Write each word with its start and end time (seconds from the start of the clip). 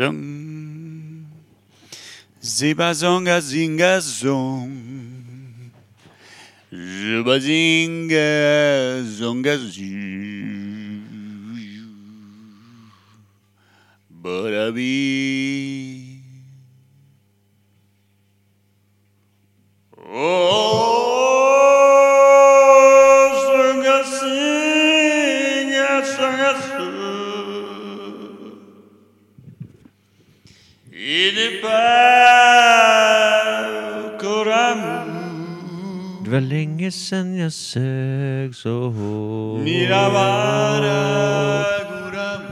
zhum. 0.00 1.26
Zibazonga 2.40 3.40
zinga 3.40 4.00
zong. 4.00 4.72
Zubazinga 6.72 8.28
zonga 9.04 9.56
zu. 9.58 9.92
Barabi. 14.22 15.79
Det 36.90 36.96
var 36.96 36.96
länge 36.96 37.00
sen 37.20 37.36
jag 37.38 37.52
sög 37.52 38.54
så 38.54 38.88
hårt. 38.88 39.64
Miravara 39.64 41.64
Koramu. 41.88 42.48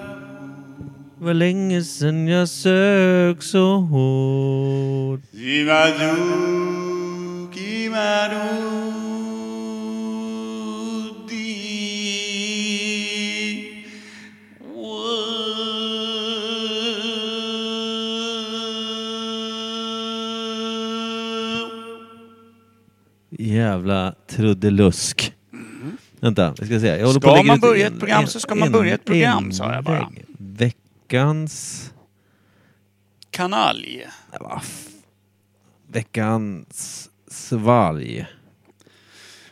Det 1.18 1.24
var 1.24 1.34
länge 1.34 1.82
sen 1.82 2.28
jag 2.28 2.48
sög 2.48 3.42
så 3.42 3.76
hårt. 3.76 5.20
Simadu 5.32 6.16
Kimadu 7.54 8.48
Di 11.28 11.44
Jävla 23.30 24.14
trudelusk. 24.38 25.32
Vänta, 26.20 26.54
vi 26.60 26.66
ska 26.66 26.80
se. 26.80 26.86
Jag 26.86 27.14
Ska 27.14 27.42
man 27.42 27.56
ut 27.56 27.60
börja 27.60 27.86
ett 27.86 27.98
program 27.98 28.26
så 28.26 28.40
ska 28.40 28.54
man 28.54 28.72
börja 28.72 28.94
ett 28.94 29.04
program, 29.04 29.52
sa 29.52 29.74
jag 29.74 29.84
bara. 29.84 30.12
Veckans... 30.38 31.84
Kanalj. 33.30 34.06
Veckans 35.92 37.08
svalg. 37.30 38.26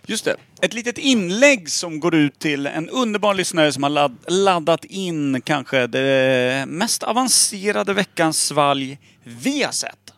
Just 0.06 0.24
det. 0.24 0.36
Ett 0.60 0.74
litet 0.74 0.98
inlägg 0.98 1.70
som 1.70 2.00
går 2.00 2.14
ut 2.14 2.38
till 2.38 2.66
en 2.66 2.88
underbar 2.88 3.34
lyssnare 3.34 3.72
som 3.72 3.82
har 3.82 3.90
ladd, 3.90 4.16
laddat 4.28 4.84
in 4.84 5.40
kanske 5.40 5.86
det 5.86 6.64
mest 6.68 7.02
avancerade 7.02 7.92
veckans 7.92 8.46
svalg 8.46 8.98
vi 9.24 9.62
har 9.62 9.72
sett. 9.72 10.12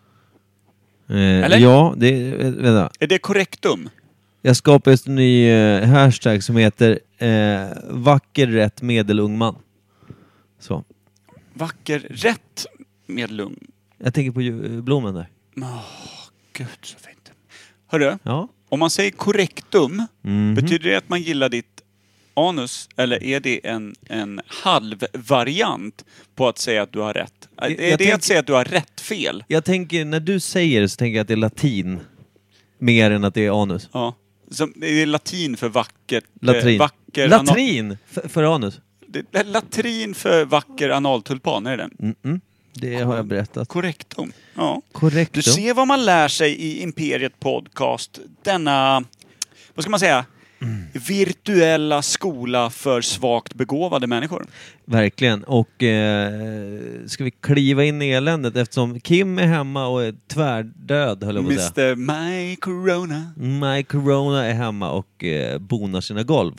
Eh, 1.08 1.16
Eller? 1.16 1.58
Ja, 1.58 1.94
det... 1.96 2.12
Vänta. 2.38 2.90
Är 3.00 3.06
det 3.06 3.18
korrektum? 3.18 3.88
Jag 4.42 4.56
skapade 4.56 4.90
just 4.92 5.06
en 5.06 5.14
ny 5.14 5.48
eh, 5.50 5.84
hashtag 5.88 6.42
som 6.42 6.56
heter 6.56 6.98
eh, 7.18 7.68
Vacker 7.90 8.46
rätt 8.46 8.82
medelung 8.82 9.38
man. 9.38 9.56
Så. 10.60 10.84
Vacker 11.54 11.98
rätt 12.10 12.66
med 13.06 13.30
lugn. 13.30 13.66
Jag 13.98 14.14
tänker 14.14 14.30
på 14.32 14.42
ju- 14.42 14.82
blomen 14.82 15.14
där. 15.14 15.28
Gud 16.52 16.66
så 16.82 16.98
fint. 16.98 17.32
Hörru, 17.86 18.18
Ja. 18.22 18.48
om 18.68 18.78
man 18.80 18.90
säger 18.90 19.10
korrektum, 19.10 20.02
Mhm. 20.22 20.54
betyder 20.54 20.90
det 20.90 20.96
att 20.96 21.08
man 21.08 21.22
gillar 21.22 21.48
ditt 21.48 21.82
anus 22.34 22.88
eller 22.96 23.22
är 23.24 23.40
det 23.40 23.66
en, 23.66 23.94
en 24.08 24.40
halvvariant 24.46 26.04
på 26.34 26.48
att 26.48 26.58
säga 26.58 26.82
att 26.82 26.92
du 26.92 26.98
har 27.00 27.14
rätt? 27.14 27.48
Är 27.56 27.68
jag 27.68 27.76
det 27.78 27.96
tänker- 27.96 28.14
att 28.14 28.22
säga 28.22 28.40
att 28.40 28.46
du 28.46 28.52
har 28.52 28.64
rätt 28.64 29.00
fel? 29.00 29.44
Jag 29.48 29.64
tänker, 29.64 30.04
när 30.04 30.20
du 30.20 30.40
säger 30.40 30.80
det 30.80 30.88
så 30.88 30.96
tänker 30.96 31.16
jag 31.16 31.22
att 31.22 31.28
det 31.28 31.34
är 31.34 31.36
latin. 31.36 32.00
Mer 32.78 33.10
än 33.10 33.24
att 33.24 33.34
det 33.34 33.46
är 33.46 33.62
anus. 33.62 33.88
Ja. 33.92 34.14
Som, 34.50 34.72
det 34.76 34.86
är 35.02 35.06
latin 35.06 35.56
för 35.56 35.68
vackert. 35.68 36.24
eh, 36.24 36.46
Latrin. 36.46 36.78
vacker 36.78 37.28
anal- 37.28 37.46
Latrin! 37.46 37.98
För, 38.06 38.28
för 38.28 38.54
anus. 38.54 38.80
det 39.06 39.24
är 39.38 39.44
latrin 39.44 40.14
för 40.14 40.44
vacker 40.44 40.90
analtulpan, 40.90 41.66
är 41.66 41.76
det 41.76 41.82
den? 41.82 41.90
Mm 42.00 42.14
-mm. 42.22 42.40
Det 42.74 42.96
har 42.96 43.16
jag 43.16 43.26
berättat. 43.26 43.68
Korrektum. 43.68 44.32
Ja. 44.54 44.82
Korrekt. 44.92 45.32
Du 45.32 45.42
ser 45.42 45.74
vad 45.74 45.86
man 45.86 46.04
lär 46.04 46.28
sig 46.28 46.52
i 46.54 46.82
Imperiet 46.82 47.40
Podcast. 47.40 48.18
Denna, 48.42 49.04
vad 49.74 49.82
ska 49.82 49.90
man 49.90 50.00
säga, 50.00 50.24
virtuella 50.92 52.02
skola 52.02 52.70
för 52.70 53.00
svagt 53.00 53.54
begåvade 53.54 54.06
människor. 54.06 54.46
Verkligen. 54.84 55.44
Och 55.44 55.82
eh, 55.82 56.32
ska 57.06 57.24
vi 57.24 57.30
kliva 57.30 57.84
in 57.84 58.02
i 58.02 58.10
eländet 58.10 58.56
eftersom 58.56 59.00
Kim 59.00 59.38
är 59.38 59.46
hemma 59.46 59.86
och 59.86 60.02
är 60.04 60.14
tvärdöd 60.28 61.24
höll 61.24 61.36
jag 61.36 61.44
på 61.44 61.50
att 61.50 61.74
säga. 61.74 61.92
Mr 61.92 61.96
My 61.96 62.56
Corona. 62.56 63.32
My 63.36 63.82
Corona 63.82 64.46
är 64.46 64.54
hemma 64.54 64.90
och 64.90 65.24
eh, 65.24 65.58
bonar 65.58 66.00
sina 66.00 66.22
golv. 66.22 66.54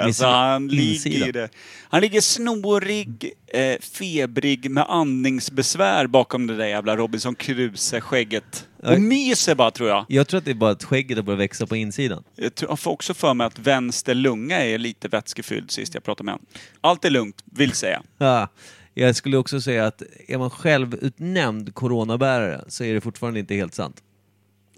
Alltså 0.00 0.26
han 0.26 0.70
insida. 0.70 1.26
ligger, 1.26 1.48
han 1.88 2.00
ligger 2.00 2.20
snorig, 2.20 3.32
eh, 3.46 3.80
febrig 3.80 4.70
med 4.70 4.86
andningsbesvär 4.88 6.06
bakom 6.06 6.46
det 6.46 6.56
där 6.56 6.66
jävla 6.66 6.96
Robinson 6.96 7.34
Crusoe-skägget. 7.34 8.66
Och 8.82 9.00
myser 9.00 9.54
bara 9.54 9.70
tror 9.70 9.88
jag. 9.88 10.04
Jag 10.08 10.28
tror 10.28 10.38
att 10.38 10.44
det 10.44 10.50
är 10.50 10.54
bara 10.54 10.70
att 10.70 10.84
skägget 10.84 11.16
har 11.18 11.22
börjat 11.22 11.40
växa 11.40 11.66
på 11.66 11.76
insidan. 11.76 12.24
Jag 12.36 12.54
tror- 12.54 12.70
jag 12.70 12.78
får 12.80 12.90
också 12.90 13.14
för 13.14 13.34
mig 13.34 13.46
att 13.46 13.58
vänster 13.58 14.14
lunga 14.14 14.56
är 14.64 14.78
lite 14.78 15.08
vätskefylld 15.08 15.70
sist 15.70 15.94
jag 15.94 16.04
pratade 16.04 16.24
med 16.24 16.32
honom. 16.34 16.46
Allt 16.80 17.04
är 17.04 17.10
lugnt, 17.10 17.42
vill 17.44 17.72
säga. 17.72 18.02
Ja, 18.18 18.48
jag 18.94 19.16
skulle 19.16 19.36
också 19.36 19.60
säga 19.60 19.86
att 19.86 20.02
är 20.28 20.38
man 20.38 20.50
självutnämnd 20.50 21.74
coronabärare 21.74 22.64
så 22.68 22.84
är 22.84 22.94
det 22.94 23.00
fortfarande 23.00 23.40
inte 23.40 23.54
helt 23.54 23.74
sant. 23.74 24.02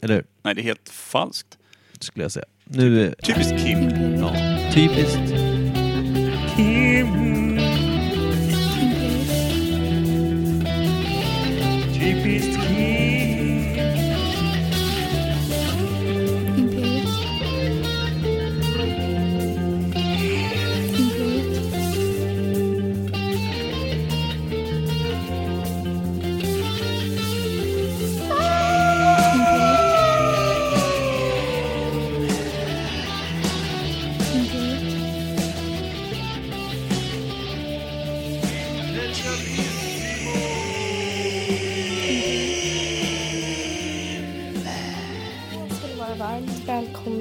Eller 0.03 0.15
hur? 0.15 0.25
Nej, 0.43 0.55
det 0.55 0.61
är 0.61 0.65
helt 0.65 0.89
falskt. 0.89 1.59
Skulle 2.01 2.25
jag 2.25 2.33
säga. 2.33 2.47
Nu, 2.65 3.15
Typiskt 3.23 3.59
Kim. 3.59 3.91
ja, 4.21 4.35
typiskt. 4.75 5.19
Imperiet. 6.59 7.48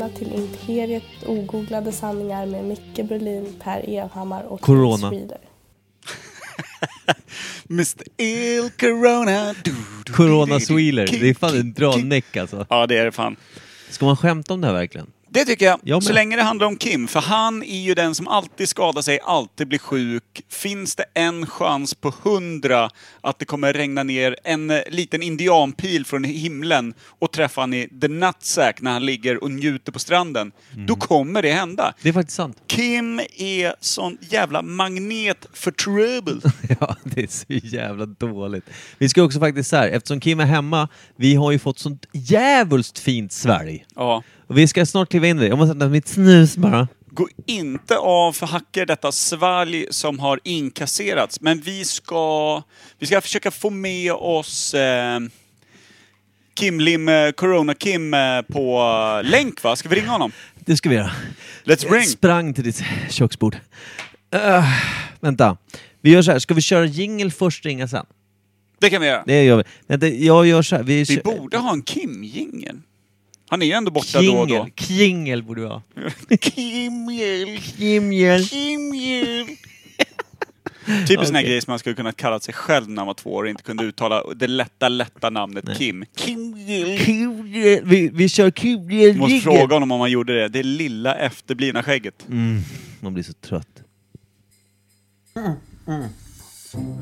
Välkomna 0.07 0.09
till 0.09 0.34
Imperiet 0.34 1.03
ogooglade 1.25 1.91
sanningar 1.91 2.45
med 2.45 2.66
Micke 2.66 3.09
Berlin, 3.09 3.56
Per 3.59 3.90
Evhammar 3.90 4.44
och 4.44 4.62
Corona. 4.62 5.12
Reader. 5.12 5.38
Mr 7.69 8.03
Il 8.17 8.69
Corona. 8.79 9.56
Du, 9.63 9.75
du, 10.06 10.13
Corona 10.13 10.59
Sweeler. 10.59 11.07
Det 11.07 11.29
är 11.29 11.34
fan 11.34 11.75
en 12.00 12.09
näck 12.09 12.38
alltså. 12.38 12.66
Ja, 12.69 12.88
det 12.88 12.97
är 12.97 13.06
det 13.06 13.12
fan. 13.12 13.35
Ska 13.90 14.06
man 14.06 14.17
skämta 14.17 14.53
om 14.53 14.62
det 14.62 14.67
här 14.67 14.73
verkligen? 14.73 15.07
Det 15.29 15.45
tycker 15.45 15.65
jag. 15.65 15.79
Jag 15.83 16.03
så 16.03 16.13
länge 16.13 16.35
det 16.35 16.43
handlar 16.43 16.67
om 16.67 16.77
Kim. 16.77 17.07
För 17.07 17.19
han 17.19 17.63
är 17.63 17.79
ju 17.79 17.93
den 17.93 18.15
som 18.15 18.27
alltid 18.27 18.69
skadar 18.69 19.01
sig, 19.01 19.19
alltid 19.23 19.67
blir 19.67 19.79
sjuk. 19.79 20.23
Finns 20.49 20.96
det 20.96 21.05
en 21.13 21.46
chans 21.46 21.93
på 21.93 22.13
hundra 22.23 22.90
att 23.22 23.40
det 23.40 23.46
kommer 23.46 23.73
regna 23.73 24.03
ner 24.03 24.35
en 24.43 24.69
eh, 24.69 24.79
liten 24.90 25.23
indianpil 25.23 26.05
från 26.05 26.23
himlen 26.23 26.93
och 27.19 27.31
träffa 27.31 27.61
han 27.61 27.73
i 27.73 27.90
the 28.02 28.07
nutsack 28.07 28.81
när 28.81 28.91
han 28.91 29.05
ligger 29.05 29.43
och 29.43 29.52
njuter 29.52 29.91
på 29.91 29.99
stranden. 29.99 30.52
Då 30.87 30.96
kommer 30.96 31.41
det 31.41 31.52
hända. 31.52 31.93
Det 32.02 32.09
är 32.09 32.13
faktiskt 32.13 32.37
sant. 32.37 32.57
Kim 32.67 33.19
är 33.37 33.75
sån 33.79 34.17
jävla 34.22 34.61
magnet 34.61 35.47
för 35.53 35.72
trouble. 35.72 36.52
Ja, 36.79 36.96
det 37.03 37.23
är 37.23 37.28
så 37.28 37.67
jävla 37.75 38.05
dåligt. 38.05 38.66
Vi 38.97 39.09
ska 39.09 39.23
också 39.23 39.40
faktiskt 39.40 39.69
så 39.69 39.75
här, 39.75 39.90
eftersom 39.90 40.19
Kim 40.19 40.40
är 40.40 40.46
hemma, 40.46 40.87
vi 41.16 41.35
har 41.35 41.52
ju 41.52 41.59
fått 41.59 41.79
sånt 41.79 42.05
jävulst 42.11 42.99
fint 42.99 43.31
svärg. 43.31 43.85
Ja. 43.96 44.23
Och 44.47 44.58
vi 44.58 44.67
ska 44.67 44.85
snart 44.85 45.09
kliva 45.09 45.28
in 45.28 45.38
i 45.38 45.41
det. 45.41 45.47
Jag 45.47 45.58
måste 45.58 45.70
hämta 45.72 45.88
mitt 45.90 46.08
snus 46.08 46.58
bara. 46.58 46.88
Gå 47.11 47.28
inte 47.46 47.97
av 47.97 48.34
för 48.34 48.46
hacker 48.46 48.85
detta 48.85 49.11
svalg 49.11 49.85
som 49.90 50.20
har 50.20 50.40
inkasserats. 50.44 51.41
Men 51.41 51.61
vi 51.61 51.85
ska, 51.85 52.64
vi 52.99 53.05
ska 53.05 53.22
försöka 53.22 53.52
få 53.52 53.70
med 53.70 54.11
oss 54.14 54.73
eh, 54.73 55.20
Kim 56.53 56.79
Lim, 56.79 57.09
eh, 57.09 57.32
Corona 57.32 57.73
Kim 57.73 58.14
eh, 58.14 58.41
på 58.41 58.79
eh, 59.23 59.29
länk 59.29 59.64
va? 59.64 59.76
Ska 59.76 59.90
vi 59.90 59.96
ringa 59.96 60.08
honom? 60.09 60.32
Det 60.55 60.78
ska 60.78 60.90
vi 60.90 60.96
göra. 60.96 61.11
Let's 61.64 61.85
Jag 61.90 61.96
ring! 61.96 62.03
sprang 62.05 62.53
till 62.53 62.64
ditt 62.64 62.84
köksbord. 63.09 63.55
Uh, 64.35 64.64
vänta. 65.20 65.58
Vi 66.02 66.09
gör 66.11 66.22
så 66.22 66.32
här, 66.32 66.40
ska 66.40 66.53
vi 66.53 66.61
köra 66.61 66.85
jingle 66.85 67.32
först 67.32 67.66
ringa 67.66 67.88
sen? 67.88 68.05
Det 68.79 68.90
kan 68.90 69.02
vi 69.02 69.08
göra. 69.08 69.23
Det 69.26 69.43
gör 69.43 69.58
vi. 69.58 69.64
Vänta, 69.88 70.08
jag 70.08 70.47
gör 70.47 70.61
så 70.61 70.76
här. 70.76 70.84
Vi, 70.84 71.00
Vi 71.03 71.05
kör- 71.05 71.23
borde 71.23 71.58
ha 71.58 71.73
en 71.73 71.84
Kim-jingel. 71.84 72.82
Han 73.49 73.61
är 73.61 73.66
ju 73.66 73.72
ändå 73.72 73.91
borta 73.91 74.22
då 74.22 74.38
och 74.38 74.47
då. 74.47 74.55
Kingel. 74.55 74.72
Kingel 74.76 75.44
borde 75.44 75.61
vi 75.61 75.67
ha. 75.67 75.82
Kimmel, 76.41 77.61
Kimjel. 77.61 78.46
Kimmel. 78.46 79.46
Typ 81.08 81.20
en 81.20 81.26
sån 81.26 81.35
här 81.35 81.44
grej 81.44 81.61
som 81.61 81.72
man 81.72 81.79
skulle 81.79 81.96
kunna 81.96 82.11
kalla 82.11 82.40
sig 82.40 82.53
själv 82.53 82.90
när 82.90 82.96
man 82.96 83.08
var 83.08 83.14
två 83.14 83.34
år 83.34 83.44
och 83.44 83.49
inte 83.49 83.64
kunde 83.64 83.84
uttala 83.84 84.23
det 84.35 84.47
lätta, 84.47 84.90
lätta 84.90 85.29
namnet 85.29 85.64
Nej. 85.67 85.76
Kim. 85.76 86.05
Kimmel. 86.16 86.99
Kimjel. 86.99 87.82
Vi, 87.85 88.09
vi 88.14 88.29
kör 88.29 88.52
Kimjel. 88.52 89.17
Måste 89.17 89.40
fråga 89.40 89.76
honom 89.76 89.91
om 89.91 90.00
han 90.00 90.11
gjorde 90.11 90.41
det. 90.41 90.47
Det 90.47 90.64
lilla 90.64 91.16
efterblivna 91.16 91.84
skägget. 91.84 92.28
Mm, 92.29 92.61
man 93.00 93.14
blir 93.14 93.23
så 93.23 93.34
trött. 93.34 93.84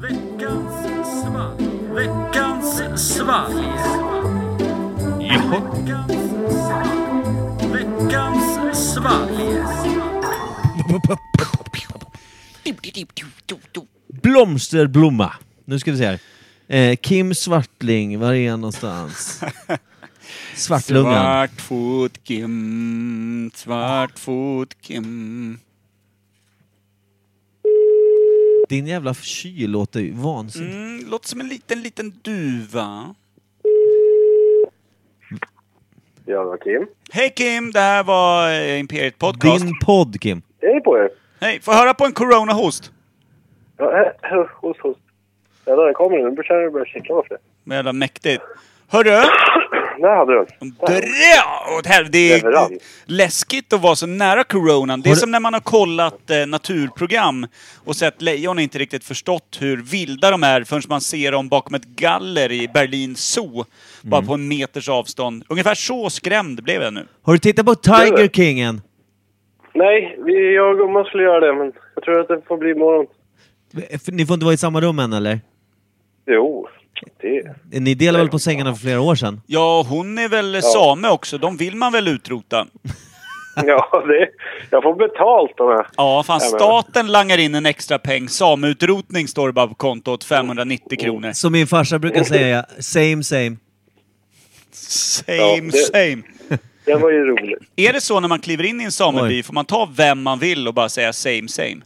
Veckans 0.01 1.21
svalg. 1.21 1.65
Veckans 1.94 3.13
svalg. 3.13 3.65
Svalg. 8.95 9.38
Blomsterblomma. 14.07 15.33
Nu 15.65 15.80
ska 15.80 15.92
vi 15.92 15.97
se 15.97 16.06
här. 16.06 16.19
Eh, 16.68 16.95
Kim 16.95 17.36
Svartling, 17.36 18.19
var 18.19 18.33
är 18.33 18.51
han 18.51 18.62
någonstans? 18.62 19.44
Svartlungan. 20.56 21.13
Svartfot 21.13 22.24
Kim, 22.24 23.51
Svartfot 23.56 24.81
Kim. 24.81 25.59
Din 28.69 28.88
jävla 28.88 29.13
kyl 29.13 29.71
låter 29.71 30.00
ju 30.00 30.12
vansinnigt. 30.12 30.75
Mm, 30.75 31.09
låter 31.09 31.27
som 31.27 31.39
en 31.39 31.48
liten, 31.48 31.81
liten 31.81 32.13
duva. 32.21 33.15
Ja, 36.25 36.39
det 36.39 36.45
var 36.45 36.57
Kim. 36.57 36.88
Hej 37.15 37.29
Kim, 37.35 37.71
det 37.71 37.79
här 37.79 38.03
var 38.03 38.50
eh, 38.50 38.79
Imperiet 38.79 39.19
Podcast. 39.19 39.65
Din 39.65 39.73
podd 39.85 40.21
Kim. 40.21 40.41
Hej 40.62 40.81
på 40.81 40.97
er! 40.97 41.09
Hej, 41.41 41.62
får 41.62 41.73
jag 41.73 41.81
höra 41.81 41.94
på 41.94 42.06
en 42.06 42.12
Corona-host? 42.12 42.91
Ja, 43.77 44.13
host, 44.62 44.79
host. 44.79 45.00
Ja, 45.65 45.75
där 45.75 45.94
kommer 45.94 46.17
den. 46.17 46.29
Nu 46.29 46.35
börjar 46.35 46.62
jag 46.62 46.73
börja 46.73 46.85
varför 47.09 47.29
det. 47.29 47.38
Men 47.63 47.75
jävla 47.75 47.94
mäktigt. 47.94 48.44
Hörru! 48.88 49.23
Där 50.05 50.15
hade 50.15 50.33
du. 50.33 50.45
Dra 50.69 51.77
åt 51.79 51.85
helvete! 51.85 52.11
Det 52.17 52.33
är 52.49 52.77
läskigt 53.05 53.73
att 53.73 53.81
vara 53.81 53.95
så 53.95 54.07
nära 54.07 54.43
coronan. 54.43 55.01
Det 55.01 55.09
är 55.09 55.15
som 55.15 55.31
när 55.31 55.39
man 55.39 55.53
har 55.53 55.61
kollat 55.61 56.29
eh, 56.29 56.45
naturprogram 56.47 57.47
och 57.85 57.95
sett 57.95 58.21
lejon 58.21 58.57
och 58.57 58.63
inte 58.63 58.77
riktigt 58.77 59.03
förstått 59.03 59.57
hur 59.61 59.77
vilda 59.77 60.31
de 60.31 60.43
är 60.43 60.63
förrän 60.63 60.81
man 60.89 61.01
ser 61.01 61.31
dem 61.31 61.47
bakom 61.49 61.75
ett 61.75 61.85
galler 61.85 62.51
i 62.51 62.67
Berlin 62.73 63.15
Zoo. 63.15 63.65
Bara 64.01 64.17
Mm. 64.17 64.27
på 64.27 64.33
en 64.33 64.47
meters 64.47 64.89
avstånd. 64.89 65.43
Ungefär 65.49 65.75
så 65.75 66.09
skrämd 66.09 66.63
blev 66.63 66.81
jag 66.81 66.93
nu. 66.93 67.07
Har 67.21 67.33
du 67.33 67.39
tittat 67.39 67.65
på 67.65 67.75
Tiger 67.75 68.27
King 68.27 68.59
än? 68.59 68.81
Nej, 69.73 70.19
vi, 70.25 70.55
jag 70.55 70.71
och 70.71 70.77
gumman 70.77 71.05
skulle 71.05 71.23
göra 71.23 71.39
det, 71.39 71.53
men 71.53 71.71
jag 71.95 72.03
tror 72.03 72.19
att 72.21 72.27
det 72.27 72.41
får 72.47 72.57
bli 72.57 72.71
imorgon. 72.71 73.05
Ni 74.07 74.25
får 74.25 74.33
inte 74.33 74.45
vara 74.45 74.53
i 74.53 74.57
samma 74.57 74.81
rum 74.81 74.99
än 74.99 75.13
eller? 75.13 75.39
Jo, 76.27 76.67
det... 77.21 77.80
Ni 77.80 77.94
delade 77.95 78.24
väl 78.24 78.31
på 78.31 78.39
sängarna 78.39 78.74
för 78.75 78.81
flera 78.81 79.01
år 79.01 79.15
sedan? 79.15 79.42
Ja, 79.45 79.86
hon 79.89 80.18
är 80.18 80.30
väl 80.30 80.62
same 80.62 81.09
också. 81.09 81.38
De 81.38 81.57
vill 81.57 81.75
man 81.75 81.92
väl 81.92 82.07
utrota? 82.07 82.68
Ja, 83.65 84.03
det... 84.07 84.27
Jag 84.69 84.83
får 84.83 84.95
betalt 84.95 85.51
de 85.57 85.68
här. 85.68 85.88
Ja, 85.97 86.24
fan 86.24 86.39
Ja, 86.44 86.50
men- 86.51 86.59
staten 86.59 87.07
langar 87.07 87.38
in 87.38 87.56
en 87.56 87.65
extra 87.65 88.00
peng. 88.00 88.30
Sameutrotning 88.30 89.27
står 89.27 89.47
det 89.47 89.53
bara 89.53 89.68
på 89.68 89.74
kontot, 89.75 90.24
590 90.24 90.97
kronor. 91.00 91.31
Som 91.33 91.51
min 91.53 91.68
farsa 91.68 92.00
brukar 92.00 92.24
säga, 92.24 92.65
same 92.80 93.24
same. 93.24 93.56
Same, 94.71 95.38
Ja, 95.38 95.57
det- 95.62 95.71
same. 95.77 96.21
Det 96.86 96.95
var 96.95 97.12
ju 97.12 97.25
roligt. 97.25 97.59
Är 97.75 97.94
det 97.94 98.01
så 98.01 98.19
när 98.19 98.27
man 98.27 98.39
kliver 98.39 98.63
in 98.63 98.81
i 98.81 98.83
en 98.83 98.91
sameby, 98.91 99.44
får 99.44 99.53
man 99.53 99.65
ta 99.65 99.89
vem 99.95 100.21
man 100.24 100.39
vill 100.39 100.68
och 100.68 100.74
bara 100.74 100.89
säga 100.89 101.13
same, 101.13 101.48
same? 101.48 101.77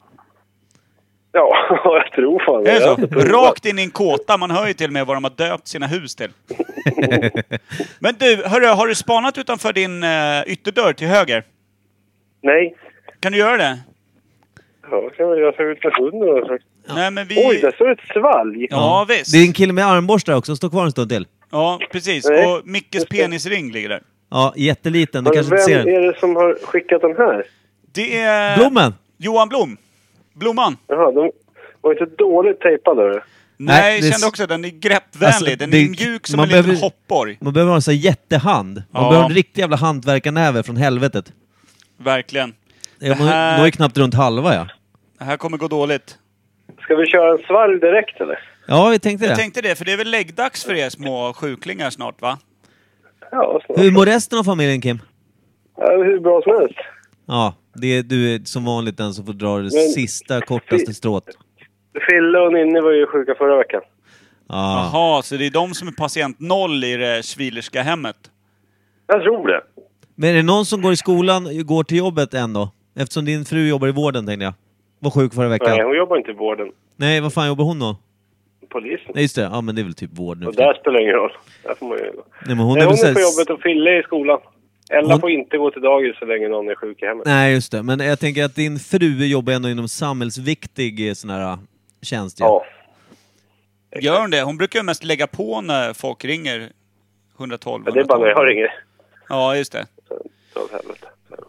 Ja, 1.32 1.56
jag 1.84 2.12
tror 2.12 2.44
fan 2.46 2.68
Är 2.68 2.80
det 2.80 2.86
Jag 2.86 3.00
så? 3.00 3.38
Rakt 3.38 3.66
in 3.66 3.80
i 3.80 3.82
en 3.82 3.92
kåta. 3.92 4.38
Man 4.38 4.52
hör 4.52 4.68
ju 4.68 4.74
till 4.74 4.88
och 4.88 4.94
med 4.94 5.06
vad 5.06 5.16
de 5.16 5.24
har 5.24 5.50
döpt 5.50 5.68
sina 5.68 5.88
hus 5.88 6.16
till. 6.16 6.30
Men 8.00 8.16
du, 8.20 8.44
hörru, 8.46 8.66
har 8.66 8.88
du 8.88 8.96
spanat 8.96 9.38
utanför 9.38 9.74
din 9.74 10.04
uh, 10.04 10.54
ytterdörr 10.54 10.94
till 10.94 11.08
höger? 11.08 11.44
Nej. 12.42 12.76
Kan 13.20 13.32
du 13.32 13.38
göra 13.38 13.58
det? 13.58 13.80
Ja, 14.92 15.10
kan 15.18 15.28
jag 15.28 15.40
göra 15.40 15.72
ut 15.72 15.84
med 15.84 15.94
hunden. 15.98 16.60
Nej, 16.96 17.12
men 17.12 17.28
vi... 17.28 17.48
Oj, 17.50 17.60
där 17.62 17.72
står 17.72 17.92
ett 17.92 18.00
svalg! 18.14 18.68
Ja, 18.70 19.06
visst. 19.10 19.34
Det 19.34 19.38
är 19.38 19.46
en 19.46 19.54
kille 19.54 19.74
med 19.74 19.86
armborstar 19.86 20.34
också, 20.36 20.56
stå 20.56 20.70
kvar 20.70 20.86
en 20.86 20.92
stund 20.92 21.10
till. 21.10 21.28
Ja, 21.52 21.80
precis. 21.92 22.26
Nej. 22.30 22.46
Och 22.46 22.62
Mickes 22.68 23.06
penisring 23.06 23.72
ligger 23.72 23.90
där. 23.90 24.02
Ja, 24.32 24.54
jätteliten, 24.56 25.24
du 25.24 25.30
Men 25.30 25.34
kanske 25.34 25.50
vem 25.50 25.60
inte 25.60 25.72
ser 25.72 25.78
den. 25.78 26.04
är 26.04 26.08
det 26.08 26.20
som 26.20 26.36
har 26.36 26.58
skickat 26.66 27.02
den 27.02 27.16
här? 27.18 27.46
Det 27.94 28.18
är... 28.18 28.58
Blommen! 28.58 28.94
Johan 29.18 29.50
Blom. 29.50 29.78
Blomman. 30.40 30.78
Jaha, 30.88 31.12
de 31.12 31.32
var 31.82 31.92
inte 31.92 32.06
dåligt 32.24 32.60
tejpade. 32.60 33.02
eller? 33.04 33.14
Nej, 33.14 33.82
Nej, 33.82 33.94
jag 33.96 34.04
det- 34.04 34.12
kände 34.12 34.28
också 34.28 34.44
att 34.44 34.50
den 34.50 34.66
är 34.66 34.70
greppvänlig. 34.70 35.28
Alltså, 35.28 35.56
den 35.56 35.70
det- 35.72 35.78
är 35.78 35.90
mjuk 35.90 36.28
som 36.28 36.38
man 36.38 36.44
en 36.44 36.50
liten 36.50 36.64
behöver- 36.64 36.82
hoppborg. 36.82 37.38
Man 37.42 37.54
behöver 37.54 37.70
ha 37.70 37.76
en 37.76 37.82
sån 37.82 37.94
här 37.94 38.02
jättehand. 38.02 38.84
Man 38.92 39.04
Ja. 39.04 39.10
behöver 39.10 39.30
en 39.30 39.36
riktig 39.36 39.62
jävla 39.62 39.76
hantverkarnäve 39.78 40.64
från 40.64 40.76
helvetet. 40.78 41.34
Verkligen. 41.98 42.54
Jag 43.00 43.18
Det 43.18 43.24
här- 43.24 43.58
når 43.58 43.66
ju 43.66 43.72
knappt 43.72 43.98
runt 43.98 44.14
halva 44.14 44.56
ja. 44.56 44.68
Det 45.18 45.24
här 45.26 45.38
kommer 45.38 45.58
gå 45.58 45.68
dåligt. 45.68 46.18
Ska 46.82 46.96
vi 46.96 47.06
köra 47.06 47.32
en 47.32 47.38
svalg 47.38 47.80
direkt 47.80 48.22
eller? 48.22 48.40
Ja, 48.68 48.90
vi 48.90 49.00
tänkte 49.00 49.26
Jag 49.26 49.32
det. 49.38 49.42
tänkte 49.42 49.62
det, 49.62 49.76
för 49.76 49.86
det 49.86 49.92
är 49.94 49.98
väl 49.98 50.12
läggdags 50.12 50.64
för 50.66 50.74
er 50.74 50.90
små 50.90 51.34
sjuklingar 51.34 51.90
snart, 51.90 52.22
va? 52.22 52.38
Ja, 53.32 53.62
snart. 53.66 53.80
Hur 53.80 53.92
mår 53.92 54.06
resten 54.06 54.40
av 54.40 54.44
familjen 54.44 54.82
Kim? 54.82 55.00
Ja, 55.78 55.92
hur 56.04 56.20
bra 56.20 56.42
som 56.42 56.52
helst. 56.60 56.76
Ja, 57.28 57.54
det 57.76 57.88
är, 57.88 58.04
du 58.04 58.36
är 58.36 58.40
som 58.46 58.66
vanligt 58.66 58.98
den 58.98 59.14
som 59.14 59.26
får 59.26 59.34
dra 59.34 59.58
det 59.58 59.62
Men- 59.64 59.72
sista, 59.72 60.42
kortaste 60.42 60.94
strået. 60.94 61.24
Fille 62.10 62.40
och 62.40 62.54
Ninni 62.54 62.80
var 62.82 62.92
ju 62.92 63.08
sjuka 63.08 63.36
förra 63.36 63.58
veckan. 63.58 63.82
Ja. 64.50 64.90
Jaha, 64.94 65.22
så 65.22 65.36
det 65.36 65.46
är 65.46 65.52
de 65.52 65.74
som 65.74 65.88
är 65.88 65.92
patient 65.92 66.40
noll 66.40 66.84
i 66.84 66.98
det 66.98 67.26
Schwilerska 67.26 67.82
hemmet? 67.82 68.16
Jag 69.08 69.22
tror 69.24 69.48
det. 69.48 69.62
Men 70.16 70.30
är 70.30 70.34
det 70.34 70.44
någon 70.44 70.66
som 70.66 70.82
går 70.82 70.92
i 70.92 70.96
skolan, 70.96 71.66
går 71.66 71.84
till 71.84 71.98
jobbet 71.98 72.34
än 72.34 72.54
då? 72.54 72.72
Eftersom 72.96 73.26
din 73.26 73.46
fru 73.46 73.68
jobbar 73.70 73.88
i 73.88 73.92
vården 73.92 74.26
tänkte 74.26 74.44
jag. 74.44 74.54
Var 75.00 75.12
sjuk 75.12 75.34
förra 75.34 75.48
veckan. 75.50 75.68
Nej, 75.70 75.78
Nej, 75.78 75.86
hon 75.86 75.98
jobbar 75.98 76.18
inte 76.18 76.32
i 76.32 76.34
vården. 76.34 76.72
vad 77.24 77.34
fan 77.34 77.48
jobbar 77.48 77.66
hon 77.66 77.80
då? 77.80 77.98
Polisen. 78.70 79.12
Nej 79.14 79.24
just 79.24 79.36
det, 79.36 79.42
ja 79.42 79.62
men 79.62 79.76
det 79.76 79.82
är 79.82 79.84
väl 79.84 79.94
typ 79.94 80.18
vård 80.18 80.40
nu. 80.40 80.46
Och 80.48 80.56
där 80.56 80.74
spelar 80.74 81.02
ingen 81.02 81.14
roll. 81.14 81.32
Där 81.64 81.76
får 81.76 81.88
man 81.88 81.98
ju... 81.98 82.04
Nej 82.04 82.14
men 82.46 82.58
hon 82.58 82.68
Hon 82.68 82.78
är 82.78 82.86
hon 82.86 82.94
är 82.94 83.14
på 83.14 83.20
jobbet 83.20 83.50
och 83.50 83.62
Fille 83.62 83.90
är 83.92 84.00
i 84.00 84.04
skolan. 84.04 84.40
Ella 84.90 85.14
Hon- 85.14 85.22
får 85.22 85.32
inte 85.32 85.58
gå 85.58 85.72
till 85.72 85.82
dagis 85.82 86.20
så 86.20 86.26
länge 86.26 86.48
någon 86.48 86.70
är 86.70 86.76
sjuk 86.76 87.02
i 87.02 87.06
hemmet. 87.06 87.26
Nej 87.26 87.54
just 87.54 87.72
det, 87.72 87.84
men 87.84 88.00
jag 88.00 88.20
tänker 88.20 88.44
att 88.46 88.56
din 88.56 88.80
fru 88.80 89.26
jobbar 89.26 89.54
ändå 89.54 89.70
inom 89.70 89.88
samhällsviktig 89.88 91.08
eh, 91.10 91.14
sån 91.14 91.30
här 91.30 91.52
äh, 91.52 91.58
tjänst 92.02 92.40
ju. 92.40 92.44
Ja. 92.44 92.66
Gör 94.02 94.22
hon 94.22 94.30
det? 94.30 94.42
Hon 94.42 94.58
brukar 94.58 94.80
ju 94.80 94.84
mest 94.84 95.04
lägga 95.04 95.28
på 95.28 95.62
när 95.62 95.94
folk 95.94 96.26
ringer 96.26 96.70
112. 97.40 97.84
Men 97.86 97.94
det 97.94 98.00
är 98.00 98.04
bara 98.04 98.20
när 98.20 98.28
jag 98.28 98.48
ringer. 98.50 98.74
Ja, 99.30 99.56
just 99.56 99.72
det. 99.72 99.86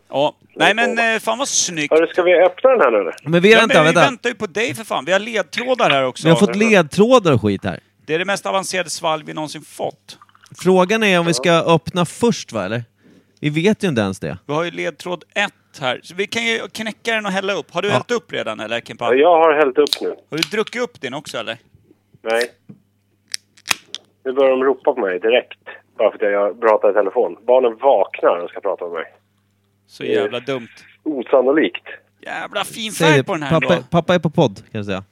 Ja. 0.09 0.35
Nej 0.55 0.75
men 0.75 0.99
eh, 1.15 1.19
fan 1.21 1.39
vad 1.39 1.49
snyggt. 1.49 1.93
Hörru, 1.95 2.07
ska 2.07 2.23
vi 2.23 2.35
öppna 2.35 2.71
den 2.71 2.81
här 2.81 2.91
nu 2.91 2.99
eller? 2.99 3.15
Men 3.25 3.43
vi, 3.43 3.53
Ja, 3.53 3.59
vänta, 3.59 3.75
men 3.75 3.85
vi 3.85 3.87
vänta. 3.87 4.01
väntar 4.01 4.29
ju 4.29 4.35
på 4.35 4.47
dig 4.47 4.75
för 4.75 4.85
fan. 4.85 5.05
Vi 5.05 5.13
har 5.13 5.19
ledtrådar 5.21 5.91
här 5.91 6.05
också. 6.05 6.27
Vi 6.27 6.31
har 6.31 6.39
fått 6.39 6.57
ledtrådar 6.57 7.33
och 7.33 7.43
skit 7.43 7.65
här. 7.65 7.81
Det 8.07 8.15
är 8.15 8.19
det 8.19 8.25
mest 8.25 8.47
avancerade 8.47 8.91
svalg 8.91 9.25
vi 9.27 9.33
någonsin 9.35 9.63
fått. 9.63 10.19
Frågan 10.63 11.03
är 11.03 11.21
om 11.21 11.27
vi 11.27 11.35
ska 11.35 11.53
öppna 11.53 12.05
först 12.05 12.53
va, 12.53 12.65
eller? 12.65 12.85
Vi 13.41 13.51
vet 13.51 13.85
ju 13.85 13.89
inte 13.89 14.01
ens 14.01 14.21
det. 14.21 14.39
Vi 14.47 14.53
har 14.53 14.65
ju 14.65 14.71
ledtråd 14.71 15.25
1 15.35 15.53
här. 15.81 16.01
Så 16.03 16.15
vi 16.15 16.27
kan 16.27 16.45
ju 16.47 16.59
knäcka 16.59 17.15
den 17.15 17.27
och 17.27 17.33
hälla 17.33 17.53
upp. 17.53 17.71
Har 17.71 17.83
du 17.83 17.89
Ja. 17.89 17.95
hällt 17.95 18.11
upp 18.11 18.33
redan 18.33 18.61
eller 18.61 18.81
Kimpa? 18.81 19.05
Ja, 19.05 19.15
Jag 19.15 19.39
har 19.39 19.55
hällt 19.55 19.79
upp 19.79 20.01
nu. 20.01 20.09
Har 20.31 20.37
du 20.37 20.43
druckit 20.43 20.83
upp 20.83 21.01
din 21.01 21.15
också 21.15 21.39
eller? 21.39 21.59
Nej. 22.23 22.51
Nu 24.25 24.33
börjar 24.33 24.51
de 24.51 24.65
ropa 24.65 24.93
på 24.95 25.01
mig 25.01 25.19
direkt. 25.21 25.59
Bara 25.99 26.11
för 26.19 26.27
att 26.27 26.33
jag 26.33 26.61
pratar 26.61 26.91
i 26.91 26.95
telefon. 26.95 27.37
Barnen 27.47 27.79
vaknar 27.83 28.45
och 28.45 28.51
ska 28.51 28.61
prata 28.61 28.85
med 28.85 28.93
mig. 28.93 29.05
Så 29.87 30.05
jävla 30.05 30.41
dumt. 30.41 30.69
Osannolikt. 31.03 31.85
Jävla 32.21 32.65
fin 32.65 32.93
färg 32.93 33.25
på 33.25 33.33
den 33.33 33.43
här 33.43 33.61
Pappa, 33.61 33.83
pappa 33.91 34.15
är 34.15 34.19
på 34.19 34.31
podd, 34.31 34.57
kan 34.57 34.65
jag 34.79 34.85
säga. 34.87 35.05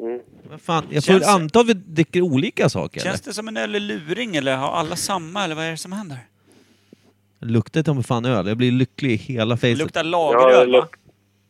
Mm. 0.00 0.20
Men 0.50 0.58
fan, 0.58 0.84
jag 0.90 1.04
får 1.04 1.12
Känns- 1.12 1.28
anta 1.28 1.60
att 1.60 1.66
vi 1.68 1.72
dricker 1.74 2.20
olika 2.20 2.68
saker 2.68 3.00
Känns 3.00 3.20
det 3.20 3.32
som 3.32 3.48
en 3.48 3.56
öl 3.56 3.70
luring 3.70 4.36
eller 4.36 4.56
har 4.56 4.68
alla 4.72 4.96
samma 4.96 5.44
eller 5.44 5.54
vad 5.54 5.64
är 5.64 5.70
det 5.70 5.76
som 5.76 5.92
händer? 5.92 6.18
Luktar 7.42 7.82
ta 7.82 7.94
mig 7.94 8.04
fan 8.04 8.24
öl. 8.24 8.46
Jag 8.46 8.56
blir 8.56 8.72
lycklig 8.72 9.10
i 9.12 9.16
hela 9.16 9.56
facet. 9.56 9.78
luktar 9.78 10.04
Ja, 10.04 10.10
lageröl 10.10 10.72
det 10.72 10.80
va? 10.80 10.88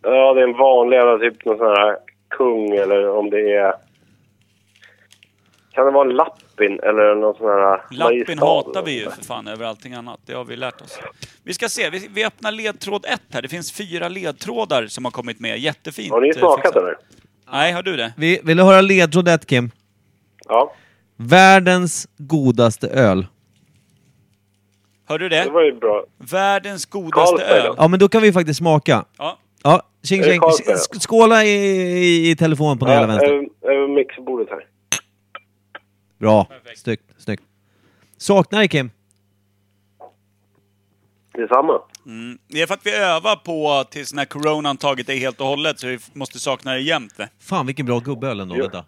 ja, 0.02 0.34
det 0.34 0.40
är 0.40 0.48
en 0.48 0.58
vanlig 0.58 0.96
jävla 0.96 1.18
typ 1.18 1.44
någon 1.44 1.58
sån 1.58 1.66
här 1.66 1.96
kung 2.30 2.70
eller 2.70 3.08
om 3.08 3.30
det 3.30 3.52
är... 3.56 3.74
Kan 5.72 5.86
det 5.86 5.90
vara 5.92 6.10
en 6.10 6.16
lappin 6.16 6.80
eller 6.82 7.14
någon 7.14 7.34
sån 7.34 7.46
här... 7.46 7.80
Lappin 7.90 8.38
hatar 8.38 8.82
vi 8.82 9.00
ju 9.00 9.10
för 9.10 9.24
fan 9.24 9.48
över 9.48 9.64
allting 9.64 9.94
annat. 9.94 10.20
Det 10.26 10.34
har 10.34 10.44
vi 10.44 10.56
lärt 10.56 10.80
oss. 10.80 10.98
Vi 11.44 11.54
ska 11.54 11.68
se, 11.68 11.90
vi, 11.90 12.08
vi 12.14 12.24
öppnar 12.24 12.52
ledtråd 12.52 13.04
1 13.08 13.20
här. 13.32 13.42
Det 13.42 13.48
finns 13.48 13.72
fyra 13.72 14.08
ledtrådar 14.08 14.86
som 14.86 15.04
har 15.04 15.12
kommit 15.12 15.40
med. 15.40 15.58
Jättefint. 15.58 16.12
Har 16.12 16.20
ni 16.20 16.28
eh, 16.28 16.34
smakat 16.34 16.76
eller? 16.76 16.96
Nej, 17.52 17.72
har 17.72 17.82
du 17.82 17.96
det? 17.96 18.12
Vi, 18.16 18.40
vill 18.44 18.56
du 18.56 18.62
höra 18.62 18.80
ledtråd 18.80 19.28
ett, 19.28 19.46
Kim? 19.46 19.70
Ja, 20.48 20.72
Världens 21.16 22.08
godaste 22.16 22.88
öl. 22.88 23.26
Hörde 25.12 25.24
du 25.24 25.28
det 25.28 25.44
det? 25.44 25.50
var 25.50 25.62
ju 25.62 25.72
bra. 25.72 26.04
Världens 26.18 26.86
godaste 26.86 27.36
Carlsberg 27.36 27.58
öl. 27.60 27.66
då? 27.66 27.74
Ja, 27.78 27.88
men 27.88 28.00
då 28.00 28.08
kan 28.08 28.22
vi 28.22 28.32
faktiskt 28.32 28.58
smaka. 28.58 29.04
Ja. 29.18 29.38
Ja, 29.62 29.82
tjing 30.02 30.20
Är 30.20 30.24
det 30.24 30.30
tjing. 30.30 30.40
Carlsberg, 30.40 30.74
Sk- 30.76 31.00
Skåla 31.00 31.44
i, 31.44 31.48
i, 31.48 32.30
i 32.30 32.36
telefon 32.36 32.78
på 32.78 32.86
den 32.86 32.94
Ja, 33.00 33.06
vänster. 33.06 33.26
över, 33.32 33.46
över 33.62 33.88
mixerbordet 33.88 34.48
här. 34.50 34.66
Bra. 36.18 36.46
Snyggt, 36.76 37.04
snyggt. 37.18 37.42
Saknar 38.18 38.58
dig 38.58 38.68
Kim. 38.68 38.90
Detsamma. 41.34 41.82
Mm. 42.06 42.38
Det 42.48 42.62
är 42.62 42.66
för 42.66 42.74
att 42.74 42.86
vi 42.86 42.94
övar 42.96 43.36
på 43.36 43.84
tills 43.90 44.14
när 44.14 44.24
coronan 44.24 44.76
tagit 44.76 45.06
dig 45.06 45.18
helt 45.18 45.40
och 45.40 45.46
hållet, 45.46 45.78
så 45.80 45.86
vi 45.86 45.94
f- 45.94 46.10
måste 46.12 46.38
sakna 46.38 46.70
dig 46.72 46.82
jämt. 46.88 47.14
Fan 47.40 47.66
vilken 47.66 47.86
bra 47.86 47.98
gubböl 47.98 48.40
ändå. 48.40 48.54
Jo. 48.56 48.62
Vänta. 48.62 48.84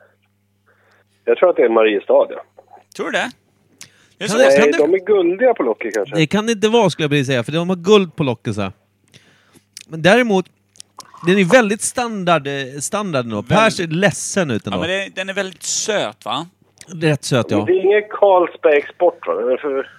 Jag 1.24 1.36
tror 1.36 1.50
att 1.50 1.56
det 1.56 1.62
är 1.62 1.68
Mariestad, 1.68 2.26
ja. 2.30 2.44
Tror 2.96 3.06
du 3.06 3.12
det? 3.12 3.30
Det 4.18 4.28
Kan 4.28 4.38
det-. 4.38 4.44
Nej, 4.58 4.72
du- 4.72 4.78
de 4.78 4.94
är 4.94 5.06
guldiga 5.06 5.54
på 5.54 5.62
locket 5.62 5.94
kanske. 5.94 6.16
Det 6.16 6.26
kan 6.26 6.46
det 6.46 6.52
inte 6.52 6.68
vara 6.68 6.90
skulle 6.90 7.04
jag 7.04 7.10
vilja 7.10 7.24
säga, 7.24 7.42
för 7.44 7.52
de 7.52 7.68
har 7.68 7.76
guld 7.76 8.16
på 8.16 8.22
locket 8.22 8.54
så 8.54 8.60
här. 8.60 8.72
Men 9.88 10.02
däremot, 10.02 10.46
den 11.26 11.38
är 11.38 11.44
väldigt 11.44 11.82
standard, 11.82 12.46
eh, 12.46 12.52
standard 12.80 13.26
nu. 13.26 13.42
Per 13.42 13.70
ser 13.70 13.86
ledsen 13.86 14.50
ut 14.50 14.62
Ja, 14.66 14.72
ändå. 14.72 14.80
men 14.80 14.88
det, 14.90 15.08
den 15.14 15.28
är 15.28 15.34
väldigt 15.34 15.62
söt, 15.62 16.24
va? 16.24 16.46
Rätt 16.86 17.24
söt 17.24 17.50
Men 17.50 17.58
ja. 17.58 17.64
Det 17.64 17.72
är 17.72 17.84
ingen 17.84 18.02
Carlsberg 18.10 18.76
Export, 18.76 19.26
va? 19.26 19.34
Den 19.34 19.48
är 19.48 19.56
för, 19.56 19.90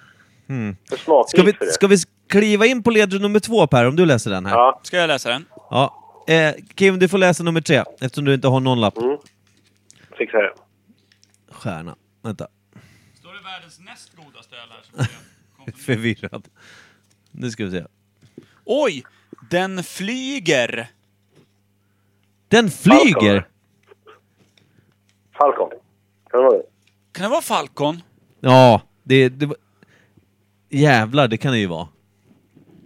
Mm. 0.48 0.76
för 0.88 0.96
smakrik 0.96 1.28
Ska 1.30 1.42
vi, 1.42 1.52
för 1.52 1.64
det. 1.66 1.72
ska 1.72 1.86
vi 1.86 1.96
kliva 2.28 2.66
in 2.66 2.82
på 2.82 2.90
ledtråd 2.90 3.22
nummer 3.22 3.40
två 3.40 3.66
Per, 3.66 3.88
om 3.88 3.96
du 3.96 4.06
läser 4.06 4.30
den 4.30 4.46
här? 4.46 4.54
Ja, 4.54 4.80
Ska 4.82 4.96
jag 4.96 5.08
läsa 5.08 5.28
den? 5.28 5.44
Ja. 5.70 6.02
Eh, 6.28 6.52
Kim, 6.74 6.98
du 6.98 7.08
får 7.08 7.18
läsa 7.18 7.42
nummer 7.42 7.60
tre, 7.60 7.82
eftersom 8.00 8.24
du 8.24 8.34
inte 8.34 8.48
har 8.48 8.60
någon 8.60 8.80
lapp. 8.80 8.98
Mm. 8.98 9.16
fixar 10.18 10.38
det. 10.42 10.52
Stjärna. 11.50 11.96
Vänta. 12.22 12.46
Världens 13.46 13.78
näst 13.80 14.16
godaste 14.16 14.56
öl 14.56 14.68
här? 14.70 15.08
Förvirrad. 15.86 16.48
Nu 17.30 17.50
ska 17.50 17.64
vi 17.64 17.70
se. 17.70 17.84
Oj! 18.64 19.04
Den 19.50 19.82
flyger! 19.84 20.90
Den 22.48 22.70
flyger! 22.70 23.48
Falcon. 25.38 25.70
Kan 26.30 26.40
det 26.40 26.46
vara 26.46 26.56
det? 26.58 26.62
Kan 27.12 27.22
det 27.22 27.28
vara 27.28 27.40
Falcon? 27.42 28.02
Ja, 28.40 28.82
det... 29.02 29.28
det 29.28 29.46
var- 29.46 29.56
Jävlar, 30.68 31.28
det 31.28 31.36
kan 31.36 31.52
det 31.52 31.58
ju 31.58 31.66
vara. 31.66 31.88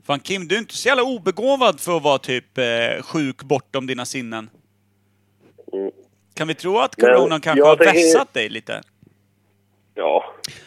Fan 0.04 0.20
Kim, 0.20 0.48
du 0.48 0.54
är 0.54 0.58
inte 0.58 0.74
så 0.76 0.88
jävla 0.88 1.02
obegåvad 1.02 1.80
för 1.80 1.96
att 1.96 2.02
vara 2.02 2.18
typ 2.18 2.58
eh, 2.58 3.02
sjuk 3.02 3.42
bortom 3.42 3.86
dina 3.86 4.04
sinnen. 4.04 4.50
Mm. 5.72 5.90
Kan 6.34 6.48
vi 6.48 6.54
tro 6.54 6.78
att 6.78 6.96
coronan 6.96 7.40
kanske 7.40 7.58
jag 7.58 7.66
har 7.66 7.76
tänker- 7.76 7.92
vässat 7.94 8.34
dig 8.34 8.48
lite? 8.48 8.82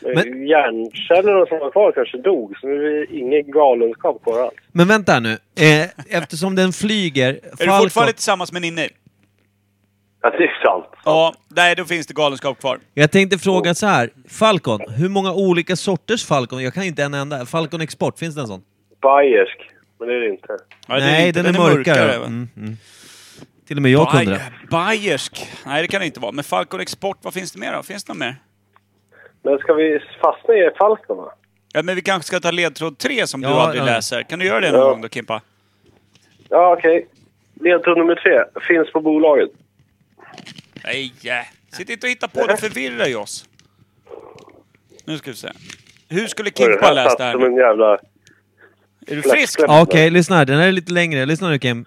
Ja. 0.01 0.09
Men- 0.15 0.29
Men... 0.29 0.47
Hjärncellerna 0.47 1.45
som 1.45 1.59
var 1.59 1.71
kvar 1.71 1.91
kanske 1.91 2.17
dog, 2.17 2.57
så 2.61 2.67
nu 2.67 2.73
är 2.87 2.99
det 3.07 3.15
ingen 3.15 3.51
galenskap 3.51 4.23
kvar 4.23 4.39
alls. 4.43 4.53
Men 4.71 4.87
vänta 4.87 5.11
här 5.11 5.19
nu. 5.21 5.31
Eh, 5.59 6.17
eftersom 6.17 6.55
den 6.55 6.73
flyger... 6.73 7.29
Är 7.59 7.65
du 7.67 7.77
fortfarande 7.83 8.13
tillsammans 8.13 8.51
med 8.51 8.61
Ninni? 8.61 8.89
Ja, 10.21 10.29
det 10.29 10.43
är 10.43 10.61
sant. 10.63 10.85
Ja, 11.05 11.33
nej 11.55 11.75
då 11.75 11.85
finns 11.85 12.07
det 12.07 12.13
galenskap 12.13 12.59
kvar. 12.59 12.79
Jag 12.93 13.11
tänkte 13.11 13.37
fråga 13.37 13.75
så 13.75 13.85
här. 13.87 14.09
Falcon, 14.29 14.79
hur 14.97 15.09
många 15.09 15.33
olika 15.33 15.75
sorters 15.75 16.25
Falcon? 16.25 16.63
Jag 16.63 16.73
kan 16.73 16.83
inte 16.83 17.03
en 17.03 17.13
enda. 17.13 17.45
Falcon 17.45 17.81
Export, 17.81 18.19
finns 18.19 18.35
det 18.35 18.41
en 18.41 18.47
sån? 18.47 18.61
Bayersk. 19.01 19.57
Men 19.99 20.07
det 20.07 20.13
är 20.15 20.19
det 20.19 20.29
inte. 20.29 20.47
Ja, 20.87 20.95
det 20.95 20.99
Nej, 21.05 21.27
inte- 21.27 21.41
den, 21.41 21.55
är 21.55 21.59
mörkare. 21.59 22.17
va? 22.19 22.25
Mm, 22.25 22.49
mm. 22.57 22.77
Till 23.67 23.77
och 23.77 23.81
med 23.83 23.91
jag 23.91 24.09
kunde 24.11 24.31
det. 24.31 24.41
Bayer- 24.69 24.99
Bayersk. 24.99 25.47
Nej, 25.65 25.81
det 25.81 25.87
kan 25.87 25.99
det 25.99 26.05
inte 26.05 26.19
vara. 26.19 26.31
Men 26.31 26.43
Falcon 26.43 26.79
Export, 26.79 27.17
vad 27.21 27.33
finns 27.33 27.51
det 27.51 27.59
mer 27.59 27.73
då? 27.73 27.83
Finns 27.83 28.03
det 28.03 28.13
något 28.13 28.19
mer? 28.19 28.35
Men 29.43 29.57
ska 29.59 29.73
vi 29.73 29.99
fastna 30.21 30.53
i 30.53 30.69
Falcon 30.77 31.17
va? 31.17 31.33
Ja, 31.73 31.83
men 31.83 31.95
vi 31.95 32.01
kanske 32.01 32.27
ska 32.27 32.39
ta 32.39 32.51
ledtråd 32.51 32.97
tre 32.97 33.27
som 33.27 33.41
du 33.41 33.47
Ja, 33.47 33.61
aldrig 33.61 33.81
ja. 33.81 33.85
läser. 33.85 34.23
Kan 34.23 34.39
du 34.39 34.45
göra 34.45 34.59
det 34.59 34.71
någon 34.71 34.79
Ja. 34.81 34.89
gång 34.89 35.01
då, 35.01 35.09
Kimpa? 35.09 35.41
Ja, 36.49 36.75
okej. 36.77 37.07
Ledtråd 37.61 37.97
nummer 37.97 38.15
tre. 38.15 38.61
Finns 38.67 38.91
på 38.91 39.01
bolaget. 39.01 39.49
Nej, 40.83 41.13
äh. 41.23 41.75
sitt 41.77 41.89
inte 41.89 42.07
och 42.07 42.11
hitta 42.11 42.27
på, 42.27 42.47
det 42.47 42.57
förvirrar 42.57 43.05
ju 43.07 43.15
oss. 43.15 43.45
Nu 45.05 45.17
ska 45.17 45.31
vi 45.31 45.37
se. 45.37 45.49
Hur 46.09 46.27
skulle 46.27 46.51
Kimpa 46.51 46.91
läst 46.93 47.17
det 47.17 47.23
här 47.23 47.31
som 47.31 47.43
en 47.43 47.55
jävla... 47.55 47.97
Är 49.07 49.15
du 49.15 49.21
frisk? 49.21 49.59
Ja, 49.59 49.81
Okej, 49.81 50.09
lyssna 50.09 50.35
här. 50.35 50.45
Den 50.45 50.59
här 50.59 50.67
är 50.67 50.71
lite 50.71 50.93
längre. 50.93 51.25
Lyssna 51.25 51.49
nu 51.49 51.59
Kim. 51.59 51.85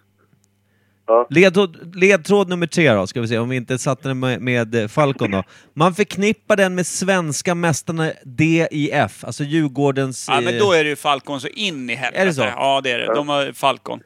Ja. 1.07 1.27
Ledtråd, 1.31 1.97
ledtråd 1.97 2.49
nummer 2.49 2.67
tre 2.67 2.93
då, 2.93 3.07
ska 3.07 3.21
vi 3.21 3.29
se 3.29 3.39
om 3.39 3.49
vi 3.49 3.57
inte 3.57 3.79
satte 3.79 4.09
den 4.09 4.19
med, 4.19 4.41
med 4.41 4.75
eh, 4.75 4.89
Falcon 4.89 5.31
då. 5.31 5.43
Man 5.75 5.95
förknippar 5.95 6.57
den 6.57 6.75
med 6.75 6.87
svenska 6.87 7.55
mästarna 7.55 8.13
DIF, 8.25 9.25
alltså 9.25 9.45
Djurgårdens... 9.45 10.27
Ja, 10.31 10.41
men 10.41 10.55
eh, 10.55 10.61
då 10.61 10.73
är 10.73 10.85
det 10.85 10.91
ju 10.91 10.97
Falcon 10.97 11.41
så 11.41 11.49
in 11.49 11.91
i 11.91 11.95
helvete. 11.95 12.23
Är 12.23 12.27
det 12.27 12.33
så? 12.35 12.43
Ja, 12.43 12.81
det 12.85 12.91
är 12.91 12.99
det. 12.99 13.15
De 13.15 13.29
har 13.29 13.53
Falcon. 13.53 14.01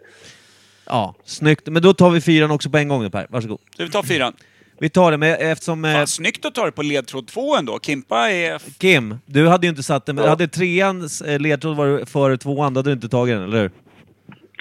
Ja, 0.87 1.15
snyggt. 1.25 1.67
Men 1.69 1.83
då 1.83 1.93
tar 1.95 2.11
vi 2.11 2.21
fyran 2.21 2.51
också 2.51 2.71
på 2.71 2.79
en 2.79 2.89
gång 2.89 3.03
nu 3.03 3.11
Per. 3.11 3.27
Varsågod. 3.31 3.59
Så 3.77 3.83
vi 3.83 3.91
tar 3.91 4.03
fyran. 4.03 4.33
Vi 4.81 4.89
tar 4.91 5.11
det 5.11 5.17
med 5.17 5.37
eftersom... 5.41 5.85
Eh, 5.85 5.93
Fan, 5.93 6.07
snyggt 6.07 6.45
att 6.45 6.55
ta 6.55 6.65
det 6.65 6.73
på 6.73 6.83
ledtråd 6.83 7.27
två 7.29 7.57
ändå. 7.57 7.79
Kimpa 7.83 8.31
är... 8.31 8.59
Kim, 8.79 9.19
du 9.27 9.49
hade 9.49 9.67
ju 9.67 9.71
inte 9.71 9.83
satt 9.83 10.07
den, 10.07 10.17
men 10.17 10.25
Ja. 10.25 10.31
hade 10.31 10.49
treans 10.49 11.23
eh, 11.23 11.39
ledtråd 11.41 11.77
varit 11.77 12.09
före 12.11 12.37
tvåan, 12.37 12.75
då 12.75 12.79
hade 12.79 12.91
du 12.91 12.95
inte 12.95 13.09
tagit 13.09 13.35
den, 13.37 13.45
eller 13.45 13.61
hur? 13.63 13.71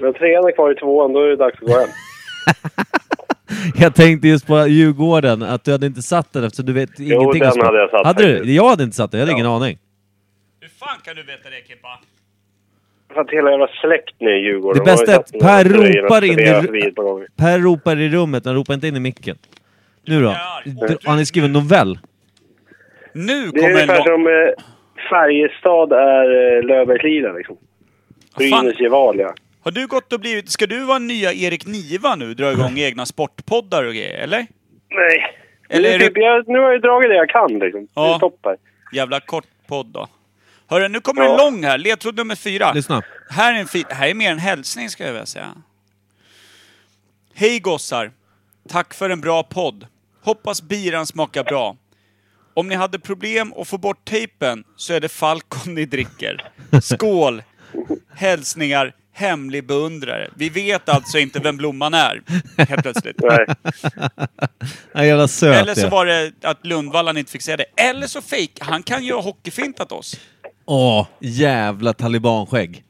Men 0.02 0.14
trean 0.14 0.46
är 0.46 0.52
kvar 0.56 0.72
i 0.72 0.76
tvåan, 0.76 1.14
då 1.14 1.20
är 1.20 1.28
det 1.28 1.36
dags 1.36 1.62
att 1.62 1.68
gå 1.68 1.80
hem. 1.80 1.90
Jag 3.76 3.96
tänkte 3.96 4.28
just 4.28 4.48
på 4.48 4.68
Djurgården, 4.68 5.44
att 5.44 5.64
du 5.64 5.72
hade 5.72 5.86
inte 5.86 6.02
satt 6.02 6.34
den 6.34 6.44
eftersom 6.44 6.66
du 6.66 6.74
vet 6.74 6.90
Jo, 6.98 7.22
ingenting 7.22 7.40
den 7.40 7.48
om 7.48 7.54
sport. 7.54 7.66
hade 7.66 7.78
jag 7.78 7.90
satt 7.90 8.06
Hade 8.06 8.24
du? 8.26 8.34
faktiskt. 8.36 8.56
Jag 8.56 8.70
hade 8.70 8.84
inte 8.84 8.96
satt 8.96 9.12
den, 9.12 9.20
jag 9.20 9.28
hade 9.28 9.32
Ja. 9.40 9.46
ingen 9.46 9.52
aning. 9.52 9.78
Hur 10.62 10.68
fan 10.70 10.98
kan 11.04 11.16
du 11.16 11.24
veta 11.24 11.50
det, 11.50 11.68
Kimpa? 11.68 12.00
För 13.14 13.22
att 13.22 13.30
hela 13.30 13.52
jävla 13.52 13.68
släkten 13.68 14.28
är 14.28 14.32
i 14.32 14.46
Djurgården. 14.46 14.84
Det 14.86 14.92
bästa 14.92 15.12
är 15.14 15.20
att 15.20 15.32
Per 15.32 15.64
ropar 15.66 16.24
in 16.24 16.40
i-. 16.40 17.28
Per 17.38 17.60
ropar 17.60 17.98
i 18.00 18.10
rummet, 18.10 18.46
han 18.46 18.56
ropar 18.56 18.74
inte 18.74 18.88
in 18.88 18.96
i 18.96 19.00
micken. 19.00 19.38
Nu 20.08 20.22
då? 20.22 20.36
Du, 20.66 20.98
har 21.06 21.16
ni 21.16 21.26
skrivit 21.26 21.48
en 21.48 21.54
novell? 21.54 22.00
Nu 23.14 23.52
Det 23.52 23.60
är 23.60 23.62
kommer 23.62 23.74
ungefär 23.74 24.04
som 24.04 24.28
eh, 24.28 25.10
Färjestad 25.10 25.92
är 25.92 26.58
eh, 26.58 26.64
Löfbergsliden 26.64 27.36
liksom. 27.36 27.58
Brynäs 28.38 28.80
Gevalia. 28.80 29.34
Har 29.62 29.72
du 29.72 29.88
gått 29.88 30.14
och 30.14 30.20
blivit... 30.20 30.50
Ska 30.50 30.68
du 30.68 30.80
vara 30.86 31.00
nya 31.00 31.34
Erik 31.34 31.66
Niva 31.66 32.16
nu? 32.16 32.34
Dra 32.34 32.52
igång 32.52 32.78
egna 32.80 33.06
sportpoddar 33.06 33.84
och 33.84 33.94
grejer, 33.94 34.18
eller? 34.20 34.48
Nej. 34.90 35.36
Eller 35.70 35.90
är 35.90 36.00
typ, 36.00 36.14
det- 36.14 36.22
jag, 36.22 36.48
nu 36.48 36.60
har 36.60 36.72
jag 36.72 36.82
dragit 36.82 37.10
det 37.10 37.16
jag 37.16 37.30
kan 37.30 37.60
liksom. 37.60 37.88
Ja. 37.94 38.32
Det 38.44 38.50
här. 38.50 38.58
Jävla 38.94 39.20
kort 39.20 39.46
podd 39.68 39.86
då. 39.86 40.08
Hörru, 40.68 40.88
nu 40.88 41.00
kommer 41.02 41.22
en 41.24 41.38
lång 41.38 41.64
här. 41.64 41.78
Ledtråd 41.78 42.16
nummer 42.18 42.36
fyra. 42.36 42.74
Lyssna. 42.74 43.02
Här 43.30 43.54
är 43.56 43.60
en 43.60 43.68
fin... 43.68 43.84
Här 43.90 44.08
är 44.08 44.14
mer 44.14 44.32
en 44.32 44.40
hälsning, 44.40 44.90
ska 44.90 45.04
jag 45.06 45.12
vilja 45.12 45.26
säga. 45.26 45.54
Hej 47.34 47.60
gossar! 47.60 48.12
Tack 48.70 48.94
för 48.94 49.10
en 49.10 49.22
bra 49.22 49.44
podd. 49.44 49.88
Hoppas 50.22 50.62
biran 50.62 51.08
smakar 51.08 51.44
bra. 51.44 51.76
Om 52.54 52.68
ni 52.68 52.76
hade 52.76 53.00
problem 53.00 53.54
att 53.58 53.68
få 53.68 53.78
bort 53.78 54.06
tejpen 54.06 54.64
så 54.76 54.94
är 54.94 55.00
det 55.00 55.10
Falcon 55.10 55.76
ni 55.76 55.86
dricker. 55.86 56.52
Skål! 56.82 57.44
Hälsningar, 58.16 58.94
hemlig 59.20 59.68
beundrare. 59.68 60.30
Vi 60.36 60.50
vet 60.50 60.90
alltså 60.90 61.18
inte 61.18 61.40
vem 61.40 61.58
Blomman 61.58 61.94
är, 61.94 62.22
helt 62.58 62.82
plötsligt. 62.82 63.16
Nej. 63.24 63.46
Ja, 64.94 65.06
jävla 65.06 65.28
söt 65.28 65.56
Eller 65.56 65.74
så 65.76 65.90
var 65.90 66.06
det 66.06 66.32
att 66.44 66.66
Lundvallan 66.66 67.18
inte 67.18 67.32
fick 67.32 67.42
säga 67.42 67.58
det. 67.58 67.66
Eller 67.90 68.08
så 68.08 68.22
fake. 68.22 68.60
Han 68.60 68.84
kan 68.84 69.04
ju 69.04 69.14
ha 69.14 69.22
hockeyfintat 69.22 69.92
oss. 69.92 70.20
Åh, 70.66 71.08
jävla 71.20 71.94
talibanskägg. 71.94 72.84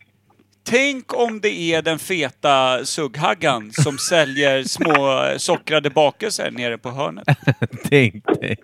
Tänk 0.70 1.14
om 1.14 1.40
det 1.40 1.74
är 1.74 1.82
den 1.82 2.00
feta 2.00 2.86
sugghaggan 2.86 3.72
som 3.72 3.98
säljer 4.10 4.64
små 4.64 5.24
sockrade 5.38 5.90
bakelser 5.90 6.52
nere 6.52 6.78
på 6.78 6.90
hörnet. 6.90 7.28
Tänk 7.90 8.26
dig. 8.26 8.58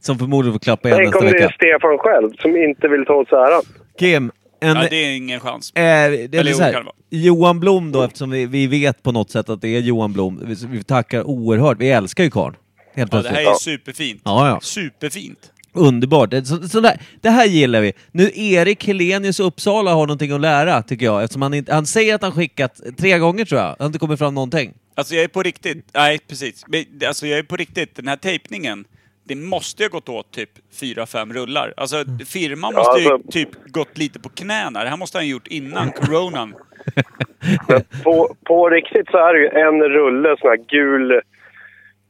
Som 0.00 0.18
förmodligen 0.18 0.54
får 0.54 0.60
klappa 0.60 0.88
igen 0.88 0.98
Tänk 0.98 1.14
nästa 1.14 1.26
om 1.26 1.32
det 1.32 1.44
är. 1.44 1.52
Stefan 1.52 1.98
själv 1.98 2.30
som 2.38 2.56
inte 2.56 2.88
vill 2.88 3.04
ta 3.04 3.14
åt 3.14 3.28
sig 3.28 3.38
äran. 3.38 3.62
Kim, 3.98 4.30
en... 4.60 4.76
Ja, 4.76 4.86
det 4.90 4.96
är 4.96 5.16
ingen 5.16 5.40
chans. 5.40 5.72
Eh, 5.72 5.82
det 5.82 6.34
är 6.34 6.34
Eller 6.34 6.52
så 6.52 6.62
här. 6.62 6.84
Johan 7.10 7.60
Blom 7.60 7.92
då, 7.92 8.02
eftersom 8.02 8.30
vi, 8.30 8.46
vi 8.46 8.66
vet 8.66 9.02
på 9.02 9.12
något 9.12 9.30
sätt 9.30 9.48
att 9.48 9.60
det 9.60 9.68
är 9.68 9.80
Johan 9.80 10.12
Blom. 10.12 10.42
Vi, 10.46 10.56
vi 10.66 10.84
tackar 10.84 11.22
oerhört. 11.22 11.76
Vi 11.80 11.90
älskar 11.90 12.24
ju 12.24 12.30
karln. 12.30 12.56
Helt 12.94 13.12
Ja, 13.12 13.22
det 13.22 13.28
här 13.28 13.50
är 13.50 13.54
superfint. 13.54 14.22
Ja, 14.24 14.48
ja. 14.48 14.60
Superfint. 14.62 15.52
Underbart. 15.72 16.30
Det, 16.30 16.44
så, 16.44 16.68
så 16.68 16.80
där, 16.80 17.00
det 17.20 17.30
här 17.30 17.46
gillar 17.46 17.80
vi. 17.80 17.92
Nu 18.12 18.30
Erik 18.34 18.86
Helenius 18.86 19.40
Uppsala 19.40 19.94
har 19.94 20.06
någonting 20.06 20.32
att 20.32 20.40
lära, 20.40 20.82
tycker 20.82 21.06
jag. 21.06 21.22
Eftersom 21.22 21.42
han, 21.42 21.54
inte, 21.54 21.74
han 21.74 21.86
säger 21.86 22.14
att 22.14 22.22
han 22.22 22.32
skickat 22.32 22.80
tre 22.98 23.18
gånger, 23.18 23.44
tror 23.44 23.60
jag. 23.60 23.68
Han 23.68 23.76
har 23.78 23.86
inte 23.86 23.98
kommit 23.98 24.18
fram 24.18 24.34
någonting. 24.34 24.72
Alltså 24.94 25.14
jag 25.14 25.24
är 25.24 25.28
på 25.28 25.42
riktigt, 25.42 25.86
nej 25.94 26.18
precis. 26.28 26.64
Men, 26.66 26.84
Alltså 27.06 27.26
jag 27.26 27.38
är 27.38 27.42
på 27.42 27.56
riktigt, 27.56 27.96
den 27.96 28.08
här 28.08 28.16
tejpningen, 28.16 28.84
det 29.28 29.34
måste 29.34 29.82
ju 29.82 29.88
ha 29.88 29.90
gått 29.90 30.08
åt 30.08 30.30
typ 30.32 30.50
fyra 30.80 31.06
fem 31.06 31.32
rullar. 31.32 31.74
Alltså 31.76 31.96
firman 32.28 32.72
Ja, 32.74 32.78
måste 32.78 33.02
ju 33.02 33.12
alltså- 33.12 33.30
typ 33.30 33.48
gått 33.66 33.98
lite 33.98 34.20
på 34.20 34.28
knäna. 34.28 34.82
Det 34.84 34.90
här 34.90 34.96
måste 34.96 35.18
han 35.18 35.28
gjort 35.28 35.46
innan 35.46 35.90
coronan. 35.90 36.54
På, 38.04 38.34
på 38.46 38.68
riktigt 38.70 39.06
så 39.10 39.16
är 39.18 39.34
det 39.34 39.40
ju 39.40 39.48
en 39.48 39.82
rulle 39.82 40.36
sån 40.40 40.48
här 40.50 40.56
gul 40.68 41.20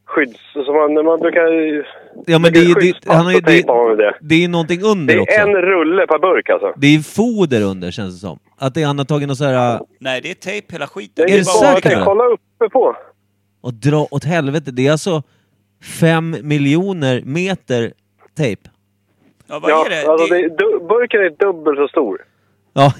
skydds... 0.04 0.40
Som 0.52 0.75
man, 0.75 1.04
man 1.04 1.18
brukar... 1.20 1.42
Ja 2.26 2.38
men 2.38 2.52
det, 2.52 2.58
är- 2.60 2.80
det, 2.80 3.12
han 3.14 3.25
har, 3.26 3.32
ju- 3.32 3.40
det, 3.40 3.96
det. 3.96 4.14
det 4.20 4.44
är 4.44 4.48
någonting 4.48 4.80
Det 4.80 4.87
under 4.87 5.18
också. 5.20 5.34
är 5.37 5.40
en 5.46 5.54
rulle 5.62 6.06
per 6.06 6.18
burk 6.18 6.48
alltså. 6.50 6.72
Det 6.76 6.87
är 6.87 6.98
foder 7.00 7.62
under 7.62 7.90
känns 7.90 8.14
det 8.14 8.20
som. 8.20 8.38
Att 8.58 8.75
det, 8.75 8.82
han 8.82 8.98
har 8.98 9.04
tagit 9.04 9.28
någon 9.28 9.37
så 9.37 9.44
här 9.44 9.80
Nej, 10.00 10.20
det 10.20 10.30
är 10.30 10.34
tejp 10.34 10.72
hela 10.72 10.87
skiten. 10.87 11.25
Det 11.26 11.32
Är 11.32 11.34
är 11.34 11.38
det 11.38 11.44
bara 11.60 11.75
säkert? 11.75 12.04
kolla 12.04 12.25
uppe 12.25 12.68
på. 12.72 12.96
och 13.60 13.75
dra 13.75 14.06
åt 14.10 14.25
helvete. 14.25 14.70
Det 14.70 14.87
är 14.87 14.92
alltså 14.92 15.22
fem 16.00 16.37
miljoner 16.42 17.23
meter 17.25 17.92
tejp. 18.37 18.68
Ja, 19.47 19.58
vad 19.58 19.70
är 19.70 19.90
det? 19.90 20.11
alltså 20.11 20.26
det, 20.35 20.42
du, 20.42 20.78
burken 20.88 21.20
är 21.20 21.30
dubbelt 21.30 21.78
så 21.78 21.88
stor. 21.88 22.25
Ja, 22.73 22.92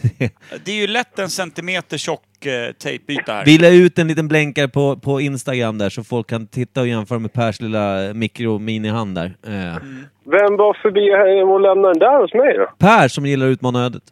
det 0.65 0.73
är 0.73 0.81
ju 0.81 0.87
lätt 0.87 1.19
en 1.19 1.29
centimeter 1.29 1.99
tjock 1.99 2.47
eh, 2.47 2.73
tejpyta 2.73 3.33
här. 3.33 3.45
vi 3.45 3.59
la 3.59 3.69
ut 3.69 3.99
en 3.99 4.09
liten 4.09 4.29
blänkare 4.29 4.69
på, 4.69 4.97
på 4.97 5.21
Instagram 5.21 5.79
där 5.79 5.89
så 5.91 6.05
folk 6.05 6.27
kan 6.27 6.47
titta 6.47 6.81
och 6.81 6.87
jämföra 6.87 7.19
med 7.19 7.33
Pers 7.33 7.61
lilla 7.61 8.15
mikro-minihand 8.15 9.15
där. 9.15 9.37
Eh, 9.47 9.77
Vem 10.25 10.57
var 10.57 10.75
förbi 10.83 11.11
här 11.11 11.45
och 11.51 11.61
lämnade 11.61 11.95
den 11.95 11.99
där 11.99 12.21
hos 12.23 12.35
mig 12.35 12.59
då? 12.59 12.71
Per 12.79 13.09
som 13.09 13.27
gillar 13.27 13.47
att 13.47 13.51
utmana 13.51 13.85
ödet. 13.85 14.03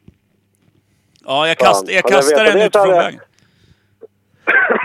Ja, 1.24 1.48
jag, 1.48 1.58
kast, 1.58 1.88
jag 1.88 1.94
Ja, 1.94 2.00
jag 2.04 2.12
kastar 2.12 2.44
den 2.44 2.62
utifrån 2.62 2.88
vägen. 2.88 3.20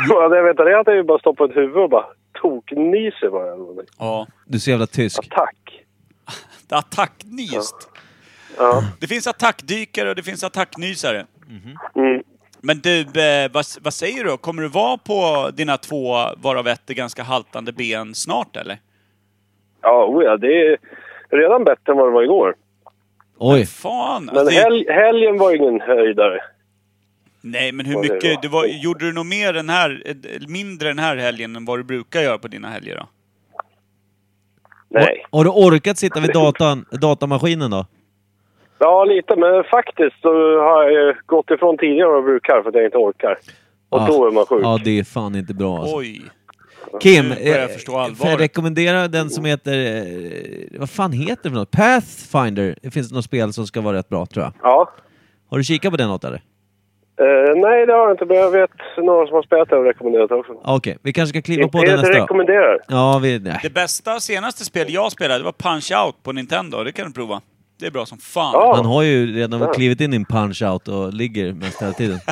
Ja, 0.09 0.35
jag 0.35 0.43
vet 0.43 0.57
det 0.57 0.63
hade 0.63 0.91
jag 0.91 0.95
ju 0.95 1.03
bara 1.03 1.19
stoppat 1.19 1.49
ett 1.49 1.57
huvud 1.57 1.77
och 1.77 1.89
bara 1.89 2.05
toknyser 2.41 3.29
bara. 3.29 3.47
eller 3.47 3.57
någonting. 3.57 3.95
Ja. 3.99 4.27
Du 4.45 4.55
är 4.55 4.59
så 4.59 4.69
jävla 4.69 4.87
tysk. 4.87 5.19
Attack. 5.19 5.83
Attacknyst. 6.69 7.89
Ja. 8.57 8.83
Det 8.99 9.07
finns 9.07 9.27
attackdykare 9.27 10.09
och 10.09 10.15
det 10.15 10.23
finns 10.23 10.43
attacknysare. 10.43 11.25
Mm. 11.95 12.23
Men 12.61 12.79
du, 12.79 12.99
eh, 13.01 13.51
vad, 13.53 13.65
vad 13.81 13.93
säger 13.93 14.23
du? 14.23 14.37
Kommer 14.37 14.61
du 14.61 14.67
vara 14.67 14.97
på 14.97 15.49
dina 15.53 15.77
två, 15.77 16.15
varav 16.37 16.67
ett 16.67 16.89
är 16.89 16.93
ganska 16.93 17.23
haltande 17.23 17.71
ben 17.71 18.15
snart 18.15 18.55
eller? 18.55 18.77
Ja, 19.81 20.05
oh 20.05 20.23
ja, 20.23 20.37
det 20.37 20.67
är 20.67 20.77
redan 21.29 21.63
bättre 21.63 21.91
än 21.91 21.97
vad 21.97 22.07
det 22.07 22.11
var 22.11 22.23
igår. 22.23 22.55
Oj. 23.37 23.65
Fan! 23.65 24.25
Men 24.25 24.37
alltså, 24.37 24.59
helg, 24.59 24.85
helgen 24.89 25.37
var 25.37 25.55
ingen 25.55 25.81
höjdare. 25.81 26.41
Nej, 27.41 27.71
men 27.71 27.85
hur 27.85 27.93
Vad 27.95 28.03
mycket... 28.03 28.35
var. 28.35 28.41
Du 28.41 28.47
var, 28.47 28.65
gjorde 28.65 29.05
du 29.05 29.13
nog 29.13 29.25
mer 29.25 29.53
den 29.53 29.69
här, 29.69 30.03
mindre 30.47 30.87
den 30.87 30.99
här 30.99 31.17
helgen 31.17 31.55
än 31.55 31.65
vad 31.65 31.79
du 31.79 31.83
brukar 31.83 32.21
göra 32.21 32.37
på 32.37 32.47
dina 32.47 32.67
helger 32.69 32.95
då? 32.95 33.07
Nej. 34.89 35.25
Har 35.31 35.43
du 35.43 35.49
orkat 35.49 35.97
sitta 35.97 36.19
vid 36.19 36.33
datan, 36.33 36.85
datamaskinen 36.91 37.71
då? 37.71 37.85
Ja, 38.79 39.05
lite. 39.05 39.35
Men 39.35 39.63
faktiskt 39.63 40.21
så 40.21 40.29
har 40.59 40.89
jag 40.89 41.15
gått 41.25 41.49
ifrån 41.51 41.77
tidigare 41.77 42.05
än 42.07 42.09
vad 42.11 42.17
jag 42.17 42.25
brukar 42.25 42.61
för 42.61 42.69
att 42.69 42.75
jag 42.75 42.85
inte 42.85 42.97
orkar. 42.97 43.37
Och 43.89 44.01
Ah. 44.01 44.07
då 44.07 44.27
är 44.27 44.31
man 44.31 44.45
sjuk. 44.45 44.61
Ja, 44.63 44.79
det 44.83 44.99
är 44.99 45.03
fan 45.03 45.35
inte 45.35 45.53
bra 45.53 45.77
alltså. 45.79 45.95
Oj! 45.97 46.21
Kim, 47.01 47.25
jag 47.43 47.61
eh, 47.63 47.67
får 48.15 48.29
jag 48.29 48.39
rekommendera 48.39 49.07
den 49.07 49.29
som 49.29 49.45
heter... 49.45 49.95
Eh, 49.95 50.79
vad 50.79 50.89
fan 50.89 51.11
heter 51.11 51.43
det 51.43 51.49
för 51.49 51.55
något? 51.57 51.71
Pathfinder. 51.71 52.75
Det 52.81 52.91
finns 52.91 53.11
något 53.11 53.25
spel 53.25 53.53
som 53.53 53.67
ska 53.67 53.81
vara 53.81 53.97
rätt 53.97 54.09
bra 54.09 54.25
tror 54.25 54.43
jag. 54.45 54.53
Ja. 54.63 54.93
Har 55.49 55.57
du 55.57 55.63
kikat 55.63 55.91
på 55.91 55.97
den 55.97 56.07
något 56.07 56.23
eller? 56.23 56.41
Eh, 57.21 57.55
nej, 57.55 57.85
det 57.85 57.93
har 57.93 57.99
jag 58.01 58.11
inte. 58.11 58.25
Men 58.25 58.37
jag 58.37 58.51
vet 58.51 58.69
några 58.97 59.27
som 59.27 59.35
har 59.35 59.43
spelat 59.43 59.69
det 59.69 59.75
och 59.75 59.85
rekommenderat 59.85 60.29
det 60.29 60.35
också. 60.35 60.53
Okej, 60.65 60.97
vi 61.03 61.13
kanske 61.13 61.39
ska 61.39 61.41
kliva 61.41 61.67
på 61.67 61.77
den 61.77 61.87
det 61.89 62.01
nästa. 62.01 62.23
rekommenderar. 62.23 62.79
Ja, 62.87 63.19
vi... 63.23 63.39
Nej. 63.39 63.59
Det 63.63 63.69
bästa 63.73 64.19
senaste 64.19 64.65
spel 64.65 64.85
jag 64.89 65.11
spelade 65.11 65.39
det 65.39 65.43
var 65.45 65.51
Punch-Out 65.51 66.13
på 66.23 66.31
Nintendo. 66.31 66.83
Det 66.83 66.91
kan 66.91 67.07
du 67.07 67.13
prova. 67.13 67.41
Det 67.79 67.85
är 67.87 67.91
bra 67.91 68.05
som 68.05 68.17
fan. 68.17 68.51
Ja. 68.53 68.73
Han 68.75 68.85
har 68.85 69.03
ju 69.03 69.35
redan 69.35 69.61
Ja. 69.61 69.73
klivit 69.73 70.01
in 70.01 70.13
i 70.13 70.15
en 70.15 70.25
punch-out 70.25 70.87
och 70.89 71.13
ligger 71.13 71.53
mest 71.53 71.81
hela 71.81 71.91
tiden. 71.93 72.17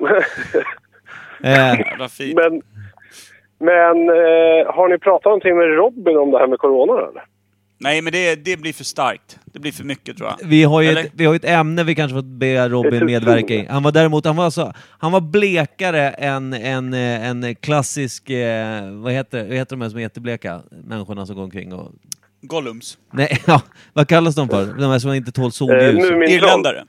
eh, 1.44 1.78
Jävla 1.78 2.08
fint. 2.08 2.34
Men, 2.36 2.62
men 3.60 4.08
eh, 4.08 4.74
har 4.74 4.88
ni 4.88 4.98
pratat 4.98 5.24
någonting 5.24 5.56
med 5.56 5.66
Robin 5.76 6.16
om 6.16 6.30
det 6.30 6.38
här 6.38 6.46
med 6.46 6.58
corona 6.58 6.92
eller? 7.08 7.22
Nej, 7.82 8.02
men 8.02 8.12
det, 8.12 8.34
det 8.44 8.56
blir 8.56 8.72
för 8.72 8.84
starkt. 8.84 9.38
Det 9.44 9.58
blir 9.58 9.72
för 9.72 9.84
mycket 9.84 10.16
tror 10.16 10.28
jag. 10.28 10.48
vi, 10.48 10.64
har 10.64 10.80
ju 10.80 10.88
Eller? 10.88 11.04
ett, 11.04 11.12
vi 11.14 11.24
har 11.24 11.32
ju 11.32 11.36
ett 11.36 11.44
ämne 11.44 11.84
vi 11.84 11.94
kanske 11.94 12.14
fått 12.14 12.24
be 12.24 12.68
Robin 12.68 13.06
medverka 13.06 13.54
i. 13.54 13.66
Han 13.66 13.82
var 13.82 13.92
däremot, 13.92 14.24
han 14.24 14.36
var, 14.36 14.50
så, 14.50 14.72
han 14.98 15.12
var 15.12 15.20
blekare 15.20 16.10
än 16.10 16.52
en, 16.52 16.94
eh, 16.94 17.26
en 17.26 17.54
klassisk, 17.54 18.30
eh, 18.30 18.90
vad 18.90 19.12
heter, 19.12 19.48
vad 19.48 19.56
heter 19.56 19.76
de 19.76 19.80
här 19.80 19.88
som 19.88 19.98
är 19.98 20.02
jättebleka? 20.02 20.62
Människorna 20.84 21.26
som 21.26 21.36
går 21.36 21.42
omkring 21.42 21.72
och... 21.72 21.92
Gollums. 22.42 22.98
Nej, 23.12 23.38
ja, 23.46 23.62
vad 23.92 24.08
kallas 24.08 24.34
de 24.34 24.48
för? 24.48 24.66
De 24.66 24.90
här 24.90 24.98
som 24.98 25.12
inte 25.12 25.32
tål 25.32 25.44
Eh, 25.44 25.50
solljus. 25.50 25.94
Mumintroll. 25.94 26.30
Irländare. 26.30 26.84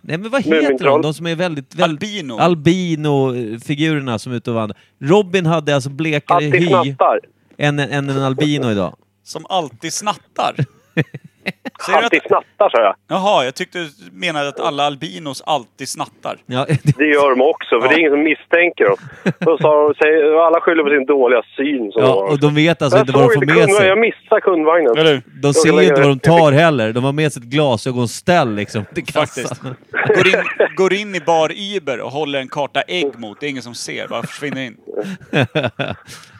Nej 0.00 0.18
men 0.18 0.30
vad 0.30 0.42
heter 0.42 0.84
de? 0.84 1.02
De 1.02 1.14
som 1.14 1.26
är 1.26 1.34
väldigt... 1.34 1.74
väldigt 1.74 2.02
Albino. 2.02 2.38
Albino-figurerna 2.38 4.18
som 4.18 4.32
är 4.32 4.36
ute 4.36 4.50
och 4.50 4.56
vandrar. 4.56 4.78
Robin 5.00 5.46
hade 5.46 5.74
alltså 5.74 5.90
blekare 5.90 6.44
hy 6.44 6.94
än, 7.58 7.78
än 7.78 8.10
en 8.10 8.22
albino 8.22 8.70
idag. 8.70 8.96
Som 9.24 9.46
alltid 9.48 9.92
snattar. 9.92 10.54
Säger 11.86 11.98
Alltid 11.98 12.20
att... 12.20 12.26
snattar 12.26 12.70
sa 12.70 12.82
jag. 12.82 12.94
Jaha, 13.08 13.44
jag 13.44 13.54
tyckte 13.54 13.78
du 13.78 13.88
menade 14.12 14.48
att 14.48 14.60
alla 14.60 14.82
albinos 14.82 15.42
alltid 15.46 15.88
snattar. 15.88 16.36
Ja, 16.46 16.66
Det 16.82 17.04
gör 17.04 17.30
de 17.30 17.40
också, 17.42 17.80
för 17.80 17.86
Ja. 17.86 17.88
det 17.88 17.94
är 17.94 17.98
ingen 17.98 18.12
som 18.12 18.22
misstänker 18.22 18.84
dem. 18.84 18.96
Då 19.38 19.58
sa, 19.58 19.94
säger, 20.02 20.46
alla 20.46 20.60
skyller 20.60 20.82
på 20.82 20.88
sin 20.90 21.06
dåliga 21.06 21.42
syn. 21.56 21.92
Som 21.92 22.02
ja, 22.02 22.14
var. 22.14 22.30
och 22.30 22.40
de 22.40 22.54
vet 22.54 22.82
alltså 22.82 22.98
jag 22.98 23.02
inte 23.02 23.12
vad 23.12 23.22
de 23.22 23.28
får 23.34 23.40
med 23.40 23.48
kundvagnen, 23.48 23.76
sig. 23.76 23.88
jag 23.88 23.98
missade 23.98 24.40
kundvagnen. 24.40 24.98
Eller? 24.98 25.22
De 25.42 25.54
ser 25.54 25.80
ju 25.80 25.88
inte 25.88 26.00
vad 26.00 26.10
de 26.10 26.18
tar 26.18 26.52
heller. 26.52 26.92
De 26.92 27.04
har 27.04 27.12
med 27.12 27.32
sig 27.32 27.40
ett 27.42 27.48
glasögonställ 27.48 28.54
liksom 28.54 28.84
till 28.94 29.06
Faktiskt. 29.12 29.48
kassan. 29.48 29.76
Går 30.16 30.26
in, 30.28 30.42
går 30.76 30.92
in 30.92 31.14
i 31.14 31.20
bar 31.20 31.52
Iber 31.52 32.00
och 32.00 32.10
håller 32.10 32.38
en 32.38 32.48
karta 32.48 32.82
ägg 32.82 33.18
mot. 33.18 33.40
Det 33.40 33.46
är 33.46 33.50
ingen 33.50 33.62
som 33.62 33.74
ser, 33.74 34.08
bara 34.08 34.22
försvinner 34.22 34.62
in. 34.62 34.76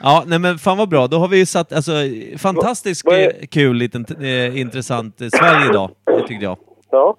ja, 0.03 0.25
nej 0.27 0.39
men 0.39 0.59
fan 0.59 0.79
vad 0.79 0.89
bra. 0.89 1.07
Då 1.07 1.19
har 1.19 1.29
vi 1.29 1.39
ju 1.39 1.47
satt, 1.47 1.73
alltså 1.73 1.93
fantastiskt 2.39 3.07
eh, 3.13 3.29
kul, 3.51 3.77
liten, 3.77 4.07
eh, 4.21 4.61
intressant 4.61 5.21
eh, 5.21 5.29
Sverige 5.29 5.71
idag, 5.71 5.91
det 6.07 6.27
tyckte 6.29 6.45
jag. 6.45 6.59
Ja. 6.91 7.17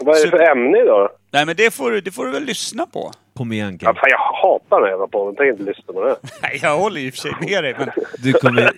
Vad 0.00 0.16
är 0.16 0.24
det 0.24 0.30
för 0.30 0.50
ämne 0.50 0.78
idag 0.78 1.00
då? 1.00 1.16
Nej, 1.32 1.46
men 1.46 1.56
det 1.56 1.74
får, 1.74 1.90
du- 1.90 2.00
det 2.00 2.10
får 2.10 2.24
du 2.26 2.30
väl 2.32 2.44
lyssna 2.44 2.86
på. 2.86 3.10
Kom 3.36 3.52
igen 3.52 3.78
Kim. 3.78 3.86
Ja, 3.86 3.94
fan, 3.94 4.10
jag 4.10 4.18
hatar 4.18 4.76
den 4.76 4.82
här 4.84 4.90
jävla 4.90 5.06
podden. 5.06 5.34
Tänk 5.38 5.50
inte 5.52 5.62
lyssna 5.72 5.92
på 5.94 6.04
det. 6.04 6.16
Nej, 6.42 6.58
jag 6.62 6.78
håller 6.78 7.00
i 7.00 7.10
och 7.10 7.14
för 7.14 7.18
sig 7.20 7.32
med 7.40 7.64
dig, 7.64 7.74
men... 7.78 7.88
Du 8.22 8.32
kommer, 8.32 8.70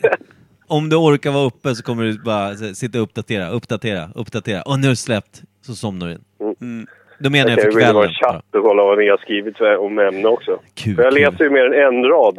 om 0.66 0.88
du 0.88 0.96
orkar 0.96 1.30
vara 1.30 1.44
uppe 1.44 1.74
så 1.74 1.82
kommer 1.82 2.04
du 2.04 2.22
bara 2.24 2.54
så- 2.54 2.74
sitta 2.74 2.98
och 2.98 3.04
uppdatera, 3.04 3.48
uppdatera, 3.50 4.08
uppdatera. 4.14 4.62
Och 4.62 4.78
nu 4.78 4.86
har 4.86 4.90
det 4.92 4.96
släppt, 4.96 5.42
så 5.66 5.74
somnar 5.74 6.06
du 6.06 6.12
in. 6.12 6.24
Mm. 6.60 6.86
Då 7.18 7.30
menar 7.30 7.50
jag 7.50 7.58
Jag 7.58 7.72
för 7.72 7.78
vill 7.80 7.94
vara 7.94 8.06
kvällen. 8.08 8.10
i 8.10 8.14
chatt 8.14 8.54
och 8.54 8.62
kolla 8.62 8.82
vad 8.84 8.98
ni 8.98 9.08
har 9.08 9.16
skrivit 9.18 9.56
för- 9.58 9.76
om 9.76 9.98
ämne 9.98 10.28
också. 10.28 10.58
Kul, 10.74 10.94
För 10.96 11.02
jag 11.02 11.12
kul. 11.12 11.22
läser 11.22 11.44
ju 11.44 11.50
mer 11.50 11.64
än 11.64 11.94
en 11.96 12.04
rad. 12.04 12.38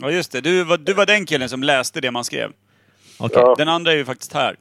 Ja, 0.00 0.10
just 0.10 0.32
det. 0.32 0.40
Du 0.40 0.64
var, 0.64 0.76
du 0.78 0.92
var 0.94 1.06
den 1.06 1.26
killen 1.26 1.48
som 1.48 1.62
läste 1.62 2.00
det 2.00 2.10
man 2.10 2.24
skrev. 2.24 2.50
Okej. 3.18 3.38
Ja. 3.42 3.54
Den 3.58 3.68
andra 3.68 3.92
är 3.92 3.96
ju 3.96 4.04
faktiskt 4.04 4.32
här. 4.32 4.56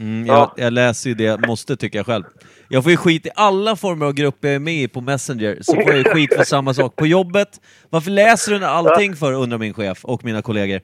Mm, 0.00 0.26
jag, 0.26 0.50
jag 0.56 0.72
läser 0.72 1.10
ju 1.10 1.14
det 1.14 1.24
jag 1.24 1.46
måste, 1.46 1.76
tycker 1.76 1.98
jag 1.98 2.06
själv. 2.06 2.24
Jag 2.68 2.82
får 2.82 2.90
ju 2.90 2.96
skit 2.96 3.26
i 3.26 3.30
alla 3.34 3.76
former 3.76 4.06
av 4.06 4.12
grupper 4.12 4.48
jag 4.48 4.54
är 4.54 4.58
med 4.58 4.74
i 4.74 4.88
på 4.88 5.00
Messenger, 5.00 5.58
så 5.62 5.74
får 5.74 5.82
jag 5.88 5.96
ju 5.98 6.04
skit 6.04 6.34
för 6.36 6.44
samma 6.44 6.74
sak. 6.74 6.96
På 6.96 7.06
jobbet, 7.06 7.60
varför 7.90 8.10
läser 8.10 8.58
du 8.58 8.64
allting 8.66 9.16
för, 9.16 9.32
undrar 9.32 9.58
min 9.58 9.74
chef 9.74 10.04
och 10.04 10.24
mina 10.24 10.42
kollegor. 10.42 10.80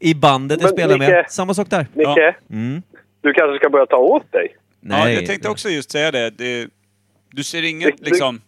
I 0.00 0.14
bandet 0.14 0.60
jag 0.60 0.66
Men, 0.68 0.72
spelar 0.76 0.98
med, 0.98 1.10
Micke- 1.10 1.28
samma 1.28 1.54
sak 1.54 1.70
där. 1.70 1.86
Micke, 1.92 2.06
Ja. 2.16 2.32
Mm. 2.50 2.82
du 3.22 3.32
kanske 3.32 3.58
ska 3.58 3.70
börja 3.70 3.86
ta 3.86 3.96
åt 3.96 4.32
dig? 4.32 4.48
Ja, 4.52 4.58
Nej. 4.80 5.14
jag 5.14 5.26
tänkte 5.26 5.48
också 5.48 5.68
just 5.68 5.90
säga 5.90 6.10
det. 6.10 6.30
det 6.30 6.68
du 7.30 7.44
ser 7.44 7.62
inget, 7.62 7.98
det- 7.98 8.04
liksom... 8.10 8.40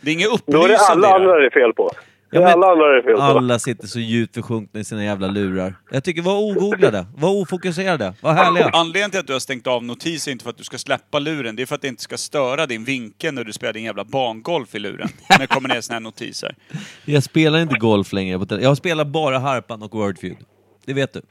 Det 0.00 0.10
är 0.10 0.14
inget 0.14 0.28
Då 0.46 0.64
är 0.64 0.68
det 0.68 0.74
upplysande 0.74 0.92
alla 0.92 1.08
i 1.08 1.10
det 1.10 1.14
andra 1.14 1.32
här. 1.32 1.40
det 1.40 1.46
är 1.46 1.50
fel 1.50 1.72
på. 1.72 1.90
Ja, 2.34 2.40
men 2.40 2.48
alla 2.48 2.66
andra 2.66 2.98
är 2.98 3.02
fel. 3.02 3.20
Alla 3.20 3.58
sitter 3.58 3.86
så 3.86 4.00
djupt 4.00 4.34
försjunkna 4.34 4.80
i 4.80 4.84
sina 4.84 5.04
jävla 5.04 5.26
lurar. 5.26 5.74
Jag 5.90 6.04
tycker, 6.04 6.22
var 6.22 6.38
ogooglade, 6.38 7.06
var 7.16 7.30
ofokuserade, 7.30 8.14
var 8.20 8.32
härliga. 8.32 8.70
Anledningen 8.72 9.10
till 9.10 9.20
att 9.20 9.26
du 9.26 9.32
har 9.32 9.40
stängt 9.40 9.66
av 9.66 9.84
notiser 9.84 10.30
är 10.30 10.32
inte 10.32 10.42
för 10.42 10.50
att 10.50 10.58
du 10.58 10.64
ska 10.64 10.78
släppa 10.78 11.18
luren, 11.18 11.56
det 11.56 11.62
är 11.62 11.66
för 11.66 11.74
att 11.74 11.82
det 11.82 11.88
inte 11.88 12.02
ska 12.02 12.16
störa 12.16 12.66
din 12.66 12.84
vinkel 12.84 13.34
när 13.34 13.44
du 13.44 13.52
spelar 13.52 13.72
din 13.72 13.84
jävla 13.84 14.04
bangolf 14.04 14.74
i 14.74 14.78
luren. 14.78 15.08
När 15.30 15.38
det 15.38 15.46
kommer 15.46 15.68
ner 15.68 15.80
såna 15.80 15.94
här 15.94 16.00
notiser. 16.00 16.54
Jag 17.04 17.22
spelar 17.22 17.58
inte 17.58 17.78
golf 17.78 18.12
längre. 18.12 18.60
Jag 18.62 18.76
spelar 18.76 19.04
bara 19.04 19.38
Harpan 19.38 19.82
och 19.82 19.94
Wordfeud. 19.94 20.36
Det 20.84 20.92
vet 20.94 21.12
du. 21.12 21.22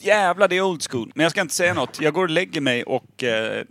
Jävlar, 0.00 0.48
det 0.48 0.56
är 0.56 0.62
old 0.62 0.82
school. 0.90 1.12
Men 1.14 1.22
jag 1.22 1.30
ska 1.30 1.40
inte 1.40 1.54
säga 1.54 1.74
något. 1.74 2.00
Jag 2.00 2.14
går 2.14 2.22
och 2.22 2.30
lägger 2.30 2.60
mig 2.60 2.82
och 2.82 3.24
eh, 3.24 3.64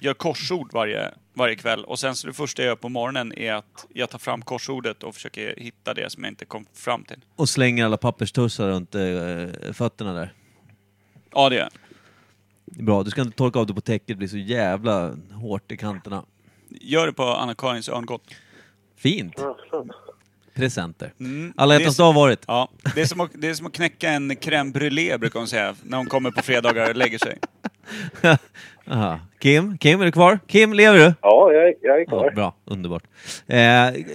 gör 0.00 0.14
korsord 0.14 0.72
varje, 0.72 1.14
varje 1.34 1.56
kväll. 1.56 1.84
Och 1.84 1.98
sen 1.98 2.16
så 2.16 2.26
det 2.26 2.32
första 2.32 2.62
jag 2.62 2.68
gör 2.68 2.76
på 2.76 2.88
morgonen 2.88 3.38
är 3.38 3.52
att 3.52 3.86
jag 3.94 4.10
tar 4.10 4.18
fram 4.18 4.42
korsordet 4.42 5.02
och 5.02 5.14
försöker 5.14 5.54
hitta 5.56 5.94
det 5.94 6.10
som 6.12 6.24
jag 6.24 6.30
inte 6.30 6.44
kom 6.44 6.66
fram 6.74 7.04
till. 7.04 7.24
Och 7.36 7.48
slänger 7.48 7.84
alla 7.84 7.96
papperstussar 7.96 8.68
runt 8.68 8.94
eh, 8.94 9.72
fötterna 9.72 10.12
där. 10.12 10.32
Ja, 11.32 11.48
det 11.48 11.56
gör 11.56 11.62
jag. 11.62 11.72
Bra, 12.84 13.02
du 13.02 13.10
ska 13.10 13.20
inte 13.20 13.36
torka 13.36 13.58
av 13.58 13.66
det 13.66 13.74
på 13.74 13.80
täcket, 13.80 14.06
det 14.06 14.14
blir 14.14 14.28
så 14.28 14.38
jävla 14.38 15.14
hårt 15.32 15.72
i 15.72 15.76
kanterna. 15.76 16.24
Gör 16.68 17.06
det 17.06 17.12
på 17.12 17.22
Anna-Karins 17.22 17.88
örngott. 17.88 18.34
Fint. 18.96 19.34
Presenter. 20.54 21.12
Mm. 21.20 21.52
Alla 21.56 21.74
hjärtans 21.74 21.96
dag 21.96 22.04
har 22.04 22.12
varit. 22.12 22.44
Ja, 22.46 22.68
det 22.94 23.00
är, 23.00 23.06
som 23.06 23.20
att, 23.20 23.30
det 23.34 23.48
är 23.48 23.54
som 23.54 23.66
att 23.66 23.72
knäcka 23.72 24.10
en 24.10 24.32
crème 24.32 24.72
brûlée 24.72 25.18
brukar 25.18 25.38
hon 25.38 25.48
säga, 25.48 25.74
när 25.82 25.96
hon 25.96 26.06
kommer 26.06 26.30
på 26.30 26.42
fredagar 26.42 26.90
och 26.90 26.96
lägger 26.96 27.18
sig. 27.18 27.38
Aha. 28.90 29.20
Kim, 29.40 29.78
Kim, 29.78 30.00
är 30.00 30.04
du 30.04 30.12
kvar? 30.12 30.38
Kim, 30.46 30.72
lever 30.72 30.98
du? 30.98 31.14
Ja, 31.22 31.52
jag, 31.52 31.68
är- 31.68 31.74
jag 31.82 31.96
är 31.96 32.00
Ja, 32.00 32.06
kvar. 32.06 32.30
bra, 32.30 32.54
underbart. 32.64 33.02
Eh, 33.46 33.58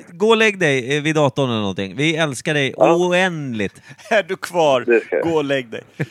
gå 0.10 0.28
och 0.30 0.38
lägg 0.38 0.60
dig 0.60 0.98
eh, 0.98 1.04
vid 1.04 1.16
datorn 1.16 1.50
eller 1.50 1.60
någonting. 1.60 1.96
Vi 1.96 2.16
älskar 2.16 2.54
dig 2.54 2.74
oändligt. 2.78 3.82
Är 4.10 4.24
du 4.24 4.36
kvar? 4.36 5.02
Ska. 5.06 5.20
Gå 5.30 5.36
och 5.36 5.44
lägg 5.44 5.70
dig. 5.70 5.82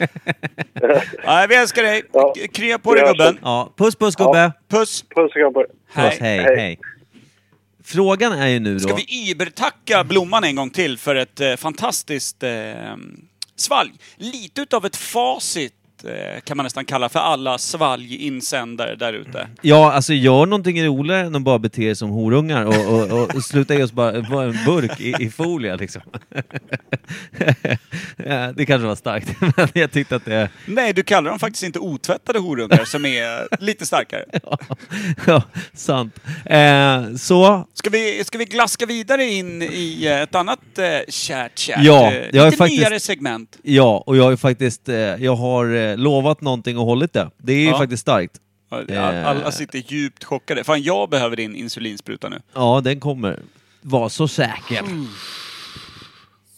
Nej, 1.27 1.48
vi 1.48 1.55
älskar 1.55 1.83
dig. 1.83 2.03
Ja. 2.12 2.35
Krya 2.53 2.79
på 2.79 2.94
dig 2.94 3.03
Ja, 3.07 3.12
gubben. 3.12 3.38
Ja, 3.42 3.72
puss 3.77 3.96
puss 3.96 4.16
gubbe! 4.16 4.53
Puss. 4.68 5.05
Puss 5.14 5.37
er. 5.37 5.53
Puss, 5.53 6.18
hej, 6.20 6.38
Hej. 6.38 6.57
hej. 6.57 6.79
Frågan 7.85 8.33
är 8.33 8.48
ju 8.48 8.59
nu 8.61 8.81
Ska 8.81 8.90
då... 8.90 8.96
vi 8.96 9.31
ibertacka 9.31 10.05
Blomman 10.05 10.44
en 10.44 10.57
gång 10.57 10.70
till 10.70 10.98
för 10.98 11.14
ett 11.14 11.40
eh, 11.40 11.55
fantastiskt 11.57 12.42
eh, 12.42 12.51
svalg? 13.57 13.92
Lite 14.16 14.61
utav 14.61 14.87
ett 14.87 14.96
facit 14.96 15.75
kan 16.45 16.57
man 16.57 16.65
nästan 16.65 16.85
kalla 16.85 17.09
för 17.09 17.21
alla 17.21 17.59
svalginsändare 17.59 18.95
där 18.95 19.12
ute. 19.12 19.49
Ja, 19.62 19.93
alltså 19.93 20.12
gör 20.12 20.47
någonting 20.47 20.85
roligare 20.87 21.21
än 21.27 21.37
att 21.37 21.43
bara 21.43 21.59
bete 21.59 21.83
er 21.85 21.95
som 21.95 22.11
horungar 22.11 22.65
och, 22.65 23.12
och, 23.12 23.35
och 23.37 23.43
sluta 23.45 23.75
ge 23.75 23.83
oss 23.83 23.93
bara 23.93 24.11
en 24.17 24.65
burk 24.67 25.01
i, 25.01 25.15
i 25.25 25.31
folie 25.31 25.77
liksom. 25.77 26.03
Ja, 28.27 28.53
det 28.53 28.67
kanske 28.67 28.87
var 28.87 28.95
starkt, 28.95 29.29
men 29.57 29.69
jag 29.73 29.93
tyckte 29.93 30.17
att 30.17 30.25
det... 30.25 30.49
Nej, 30.67 30.93
du 30.93 31.03
kallar 31.03 31.31
dem 31.31 31.38
faktiskt 31.38 31.62
inte 31.62 31.79
otvättade 31.79 32.38
horungar 32.38 32.85
som 32.85 33.07
är 33.07 33.62
lite 33.65 33.87
starkare. 33.87 34.25
Ja, 35.27 35.43
sant. 35.75 36.21
Eh, 36.47 37.15
så, 37.19 37.67
Ska 37.75 37.91
vi, 37.91 38.25
ska 38.25 38.38
vi 38.38 38.45
glaska 38.45 38.87
vidare 38.87 39.25
in 39.25 39.62
i 39.62 40.07
eh, 40.07 40.21
ett 40.23 40.35
annat 40.35 40.79
eh, 40.79 40.85
kärt, 41.09 41.59
kärt, 41.59 41.79
Ja, 41.83 42.12
eh, 42.12 42.27
jag 42.33 42.37
är 42.37 42.45
lite 42.45 42.57
faktiskt- 42.57 42.81
nyare 42.81 43.01
segment? 43.01 43.59
ja, 43.62 44.05
och 44.07 44.17
jag 44.17 44.25
har 44.25 44.37
faktiskt, 44.37 44.88
eh, 44.88 44.97
jag 44.97 45.35
har 45.37 45.91
eh, 45.92 45.98
lovat 45.98 46.40
någonting 46.40 46.78
och 46.78 46.85
hållit 46.87 47.12
det. 47.12 47.31
Det 47.38 47.52
är 47.52 47.57
ju 47.61 47.68
Ja. 47.68 47.78
faktiskt 47.78 48.00
starkt. 48.00 48.40
All- 48.70 48.90
Eh. 48.90 49.28
Alla 49.28 49.52
sitter 49.52 49.78
djupt 49.92 50.24
chockade. 50.24 50.64
Fan, 50.64 50.83
jag 50.83 51.11
behöver 51.11 51.37
din 51.37 51.55
insulinspruta 51.57 52.28
nu. 52.28 52.40
Ja, 52.55 52.81
den 52.85 53.00
kommer. 53.00 53.40
Var 53.81 54.09
så 54.09 54.28
säker. 54.28 54.83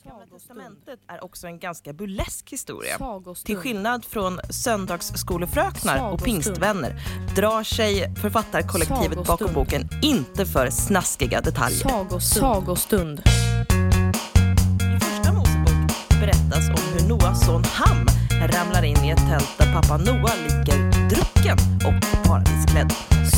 Gamla 0.04 0.26
testamentet 0.38 0.98
är 1.08 1.24
också 1.24 1.46
en 1.46 1.58
ganska 1.58 1.92
burlesk 1.92 2.50
historia. 2.52 2.98
Sagostund. 2.98 3.46
Till 3.46 3.56
skillnad 3.56 4.04
från 4.04 4.40
söndagsskolefröknar 4.50 5.94
och 5.94 6.00
Sagostund. 6.00 6.24
pingstvänner 6.24 6.96
drar 7.36 7.62
sig 7.62 8.14
författarkollektivet 8.20 9.16
bakom 9.26 9.26
Sagostund. 9.48 9.54
boken 9.54 9.88
inte 10.02 10.46
för 10.46 10.70
snaskiga 10.70 11.40
detaljer. 11.40 11.78
Sagostund. 11.78 12.22
Sagostund. 12.22 13.22
I 14.96 15.00
första 15.00 15.32
Mosebok 15.32 16.08
berättas 16.20 16.68
om 16.68 16.76
hur 16.98 17.08
Noas 17.08 17.46
son 17.46 17.64
Ham 17.64 18.06
ramlar 18.40 18.82
in 18.84 19.04
i 19.04 19.10
ett 19.10 19.28
tält 19.30 19.58
där 19.58 19.72
pappa 19.72 19.96
Noa 19.96 20.30
ligger 20.46 21.08
drucken 21.08 21.58
och 21.86 22.26
paradisklädd. 22.26 22.92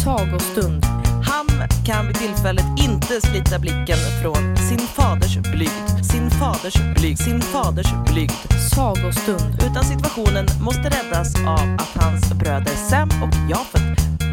Sagostund. 0.04 0.85
Ham 1.24 1.48
kan 1.87 2.06
vid 2.06 2.16
tillfället 2.16 2.64
inte 2.78 3.20
slita 3.20 3.59
blicken 3.59 3.98
från 4.22 4.56
sin 4.56 4.78
faders 4.78 5.37
blygd, 5.37 6.04
sin 6.12 6.30
faders 6.30 6.74
blygd, 6.96 7.18
sin 7.18 7.40
faders 7.40 7.87
blygd. 8.12 8.32
Sagostund. 8.74 9.54
Utan 9.70 9.85
situationen 9.85 10.46
måste 10.61 10.82
räddas 10.82 11.35
av 11.35 11.76
att 11.78 12.02
hans 12.02 12.35
bröder 12.35 12.76
Sam 12.90 13.09
och 13.22 13.50
Jafet 13.50 13.82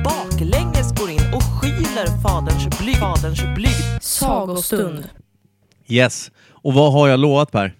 baklänges 0.03 0.99
går 0.99 1.09
in 1.09 1.33
och 1.33 1.43
skyler 1.43 2.21
faderns 2.21 2.79
blygd. 2.79 2.99
Faderns 2.99 3.43
blygd. 3.55 4.01
Sagostund. 4.01 5.09
Yes. 5.87 6.31
Och 6.49 6.73
vad 6.73 6.93
har 6.93 7.07
jag 7.07 7.19
lovat 7.19 7.51
Per? 7.51 7.73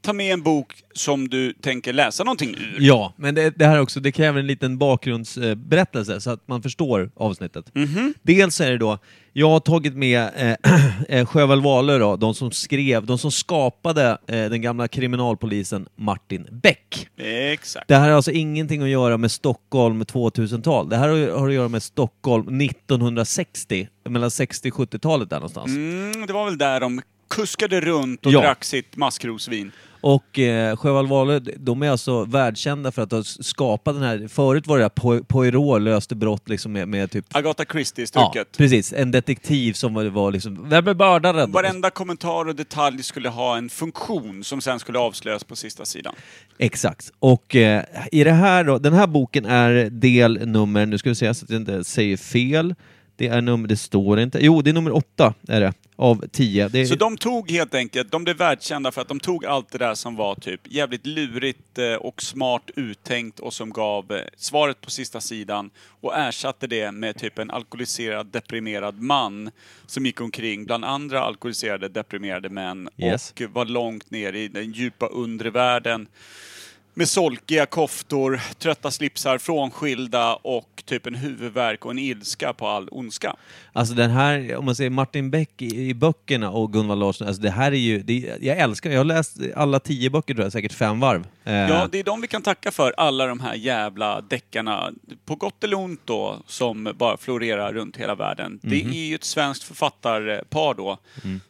Ta 0.00 0.12
med 0.12 0.32
en 0.32 0.42
bok 0.42 0.74
som 0.94 1.28
du 1.28 1.52
tänker 1.52 1.92
läsa 1.92 2.24
någonting 2.24 2.50
ur. 2.50 2.76
Ja, 2.78 3.12
men 3.16 3.34
det, 3.34 3.50
det 3.58 3.66
här 3.66 3.80
också, 3.80 4.00
det 4.00 4.12
kräver 4.12 4.40
en 4.40 4.46
liten 4.46 4.78
bakgrundsberättelse 4.78 6.20
så 6.20 6.30
att 6.30 6.48
man 6.48 6.62
förstår 6.62 7.10
avsnittet. 7.16 7.64
Dels 8.22 8.60
är 8.60 8.70
det 8.70 8.78
då, 8.78 8.98
jag 9.32 9.50
har 9.50 9.60
tagit 9.60 9.94
med 9.94 10.28
eh, 10.36 10.54
eh, 11.18 11.26
Sjöwall 11.26 11.62
Wahlöö 11.62 11.98
då, 11.98 12.16
de 12.16 12.34
som 12.34 12.50
skrev, 12.50 13.06
de 13.06 13.18
som 13.18 13.30
skapade 13.30 14.18
eh, 14.26 14.44
den 14.50 14.62
gamla 14.62 14.88
kriminalpolisen 14.88 15.88
Martin 15.96 16.46
Beck. 16.62 17.08
Exakt. 17.52 17.88
Det 17.88 17.94
här 17.96 18.08
har 18.08 18.16
alltså 18.16 18.30
ingenting 18.30 18.82
att 18.82 18.88
göra 18.88 19.16
med 19.16 19.30
Stockholm 19.30 20.02
2000-tal. 20.02 20.88
Det 20.88 20.96
här 20.96 21.08
har, 21.08 21.38
har 21.38 21.48
att 21.48 21.54
göra 21.54 21.68
med 21.68 21.82
Stockholm 21.82 22.60
1960, 22.60 23.88
mellan 24.08 24.30
60 24.30 24.70
och 24.70 24.76
70-talet 24.76 25.30
där 25.30 25.36
någonstans. 25.36 25.66
Mm, 25.70 26.26
det 26.26 26.32
var 26.32 26.44
väl 26.44 26.58
där 26.58 26.80
de 26.80 27.00
kuskade 27.30 27.80
runt 27.80 28.26
och 28.26 28.32
Ja. 28.32 28.40
drack 28.40 28.64
sitt 28.64 28.96
maskrosvin. 28.96 29.72
Och 30.00 30.38
eh, 30.38 30.76
Sjöwall 30.76 31.40
de 31.56 31.82
är 31.82 31.90
alltså 31.90 32.24
världskända 32.24 32.92
för 32.92 33.02
att 33.02 33.12
ha 33.12 33.22
skapat 33.24 33.94
den 33.94 34.02
här, 34.02 34.28
förut 34.28 34.66
var 34.66 34.78
det 34.78 34.84
där 34.84 34.88
Po- 34.88 35.24
Poirot 35.24 35.82
löste 35.82 36.14
brott 36.16 36.48
liksom 36.48 36.72
med, 36.72 36.88
med 36.88 37.10
typ 37.10 37.24
Agatha 37.36 37.64
Ja, 37.68 37.72
Christie-stycket. 37.72 38.56
precis. 38.56 38.92
En 38.92 39.10
detektiv 39.10 39.72
som 39.72 39.94
var, 39.94 40.04
var 40.04 40.32
liksom, 40.32 40.68
vem 40.68 40.88
är 40.88 40.94
mördaren? 40.94 41.52
Varenda 41.52 41.90
kommentar 41.90 42.48
och 42.48 42.54
detalj 42.54 43.02
skulle 43.02 43.28
ha 43.28 43.56
en 43.56 43.68
funktion 43.68 44.44
som 44.44 44.60
sen 44.60 44.78
skulle 44.78 44.98
avslöjas 44.98 45.44
på 45.44 45.56
sista 45.56 45.84
sidan. 45.84 46.14
Exakt. 46.58 47.12
Och 47.18 47.56
eh, 47.56 47.84
i 48.12 48.24
det 48.24 48.32
här 48.32 48.64
då, 48.64 48.78
den 48.78 48.92
här 48.92 49.06
boken 49.06 49.44
är 49.46 49.90
del 49.90 50.46
nummer, 50.48 50.86
nu 50.86 50.98
ska 50.98 51.08
vi 51.08 51.14
se 51.14 51.34
så 51.34 51.44
att 51.44 51.50
jag 51.50 51.60
inte 51.60 51.84
säger 51.84 52.16
fel. 52.16 52.74
Det 53.18 53.26
är 53.26 53.40
nummer, 53.40 53.68
det 53.68 53.76
står 53.76 54.20
inte, 54.20 54.38
jo 54.44 54.62
det 54.62 54.70
är 54.70 54.74
nummer 54.74 54.92
åtta 54.96 55.34
är 55.48 55.60
det, 55.60 55.72
av 55.96 56.24
tio. 56.32 56.64
Är, 56.64 56.84
Så 56.84 56.94
de 56.94 57.16
tog 57.16 57.50
helt 57.50 57.74
enkelt, 57.74 58.10
de 58.10 58.24
blev 58.24 58.36
världskända 58.36 58.92
för 58.92 59.00
att 59.02 59.08
de 59.08 59.20
tog 59.20 59.46
allt 59.46 59.70
det 59.70 59.78
där 59.78 59.94
som 59.94 60.16
var 60.16 60.34
typ 60.34 60.60
jävligt 60.64 61.06
lurigt 61.06 61.78
eh, 61.78 61.94
och 61.94 62.22
smart 62.22 62.70
uttänkt 62.76 63.40
och 63.40 63.54
som 63.54 63.70
gav 63.70 64.12
eh, 64.12 64.20
svaret 64.36 64.80
på 64.80 64.90
sista 64.90 65.20
sidan 65.20 65.70
och 66.00 66.16
ersatte 66.16 66.66
det 66.66 66.92
med 66.92 67.16
typ 67.16 67.38
en 67.38 67.50
alkoholiserad, 67.50 68.26
deprimerad 68.26 69.00
man 69.02 69.50
som 69.86 70.06
gick 70.06 70.20
omkring 70.20 70.64
bland 70.64 70.84
andra 70.84 71.20
alkoholiserade, 71.20 71.88
deprimerade 71.88 72.48
män 72.48 72.88
Yes. 72.96 73.32
och 73.36 73.42
var 73.52 73.64
långt 73.64 74.10
ner 74.10 74.32
i 74.32 74.48
den 74.48 74.72
djupa 74.72 75.06
undre 75.06 75.50
världen 75.50 76.06
med 76.98 77.08
solkiga 77.08 77.66
koftor, 77.66 78.40
trötta 78.58 78.90
slipsar, 78.90 79.38
frånskilda 79.38 80.34
och 80.34 80.82
typ 80.84 81.06
en 81.06 81.14
huvudvärk 81.14 81.84
och 81.84 81.90
en 81.90 81.98
ilska 81.98 82.52
på 82.52 82.68
all 82.68 82.88
ondska. 82.90 83.36
Alltså 83.72 83.94
den 83.94 84.10
här, 84.10 84.56
om 84.56 84.64
man 84.64 84.74
säger 84.74 84.90
Martin 84.90 85.30
Beck 85.30 85.62
i, 85.62 85.88
i 85.88 85.94
böckerna 85.94 86.50
och 86.50 86.72
Gunvald 86.72 87.00
Larsson, 87.00 87.26
alltså 87.28 87.42
det 87.42 87.50
här 87.50 87.72
är 87.72 87.76
ju, 87.76 88.02
det, 88.02 88.36
jag 88.40 88.58
älskar, 88.58 88.90
jag 88.90 88.98
har 88.98 89.04
läst 89.04 89.36
alla 89.56 89.80
tio 89.80 90.10
böcker 90.10 90.34
tror 90.34 90.44
jag, 90.44 90.52
säkert 90.52 90.72
fem 90.72 91.00
varv. 91.00 91.26
Eh, 91.44 91.54
Ja, 91.54 91.88
det 91.92 91.98
är 91.98 92.04
de 92.04 92.20
vi 92.20 92.28
kan 92.28 92.42
tacka 92.42 92.70
för, 92.70 92.94
alla 92.96 93.26
de 93.26 93.40
här 93.40 93.54
jävla 93.54 94.20
deckarna, 94.20 94.90
på 95.24 95.34
gott 95.34 95.64
eller 95.64 95.76
ont 95.76 96.00
då, 96.04 96.36
som 96.46 96.92
bara 96.94 97.16
florerar 97.16 97.72
runt 97.72 97.96
hela 97.96 98.14
världen. 98.14 98.60
Det 98.62 98.82
är 98.82 99.08
ju 99.08 99.14
ett 99.14 99.24
svenskt 99.24 99.64
författarpar 99.64 100.74
då, 100.74 100.98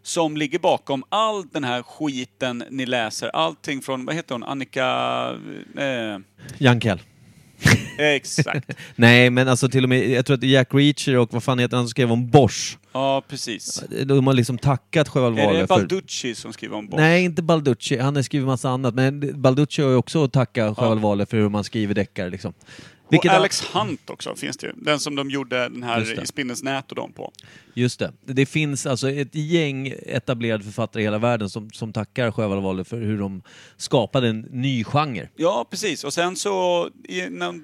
som 0.02 0.36
ligger 0.36 0.58
bakom 0.58 1.04
all 1.08 1.48
den 1.48 1.64
här 1.64 1.82
skiten 1.82 2.64
ni 2.70 2.86
läser. 2.86 3.28
Allting 3.28 3.82
från, 3.82 4.04
vad 4.04 4.14
heter 4.14 4.34
hon, 4.34 4.44
Annika... 4.44 5.37
Eh, 5.76 6.20
Jankell. 6.58 7.00
exakt. 7.98 8.70
Nej, 8.96 9.30
men 9.30 9.48
alltså 9.48 9.68
till 9.68 9.82
och 9.82 9.88
med, 9.88 10.10
jag 10.10 10.26
tror 10.26 10.36
att 10.36 10.42
Jack 10.42 10.74
Reacher 10.74 11.16
och 11.16 11.32
vad 11.32 11.42
fan 11.42 11.58
heter 11.58 11.76
han 11.76 11.84
som 11.84 11.90
skrev 11.90 12.12
om 12.12 12.30
Bosch? 12.30 12.78
Ja, 12.92 13.22
precis. 13.28 13.84
De 14.04 14.26
har 14.26 14.34
liksom 14.34 14.58
tackat 14.58 15.08
Sjöwall 15.08 15.38
Är 15.38 15.52
det 15.52 15.66
för... 15.66 15.66
Balducci 15.66 16.34
som 16.34 16.52
skriver 16.52 16.76
om 16.76 16.88
Bosch? 16.88 17.00
Nej, 17.00 17.24
inte 17.24 17.42
Balducci. 17.42 17.98
Han 17.98 18.16
har 18.16 18.22
skrivit 18.22 18.46
massa 18.46 18.70
annat. 18.70 18.94
Men 18.94 19.42
Balducci 19.42 19.82
har 19.82 19.90
ju 19.90 19.96
också 19.96 20.24
att 20.24 20.32
tacka 20.32 20.74
Sjöwall 20.74 20.98
Wahlöö 20.98 21.26
för 21.26 21.36
hur 21.36 21.48
man 21.48 21.64
skriver 21.64 21.94
deckare 21.94 22.30
liksom. 22.30 22.52
Och 23.16 23.26
Alex 23.26 23.62
Hunt 23.62 24.10
också 24.10 24.34
finns 24.34 24.56
det 24.56 24.66
ju. 24.66 24.72
Den 24.76 25.00
som 25.00 25.14
de 25.16 25.30
gjorde 25.30 25.68
den 25.68 25.82
här 25.82 26.22
i 26.22 26.26
Spindelns 26.26 26.62
nät 26.62 26.90
och 26.90 26.96
de 26.96 27.12
på. 27.12 27.32
Just 27.74 27.98
det. 27.98 28.12
Det 28.24 28.46
finns 28.46 28.86
alltså 28.86 29.10
ett 29.10 29.34
gäng 29.34 29.94
etablerade 30.06 30.64
författare 30.64 31.02
i 31.02 31.06
hela 31.06 31.18
världen 31.18 31.50
som, 31.50 31.70
som 31.70 31.92
tackar 31.92 32.30
Sjöwall 32.30 32.84
för 32.84 32.96
hur 33.00 33.18
de 33.18 33.42
skapade 33.76 34.28
en 34.28 34.40
ny 34.40 34.84
genre. 34.84 35.28
Ja, 35.36 35.66
precis. 35.70 36.04
Och 36.04 36.12
sen 36.12 36.36
så, 36.36 36.88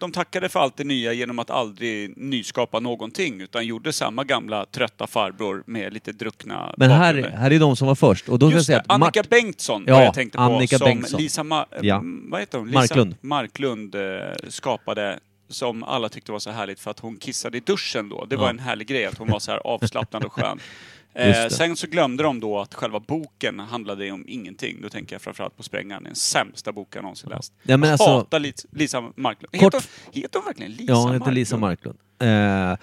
de 0.01 0.13
tackade 0.13 0.49
för 0.49 0.61
allt 0.61 0.77
det 0.77 0.85
nya 0.85 1.13
genom 1.13 1.39
att 1.39 1.51
aldrig 1.51 2.17
nyskapa 2.19 2.81
någonting, 2.81 3.41
utan 3.41 3.67
gjorde 3.67 3.93
samma 3.93 4.25
gamla 4.25 4.67
trötta 4.67 5.07
farbror 5.07 5.63
med 5.67 5.93
lite 5.93 6.13
druckna 6.13 6.75
Men 6.77 6.91
här, 6.91 7.15
bakgrunder. 7.15 7.39
här 7.39 7.51
är 7.51 7.59
de 7.59 7.77
som 7.77 7.89
var 7.89 7.95
först. 7.95 8.29
Och 8.29 8.39
då 8.39 8.47
jag 8.47 8.53
Just 8.53 8.67
säga 8.67 8.79
det, 8.79 8.85
att 8.85 8.91
Annika 9.03 9.21
Mart- 9.21 9.29
Bengtsson 9.29 9.85
Ja, 9.87 9.95
var 9.95 10.03
jag 10.03 10.15
tänkte 10.15 10.39
på, 10.39 10.45
Annika 10.45 10.79
som 10.79 10.85
Bengtsson. 10.85 11.21
Lisa 11.21 11.43
Ma- 11.43 11.65
Ja. 11.83 12.03
vad 12.31 12.41
heter 12.41 12.59
hon? 12.59 12.67
Lisa 12.67 12.79
Marklund. 12.81 13.15
Marklund 13.21 13.95
eh, 13.95 14.01
skapade 14.49 15.19
som 15.49 15.83
alla 15.83 16.09
tyckte 16.09 16.33
var 16.33 16.39
så 16.39 16.51
härligt 16.51 16.81
för 16.81 16.91
att 16.91 16.99
hon 17.01 17.17
kissade 17.17 17.57
i 17.57 17.61
duschen 17.61 18.09
då. 18.09 18.25
Det 18.25 18.37
var 18.37 18.51
en 18.51 18.59
härlig 18.59 18.87
grej 18.87 19.07
att 19.07 19.19
hon 19.19 19.29
var 19.31 19.39
så 19.39 19.51
här 19.51 19.59
avslappnad 19.67 20.25
och 20.25 20.33
skön. 20.33 20.61
Eh, 21.17 21.49
sen 21.49 21.77
så 21.77 21.87
glömde 21.87 22.23
de 22.23 22.41
då 22.41 22.61
att 22.61 22.75
själva 22.75 23.01
boken 23.01 23.61
handlade 23.61 24.11
om 24.11 24.25
ingenting. 24.29 24.79
Då 24.83 24.89
tänker 24.89 25.15
jag 25.15 25.23
framförallt 25.23 25.57
på 25.57 25.63
Sprängaren, 25.63 26.05
den 26.05 26.15
sämsta 26.15 26.73
boken 26.73 26.91
jag 26.99 27.03
någonsin 27.03 27.31
läst. 27.31 27.53
Ja, 27.63 27.77
men 27.77 27.89
jag 27.89 27.93
alltså- 27.93 28.11
hatar 28.11 28.53
Lisa, 28.77 29.01
Marklund. 29.17 29.53
Kort- 29.53 29.75
Heter, 29.75 29.89
hon- 30.05 30.23
heter 30.23 30.39
hon 30.39 30.47
verkligen 30.47 30.73
Lisa 30.73 30.93
Ja, 30.93 30.95
hon 30.95 31.03
Marklund? 31.05 31.23
heter 31.23 31.33
Lisa 31.33 31.57
Marklund. 31.57 31.99
Eh, 32.19 32.77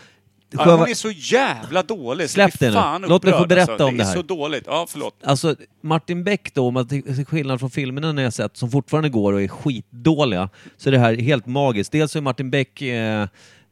Ja, 0.52 0.76
hon 0.76 0.90
är 0.90 0.94
så 0.94 1.12
jävla 1.12 1.84
dålig. 1.84 2.30
Släpp 2.30 2.60
det 2.60 3.00
nu. 3.00 3.08
Låt 3.08 3.24
mig 3.24 3.34
få 3.34 3.46
berätta 3.46 3.72
alltså. 3.72 3.88
om 3.88 3.98
det 3.98 4.04
är 4.04 4.08
här. 4.08 4.14
så 4.14 4.22
dåligt. 4.22 4.64
Ja, 4.68 4.86
förlåt. 4.90 5.16
Alltså 5.24 5.56
Martin 5.82 6.24
Beck 6.24 6.54
då, 6.54 6.68
om 6.68 6.74
man 6.74 6.88
till 6.88 7.26
skillnad 7.26 7.60
från 7.60 7.70
filmerna 7.72 8.12
ni 8.12 8.24
har 8.24 8.32
sett 8.32 8.58
som 8.58 8.72
fortfarande 8.72 9.10
går 9.10 9.34
och 9.34 9.42
är 9.42 9.48
skitdåliga, 9.48 10.50
så 10.78 10.90
är 10.90 10.92
det 10.92 11.00
här 11.00 11.16
helt 11.16 11.46
magiskt. 11.46 11.92
Dels 11.92 12.16
är 12.16 12.22
Martin 12.22 12.52
Beck 12.52 12.82
eh, 12.82 13.28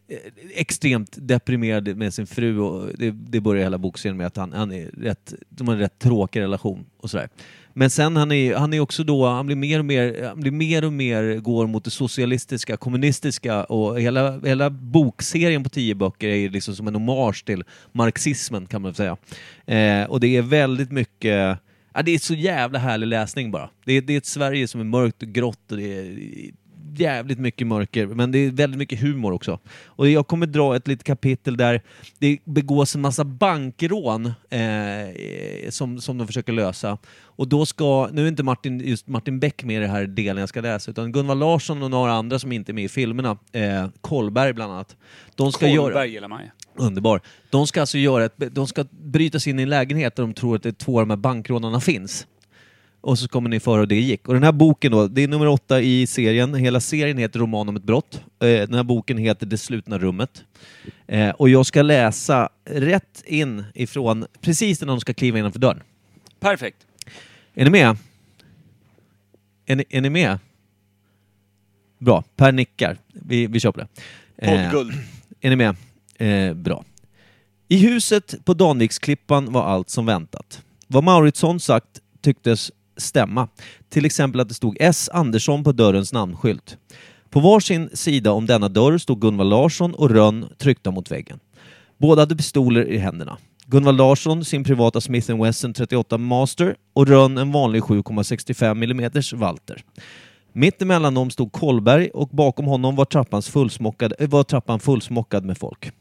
Eh, 0.10 0.18
extremt 0.56 1.18
deprimerad 1.22 1.98
med 1.98 2.14
sin 2.14 2.28
fru 2.28 2.60
och 2.60 2.90
det, 2.98 3.12
det 3.12 3.40
börjar 3.40 3.64
hela 3.64 3.78
bokserien 3.78 4.18
med 4.18 4.28
att 4.28 4.38
han, 4.38 4.54
han 4.54 4.72
är 4.72 4.86
rätt, 4.86 5.34
de 5.50 5.68
har 5.68 5.76
en 5.76 5.80
rätt 5.80 6.00
tråkig 6.00 6.40
relation 6.40 6.86
och 6.98 7.10
sådär. 7.10 7.30
Men 7.74 7.90
sen 7.90 8.16
han 8.16 8.32
är 8.32 8.56
han 8.56 8.74
är 8.74 8.80
också 8.80 9.04
då, 9.04 9.28
han 9.28 9.46
blir 9.46 9.56
mer 9.56 9.80
och 9.80 9.86
mer, 9.86 10.28
han 10.28 10.40
blir 10.40 10.52
mer 10.52 10.86
och 10.86 10.94
mer 10.94 11.40
går 11.40 11.68
mot 11.68 11.84
det 11.84 11.92
socialistiska, 11.92 12.78
kommunistiska 12.78 13.64
och 13.64 14.02
hela, 14.02 14.40
hela 14.40 14.70
bokserien 14.70 15.64
på 15.64 15.70
tio 15.70 15.96
böcker 15.96 16.28
är 16.28 16.50
liksom 16.50 16.76
som 16.76 16.88
en 16.88 16.96
hommage 16.96 17.46
till 17.46 17.64
marxismen 17.92 18.66
kan 18.66 18.82
man 18.82 18.94
säga. 18.94 19.18
Eh, 19.66 20.10
och 20.10 20.20
det 20.20 20.38
är 20.38 20.42
väldigt 20.42 20.92
mycket 20.92 21.60
Ja, 21.94 22.02
det 22.02 22.12
är 22.12 22.20
så 22.20 22.34
jävla 22.34 22.80
härlig 22.80 23.08
läsning 23.08 23.52
bara. 23.52 23.70
Det 23.86 23.94
är, 23.94 24.02
det 24.02 24.14
är 24.14 24.18
ett 24.18 24.26
Sverige 24.26 24.68
som 24.68 24.82
är 24.82 24.86
mörkt 24.86 25.24
och 25.24 25.30
grått 25.30 25.72
och 25.72 25.78
det 25.78 26.00
är 26.00 26.52
jävligt 26.96 27.40
mycket 27.40 27.68
mörker, 27.68 28.08
men 28.08 28.32
det 28.32 28.38
är 28.40 28.52
väldigt 28.52 28.78
mycket 28.78 29.00
humor 29.00 29.32
också. 29.32 29.60
Och 29.86 30.10
jag 30.10 30.28
kommer 30.28 30.46
dra 30.46 30.76
ett 30.76 30.88
litet 30.88 31.04
kapitel 31.04 31.58
där 31.58 31.82
det 32.20 32.40
begås 32.44 32.96
en 32.96 33.02
massa 33.02 33.24
bankrån 33.24 34.26
eh, 34.50 35.70
som, 35.70 36.02
som 36.02 36.18
de 36.18 36.28
försöker 36.28 36.54
lösa. 36.54 36.98
Och 37.40 37.48
då 37.48 37.66
ska, 37.66 38.10
nu 38.12 38.24
är 38.24 38.28
inte 38.28 38.44
Martin, 38.44 38.80
just 38.80 39.08
Martin 39.08 39.40
Beck 39.40 39.64
med 39.64 39.76
i 39.76 39.80
den 39.80 39.90
här 39.90 40.06
delen 40.08 40.38
jag 40.38 40.50
ska 40.50 40.62
läsa, 40.62 40.92
utan 40.92 41.12
Gunvar 41.12 41.36
Larsson 41.36 41.84
och 41.84 41.92
några 41.92 42.14
andra 42.14 42.40
som 42.40 42.52
inte 42.52 42.72
är 42.72 42.74
med 42.74 42.84
i 42.84 42.90
filmerna, 42.90 43.38
eh, 43.52 43.88
Kolberg 44.02 44.54
bland 44.54 44.74
annat, 44.74 44.98
de 45.36 45.52
ska 45.52 45.68
göra... 45.68 45.84
Kolberg 45.84 46.10
gillar 46.10 46.28
man 46.28 46.42
ju. 46.42 46.50
Underbar. 46.76 47.22
De 47.50 47.68
ska 47.68 47.82
alltså 47.82 47.98
göra 47.98 48.26
ett, 48.26 48.34
de 48.38 48.68
ska 48.68 48.86
bryta 48.92 49.40
sig 49.40 49.52
in 49.52 49.60
i 49.60 49.64
en 49.64 49.70
lägenhet 49.70 50.16
där 50.16 50.24
de 50.24 50.34
tror 50.34 50.56
att 50.56 50.64
det 50.64 50.70
är 50.70 50.74
två 50.74 51.00
av 51.00 51.08
de 51.08 51.10
här 51.10 51.18
bankrånarna 51.18 51.80
finns. 51.80 52.28
Och 53.02 53.20
så 53.20 53.28
kommer 53.28 53.50
ni 53.50 53.60
för 53.60 53.80
hur 53.80 53.86
det 53.86 53.96
gick. 54.00 54.28
Och 54.28 54.34
den 54.34 54.44
här 54.44 54.52
boken 54.52 54.92
då, 54.92 55.08
det 55.08 55.22
är 55.24 55.28
nummer 55.28 55.48
åtta 55.48 55.82
i 55.82 56.08
serien. 56.08 56.54
Hela 56.56 56.80
serien 56.80 57.18
heter 57.18 57.40
Roman 57.40 57.70
om 57.70 57.76
ett 57.76 57.84
brott. 57.84 58.22
Eh, 58.40 58.48
Den 58.48 58.74
här 58.74 58.84
boken 58.84 59.18
heter 59.18 59.46
Det 59.46 59.58
slutna 59.58 59.98
rummet. 59.98 60.44
Eh, 61.08 61.30
Och 61.30 61.50
jag 61.50 61.66
ska 61.66 61.82
läsa 61.82 62.50
rätt 62.66 63.24
in 63.26 63.64
ifrån, 63.74 64.26
precis 64.42 64.82
när 64.82 64.88
de 64.88 65.00
ska 65.00 65.14
kliva 65.14 65.40
innanför 65.40 65.60
dörren. 65.60 65.82
Perfekt. 66.40 66.78
Är 67.54 67.64
ni 67.64 67.70
med? 67.70 67.98
Är 69.66 69.76
ni, 69.76 69.84
är 69.90 70.02
ni 70.02 70.10
med? 70.10 70.40
Bra, 72.00 72.24
Per 72.36 72.52
nickar. 72.52 72.98
Vi, 73.14 73.48
vi 73.48 73.60
kör 73.60 73.72
på 73.72 73.80
det. 73.80 73.88
Eh, 74.38 74.72
Poddguld. 74.72 74.94
är 75.42 75.50
ni 75.50 75.56
med? 75.56 75.76
Eh, 76.50 76.54
bra. 76.54 76.84
I 77.68 77.78
huset 77.78 78.36
på 78.46 78.54
Danviksklippan 78.54 79.52
var 79.52 79.64
allt 79.64 79.90
som 79.90 80.06
väntat. 80.06 80.64
Vad 80.88 81.04
Mauritsson 81.04 81.60
sagt 81.60 82.02
tycktes 82.22 82.72
stämma. 83.00 83.48
Till 83.90 84.06
exempel 84.06 84.42
att 84.42 84.48
det 84.48 84.54
stod 84.54 84.78
S. 84.80 85.10
Andersson 85.14 85.64
på 85.64 85.72
dörrens 85.72 86.14
namnskylt. 86.14 86.78
På 87.30 87.40
var 87.40 87.60
sin 87.60 87.90
sida 87.94 88.32
om 88.32 88.46
denna 88.46 88.70
dörr 88.70 88.98
stod 88.98 89.22
Gunvald 89.22 89.50
Larsson 89.50 89.94
och 89.94 90.10
Rönn 90.10 90.46
tryckta 90.58 90.92
mot 90.92 91.12
väggen. 91.12 91.40
Båda 91.98 92.22
hade 92.22 92.36
pistoler 92.36 92.88
i 92.88 92.98
händerna. 92.98 93.38
Gunvald 93.66 93.98
Larsson 93.98 94.46
sin 94.46 94.64
privata 94.64 95.02
Smith 95.02 95.42
Wesson 95.42 95.74
38 95.74 96.18
Master 96.18 96.76
och 96.94 97.08
Rönn 97.08 97.38
en 97.38 97.52
vanlig 97.52 97.84
7,65 97.84 98.84
mm 98.84 99.40
Walter. 99.40 99.84
Mitt 100.54 100.82
emellan 100.82 101.14
dem 101.14 101.30
stod 101.30 101.52
Kolberg 101.52 102.10
och 102.10 102.30
bakom 102.30 102.66
honom 102.66 102.96
var, 102.96 103.06
trappans 103.06 103.50
fullsmockad, 103.50 104.14
var 104.20 104.44
trappan 104.44 104.80
fullsmockad 104.80 105.46
med 105.46 105.58
folk. 105.58 105.92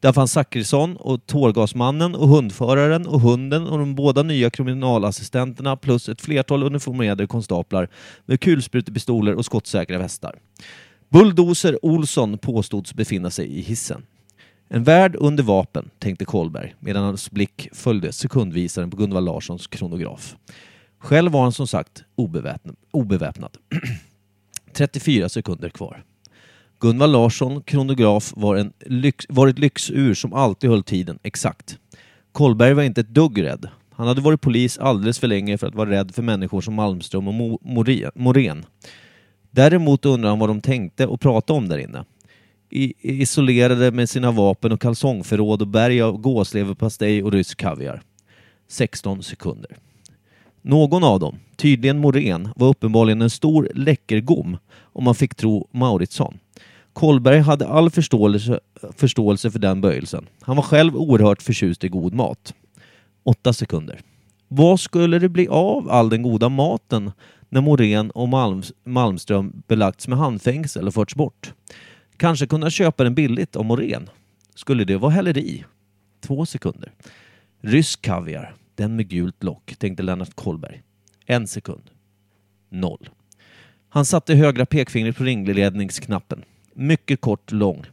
Där 0.00 0.12
fanns 0.12 0.32
Zachrisson 0.32 0.96
och 0.96 1.26
tårgasmannen 1.26 2.14
och 2.14 2.28
hundföraren 2.28 3.06
och 3.06 3.20
hunden 3.20 3.66
och 3.66 3.78
de 3.78 3.94
båda 3.94 4.22
nya 4.22 4.50
kriminalassistenterna 4.50 5.76
plus 5.76 6.08
ett 6.08 6.20
flertal 6.20 6.62
uniformerade 6.62 7.26
konstaplar 7.26 7.88
med 8.26 8.40
kulsprutepistoler 8.40 9.34
och 9.34 9.44
skottsäkra 9.44 9.98
västar. 9.98 10.38
Bulldozer 11.08 11.84
Olsson 11.84 12.38
påstods 12.38 12.94
befinna 12.94 13.30
sig 13.30 13.58
i 13.58 13.60
hissen. 13.60 14.06
En 14.68 14.84
värld 14.84 15.16
under 15.18 15.42
vapen, 15.42 15.90
tänkte 15.98 16.24
Kolberg 16.24 16.74
medan 16.80 17.04
hans 17.04 17.30
blick 17.30 17.68
följde 17.72 18.12
sekundvisaren 18.12 18.90
på 18.90 18.96
Gunvald 18.96 19.26
Larssons 19.26 19.66
kronograf. 19.66 20.36
Själv 20.98 21.32
var 21.32 21.42
han 21.42 21.52
som 21.52 21.66
sagt 21.66 22.04
obeväpnad. 22.14 22.76
obeväpnad. 22.90 23.56
34 24.72 25.28
sekunder 25.28 25.68
kvar. 25.68 26.04
Gunvald 26.80 27.12
Larsson, 27.12 27.62
kronograf, 27.62 28.32
var, 28.36 28.56
en 28.56 28.72
lyx, 28.86 29.26
var 29.28 29.48
ett 29.48 29.58
lyxur 29.58 30.14
som 30.14 30.32
alltid 30.32 30.70
höll 30.70 30.82
tiden 30.82 31.18
exakt. 31.22 31.78
Kolberg 32.32 32.74
var 32.74 32.82
inte 32.82 33.00
ett 33.00 33.14
dugg 33.14 33.42
rädd. 33.42 33.68
Han 33.90 34.06
hade 34.08 34.20
varit 34.20 34.40
polis 34.40 34.78
alldeles 34.78 35.18
för 35.18 35.26
länge 35.26 35.58
för 35.58 35.66
att 35.66 35.74
vara 35.74 35.90
rädd 35.90 36.14
för 36.14 36.22
människor 36.22 36.60
som 36.60 36.74
Malmström 36.74 37.28
och 37.28 37.34
Mo- 37.34 37.58
Morén. 37.62 38.10
Morén. 38.14 38.66
Däremot 39.50 40.04
undrar 40.04 40.28
han 40.28 40.38
vad 40.38 40.48
de 40.48 40.60
tänkte 40.60 41.06
och 41.06 41.20
pratade 41.20 41.56
om 41.58 41.68
där 41.68 41.78
inne. 41.78 42.04
I, 42.70 42.94
isolerade 43.22 43.90
med 43.90 44.10
sina 44.10 44.30
vapen 44.30 44.72
och 44.72 44.80
kalsongförråd 44.80 45.62
och 45.62 45.68
berg 45.68 46.02
av 46.02 46.18
gåsleverpastej 46.18 47.22
och 47.22 47.32
rysk 47.32 47.58
kaviar. 47.58 48.02
16 48.68 49.22
sekunder. 49.22 49.76
Någon 50.62 51.04
av 51.04 51.20
dem, 51.20 51.38
tydligen 51.56 51.98
Morén, 51.98 52.48
var 52.56 52.68
uppenbarligen 52.68 53.22
en 53.22 53.30
stor 53.30 53.70
läckergom 53.74 54.56
om 54.82 55.04
man 55.04 55.14
fick 55.14 55.34
tro 55.34 55.68
Mauritsson. 55.70 56.38
Kolberg 56.98 57.38
hade 57.38 57.68
all 57.68 57.90
förståelse, 57.90 58.60
förståelse 58.96 59.50
för 59.50 59.58
den 59.58 59.80
böjelsen. 59.80 60.26
Han 60.40 60.56
var 60.56 60.62
själv 60.62 60.96
oerhört 60.96 61.42
förtjust 61.42 61.84
i 61.84 61.88
god 61.88 62.14
mat. 62.14 62.54
Åtta 63.22 63.52
sekunder. 63.52 64.00
Vad 64.48 64.80
skulle 64.80 65.18
det 65.18 65.28
bli 65.28 65.48
av 65.48 65.90
all 65.90 66.08
den 66.08 66.22
goda 66.22 66.48
maten 66.48 67.12
när 67.48 67.60
Morén 67.60 68.10
och 68.10 68.28
Malm, 68.28 68.62
Malmström 68.84 69.62
belagts 69.66 70.08
med 70.08 70.18
handfängsel 70.18 70.86
och 70.86 70.94
förts 70.94 71.14
bort? 71.14 71.52
Kanske 72.16 72.46
kunna 72.46 72.70
köpa 72.70 73.04
den 73.04 73.14
billigt 73.14 73.56
av 73.56 73.64
Morén? 73.64 74.10
Skulle 74.54 74.84
det 74.84 74.96
vara 74.96 75.10
häleri? 75.10 75.64
Två 76.20 76.46
sekunder. 76.46 76.92
Rysk 77.60 78.02
kaviar, 78.02 78.54
den 78.74 78.96
med 78.96 79.08
gult 79.08 79.42
lock, 79.42 79.76
tänkte 79.78 80.02
Lennart 80.02 80.34
Kolberg. 80.34 80.82
En 81.26 81.46
sekund. 81.46 81.90
Noll. 82.68 83.08
Han 83.88 84.04
satte 84.04 84.34
högra 84.34 84.66
pekfingret 84.66 85.16
på 85.16 85.24
ringledningsknappen. 85.24 86.44
Mycket 86.80 87.20
kort, 87.20 87.52
lång. 87.52 87.84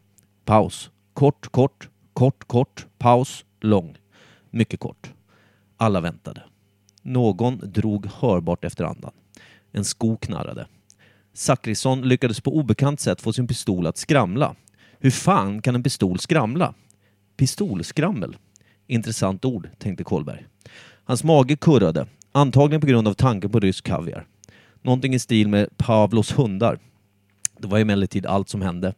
Paus. 0.44 0.90
Kort, 1.14 1.48
kort, 1.48 1.90
kort, 2.14 2.48
kort, 2.48 2.86
paus, 2.98 3.46
lång. 3.62 3.98
Mycket 4.50 4.80
kort. 4.80 5.14
Alla 5.78 6.02
väntade. 6.02 6.44
Någon 7.02 7.60
drog 7.64 8.06
hörbart 8.06 8.66
efter 8.66 8.84
andan. 8.84 9.12
En 9.72 9.86
sko 9.86 10.18
knarrade. 10.18 10.68
Zachrisson 11.34 12.02
lyckades 12.02 12.42
på 12.42 12.58
obekant 12.58 13.00
sätt 13.00 13.22
få 13.22 13.34
sin 13.34 13.48
pistol 13.48 13.88
att 13.88 13.98
skramla. 13.98 14.56
Hur 15.00 15.12
fan 15.12 15.62
kan 15.62 15.76
en 15.76 15.84
pistol 15.84 16.20
skramla? 16.20 16.74
Pistolskrammel. 17.38 18.38
Intressant 18.88 19.46
ord, 19.46 19.70
tänkte 19.78 20.04
Kolberg. 20.04 20.46
Hans 21.06 21.24
mage 21.24 21.56
kurrade, 21.56 22.08
antagligen 22.32 22.82
på 22.82 22.88
grund 22.88 23.08
av 23.08 23.14
tanken 23.14 23.52
på 23.52 23.60
rysk 23.60 23.86
kaviar. 23.86 24.28
Någonting 24.82 25.14
i 25.14 25.20
stil 25.20 25.48
med 25.48 25.78
Pavlos 25.78 26.32
hundar. 26.32 26.80
Det 27.60 27.68
var 27.68 27.80
emellertid 27.80 28.26
allt 28.26 28.50
som 28.50 28.62
hände. 28.62 28.94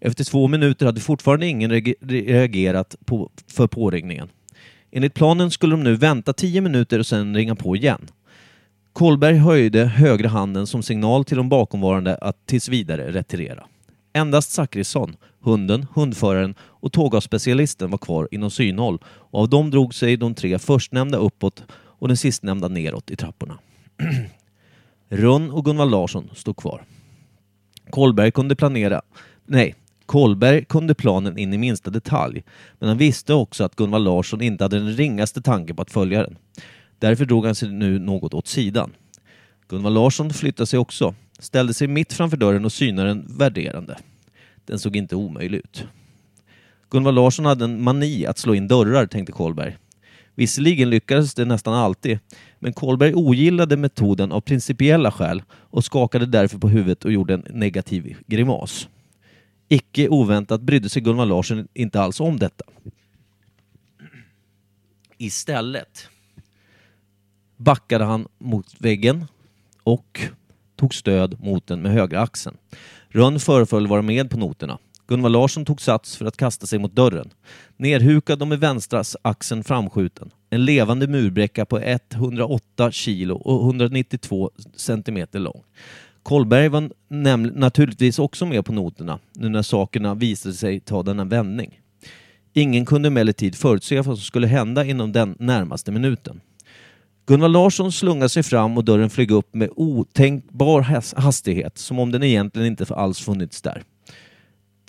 Efter 0.00 0.24
två 0.24 0.48
minuter 0.48 0.86
hade 0.86 1.00
fortfarande 1.00 1.46
ingen 1.46 1.70
reagerat 2.00 2.96
på, 3.04 3.30
för 3.46 3.66
påringningen. 3.66 4.28
Enligt 4.90 5.14
planen 5.14 5.50
skulle 5.50 5.72
de 5.72 5.84
nu 5.84 5.96
vänta 5.96 6.32
tio 6.32 6.60
minuter 6.60 6.98
och 6.98 7.06
sedan 7.06 7.36
ringa 7.36 7.54
på 7.54 7.76
igen. 7.76 8.08
Kolberg 8.92 9.36
höjde 9.36 9.84
högra 9.84 10.28
handen 10.28 10.66
som 10.66 10.82
signal 10.82 11.24
till 11.24 11.36
de 11.36 11.48
bakomvarande 11.48 12.16
att 12.16 12.46
tills 12.46 12.68
vidare 12.68 13.12
retirera. 13.12 13.64
Endast 14.12 14.50
Zachrisson, 14.50 15.16
hunden, 15.40 15.86
hundföraren 15.94 16.54
och 16.60 16.92
tågavspecialisten 16.92 17.90
var 17.90 17.98
kvar 17.98 18.28
inom 18.30 18.50
synhåll 18.50 18.98
och 19.04 19.40
av 19.40 19.48
dem 19.48 19.70
drog 19.70 19.94
sig 19.94 20.16
de 20.16 20.34
tre 20.34 20.58
förstnämnda 20.58 21.18
uppåt 21.18 21.64
och 21.72 22.08
den 22.08 22.16
sistnämnda 22.16 22.68
neråt 22.68 23.10
i 23.10 23.16
trapporna. 23.16 23.58
Rönn 25.08 25.50
och 25.50 25.64
Gunvald 25.64 25.90
Larsson 25.90 26.30
stod 26.34 26.56
kvar. 26.56 26.84
Kolberg 27.90 28.30
kunde 28.30 28.56
planera... 28.56 29.02
Nej, 29.46 29.74
Kolberg 30.06 30.64
kunde 30.64 30.94
planen 30.94 31.38
in 31.38 31.52
i 31.52 31.58
minsta 31.58 31.90
detalj, 31.90 32.44
men 32.78 32.88
han 32.88 32.98
visste 32.98 33.34
också 33.34 33.64
att 33.64 33.76
Gunvald 33.76 34.04
Larsson 34.04 34.42
inte 34.42 34.64
hade 34.64 34.78
den 34.78 34.96
ringaste 34.96 35.42
tanke 35.42 35.74
på 35.74 35.82
att 35.82 35.90
följa 35.90 36.22
den. 36.22 36.36
Därför 36.98 37.24
drog 37.24 37.46
han 37.46 37.54
sig 37.54 37.68
nu 37.68 37.98
något 37.98 38.34
åt 38.34 38.46
sidan. 38.46 38.92
Gunvald 39.68 39.94
Larsson 39.94 40.30
flyttade 40.30 40.66
sig 40.66 40.78
också, 40.78 41.14
ställde 41.38 41.74
sig 41.74 41.88
mitt 41.88 42.12
framför 42.12 42.36
dörren 42.36 42.64
och 42.64 42.72
synade 42.72 43.08
den 43.08 43.26
värderande. 43.38 43.98
Den 44.64 44.78
såg 44.78 44.96
inte 44.96 45.16
omöjlig 45.16 45.58
ut. 45.58 45.84
Gunvald 46.90 47.16
Larsson 47.16 47.44
hade 47.44 47.64
en 47.64 47.82
mani 47.82 48.26
att 48.26 48.38
slå 48.38 48.54
in 48.54 48.68
dörrar, 48.68 49.06
tänkte 49.06 49.32
Kolberg. 49.32 49.76
Visserligen 50.34 50.90
lyckades 50.90 51.34
det 51.34 51.44
nästan 51.44 51.74
alltid, 51.74 52.18
men 52.60 52.72
Kolberg 52.72 53.14
ogillade 53.14 53.76
metoden 53.76 54.32
av 54.32 54.40
principiella 54.40 55.10
skäl 55.10 55.42
och 55.50 55.84
skakade 55.84 56.26
därför 56.26 56.58
på 56.58 56.68
huvudet 56.68 57.04
och 57.04 57.12
gjorde 57.12 57.34
en 57.34 57.46
negativ 57.50 58.16
grimas. 58.26 58.88
Icke 59.68 60.08
oväntat 60.08 60.60
brydde 60.60 60.88
sig 60.88 61.02
Gunnar 61.02 61.26
Larsson 61.26 61.68
inte 61.74 62.00
alls 62.00 62.20
om 62.20 62.38
detta. 62.38 62.64
Istället 65.18 66.08
backade 67.56 68.04
han 68.04 68.28
mot 68.38 68.74
väggen 68.78 69.24
och 69.82 70.20
tog 70.76 70.94
stöd 70.94 71.40
mot 71.40 71.66
den 71.66 71.82
med 71.82 71.92
högra 71.92 72.20
axeln. 72.20 72.56
Rönn 73.08 73.40
föreföll 73.40 73.86
vara 73.86 74.02
med 74.02 74.30
på 74.30 74.38
noterna. 74.38 74.78
Gunvar 75.10 75.30
Larsson 75.30 75.64
tog 75.64 75.80
sats 75.80 76.16
för 76.16 76.24
att 76.24 76.36
kasta 76.36 76.66
sig 76.66 76.78
mot 76.78 76.94
dörren. 76.94 77.30
Nerhukad 77.76 78.42
och 78.42 78.48
med 78.48 78.60
vänstra 78.60 79.04
axeln 79.22 79.64
framskjuten. 79.64 80.30
En 80.50 80.64
levande 80.64 81.08
murbräcka 81.08 81.66
på 81.66 81.78
108 81.78 82.90
kilo 82.90 83.34
och 83.36 83.64
192 83.64 84.50
centimeter 84.76 85.38
lång. 85.38 85.62
Kolberg 86.22 86.68
var 86.68 86.90
naturligtvis 87.58 88.18
också 88.18 88.46
med 88.46 88.64
på 88.64 88.72
noterna 88.72 89.18
nu 89.34 89.48
när 89.48 89.62
sakerna 89.62 90.14
visade 90.14 90.54
sig 90.54 90.80
ta 90.80 91.02
denna 91.02 91.24
vändning. 91.24 91.80
Ingen 92.52 92.86
kunde 92.86 93.06
emellertid 93.06 93.54
förutse 93.54 93.96
vad 94.00 94.16
som 94.16 94.24
skulle 94.24 94.46
hända 94.46 94.84
inom 94.84 95.12
den 95.12 95.36
närmaste 95.38 95.92
minuten. 95.92 96.40
Gunnar 97.26 97.48
Larsson 97.48 97.92
slungade 97.92 98.28
sig 98.28 98.42
fram 98.42 98.78
och 98.78 98.84
dörren 98.84 99.10
flög 99.10 99.30
upp 99.30 99.54
med 99.54 99.70
otänkbar 99.76 100.80
hastighet, 101.20 101.78
som 101.78 101.98
om 101.98 102.12
den 102.12 102.22
egentligen 102.22 102.66
inte 102.66 102.94
alls 102.94 103.20
funnits 103.20 103.62
där. 103.62 103.82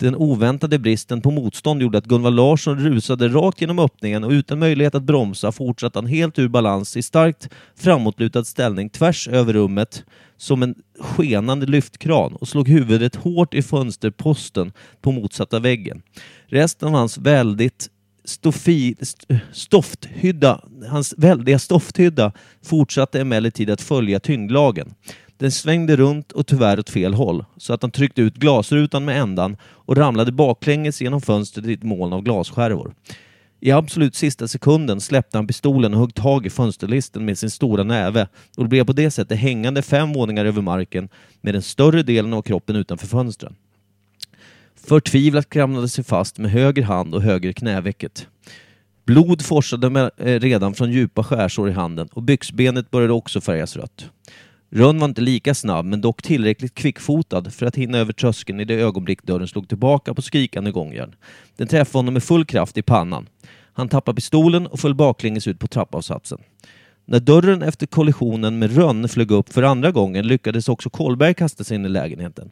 Den 0.02 0.16
oväntade 0.16 0.78
bristen 0.78 1.20
på 1.20 1.30
motstånd 1.30 1.82
gjorde 1.82 1.98
att 1.98 2.06
Gunvar 2.06 2.30
Larsson 2.30 2.78
rusade 2.78 3.28
rakt 3.28 3.60
genom 3.60 3.78
öppningen 3.78 4.24
och 4.24 4.30
utan 4.30 4.58
möjlighet 4.58 4.94
att 4.94 5.02
bromsa 5.02 5.52
fortsatte 5.52 5.98
han 5.98 6.06
helt 6.06 6.38
ur 6.38 6.48
balans 6.48 6.96
i 6.96 7.02
starkt 7.02 7.48
framåtlutad 7.76 8.44
ställning 8.44 8.90
tvärs 8.90 9.28
över 9.28 9.52
rummet 9.52 10.04
som 10.36 10.62
en 10.62 10.74
skenande 11.00 11.66
lyftkran 11.66 12.36
och 12.36 12.48
slog 12.48 12.68
huvudet 12.68 13.16
hårt 13.16 13.54
i 13.54 13.62
fönsterposten 13.62 14.72
på 15.00 15.12
motsatta 15.12 15.58
väggen. 15.58 16.02
Resten 16.46 16.88
av 16.88 16.94
hans 16.94 17.18
väldigt 17.18 17.88
Stofi, 18.24 18.96
stofthydda, 19.52 20.60
hans 20.88 21.14
väldiga 21.18 21.58
stofthydda 21.58 22.32
fortsatte 22.62 23.20
emellertid 23.20 23.70
att 23.70 23.80
följa 23.80 24.20
tyngdlagen. 24.20 24.94
Den 25.36 25.52
svängde 25.52 25.96
runt 25.96 26.32
och 26.32 26.46
tyvärr 26.46 26.78
åt 26.78 26.90
fel 26.90 27.14
håll, 27.14 27.44
så 27.56 27.72
att 27.72 27.82
han 27.82 27.90
tryckte 27.90 28.22
ut 28.22 28.34
glasrutan 28.34 29.04
med 29.04 29.20
ändan 29.20 29.56
och 29.62 29.96
ramlade 29.96 30.32
baklänges 30.32 31.02
genom 31.02 31.20
fönstret 31.20 31.66
i 31.66 31.72
ett 31.72 31.82
moln 31.82 32.12
av 32.12 32.22
glasskärvor. 32.22 32.94
I 33.60 33.70
absolut 33.70 34.14
sista 34.14 34.48
sekunden 34.48 35.00
släppte 35.00 35.38
han 35.38 35.46
pistolen 35.46 35.94
och 35.94 36.00
högg 36.00 36.14
tag 36.14 36.46
i 36.46 36.50
fönsterlisten 36.50 37.24
med 37.24 37.38
sin 37.38 37.50
stora 37.50 37.82
näve 37.82 38.28
och 38.56 38.68
blev 38.68 38.84
på 38.84 38.92
det 38.92 39.10
sättet 39.10 39.38
hängande 39.38 39.82
fem 39.82 40.12
våningar 40.12 40.44
över 40.44 40.62
marken 40.62 41.08
med 41.40 41.54
den 41.54 41.62
större 41.62 42.02
delen 42.02 42.32
av 42.32 42.42
kroppen 42.42 42.76
utanför 42.76 43.06
fönstren. 43.06 43.54
Förtvivlat 44.86 45.50
kramlade 45.50 45.88
sig 45.88 46.04
fast 46.04 46.38
med 46.38 46.50
höger 46.50 46.82
hand 46.82 47.14
och 47.14 47.22
höger 47.22 47.52
knävecket. 47.52 48.26
Blod 49.06 49.44
forsade 49.44 49.90
med, 49.90 50.10
eh, 50.16 50.40
redan 50.40 50.74
från 50.74 50.92
djupa 50.92 51.24
skärsår 51.24 51.68
i 51.68 51.72
handen 51.72 52.08
och 52.12 52.22
byxbenet 52.22 52.90
började 52.90 53.12
också 53.12 53.40
färgas 53.40 53.76
rött. 53.76 54.10
Rönn 54.74 54.98
var 54.98 55.08
inte 55.08 55.20
lika 55.20 55.54
snabb, 55.54 55.86
men 55.86 56.00
dock 56.00 56.22
tillräckligt 56.22 56.74
kvickfotad 56.74 57.50
för 57.50 57.66
att 57.66 57.76
hinna 57.76 57.98
över 57.98 58.12
tröskeln 58.12 58.60
i 58.60 58.64
det 58.64 58.74
ögonblick 58.74 59.22
dörren 59.22 59.48
slog 59.48 59.68
tillbaka 59.68 60.14
på 60.14 60.22
skrikande 60.22 60.70
gångjärn. 60.70 61.14
Den 61.56 61.68
träffade 61.68 61.98
honom 61.98 62.14
med 62.14 62.22
full 62.22 62.44
kraft 62.44 62.78
i 62.78 62.82
pannan. 62.82 63.28
Han 63.72 63.88
tappade 63.88 64.16
pistolen 64.16 64.66
och 64.66 64.80
föll 64.80 64.94
baklänges 64.94 65.46
ut 65.46 65.58
på 65.58 65.66
trappavsatsen. 65.66 66.38
När 67.04 67.20
dörren 67.20 67.62
efter 67.62 67.86
kollisionen 67.86 68.58
med 68.58 68.76
Rönn 68.76 69.08
flög 69.08 69.30
upp 69.30 69.52
för 69.52 69.62
andra 69.62 69.90
gången 69.90 70.26
lyckades 70.26 70.68
också 70.68 70.90
Kolberg 70.90 71.34
kasta 71.34 71.64
sig 71.64 71.74
in 71.74 71.86
i 71.86 71.88
lägenheten. 71.88 72.50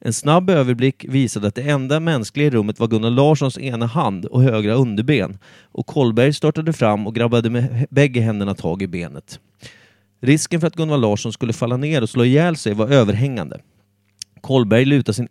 En 0.00 0.12
snabb 0.12 0.50
överblick 0.50 1.04
visade 1.08 1.48
att 1.48 1.54
det 1.54 1.62
enda 1.70 2.00
mänskliga 2.00 2.46
i 2.46 2.50
rummet 2.50 2.80
var 2.80 2.88
Gunnar 2.88 3.10
Larssons 3.10 3.58
ena 3.58 3.86
hand 3.86 4.24
och 4.24 4.42
högra 4.42 4.74
underben 4.74 5.38
och 5.72 5.86
Kolberg 5.86 6.32
störtade 6.32 6.72
fram 6.72 7.06
och 7.06 7.14
grabbade 7.14 7.50
med 7.50 7.86
bägge 7.90 8.20
händerna 8.20 8.54
tag 8.54 8.82
i 8.82 8.86
benet. 8.86 9.40
Risken 10.24 10.60
för 10.60 10.66
att 10.66 10.76
Gunvar 10.76 10.98
Larsson 10.98 11.32
skulle 11.32 11.52
falla 11.52 11.76
ner 11.76 12.02
och 12.02 12.10
slå 12.10 12.24
ihjäl 12.24 12.56
sig 12.56 12.74
var 12.74 12.88
överhängande. 12.88 13.60
Kolberg 14.40 14.84
lutade 14.84 15.14
sin 15.14 15.28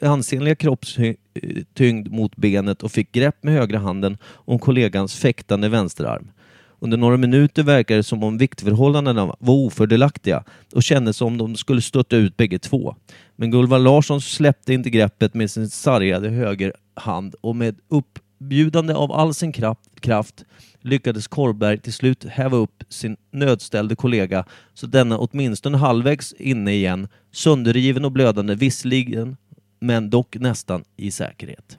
ansenliga 0.00 0.54
kroppstyngd 0.54 2.06
eh, 2.06 2.12
mot 2.12 2.36
benet 2.36 2.82
och 2.82 2.92
fick 2.92 3.12
grepp 3.12 3.42
med 3.42 3.54
högra 3.54 3.78
handen 3.78 4.18
om 4.24 4.58
kollegans 4.58 5.14
fäktande 5.14 5.68
vänsterarm. 5.68 6.30
Under 6.78 6.96
några 6.96 7.16
minuter 7.16 7.62
verkade 7.62 7.98
det 7.98 8.04
som 8.04 8.22
om 8.22 8.38
viktförhållandena 8.38 9.26
var 9.26 9.54
ofördelaktiga 9.54 10.44
och 10.74 10.82
kändes 10.82 11.16
som 11.16 11.26
om 11.26 11.38
de 11.38 11.56
skulle 11.56 11.82
stötta 11.82 12.16
ut 12.16 12.36
bägge 12.36 12.58
två. 12.58 12.96
Men 13.36 13.50
Gulvar 13.50 13.78
Larsson 13.78 14.20
släppte 14.20 14.74
inte 14.74 14.90
greppet 14.90 15.34
med 15.34 15.50
sin 15.50 15.70
sargade 15.70 16.28
högerhand 16.28 17.34
och 17.40 17.56
med 17.56 17.76
uppbjudande 17.88 18.94
av 18.94 19.12
all 19.12 19.34
sin 19.34 19.52
kraft, 19.52 19.80
kraft 20.00 20.44
lyckades 20.84 21.28
Korberg 21.28 21.78
till 21.78 21.92
slut 21.92 22.24
häva 22.24 22.56
upp 22.56 22.84
sin 22.88 23.16
nödställde 23.30 23.96
kollega 23.96 24.44
så 24.74 24.86
denna 24.86 25.18
åtminstone 25.18 25.78
halvvägs 25.78 26.32
inne 26.32 26.72
igen, 26.72 27.08
sönderriven 27.32 28.04
och 28.04 28.12
blödande 28.12 28.54
visserligen, 28.54 29.36
men 29.80 30.10
dock 30.10 30.36
nästan 30.36 30.84
i 30.96 31.10
säkerhet. 31.10 31.78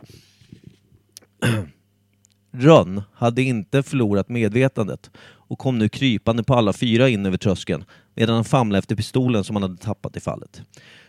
Rönn 2.52 3.02
hade 3.14 3.42
inte 3.42 3.84
förlorat 3.84 4.30
medvetandet 4.30 5.12
och 5.48 5.60
kom 5.60 5.80
nu 5.80 5.90
krypande 5.90 6.44
på 6.44 6.54
alla 6.54 6.74
fyra 6.74 7.10
in 7.10 7.26
över 7.26 7.38
tröskeln 7.38 7.86
medan 8.16 8.36
han 8.36 8.46
famlade 8.46 8.80
efter 8.80 8.96
pistolen 8.96 9.44
som 9.44 9.56
han 9.56 9.64
hade 9.64 9.78
tappat 9.78 10.18
i 10.18 10.20
fallet. 10.20 10.62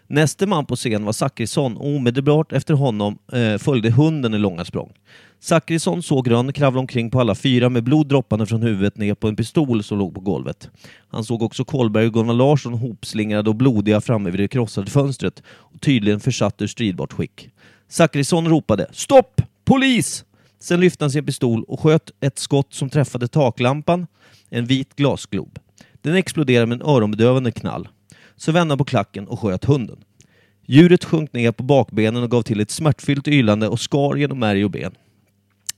Näste 0.07 0.47
man 0.47 0.67
på 0.67 0.77
scen 0.77 1.05
var 1.05 1.13
Zachrisson 1.13 1.77
och 1.77 1.87
omedelbart 1.87 2.53
efter 2.53 2.75
honom 2.75 3.19
eh, 3.33 3.59
följde 3.59 3.91
hunden 3.91 4.35
i 4.35 4.39
långa 4.39 4.65
språng. 4.65 4.93
Zachrisson 5.41 6.03
såg 6.03 6.31
Rönn 6.31 6.53
kravla 6.53 6.81
omkring 6.81 7.11
på 7.11 7.21
alla 7.21 7.35
fyra 7.35 7.69
med 7.69 7.85
blod 7.85 8.09
droppande 8.09 8.47
från 8.47 8.63
huvudet 8.63 8.97
ner 8.97 9.15
på 9.15 9.29
en 9.29 9.37
pistol 9.37 9.83
som 9.83 9.99
låg 9.99 10.15
på 10.15 10.21
golvet. 10.21 10.71
Han 11.09 11.25
såg 11.25 11.43
också 11.43 11.65
Kolberg 11.65 12.07
och 12.07 12.13
Gunnar 12.13 12.35
Larsson 12.35 12.75
hopslingrade 12.75 13.51
och 13.51 13.57
blodiga 13.57 14.01
framme 14.01 14.31
vid 14.31 14.41
det 14.41 14.49
krossade 14.49 14.91
fönstret 14.91 15.43
och 15.49 15.81
tydligen 15.81 16.21
försatt 16.21 16.63
ur 16.63 16.67
stridbart 16.67 17.13
skick. 17.13 17.49
Zachrisson 17.89 18.49
ropade 18.49 18.87
”Stopp! 18.93 19.43
Polis!” 19.65 20.25
Sen 20.59 20.81
lyfte 20.81 21.05
han 21.05 21.11
sin 21.11 21.27
pistol 21.27 21.65
och 21.65 21.81
sköt 21.81 22.11
ett 22.21 22.39
skott 22.39 22.75
som 22.75 22.91
träffade 22.91 23.29
taklampan, 23.29 24.07
en 24.51 24.67
vit 24.67 24.97
glasglob. 24.97 25.59
Den 26.01 26.15
exploderade 26.15 26.67
med 26.67 26.81
en 26.81 26.89
öronbedövande 26.89 27.53
knall. 27.53 27.89
Så 28.37 28.53
vände 28.53 28.73
han 28.73 28.79
på 28.79 28.85
klacken 28.85 29.29
och 29.29 29.41
sköt 29.41 29.65
hunden. 29.65 29.99
Djuret 30.67 31.05
sjönk 31.05 31.33
ner 31.33 31.53
på 31.53 31.63
bakbenen 31.63 32.23
och 32.23 32.31
gav 32.31 32.43
till 32.43 32.61
ett 32.61 32.71
smärtfyllt 32.71 33.29
ylande 33.29 33.69
och 33.69 33.81
skar 33.81 34.17
genom 34.17 34.39
märg 34.39 34.65
och 34.65 34.71
ben. 34.71 34.95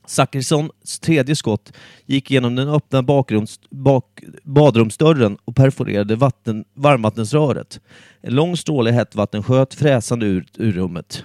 Zachrissons 0.09 1.01
tredje 1.01 1.37
skott 1.37 1.73
gick 2.07 2.31
genom 2.31 2.55
den 2.55 2.69
öppna 2.69 3.03
bakrums, 3.03 3.61
bak, 3.71 4.21
badrumsdörren 4.43 5.39
och 5.45 5.57
perforerade 5.57 6.17
vatten, 6.17 6.65
varmvattensröret. 6.75 7.81
En 8.21 8.35
lång 8.35 8.57
stråle 8.57 8.91
hett 8.91 9.15
vatten 9.15 9.43
sköt 9.43 9.75
fräsande 9.75 10.27
ut 10.27 10.55
ur 10.59 10.73
rummet. 10.73 11.25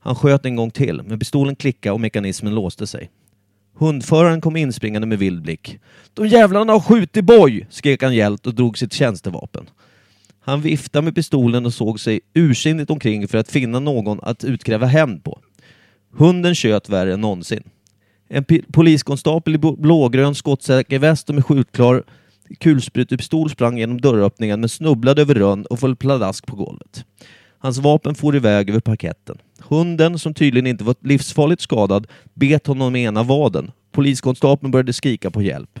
Han 0.00 0.14
sköt 0.14 0.46
en 0.46 0.56
gång 0.56 0.70
till, 0.70 1.02
men 1.02 1.18
pistolen 1.18 1.56
klickade 1.56 1.92
och 1.92 2.00
mekanismen 2.00 2.54
låste 2.54 2.86
sig. 2.86 3.10
Hundföraren 3.74 4.40
kom 4.40 4.56
inspringande 4.56 5.06
med 5.06 5.18
vild 5.18 5.42
blick. 5.42 5.78
De 6.14 6.28
jävlarna 6.28 6.72
har 6.72 6.80
skjutit 6.80 7.24
boj! 7.24 7.66
skrek 7.70 8.02
han 8.02 8.14
gällt 8.14 8.46
och 8.46 8.54
drog 8.54 8.78
sitt 8.78 8.92
tjänstevapen. 8.92 9.70
Han 10.40 10.60
viftade 10.60 11.04
med 11.04 11.14
pistolen 11.14 11.66
och 11.66 11.74
såg 11.74 12.00
sig 12.00 12.20
ursinnigt 12.34 12.90
omkring 12.90 13.28
för 13.28 13.38
att 13.38 13.50
finna 13.50 13.80
någon 13.80 14.20
att 14.22 14.44
utkräva 14.44 14.86
hämnd 14.86 15.24
på. 15.24 15.40
Hunden 16.12 16.54
tjöt 16.54 16.88
värre 16.88 17.12
än 17.12 17.20
någonsin. 17.20 17.62
En 18.28 18.44
poliskonstapel 18.72 19.54
i 19.54 19.58
blågrön 19.58 20.34
skottsäker 20.34 20.98
väst 20.98 21.28
och 21.28 21.34
med 21.34 21.44
skjutklar 21.44 22.02
kulsprutepistol 22.60 23.50
sprang 23.50 23.78
genom 23.78 24.00
dörröppningen 24.00 24.60
men 24.60 24.68
snubblade 24.68 25.22
över 25.22 25.34
rönn 25.34 25.66
och 25.66 25.80
föll 25.80 25.96
pladask 25.96 26.46
på 26.46 26.56
golvet. 26.56 27.04
Hans 27.58 27.78
vapen 27.78 28.14
for 28.14 28.36
iväg 28.36 28.70
över 28.70 28.80
parketten. 28.80 29.38
Hunden, 29.60 30.18
som 30.18 30.34
tydligen 30.34 30.66
inte 30.66 30.84
var 30.84 30.94
livsfarligt 31.00 31.62
skadad, 31.62 32.06
bet 32.34 32.66
honom 32.66 32.96
i 32.96 33.02
ena 33.02 33.22
vaden. 33.22 33.72
Poliskonstapeln 33.92 34.70
började 34.70 34.92
skrika 34.92 35.30
på 35.30 35.42
hjälp. 35.42 35.80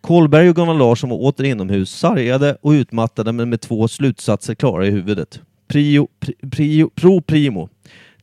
Kolberg 0.00 0.48
och 0.48 0.56
Gunnar 0.56 0.74
Larsson 0.74 1.10
var 1.10 1.16
åter 1.16 1.44
inomhus, 1.44 1.90
sargade 1.90 2.56
och 2.60 2.70
utmattade 2.70 3.32
men 3.32 3.50
med 3.50 3.60
två 3.60 3.88
slutsatser 3.88 4.54
klara 4.54 4.86
i 4.86 4.90
huvudet. 4.90 5.40
Prio, 5.68 6.08
prio, 6.50 6.90
pro 6.94 7.20
primo. 7.20 7.68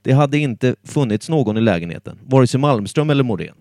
Det 0.04 0.12
hade 0.12 0.38
inte 0.38 0.76
funnits 0.84 1.30
någon 1.30 1.58
i 1.58 1.62
lägenheten, 1.62 2.20
vare 2.26 2.48
sig 2.48 2.60
Malmström 2.60 3.10
eller 3.10 3.24
Morén. 3.24 3.56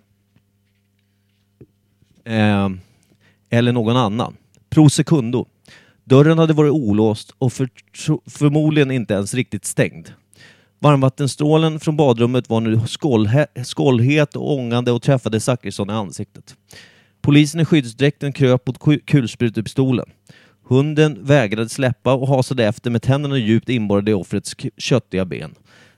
Eh, 2.25 2.69
eller 3.51 3.73
någon 3.73 3.97
annan. 3.97 4.37
Pro 4.71 4.91
secundo. 4.91 5.47
Dörren 6.05 6.39
hade 6.39 6.53
varit 6.53 6.73
olåst 6.73 7.35
och 7.39 7.53
för, 7.53 7.69
förmodligen 8.31 8.91
inte 8.91 9.15
ens 9.15 9.35
riktigt 9.35 9.65
stängd. 9.65 10.09
Varmvattenstrålen 10.79 11.81
från 11.81 11.97
badrummet 11.97 12.49
var 12.49 12.61
nu 12.61 12.81
skållhet 13.65 14.37
och 14.37 14.53
ångande 14.53 14.93
och 14.93 15.03
träffade 15.03 15.41
Zachrisson 15.41 15.91
i 15.91 15.93
ansiktet. 15.93 16.57
Polisen 17.21 17.61
i 17.61 17.65
skyddsdräkten 17.65 18.33
kröp 18.33 18.67
mot 18.67 19.07
kulsprutepistolen. 19.07 20.07
Hunden 20.65 21.25
vägrade 21.25 21.69
släppa 21.69 22.15
och 22.15 22.29
hasade 22.29 22.65
efter 22.65 22.91
med 22.91 23.03
tänderna 23.03 23.39
djupt 23.39 23.69
inborrade 23.69 24.11
i 24.11 24.15
offrets 24.15 24.57
köttiga 24.77 25.25
ben. 25.25 25.55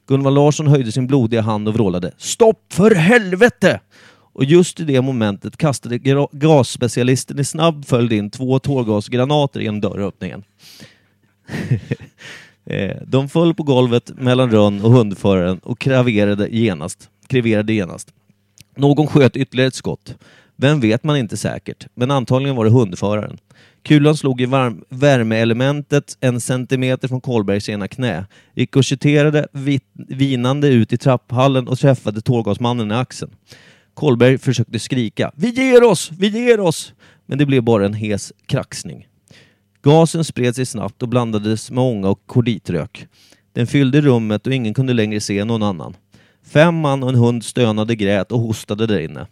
Gunvald 0.06 0.34
Larsson 0.34 0.66
höjde 0.66 0.92
sin 0.92 1.06
blodiga 1.06 1.40
hand 1.40 1.68
och 1.68 1.74
vrålade 1.74 2.12
”Stopp 2.18 2.72
för 2.72 2.94
helvete!” 2.94 3.80
Och 4.34 4.44
just 4.44 4.80
i 4.80 4.84
det 4.84 5.02
momentet 5.02 5.56
kastade 5.56 5.98
gasspecialisten 6.32 7.38
i 7.38 7.44
snabb 7.44 7.84
följd 7.86 8.12
in 8.12 8.30
två 8.30 8.58
tårgasgranater 8.58 9.60
genom 9.60 9.80
dörröppningen. 9.80 10.44
Eh, 12.66 12.96
de 13.06 13.28
föll 13.28 13.54
på 13.54 13.62
golvet 13.62 14.12
mellan 14.18 14.50
Rönn 14.50 14.80
och 14.80 14.90
hundföraren 14.90 15.58
och 15.58 15.78
kraverade 15.78 16.48
genast. 16.48 17.10
Kreverade 17.26 17.72
genast. 17.72 18.12
Någon 18.76 19.06
sköt 19.06 19.36
ytterligare 19.36 19.68
ett 19.68 19.74
skott. 19.74 20.16
Vem 20.56 20.80
vet 20.80 21.04
man 21.04 21.16
inte 21.16 21.36
säkert, 21.36 21.86
men 21.94 22.10
antagligen 22.10 22.56
var 22.56 22.64
det 22.64 22.70
hundföraren. 22.70 23.38
Kulan 23.84 24.16
slog 24.16 24.40
i 24.40 24.46
varm, 24.46 24.84
värmeelementet 24.88 26.16
en 26.20 26.40
centimeter 26.40 27.08
från 27.08 27.20
Kolbergs 27.20 27.68
ena 27.68 27.88
knä, 27.88 28.26
rikoschetterade 28.54 29.48
vit, 29.52 29.84
vinande 29.94 30.68
ut 30.68 30.92
i 30.92 30.96
trapphallen 30.96 31.68
och 31.68 31.78
träffade 31.78 32.20
tårgasmannen 32.20 32.90
i 32.90 32.94
axeln. 32.94 33.32
Kolberg 33.94 34.38
försökte 34.38 34.78
skrika 34.78 35.32
”Vi 35.36 35.50
ger 35.50 35.82
oss! 35.82 36.10
Vi 36.18 36.28
ger 36.28 36.60
oss!” 36.60 36.92
men 37.26 37.38
det 37.38 37.46
blev 37.46 37.62
bara 37.62 37.86
en 37.86 37.94
hes 37.94 38.32
kraxning. 38.46 39.06
Gasen 39.82 40.24
spred 40.24 40.56
sig 40.56 40.66
snabbt 40.66 41.02
och 41.02 41.08
blandades 41.08 41.70
med 41.70 41.84
ånga 41.84 42.08
och 42.08 42.26
korditrök. 42.26 43.06
Den 43.52 43.66
fyllde 43.66 44.00
rummet 44.00 44.46
och 44.46 44.52
ingen 44.52 44.74
kunde 44.74 44.92
längre 44.92 45.20
se 45.20 45.44
någon 45.44 45.62
annan. 45.62 45.96
Fem 46.46 46.80
man 46.80 47.02
och 47.02 47.08
en 47.08 47.14
hund 47.14 47.44
stönade, 47.44 47.94
grät 47.94 48.32
och 48.32 48.40
hostade 48.40 48.86
där 48.86 49.00
inne. 49.00 49.26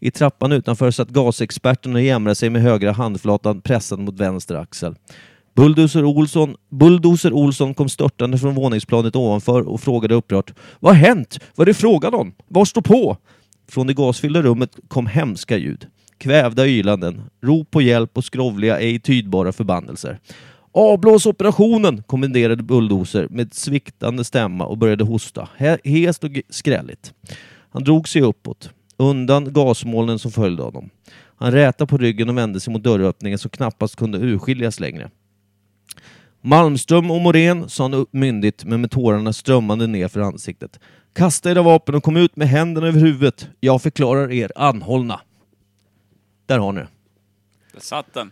I 0.00 0.10
trappan 0.10 0.52
utanför 0.52 0.90
satt 0.90 1.08
gasexperten 1.08 1.94
och 1.94 2.02
jämrade 2.02 2.34
sig 2.34 2.50
med 2.50 2.62
högra 2.62 2.92
handflatan 2.92 3.60
pressad 3.60 3.98
mot 3.98 4.20
vänster 4.20 4.54
axel. 4.54 4.94
Bulldozer 5.56 6.04
Olsson, 6.04 6.56
Bulldozer 6.70 7.32
Olsson 7.32 7.74
kom 7.74 7.88
störtande 7.88 8.38
från 8.38 8.54
våningsplanet 8.54 9.16
ovanför 9.16 9.68
och 9.68 9.80
frågade 9.80 10.14
upprört 10.14 10.54
Vad 10.80 10.96
har 10.96 11.00
hänt? 11.00 11.38
Vad 11.54 11.68
är 11.68 11.72
det 11.72 11.74
frågan 11.74 12.14
om? 12.14 12.34
Vad 12.48 12.68
står 12.68 12.82
på? 12.82 13.16
Från 13.68 13.86
det 13.86 13.94
gasfyllda 13.94 14.42
rummet 14.42 14.76
kom 14.88 15.06
hemska 15.06 15.56
ljud. 15.56 15.86
Kvävda 16.18 16.66
ylanden, 16.66 17.22
rop 17.42 17.70
på 17.70 17.82
hjälp 17.82 18.16
och 18.16 18.24
skrovliga, 18.24 18.78
ej 18.78 19.00
tydbara 19.00 19.52
förbannelser. 19.52 20.18
Avblås 20.78 21.26
operationen, 21.26 22.02
kommenderade 22.02 22.62
Bulldozer 22.62 23.28
med 23.30 23.54
sviktande 23.54 24.24
stämma 24.24 24.66
och 24.66 24.78
började 24.78 25.04
hosta, 25.04 25.48
hest 25.84 26.24
och 26.24 26.30
skrälligt. 26.48 27.14
Han 27.70 27.84
drog 27.84 28.08
sig 28.08 28.22
uppåt, 28.22 28.70
undan 28.96 29.52
gasmolnen 29.52 30.18
som 30.18 30.30
följde 30.30 30.62
honom. 30.62 30.90
Han 31.36 31.52
rätade 31.52 31.88
på 31.88 31.96
ryggen 31.96 32.28
och 32.28 32.38
vände 32.38 32.60
sig 32.60 32.72
mot 32.72 32.82
dörröppningen 32.82 33.38
som 33.38 33.50
knappast 33.50 33.96
kunde 33.96 34.18
urskiljas 34.18 34.80
längre. 34.80 35.10
Malmström 36.40 37.10
och 37.10 37.20
Morén, 37.20 37.68
sa 37.68 37.82
han 37.88 38.06
myndigt 38.10 38.64
men 38.64 38.80
med 38.80 38.90
tårarna 38.90 39.32
strömmande 39.32 39.86
ner 39.86 40.08
för 40.08 40.20
ansiktet. 40.20 40.80
Kasta 41.12 41.50
era 41.50 41.62
vapen 41.62 41.94
och 41.94 42.02
kom 42.02 42.16
ut 42.16 42.36
med 42.36 42.48
händerna 42.48 42.86
över 42.86 43.00
huvudet. 43.00 43.48
Jag 43.60 43.82
förklarar 43.82 44.32
er 44.32 44.52
anhållna. 44.56 45.20
Där 46.46 46.58
har 46.58 46.72
ni 46.72 46.80
det. 46.80 46.88
Där 47.72 47.80
satt 47.80 48.14
den. 48.14 48.30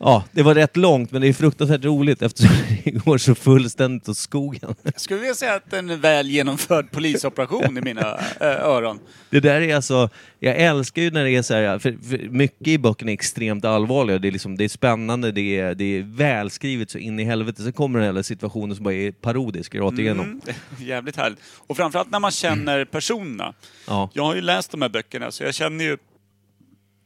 Ja, 0.00 0.24
det 0.32 0.42
var 0.42 0.54
rätt 0.54 0.76
långt 0.76 1.12
men 1.12 1.22
det 1.22 1.28
är 1.28 1.32
fruktansvärt 1.32 1.84
roligt 1.84 2.22
eftersom 2.22 2.50
det 2.84 2.90
går 2.90 3.18
så 3.18 3.34
fullständigt 3.34 4.08
åt 4.08 4.16
skogen. 4.16 4.74
Jag 4.82 5.00
skulle 5.00 5.20
vilja 5.20 5.34
säga 5.34 5.54
att 5.54 5.72
en 5.72 6.00
väl 6.00 6.30
genomförd 6.30 6.90
polisoperation 6.90 7.78
i 7.78 7.80
mina 7.80 8.18
eh, 8.40 8.46
öron. 8.46 8.98
Det 9.30 9.40
där 9.40 9.60
är 9.60 9.76
alltså, 9.76 10.10
jag 10.38 10.56
älskar 10.56 11.02
ju 11.02 11.10
när 11.10 11.24
det 11.24 11.30
är 11.30 11.42
så 11.42 11.54
här, 11.54 11.78
för, 11.78 11.96
för 12.08 12.28
mycket 12.28 12.68
i 12.68 12.78
böckerna 12.78 13.10
är 13.10 13.14
extremt 13.14 13.64
allvarliga. 13.64 14.18
Det 14.18 14.28
är, 14.28 14.32
liksom, 14.32 14.56
det 14.56 14.64
är 14.64 14.68
spännande, 14.68 15.32
det 15.32 15.58
är, 15.58 15.74
det 15.74 15.84
är 15.84 16.02
välskrivet 16.02 16.90
så 16.90 16.98
in 16.98 17.20
i 17.20 17.24
helvete. 17.24 17.62
Sen 17.62 17.72
kommer 17.72 18.00
den 18.00 18.16
här 18.16 18.22
situationen 18.22 18.76
som 18.76 18.84
bara 18.84 18.94
är 18.94 19.12
parodisk 19.12 19.74
rakt 19.74 19.98
igenom. 19.98 20.26
Mm, 20.26 20.40
jävligt 20.78 21.16
härligt. 21.16 21.38
Och 21.66 21.76
framförallt 21.76 22.10
när 22.10 22.20
man 22.20 22.30
känner 22.30 22.84
personerna. 22.84 23.54
Ja. 23.86 24.10
Jag 24.12 24.24
har 24.24 24.34
ju 24.34 24.40
läst 24.40 24.70
de 24.70 24.82
här 24.82 24.88
böckerna, 24.88 25.30
så 25.30 25.44
jag 25.44 25.54
känner 25.54 25.84
ju 25.84 25.98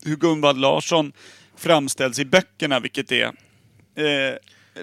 hur 0.05 0.17
Gunvald 0.17 0.59
Larsson 0.59 1.13
framställs 1.63 2.19
i 2.19 2.25
böckerna, 2.25 2.81
vilket 2.81 3.13
är 3.13 3.25
eh, 3.95 4.35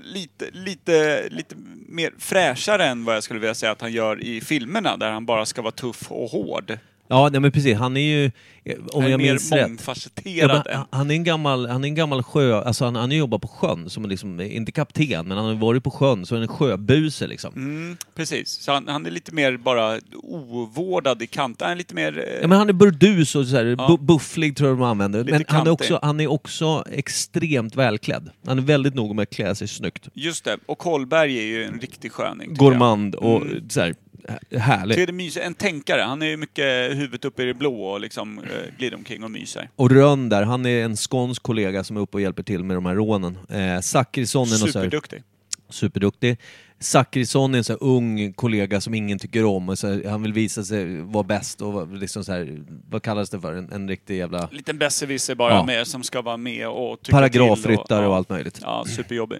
lite, 0.01 0.45
lite, 0.51 1.27
lite 1.29 1.55
mer 1.87 2.13
fräschare 2.17 2.85
än 2.85 3.05
vad 3.05 3.15
jag 3.15 3.23
skulle 3.23 3.39
vilja 3.39 3.55
säga 3.55 3.71
att 3.71 3.81
han 3.81 3.91
gör 3.91 4.23
i 4.23 4.41
filmerna, 4.41 4.97
där 4.97 5.11
han 5.11 5.25
bara 5.25 5.45
ska 5.45 5.61
vara 5.61 5.71
tuff 5.71 6.11
och 6.11 6.29
hård. 6.29 6.77
Ja, 7.11 7.29
nej, 7.31 7.41
men 7.41 7.51
precis. 7.51 7.77
Han 7.77 7.97
är 7.97 8.01
ju, 8.01 8.25
eh, 8.25 8.75
om 8.79 8.87
Han 8.93 9.03
är 9.03 9.09
jag 9.09 9.17
mer 9.17 9.31
minns 9.31 9.51
rätt, 9.51 10.25
Ja, 10.25 10.47
men 10.65 10.85
han 10.91 11.11
är 11.11 11.15
en 11.15 11.23
gammal, 11.23 11.67
han 11.67 11.83
är 11.83 11.87
en 11.87 11.95
gammal 11.95 12.23
sjö, 12.23 12.61
alltså 12.61 12.85
han, 12.85 12.95
han 12.95 13.09
har 13.09 13.17
jobbat 13.17 13.41
på 13.41 13.47
sjön 13.47 13.89
som 13.89 14.05
liksom, 14.09 14.41
inte 14.41 14.71
kapten, 14.71 15.27
men 15.27 15.37
han 15.37 15.45
har 15.47 15.53
varit 15.53 15.83
på 15.83 15.91
sjön, 15.91 16.25
så 16.25 16.35
han 16.35 16.39
är 16.43 16.47
en 16.47 16.53
sjöbuse 16.53 17.27
liksom. 17.27 17.53
Mm, 17.55 17.97
precis. 18.15 18.49
Så 18.49 18.71
han, 18.71 18.87
han 18.87 19.05
är 19.05 19.11
lite 19.11 19.33
mer 19.33 19.57
bara 19.57 19.99
ovårdad 20.23 21.21
i 21.21 21.27
kanten. 21.27 21.65
Han 21.65 21.71
är 21.71 21.77
lite 21.77 21.95
mer... 21.95 22.17
eh, 22.17 22.41
Ja, 22.41 22.47
men 22.47 22.57
han 22.57 22.69
är 22.69 22.73
burdus 22.73 23.35
och 23.35 23.45
så 23.47 23.55
här, 23.55 23.65
Ja. 23.65 23.75
bu- 23.87 24.05
bufflig 24.05 24.55
tror 24.57 24.69
jag 24.69 24.77
de 24.77 24.83
använder. 24.83 25.19
Lite 25.23 25.31
Men 25.37 25.45
han 25.47 25.67
är, 25.67 25.71
också, 25.71 25.99
han 26.01 26.19
är 26.19 26.27
också 26.27 26.83
extremt 26.91 27.75
välklädd. 27.75 28.29
Han 28.45 28.57
är 28.57 28.61
väldigt 28.63 28.95
noga 28.95 29.13
med 29.13 29.23
att 29.23 29.29
klä 29.29 29.55
sig 29.55 29.67
snyggt. 29.67 30.07
Just 30.13 30.45
det. 30.45 30.57
Och 30.65 30.77
Kolberg 30.77 31.37
är 31.37 31.43
ju 31.43 31.63
en 31.63 31.79
riktig 31.79 32.11
sköning. 32.11 32.53
Gourmand 32.53 33.15
och 33.15 33.41
Mm. 33.41 33.69
så 33.69 33.81
här, 33.81 33.95
hä- 34.29 34.39
Jag 34.49 34.59
härlig. 34.59 34.95
tycker 34.97 35.07
det 35.07 35.11
är 35.11 35.13
mysigt. 35.13 35.45
En 35.45 35.53
tänkare. 35.53 36.01
Han 36.01 36.21
är 36.21 36.25
ju 36.25 36.37
mycket 36.37 36.65
huvudet 36.91 37.25
uppe 37.25 37.43
i 37.43 37.45
det 37.45 37.53
blå 37.53 37.83
och 37.83 38.01
liksom 38.01 38.39
eh, 38.39 38.45
glider 38.77 38.97
omkring 38.97 39.23
och 39.23 39.31
myser. 39.31 39.69
Och 39.75 39.91
Rönn 39.91 40.29
där, 40.29 40.43
han 40.43 40.65
är 40.65 40.83
en 40.85 40.95
skånsk 40.97 41.43
kollega 41.43 41.83
som 41.83 41.97
är 41.97 42.01
uppe 42.01 42.17
och 42.17 42.21
hjälper 42.21 42.43
till 42.43 42.63
med 42.63 42.77
de 42.77 42.85
här 42.85 42.95
rånen. 42.95 43.37
Eh, 43.49 43.79
Zachrisson 43.81 44.47
är 44.47 44.49
någon 44.49 44.57
så 44.59 44.65
här, 44.65 44.71
Superduktig. 44.71 45.23
superduktig. 45.69 46.37
Zachrisson 46.81 47.53
är 47.53 47.57
en 47.57 47.63
så 47.63 47.73
här 47.73 47.83
ung 47.83 48.33
kollega 48.33 48.81
som 48.81 48.93
ingen 48.93 49.19
tycker 49.19 49.45
om. 49.45 49.69
Och 49.69 49.79
så 49.79 49.87
här, 49.87 50.09
han 50.09 50.21
vill 50.21 50.33
visa 50.33 50.63
sig 50.63 51.01
vara 51.01 51.23
bäst 51.23 51.61
och 51.61 51.73
vara 51.73 51.85
liksom 51.85 52.23
så 52.23 52.31
här, 52.31 52.59
vad 52.89 53.03
kallas 53.03 53.29
det 53.29 53.39
för? 53.39 53.53
En, 53.53 53.71
en 53.71 53.89
riktig 53.89 54.17
jävla 54.17 54.49
Liten 54.51 54.77
besserwisser 54.77 55.35
bara 55.35 55.53
Ja. 55.53 55.65
med, 55.65 55.87
som 55.87 56.03
ska 56.03 56.21
vara 56.21 56.37
med 56.37 56.67
och 56.69 57.01
tycka 57.01 57.17
paragrafryttare 57.17 57.85
till 57.87 57.95
och 57.97 58.03
ja. 58.03 58.15
allt 58.17 58.29
möjligt. 58.29 58.59
Ja, 58.61 58.85
superjobbig. 58.87 59.39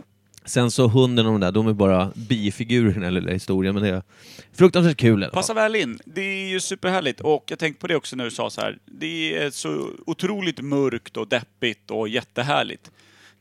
Sen 0.50 0.72
så 0.72 0.88
hunden 0.88 1.26
och 1.26 1.32
de 1.32 1.42
där, 1.42 1.52
de 1.52 1.68
är 1.68 1.74
bara 1.74 2.12
bifigurer 2.16 2.90
i 2.90 2.94
den 2.94 3.04
här 3.04 3.12
lilla 3.12 3.32
historien, 3.32 3.74
men 3.74 3.84
det 3.84 3.90
är 3.90 4.04
fruktansvärt 4.54 4.98
kul 4.98 5.22
fall. 5.22 5.32
Passar 5.32 5.54
väl 5.54 5.76
in. 5.76 6.00
Det 6.06 6.22
är 6.22 6.50
ju 6.50 6.60
superhärligt. 6.60 7.20
Och 7.20 7.44
jag 7.48 7.60
tänkte 7.60 7.82
på 7.82 7.88
det 7.88 7.96
också 7.96 8.16
när 8.16 8.24
du 8.24 8.32
sa 8.32 8.50
så 8.50 8.62
här. 8.62 8.78
Det 8.86 9.38
är 9.38 9.50
så 9.50 9.90
otroligt 10.06 10.62
mörkt 10.62 11.18
och 11.18 11.28
deppigt 11.28 11.92
och 11.92 12.10
jättehärligt. 12.10 12.92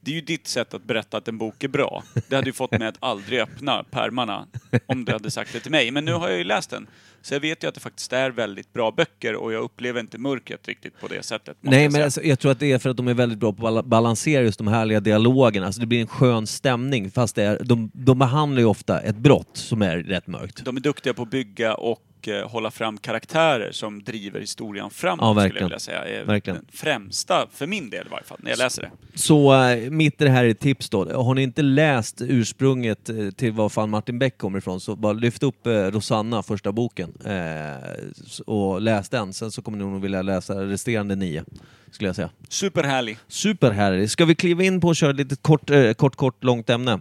Det 0.01 0.11
är 0.11 0.15
ju 0.15 0.21
ditt 0.21 0.47
sätt 0.47 0.75
att 0.75 0.85
berätta 0.85 1.17
att 1.17 1.29
en 1.29 1.39
bok 1.39 1.65
är 1.65 1.69
bra. 1.69 2.03
Det 2.29 2.37
hade 2.37 2.49
ju 2.49 2.53
fått 2.53 2.71
mig 2.71 2.89
att 2.89 2.97
aldrig 3.01 3.41
öppna 3.41 3.85
pärmarna 3.91 4.47
om 4.87 5.05
du 5.05 5.13
hade 5.13 5.31
sagt 5.31 5.53
det 5.53 5.61
till 5.61 5.71
mig. 5.71 5.91
Men 5.91 6.05
nu 6.05 6.13
har 6.13 6.29
jag 6.29 6.39
ju 6.39 6.45
läst 6.45 6.71
den. 6.71 6.87
Så 7.23 7.35
jag 7.35 7.41
vet 7.41 7.65
ju 7.65 7.69
att 7.69 7.75
det 7.75 7.81
faktiskt 7.81 8.13
är 8.13 8.31
väldigt 8.31 8.73
bra 8.73 8.91
böcker 8.91 9.35
och 9.35 9.53
jag 9.53 9.63
upplever 9.63 10.01
inte 10.01 10.19
mörkret 10.19 10.69
riktigt 10.69 11.01
på 11.01 11.09
det 11.09 11.23
sättet. 11.23 11.57
Nej, 11.61 11.89
men 11.89 12.03
alltså, 12.03 12.23
jag 12.23 12.39
tror 12.39 12.53
att 12.53 12.61
det 12.61 12.73
är 12.73 12.79
för 12.79 12.91
att 12.91 12.97
de 12.97 13.09
är 13.09 13.15
väldigt 13.15 13.39
bra 13.39 13.53
på 13.53 13.69
att 13.69 13.75
bal- 13.75 13.89
balansera 13.89 14.43
just 14.43 14.59
de 14.59 14.69
härliga 14.69 15.01
dialogerna. 15.01 15.67
Alltså, 15.67 15.81
det 15.81 15.87
blir 15.87 16.01
en 16.01 16.07
skön 16.07 16.47
stämning, 16.47 17.11
fast 17.11 17.37
det 17.37 17.43
är, 17.43 17.59
de, 17.65 17.91
de 17.95 18.19
behandlar 18.19 18.61
ju 18.61 18.67
ofta 18.67 19.01
ett 19.01 19.17
brott 19.17 19.51
som 19.57 19.83
är 19.83 19.99
rätt 19.99 20.27
mörkt. 20.27 20.65
De 20.65 20.77
är 20.77 20.81
duktiga 20.81 21.15
på 21.15 21.23
att 21.23 21.31
bygga 21.31 21.75
och 21.75 22.03
eh, 22.29 22.49
hålla 22.49 22.71
fram 22.71 22.99
karaktärer 22.99 23.73
som 23.73 24.03
driver 24.05 24.41
historien 24.41 24.91
framåt, 24.91 25.37
Ja, 25.37 25.43
skulle 25.43 25.59
jag 25.61 25.67
vilja 25.67 25.79
säga. 25.79 26.05
Är 26.05 26.25
Verkligen. 26.25 26.57
den 26.57 26.67
främsta, 26.73 27.47
för 27.53 27.67
min 27.67 27.91
del 27.91 28.07
i 28.07 28.11
varje 28.11 28.25
fall, 28.25 28.39
när 28.43 28.51
jag 28.51 28.59
läser 28.59 28.83
det. 28.83 28.91
Så 29.15 29.55
äh, 29.69 29.91
mitt 29.91 30.21
i 30.21 30.25
det 30.25 30.31
här 30.31 30.45
är 30.45 30.49
ett 30.49 30.61
tips 30.61 30.91
då. 30.91 31.23
Har 31.23 31.35
ni 31.35 31.43
inte 31.43 31.63
läst 31.63 32.21
ursprunget 32.21 33.09
eh, 33.09 33.31
till 33.31 33.53
var 33.53 33.69
fan 33.69 33.91
Martin 33.91 34.19
Beck 34.19 34.39
kommer 34.39 34.59
ifrån 34.59 34.81
så 34.81 34.97
bara 34.97 35.13
lyft 35.13 35.43
upp 35.43 35.67
eh, 35.67 35.73
Rosanna, 35.73 36.43
första 36.43 36.73
boken, 36.73 37.13
eh, 37.25 38.45
och 38.47 38.81
läs 38.81 39.09
den. 39.09 39.33
Sen 39.33 39.51
så 39.51 39.63
kommer 39.63 39.79
ni 39.79 39.85
nog 39.85 40.03
vilja 40.03 40.23
läsa 40.23 40.55
resterande 40.55 41.17
nio, 41.17 41.45
skulle 41.91 42.09
jag 42.09 42.17
säga. 42.17 42.31
Superhärlig. 42.49 43.19
Superhärlig. 43.29 44.11
Ska 44.11 44.25
vi 44.25 44.35
kliva 44.35 44.63
in 44.63 44.81
på 44.81 44.91
att 44.91 44.97
köra 44.97 45.11
ett 45.11 45.17
litet 45.17 45.43
kort, 45.43 45.71
eh, 45.71 45.93
kort, 45.93 46.17
kort, 46.17 46.45
långt 46.45 46.71
ämne? 46.71 47.01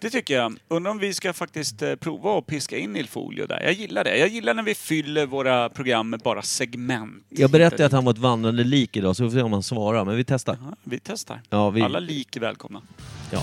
Det 0.00 0.10
tycker 0.10 0.34
jag. 0.34 0.54
Undrar 0.68 0.90
om 0.90 0.98
vi 0.98 1.14
ska 1.14 1.32
faktiskt 1.32 1.82
eh, 1.82 1.94
prova 1.94 2.38
att 2.38 2.46
piska 2.46 2.78
in 2.78 2.96
Il 2.96 3.08
Folio 3.08 3.46
där. 3.46 3.60
Jag 3.62 3.72
gillar 3.72 4.04
det. 4.04 4.16
Jag 4.18 4.28
gillar 4.28 4.54
när 4.54 4.62
vi 4.62 4.74
fyller 4.74 5.26
våra 5.26 5.68
program 5.68 6.10
med 6.10 6.20
bara 6.20 6.42
segment. 6.42 7.24
Jag 7.28 7.50
berättade 7.50 7.86
att 7.86 7.92
han 7.92 8.04
var 8.04 8.12
ett 8.12 8.18
vandrande 8.18 8.64
lik 8.64 8.96
idag, 8.96 9.16
så 9.16 9.24
vi 9.24 9.30
får 9.30 9.38
se 9.38 9.42
om 9.42 9.52
han 9.52 9.62
svarar, 9.62 10.04
men 10.04 10.16
vi 10.16 10.24
testar. 10.24 10.58
Ja, 10.70 10.76
vi 10.84 11.00
testar. 11.00 11.42
Ja, 11.50 11.70
vi, 11.70 11.82
Alla 11.82 11.98
lik 11.98 12.36
är 12.36 12.40
välkomna. 12.40 12.82
ja. 13.30 13.42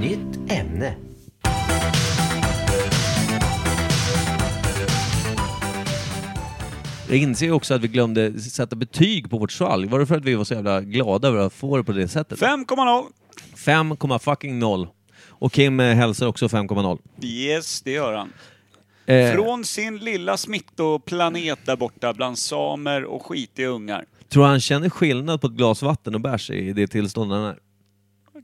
Nytt 0.00 0.50
ämne. 0.52 0.94
Jag 7.10 7.18
inser 7.18 7.52
också 7.52 7.74
att 7.74 7.80
vi 7.80 7.88
glömde 7.88 8.40
sätta 8.40 8.76
betyg 8.76 9.30
på 9.30 9.38
vårt 9.38 9.52
svalg. 9.52 9.88
Var 9.88 9.98
det 9.98 10.06
för 10.06 10.16
att 10.16 10.24
vi 10.24 10.34
var 10.34 10.44
så 10.44 10.54
jävla 10.54 10.80
glada 10.80 11.28
över 11.28 11.38
att 11.38 11.52
få 11.52 11.76
det 11.76 11.84
på 11.84 11.92
det 11.92 12.08
sättet? 12.08 12.38
5,0. 12.38 13.04
5,fucking 13.56 14.88
Och 15.28 15.52
Kim 15.52 15.80
eh, 15.80 15.94
hälsar 15.94 16.26
också 16.26 16.46
5,0. 16.46 16.98
Yes, 17.22 17.82
det 17.82 17.90
gör 17.92 18.12
han. 18.12 18.32
Eh, 19.06 19.32
Från 19.32 19.64
sin 19.64 19.98
lilla 19.98 20.36
smittoplanet 20.36 21.58
där 21.66 21.76
borta 21.76 22.12
bland 22.12 22.38
samer 22.38 23.04
och 23.04 23.26
skitiga 23.26 23.68
ungar. 23.68 24.04
tror 24.28 24.44
han 24.44 24.60
känner 24.60 24.90
skillnad 24.90 25.40
på 25.40 25.46
ett 25.46 25.52
glas 25.52 25.82
vatten 25.82 26.14
och 26.14 26.20
bärs 26.20 26.50
i 26.50 26.72
det 26.72 26.86
tillståndet 26.86 27.38
han 27.38 27.46
är? 27.46 27.58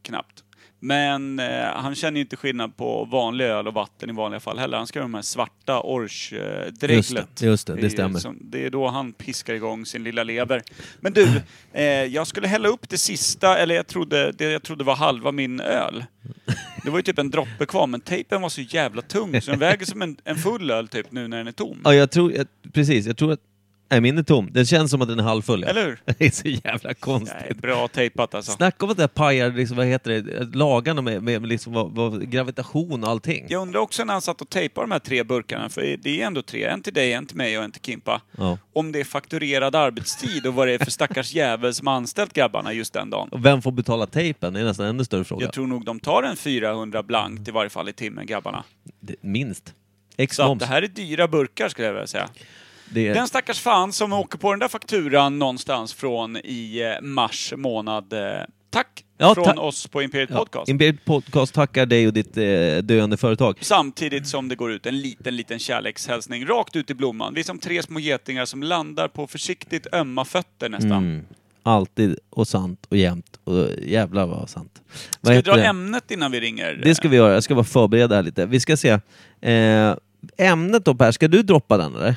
Knappt. 0.03 0.45
Men 0.81 1.39
eh, 1.39 1.64
han 1.74 1.95
känner 1.95 2.16
ju 2.16 2.20
inte 2.20 2.37
skillnad 2.37 2.77
på 2.77 3.05
vanlig 3.05 3.45
öl 3.45 3.66
och 3.66 3.74
vatten 3.74 4.11
i 4.11 4.12
vanliga 4.12 4.41
fall 4.41 4.59
heller. 4.59 4.77
Han 4.79 4.87
ska 4.87 4.99
ha 4.99 5.05
de 5.05 5.14
här 5.14 5.22
svarta 5.22 5.81
Orch-dreglet. 5.81 6.91
Just 6.97 7.37
det, 7.41 7.47
just 7.47 7.66
det, 7.66 7.74
det 7.74 7.91
stämmer. 7.91 8.18
som- 8.18 8.39
det 8.41 8.66
är 8.66 8.70
då 8.70 8.89
han 8.89 9.12
piskar 9.12 9.55
igång 9.55 9.87
sin 9.87 10.05
lilla 10.05 10.22
lever. 10.22 10.62
Men 11.01 11.12
du, 11.12 11.29
eh, 11.72 11.85
jag 11.85 12.27
skulle 12.27 12.49
hälla 12.49 12.68
upp 12.68 12.89
det 12.89 12.99
sista, 12.99 13.59
eller 13.59 13.74
jag 13.74 13.87
trodde, 13.87 14.33
det 14.33 14.45
jag 14.51 14.62
trodde 14.62 14.85
var 14.85 14.97
halva 14.97 15.33
min 15.33 15.61
öl. 15.61 16.05
Det 16.85 16.91
var 16.91 16.99
ju 16.99 17.03
typ 17.03 17.18
en 17.18 17.31
droppe 17.31 17.66
kvar, 17.66 17.87
men 17.87 18.01
tejpen 18.01 18.43
var 18.43 18.49
så 18.49 18.61
jävla 18.61 19.03
tung 19.03 19.41
så 19.41 19.51
den 19.51 19.61
väger 19.61 19.87
som 19.87 20.03
en, 20.03 20.16
en 20.24 20.37
full 20.37 20.70
öl 20.70 20.89
typ 20.89 21.12
nu 21.12 21.29
när 21.29 21.37
den 21.37 21.47
är 21.47 21.53
tom. 21.53 21.81
Ja, 21.85 21.95
jag 21.95 22.11
tror, 22.11 22.33
jag, 22.33 22.47
precis, 22.72 23.07
jag 23.07 23.16
tror 23.16 23.33
att... 23.33 23.41
Nej, 23.89 24.01
min 24.01 24.18
är 24.18 24.22
tom. 24.22 24.49
Den 24.53 24.66
känns 24.66 24.91
som 24.91 25.03
att 25.03 25.09
den 25.09 25.18
är 25.18 25.22
halvfull. 25.22 25.62
ja. 25.62 25.68
Eller 25.68 25.84
hur? 25.84 26.01
Det 26.18 26.26
är 26.26 26.30
så 26.30 26.49
jävla 26.49 26.95
konstigt. 26.95 27.37
Nej, 27.41 27.55
bra 27.55 27.89
tejpat 27.89 28.34
alltså. 28.34 28.53
Snacka 28.53 28.84
om 28.84 28.91
att 28.91 28.97
det 28.97 29.09
pajar, 29.09 29.51
liksom, 29.51 29.76
vad 29.76 29.87
heter 29.87 30.11
det, 30.11 30.55
lagarna 30.57 31.03
med, 31.03 31.22
med, 31.22 31.41
med 31.41 31.49
liksom, 31.49 31.72
vad, 31.72 31.95
vad, 31.95 32.30
gravitation 32.30 33.05
och 33.05 33.11
allting. 33.11 33.47
Jag 33.49 33.62
undrar 33.62 33.80
också 33.80 34.05
när 34.05 34.12
han 34.12 34.22
satt 34.22 34.41
och 34.41 34.49
tejpade 34.49 34.87
de 34.87 34.93
här 34.93 34.99
tre 34.99 35.22
burkarna, 35.22 35.68
för 35.68 35.97
det 36.03 36.22
är 36.22 36.26
ändå 36.26 36.43
tre. 36.43 36.64
En 36.64 36.82
till 36.82 36.95
dig, 36.95 37.12
en 37.12 37.26
till 37.26 37.37
mig 37.37 37.59
och 37.59 37.64
en 37.64 37.70
till 37.70 37.82
Kimpa. 37.82 38.20
Ja. 38.39 38.59
Om 38.72 38.93
det 38.93 39.01
är 39.01 39.05
fakturerad 39.05 39.74
arbetstid 39.74 40.47
och 40.47 40.55
vad 40.55 40.68
det 40.68 40.74
är 40.74 40.78
för 40.78 40.91
stackars 40.91 41.34
jävel 41.34 41.74
som 41.74 41.87
har 41.87 41.95
anställt 41.95 42.32
grabbarna 42.32 42.72
just 42.72 42.93
den 42.93 43.11
dagen. 43.11 43.28
Och 43.28 43.45
vem 43.45 43.62
får 43.62 43.72
betala 43.72 44.07
tejpen? 44.07 44.53
Det 44.53 44.61
är 44.61 44.64
nästan 44.64 44.87
en 44.87 44.91
ännu 44.91 45.05
större 45.05 45.24
fråga. 45.24 45.45
Jag 45.45 45.53
tror 45.53 45.66
nog 45.66 45.84
de 45.84 46.01
tar 46.01 46.22
en 46.22 46.37
400 46.37 47.03
blankt 47.03 47.49
i 47.49 47.51
varje 47.51 47.70
fall 47.70 47.89
i 47.89 47.93
timmen, 47.93 48.26
grabbarna. 48.26 48.64
Minst. 49.20 49.66
Så 49.66 50.22
Ex-moms. 50.22 50.61
det 50.61 50.66
här 50.66 50.82
är 50.82 50.89
dyra 50.89 51.28
burkar 51.28 51.68
skulle 51.68 51.87
jag 51.87 51.95
vilja 51.95 52.07
säga. 52.07 52.28
Det 52.91 53.12
Den 53.12 53.28
stackars 53.28 53.61
fan 53.61 53.93
som 53.93 54.12
åker 54.12 54.39
på 54.39 54.51
den 54.51 54.59
där 54.59 54.68
fakturan 54.68 55.39
någonstans 55.39 55.95
från 55.95 56.37
i 56.37 56.95
eh, 56.99 57.03
mars 57.07 57.53
månad. 57.57 58.12
eh, 58.12 58.20
Tack 58.70 59.05
Ja, 59.18 59.34
från 59.34 59.59
oss 59.59 59.87
på 59.87 60.03
Imperiet 60.03 60.30
ja, 60.32 60.37
Podcast. 60.39 60.68
Imperiet 60.68 61.05
Podcast 61.05 61.55
tackar 61.55 61.87
dig 61.87 62.07
och 62.07 62.12
ditt 62.12 62.37
eh, 62.37 62.43
döende 62.82 63.16
företag. 63.16 63.59
Samtidigt 63.61 64.26
som 64.28 64.49
det 64.49 64.57
går 64.57 64.72
ut 64.72 64.87
en 64.87 65.01
liten, 65.01 65.37
liten 65.37 65.59
kärlekshälsning 65.59 66.47
rakt 66.47 66.76
ut 66.76 66.91
i 66.91 66.95
blomman. 66.95 67.34
Vi 67.34 67.41
är 67.41 67.45
som 67.45 67.59
tre 67.59 67.82
små 67.82 67.99
getingar 68.01 68.45
som 68.45 68.62
landar 68.62 69.09
på 69.09 69.26
försiktigt 69.26 69.87
ömma 69.93 70.24
fötter 70.24 70.68
nästan. 70.68 70.93
Mm. 70.93 71.24
Alltid 71.62 72.18
och 72.30 72.49
sant 72.49 72.87
och 72.89 72.97
jämt. 72.97 73.39
Och 73.45 73.68
jävla 73.82 74.26
vad 74.26 74.51
sant. 74.51 74.82
Vad 75.20 75.26
Ska 75.32 75.34
vi 75.34 75.43
dra 75.43 75.57
det? 75.57 75.64
ämnet 75.64 76.11
innan 76.11 76.32
vi 76.32 76.41
ringer? 76.41 76.80
Det 76.84 76.95
ska 76.95 77.09
vi 77.09 77.16
göra. 77.16 77.34
Jag 77.34 77.43
ska 77.43 77.55
bara 77.55 77.64
förbereda 77.64 78.14
här 78.16 78.22
lite. 78.22 78.47
Vi 78.47 78.61
ska 78.61 78.76
se. 78.76 78.89
Eh, 79.41 79.95
ämnet 80.39 80.84
då 80.84 80.95
Per, 80.95 81.12
ska 81.12 81.28
du 81.28 81.43
droppa 81.43 81.76
den 81.76 81.95
eller? 81.95 82.14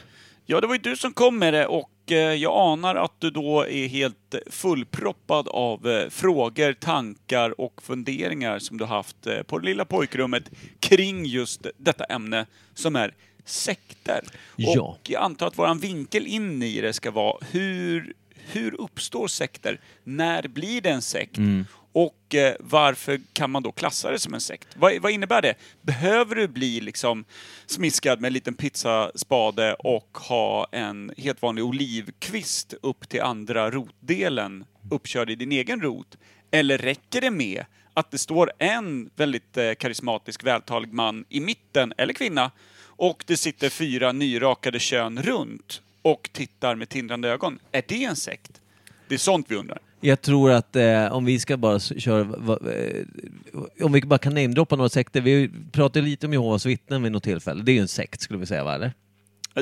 Ja, 0.52 0.62
det 0.62 0.68
var 0.68 0.76
ju 0.76 0.82
du 0.82 0.96
som 0.96 1.14
kom 1.14 1.40
med 1.40 1.54
det 1.54 1.68
och 1.68 2.12
eh, 2.12 2.18
jag 2.18 2.72
anar 2.72 2.96
att 2.96 3.14
du 3.20 3.30
då 3.30 3.68
är 3.68 3.88
helt 3.88 4.36
fullproppad 4.50 5.48
av 5.48 5.88
eh, 5.88 6.10
frågor, 6.10 6.74
tankar 6.74 7.62
och 7.62 7.82
funderingar 7.82 8.60
som 8.60 8.78
du 8.78 8.86
haft 8.86 9.28
eh, 9.28 9.42
på 9.42 9.60
det 9.60 9.66
lilla 9.66 9.86
pojkrummet 9.86 10.44
kring 10.80 11.26
just 11.26 11.68
detta 11.78 12.04
ämne 12.04 12.46
som 12.74 12.96
är 12.96 13.14
sekter. 13.46 14.22
Ja. 14.56 14.82
Och 14.82 15.10
jag 15.10 15.24
antar 15.24 15.48
att 15.48 15.58
våran 15.58 15.80
vinkel 15.80 16.28
in 16.28 16.64
i 16.64 16.82
det 16.82 16.94
ska 16.94 17.12
vara 17.12 17.38
hur, 17.52 18.14
hur 18.52 18.82
uppstår 18.82 19.28
sekter? 19.28 19.80
När 20.04 20.48
blir 20.48 20.82
det 20.82 20.90
en 20.90 21.02
sekt? 21.02 21.38
Och 21.92 22.36
eh, 22.36 22.56
varför 22.60 23.22
kan 23.34 23.52
man 23.52 23.64
då 23.64 23.72
klassa 23.72 24.12
det 24.12 24.20
som 24.20 24.34
en 24.34 24.42
sekt? 24.42 24.68
Vad, 24.76 25.00
vad 25.00 25.12
innebär 25.12 25.42
det? 25.42 25.56
Behöver 25.82 26.36
du 26.36 26.48
bli 26.48 26.82
liksom 26.82 27.26
smiskad 27.66 28.22
med 28.22 28.28
en 28.28 28.34
liten 28.34 28.54
pizzaspade 28.54 29.74
och 29.74 30.18
ha 30.18 30.68
en 30.72 31.12
helt 31.18 31.42
vanlig 31.42 31.66
olivkvist 31.66 32.74
upp 32.82 33.10
till 33.10 33.22
andra 33.22 33.72
rotdelen 33.72 34.66
uppkörd 34.92 35.30
i 35.30 35.36
din 35.36 35.52
egen 35.52 35.82
rot? 35.82 36.18
Eller 36.52 36.78
räcker 36.78 37.22
det 37.22 37.32
med 37.32 37.66
att 37.94 38.12
det 38.12 38.18
står 38.18 38.52
en 38.58 39.10
väldigt 39.16 39.58
eh, 39.58 39.74
karismatisk, 39.74 40.44
vältalig 40.44 40.94
man 40.94 41.26
i 41.30 41.40
mitten, 41.40 41.94
eller 41.98 42.14
kvinna, 42.14 42.52
och 42.82 43.24
det 43.28 43.38
sitter 43.38 43.70
fyra 43.70 44.12
nyrakade 44.12 44.80
kön 44.80 45.22
runt 45.22 45.82
och 46.02 46.30
tittar 46.34 46.76
med 46.76 46.90
tindrande 46.90 47.30
ögon? 47.30 47.60
Är 47.72 47.84
det 47.88 48.04
en 48.04 48.16
sekt? 48.16 48.62
Det 49.08 49.16
är 49.16 49.20
sånt 49.20 49.46
vi 49.50 49.56
undrar. 49.56 49.80
Jag 50.02 50.22
tror 50.22 50.52
att 50.52 50.76
eh, 50.76 51.06
om 51.14 51.26
vi 51.26 51.40
ska 51.40 51.58
bara 51.58 51.80
köra, 51.80 52.24
va, 52.24 52.60
eh, 52.72 53.86
om 53.86 53.92
vi 53.94 54.02
bara 54.02 54.18
kan 54.20 54.34
namedroppa 54.34 54.76
några 54.76 54.90
sekter. 54.90 55.22
Vi 55.22 55.50
pratade 55.72 56.02
lite 56.06 56.26
om 56.28 56.34
Jehovas 56.34 56.66
vittnen 56.66 57.04
vid 57.04 57.12
något 57.12 57.24
tillfälle. 57.24 57.64
Det 57.64 57.72
är 57.72 57.74
ju 57.74 57.80
en 57.82 57.88
sekt 57.88 58.22
skulle 58.22 58.40
vi 58.40 58.46
säga, 58.46 58.64
va? 58.64 58.76
Eller? 58.76 58.94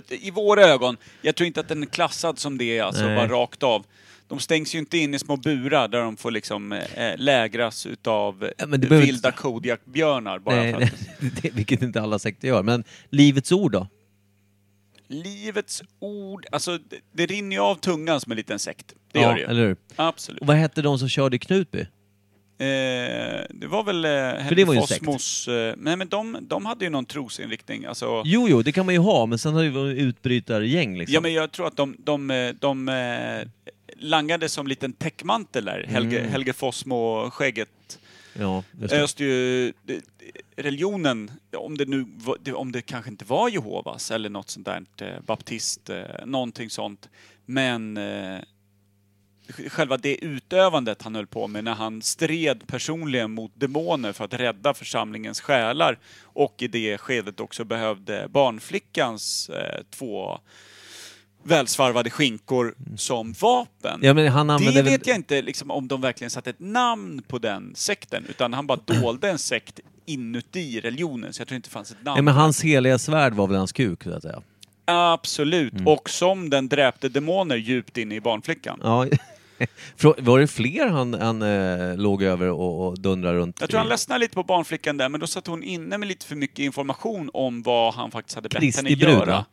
I 0.10 0.32
våra 0.32 0.62
ögon, 0.66 0.98
jag 1.22 1.36
tror 1.36 1.48
inte 1.48 1.60
att 1.60 1.68
den 1.68 1.82
är 1.82 1.88
klassad 1.88 2.40
som 2.40 2.58
det 2.58 2.78
är, 2.78 2.84
alltså 2.84 3.06
Nej. 3.06 3.16
bara 3.16 3.28
rakt 3.28 3.64
av. 3.64 3.86
De 4.28 4.40
stängs 4.40 4.76
ju 4.76 4.80
inte 4.80 4.98
in 4.98 5.14
i 5.14 5.20
små 5.20 5.36
burar 5.38 5.88
där 5.88 6.02
de 6.02 6.18
får 6.18 6.32
liksom 6.32 6.72
eh, 6.72 6.80
lägras 7.18 7.86
utav 7.86 8.50
Ja, 8.58 8.66
vilda 8.66 8.98
inte- 9.00 9.32
Kodiakbjörnar 9.32 10.40
bara 10.40 10.56
Nej, 10.56 10.74
för 10.74 10.82
att 11.28 11.42
det, 11.42 11.50
vilket 11.54 11.82
inte 11.82 12.02
alla 12.02 12.20
sekter 12.20 12.48
gör. 12.48 12.64
Men 12.64 12.84
Livets 13.10 13.52
Ord 13.52 13.72
då? 13.72 13.88
Livets 15.08 15.84
ord, 16.00 16.46
alltså 16.52 16.78
det, 16.78 16.98
det 17.12 17.26
rinner 17.26 17.56
ju 17.56 17.62
av 17.62 17.76
tungan 17.76 18.22
som 18.22 18.32
en 18.32 18.36
liten 18.38 18.60
sekt. 18.60 18.94
Det 19.12 19.20
gör 19.20 19.34
det 19.34 19.40
ju. 19.40 19.46
eller 19.46 19.62
hur? 19.68 19.78
Absolut. 19.96 20.42
Och 20.42 20.48
vad 20.48 20.56
hette 20.56 20.82
de 20.82 21.00
som 21.00 21.10
körde 21.10 21.36
i 21.36 21.40
Knutby? 21.40 21.80
Eh, 21.80 21.86
det 23.50 23.68
var 23.68 23.84
väl 23.84 24.06
eh, 24.06 24.56
det 24.56 24.66
var 24.66 24.74
ju 24.74 24.80
en 24.80 24.88
sekt. 24.88 25.06
Fossmos... 25.06 25.48
Eh, 25.48 25.74
nej 25.78 25.96
men 25.96 26.08
de, 26.08 26.38
de 26.42 26.66
hade 26.66 26.86
ju 26.86 26.92
någon 26.92 27.06
trosinriktning, 27.06 27.86
alltså... 27.86 28.22
Jo, 28.26 28.48
jo, 28.50 28.62
det 28.62 28.72
kan 28.72 28.86
man 28.86 28.96
ju 28.96 29.00
ha, 29.02 29.26
men 29.26 29.40
sen 29.40 29.54
har 29.54 29.60
det 29.60 29.66
ju 29.66 29.72
varit 29.72 29.98
utbrytargäng 29.98 30.98
liksom. 30.98 31.14
Ja 31.14 31.22
men 31.22 31.34
jag 31.34 31.52
tror 31.52 31.68
att 31.68 31.78
de, 31.78 31.96
de, 32.00 32.32
eh, 32.32 32.54
de, 32.60 32.90
eh, 32.90 33.48
langade 34.00 34.50
som 34.50 34.68
liten 34.68 34.94
täckmantel 34.94 35.66
där, 35.66 35.86
Helge, 35.90 36.20
Mm. 36.20 36.32
Helge 36.32 36.54
Fossmo-skägget 36.54 38.00
ja 38.40 38.64
just 38.80 38.94
öste 38.94 39.24
ju 39.24 39.74
religionen, 40.56 41.32
om 41.58 41.78
det 41.78 41.86
nu 41.86 42.06
om 42.54 42.72
det 42.72 42.82
kanske 42.82 43.12
inte 43.12 43.26
var 43.26 43.50
Jehovas 43.50 44.12
eller 44.12 44.30
något 44.30 44.50
sånt 44.50 44.66
där, 44.66 44.84
eh, 45.02 45.22
baptist, 45.26 45.90
eh, 45.90 46.26
någonting 46.26 46.70
sånt. 46.70 47.10
Men 47.46 47.98
eh, 47.98 48.40
själva 49.48 49.98
det 49.98 50.26
utövandet 50.26 51.02
han 51.02 51.16
höll 51.16 51.28
på 51.28 51.48
med 51.48 51.64
när 51.64 51.74
han 51.74 52.02
stred 52.02 52.68
personligen 52.68 53.32
mot 53.32 53.52
demoner 53.56 54.14
för 54.14 54.26
att 54.26 54.34
rädda 54.34 54.74
församlingens 54.74 55.42
själar 55.42 56.00
och 56.24 56.56
i 56.58 56.68
det 56.68 56.98
skedet 56.98 57.40
också 57.40 57.64
behövde 57.64 58.28
barnflickans 58.30 59.50
eh, 59.50 59.84
två 59.90 60.40
välsvarvade 61.48 62.10
skinkor 62.10 62.76
som 62.98 63.34
vapen. 63.34 64.00
Ja, 64.02 64.14
Det 64.14 64.72
väl... 64.72 64.84
vet 64.86 65.08
jag 65.08 65.16
inte 65.16 65.42
liksom, 65.42 65.72
om 65.72 65.88
de 65.88 66.02
verkligen 66.02 66.32
satte 66.32 66.50
ett 66.50 66.60
namn 66.60 67.22
på 67.28 67.40
den 67.40 67.72
sekten, 67.76 68.26
utan 68.30 68.54
han 68.54 68.68
bara 68.68 68.80
dolde 68.86 69.30
en 69.30 69.38
sekt 69.38 69.80
inuti 70.06 70.80
religionen, 70.82 71.34
så 71.34 71.42
jag 71.42 71.48
tror 71.48 71.56
inte 71.56 71.70
det 71.70 71.74
fanns 71.74 71.92
ett 71.92 72.04
namn. 72.04 72.16
Ja, 72.18 72.22
men 72.22 72.34
hans 72.34 72.62
heliga 72.64 73.00
svärd 73.00 73.34
var 73.34 73.48
väl 73.48 73.58
hans 73.58 73.72
kuk, 73.72 74.04
så 74.04 74.14
att 74.14 74.22
säga. 74.24 74.42
Absolut, 74.86 75.74
Mm. 75.74 75.88
och 75.88 76.10
som 76.10 76.50
den 76.50 76.68
dräpte 76.70 77.10
demoner 77.10 77.56
djupt 77.56 77.98
inne 77.98 78.16
i 78.16 78.22
barnflickan. 78.22 78.80
Ja. 78.84 79.06
Var 80.18 80.40
det 80.40 80.48
fler 80.48 80.88
han, 80.88 81.14
han 81.14 81.42
eh, 81.42 81.98
låg 81.98 82.24
över 82.24 82.48
och, 82.50 82.88
och 82.88 83.00
dundrade 83.00 83.38
runt? 83.38 83.58
Jag 83.62 83.70
tror 83.70 83.80
han 83.80 83.90
ledsnade 83.90 84.20
lite 84.20 84.36
på 84.36 84.44
barnflickan 84.44 84.98
där, 84.98 85.10
men 85.10 85.20
då 85.20 85.28
satt 85.28 85.48
hon 85.48 85.64
inne 85.64 85.98
med 85.98 86.08
lite 86.08 86.26
för 86.26 86.36
mycket 86.36 86.60
information 86.60 87.30
om 87.34 87.62
vad 87.62 87.94
han 87.94 88.12
faktiskt 88.12 88.36
hade 88.36 88.50
bett 88.50 88.60
Kristi 88.60 88.78
henne 88.86 88.96
brud, 88.96 89.10
göra. 89.14 89.26
va? 89.26 89.46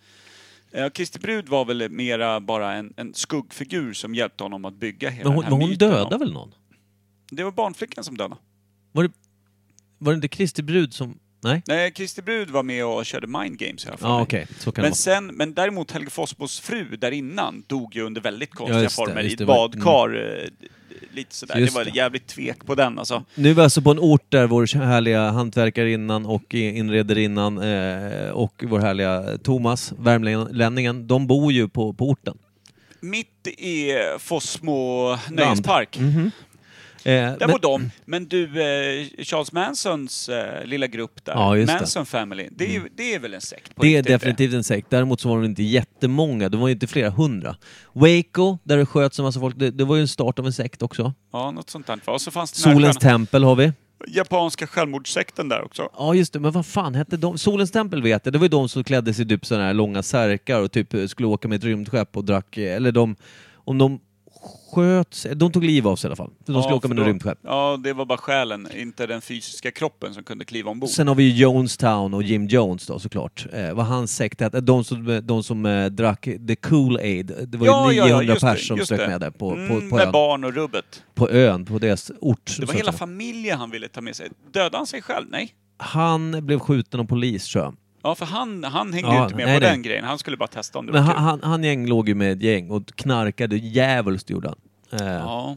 Kristi 0.94 1.18
brud 1.18 1.48
var 1.48 1.64
väl 1.64 1.90
mera 1.90 2.40
bara 2.40 2.72
en, 2.72 2.94
en 2.96 3.14
skuggfigur 3.14 3.92
som 3.92 4.14
hjälpte 4.14 4.44
honom 4.44 4.64
att 4.64 4.74
bygga 4.74 5.10
hela 5.10 5.30
Men 5.30 5.32
hon, 5.32 5.44
den 5.44 5.44
här 5.44 5.50
men 5.50 5.60
hon 5.60 5.70
myten 5.70 5.90
dödade 5.90 6.18
väl 6.18 6.32
någon? 6.32 6.54
Det 7.30 7.44
var 7.44 7.52
barnflickan 7.52 8.04
som 8.04 8.16
dödade. 8.16 8.40
Var 8.92 9.02
det, 9.02 9.12
var 9.98 10.12
det 10.12 10.16
inte 10.16 10.28
Kristi 10.28 10.62
brud 10.62 10.94
som... 10.94 11.18
Nej? 11.44 11.62
Nej, 11.66 11.90
Kristi 11.92 12.22
brud 12.22 12.50
var 12.50 12.62
med 12.62 12.84
och 12.86 13.06
körde 13.06 13.26
mind 13.26 13.58
games 13.58 13.86
jag 13.86 13.98
för 14.00 14.06
Ja, 14.08 14.14
mig. 14.16 14.22
okej. 14.22 14.46
Så 14.58 14.72
kan 14.72 14.82
det 14.82 14.88
Men, 14.88 14.94
sen, 14.94 15.26
men 15.26 15.54
däremot 15.54 15.90
Helge 15.90 16.10
Fossbos 16.10 16.60
fru 16.60 16.84
där 16.96 17.10
innan 17.10 17.64
dog 17.66 17.96
ju 17.96 18.02
under 18.02 18.20
väldigt 18.20 18.50
konstiga 18.54 18.80
det, 18.82 18.88
former 18.90 19.20
i 19.20 19.24
just 19.24 19.32
ett 19.32 19.38
det, 19.38 19.44
var- 19.44 19.68
badkar. 19.68 20.38
eh, 20.42 20.48
Lite 21.12 21.34
sådär. 21.34 21.56
Just 21.58 21.74
det 21.74 21.78
var 21.78 21.84
det. 21.84 21.90
jävligt 21.96 22.26
tvek 22.26 22.66
på 22.66 22.74
den 22.74 22.98
alltså. 22.98 23.24
Nu 23.34 23.50
är 23.50 23.54
vi 23.54 23.60
alltså 23.62 23.82
på 23.82 23.90
en 23.90 23.98
ort 23.98 24.26
där 24.28 24.46
vår 24.46 24.76
härliga 24.78 25.30
hantverkarinnan 25.30 26.26
och 26.26 26.54
inrederinnan 26.54 27.58
eh, 27.58 28.28
och 28.30 28.64
vår 28.66 28.78
härliga 28.80 29.38
Thomas, 29.42 29.92
värmlänningen, 29.98 31.06
de 31.06 31.26
bor 31.26 31.52
ju 31.52 31.68
på, 31.68 31.92
på 31.92 32.08
orten. 32.08 32.38
Mitt 33.00 33.46
i 33.46 33.92
Fossmo 34.18 35.18
nöjespark. 35.30 35.98
Mhm. 35.98 36.30
Eh, 37.06 37.12
Där 37.12 37.36
men- 37.40 37.50
bor 37.50 37.58
de. 37.58 37.90
Men 38.04 38.26
du, 38.28 38.44
eh, 38.44 39.06
Charles 39.24 39.52
Mansons 39.52 40.28
eh, 40.28 40.64
lilla 40.66 40.86
grupp 40.86 41.24
där, 41.24 41.32
Ja, 41.32 41.56
just 41.56 41.66
det. 41.66 41.72
Mm. 41.72 41.80
Manson 41.80 42.06
Family, 42.06 42.48
det 42.50 42.64
är, 42.64 42.72
ju- 42.72 42.88
det 42.96 43.14
är 43.14 43.18
väl 43.18 43.34
en 43.34 43.40
sekt? 43.40 43.74
På 43.74 43.82
Det 43.82 43.96
är 43.96 44.02
definitivt 44.02 44.54
en 44.54 44.64
sekt. 44.64 44.90
Däremot 44.90 45.20
så 45.20 45.28
var 45.28 45.36
de 45.36 45.44
inte 45.44 45.62
jättemånga. 45.62 46.48
De 46.48 46.60
var 46.60 46.68
ju 46.68 46.74
inte 46.74 46.86
flera 46.86 47.10
hundra. 47.10 47.56
Waco, 47.92 48.58
där 48.64 48.76
det 48.76 48.86
sköts 48.86 49.18
en 49.18 49.24
massa 49.24 49.40
folk, 49.40 49.58
det, 49.58 49.70
det 49.70 49.84
var 49.84 49.96
ju 49.96 50.02
en 50.02 50.08
start 50.08 50.38
av 50.38 50.46
en 50.46 50.52
sekt 50.52 50.82
också. 50.82 51.12
Ja, 51.32 51.50
något 51.50 51.70
sånt 51.70 51.86
där. 51.86 52.00
Och 52.06 52.20
så 52.20 52.30
fanns 52.30 52.52
det 52.52 52.58
Solens 52.60 52.96
tempel 52.96 53.44
har 53.44 53.54
vi. 53.56 53.72
japanska 54.08 54.66
självmordssekten 54.66 55.48
där 55.48 55.64
också. 55.64 55.88
Ja 55.98 56.14
just 56.14 56.32
det, 56.32 56.40
men 56.40 56.52
vad 56.52 56.66
fan 56.66 56.94
hette 56.94 57.16
de? 57.16 57.38
Solens 57.38 57.70
tempel 57.70 58.02
vet 58.02 58.20
jag, 58.26 58.32
det 58.32 58.38
var 58.38 58.44
ju 58.44 58.48
de 58.48 58.68
som 58.68 58.84
klädde 58.84 59.14
sig 59.14 59.24
i 59.24 59.28
typ 59.28 59.46
sådana 59.46 59.66
här 59.66 59.74
långa 59.74 60.02
särkar 60.02 60.60
och 60.60 60.72
typ 60.72 60.94
skulle 61.10 61.28
åka 61.28 61.48
med 61.48 61.56
ett 61.56 61.64
rymdskepp 61.64 62.16
och 62.16 62.24
drack, 62.24 62.56
eller 62.56 62.92
de, 62.92 63.16
om 63.54 63.78
de 63.78 64.00
sköt 64.72 65.26
De 65.36 65.52
tog 65.52 65.64
liv 65.64 65.88
av 65.88 65.96
sig 65.96 66.08
i 66.08 66.08
alla 66.08 66.16
fall. 66.16 66.30
För 66.46 66.52
de 66.52 66.62
skulle 66.62 66.72
Ja, 66.72 66.76
åka 66.76 66.88
med 66.88 66.96
då- 66.96 67.04
rymdskepp. 67.04 67.38
Ja, 67.42 67.80
det 67.84 67.92
var 67.92 68.04
bara 68.06 68.18
själen, 68.18 68.68
inte 68.76 69.06
den 69.06 69.20
fysiska 69.20 69.70
kroppen 69.70 70.14
som 70.14 70.22
kunde 70.22 70.44
kliva 70.44 70.70
ombord. 70.70 70.90
Sen 70.90 71.08
har 71.08 71.14
vi 71.14 71.22
ju 71.22 71.30
Jonestown 71.42 72.14
och 72.14 72.22
Jim 72.22 72.46
Jones 72.46 72.86
då 72.86 72.98
såklart. 72.98 73.46
Eh, 73.52 73.72
vad 73.74 73.86
hans 73.86 74.16
sekt 74.16 74.40
hette, 74.40 74.60
de 74.60 74.84
som, 74.84 75.20
de 75.24 75.42
som 75.42 75.66
eh, 75.66 75.86
drack 75.86 76.20
the 76.22 76.54
Kool-Aid. 76.54 77.46
Det 77.46 77.58
var 77.58 77.66
ja, 77.66 77.92
ju 77.92 77.98
ja, 77.98 78.04
900 78.04 78.24
ja, 78.24 78.32
just 78.32 78.40
det, 78.40 78.46
pers 78.52 78.68
som 78.68 78.78
strök 78.78 79.00
det. 79.00 79.06
med 79.08 79.20
där 79.20 79.30
på, 79.30 79.50
mm, 79.52 79.68
på, 79.68 79.88
på, 79.88 79.96
Med 79.96 80.06
ön, 80.06 80.12
barn 80.12 80.44
och 80.44 80.54
rubbet. 80.54 81.02
på 81.14 81.30
ön, 81.30 81.64
på 81.64 81.78
deras 81.78 82.10
ort. 82.20 82.56
Det 82.60 82.66
var 82.66 82.74
hela 82.74 82.92
familjen 82.92 83.58
han 83.58 83.70
ville 83.70 83.88
ta 83.88 84.00
med 84.00 84.16
sig. 84.16 84.28
Dödade 84.52 84.76
han 84.76 84.86
sig 84.86 85.02
själv? 85.02 85.26
Nej. 85.30 85.54
Han 85.76 86.46
blev 86.46 86.58
skjuten 86.58 87.00
av 87.00 87.04
polis 87.04 87.48
tror 87.48 87.64
jag. 87.64 87.74
Ja, 88.04 88.14
för 88.14 88.26
han, 88.26 88.64
han 88.64 88.92
hängde 88.92 89.08
Ja, 89.08 89.16
ju 89.18 89.22
inte 89.24 89.34
med 89.36 89.46
nej, 89.46 89.56
på 89.56 89.60
nej. 89.64 89.70
den 89.72 89.82
grejen. 89.82 90.04
Han 90.04 90.18
skulle 90.18 90.36
bara 90.36 90.46
testa 90.48 90.78
om 90.78 90.86
det 90.86 90.92
Men 90.92 91.04
var 91.06 91.12
han, 91.14 91.16
kul. 91.16 91.24
han, 91.44 91.50
han 91.50 91.64
gäng 91.64 91.86
låg 91.86 92.08
ju 92.08 92.14
med 92.14 92.32
ett 92.32 92.42
gäng 92.42 92.70
och 92.70 92.86
knarkade 92.96 93.56
djävulskt 93.56 94.30
gjorde 94.30 94.48
han. 94.48 94.58
Eh, 95.00 95.06
Ja. 95.14 95.56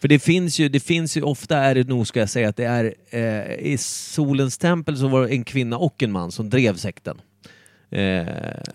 För 0.00 0.08
det 0.08 0.18
finns 0.18 0.58
ju, 0.58 0.68
det 0.68 0.80
finns 0.80 1.16
ju, 1.16 1.22
ofta 1.22 1.58
är 1.58 1.74
det 1.74 1.88
nog 1.88 2.06
ska 2.06 2.20
jag 2.20 2.30
säga 2.30 2.48
att 2.48 2.56
det 2.56 2.64
är 2.64 2.94
eh, 3.10 3.54
i 3.72 3.76
Solens 3.80 4.58
tempel 4.58 4.96
så 4.98 5.08
var 5.08 5.22
det 5.22 5.28
en 5.28 5.44
kvinna 5.44 5.78
och 5.78 6.02
en 6.02 6.12
man 6.12 6.32
som 6.32 6.50
drev 6.50 6.76
sekten. 6.76 7.20
Eh, 7.90 8.26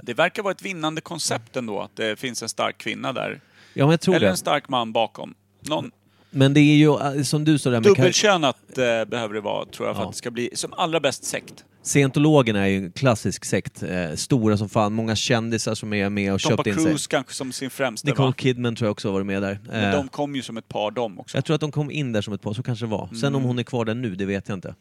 Det 0.03 0.13
verkar 0.13 0.43
vara 0.43 0.51
ett 0.51 0.61
vinnande 0.61 1.01
koncept 1.01 1.55
ändå, 1.55 1.80
att 1.82 1.95
det 1.95 2.19
finns 2.19 2.41
en 2.43 2.49
stark 2.49 2.78
kvinna 2.78 3.13
där. 3.13 3.41
ja 3.74 3.86
men 3.86 3.91
jag 3.91 4.01
tror 4.01 4.15
Eller 4.15 4.26
det. 4.26 4.32
en 4.32 4.38
stark 4.38 4.69
man 4.69 4.91
bakom. 4.91 5.34
Någon 5.61 5.91
Men 6.32 6.54
det 6.54 6.60
är 6.60 6.76
ju 6.76 6.88
eh, 7.18 7.24
som 7.24 7.46
du 7.46 7.58
sa 7.58 7.70
där 7.70 7.78
med 7.80 7.84
dubbelkönat 7.84 8.78
eh, 8.78 9.06
behöver 9.10 9.34
det 9.34 9.42
vara, 9.42 9.66
tror 9.66 9.88
jag, 9.88 9.96
för 9.96 10.04
Ja. 10.04 10.08
att 10.08 10.14
det 10.14 10.18
ska 10.18 10.32
bli 10.32 10.50
som 10.54 10.74
allra 10.74 11.00
bäst 11.00 11.24
sekt. 11.24 11.66
Scientologerna 11.84 12.60
är 12.60 12.68
ju 12.68 12.78
en 12.78 12.92
klassisk 12.92 13.46
sekt. 13.46 13.84
Eh, 13.84 14.14
stora 14.16 14.58
som 14.58 14.70
fan. 14.70 14.94
Många 14.94 15.16
kändisar 15.16 15.76
som 15.76 15.94
är 15.94 16.10
med 16.10 16.34
och 16.34 16.42
Tompa 16.42 16.58
köpt 16.64 16.68
in 16.68 16.74
sig. 16.76 16.84
Cruise 16.84 17.08
kanske 17.10 17.34
som 17.34 17.52
sin 17.52 17.70
främsta, 17.70 18.08
Nicole 18.10 18.28
va? 18.28 18.34
Kidman 18.38 18.76
tror 18.76 18.86
jag 18.88 18.92
också 18.92 19.08
har 19.08 19.14
varit 19.14 19.26
med 19.26 19.42
där. 19.42 19.60
Men 19.68 19.84
Eh, 19.84 19.92
de 19.92 20.08
kom 20.08 20.36
ju 20.36 20.42
som 20.42 20.58
ett 20.58 20.68
par 20.68 20.92
de 20.92 21.20
också. 21.20 21.38
jag 21.38 21.46
tror 21.46 21.56
att 21.56 21.62
de 21.62 21.72
kom 21.72 21.92
in 21.92 22.12
där 22.12 22.22
som 22.22 22.34
ett 22.34 22.42
par, 22.42 22.54
så 22.54 22.64
kanske 22.64 22.86
det 22.86 22.90
var. 22.90 23.08
Sen 23.08 23.18
Mm. 23.24 23.36
om 23.36 23.44
hon 23.44 23.60
är 23.60 23.64
kvar 23.64 23.86
där 23.86 23.96
nu, 23.96 24.16
det 24.16 24.26
vet 24.26 24.48
jag 24.50 24.58
inte. 24.58 24.76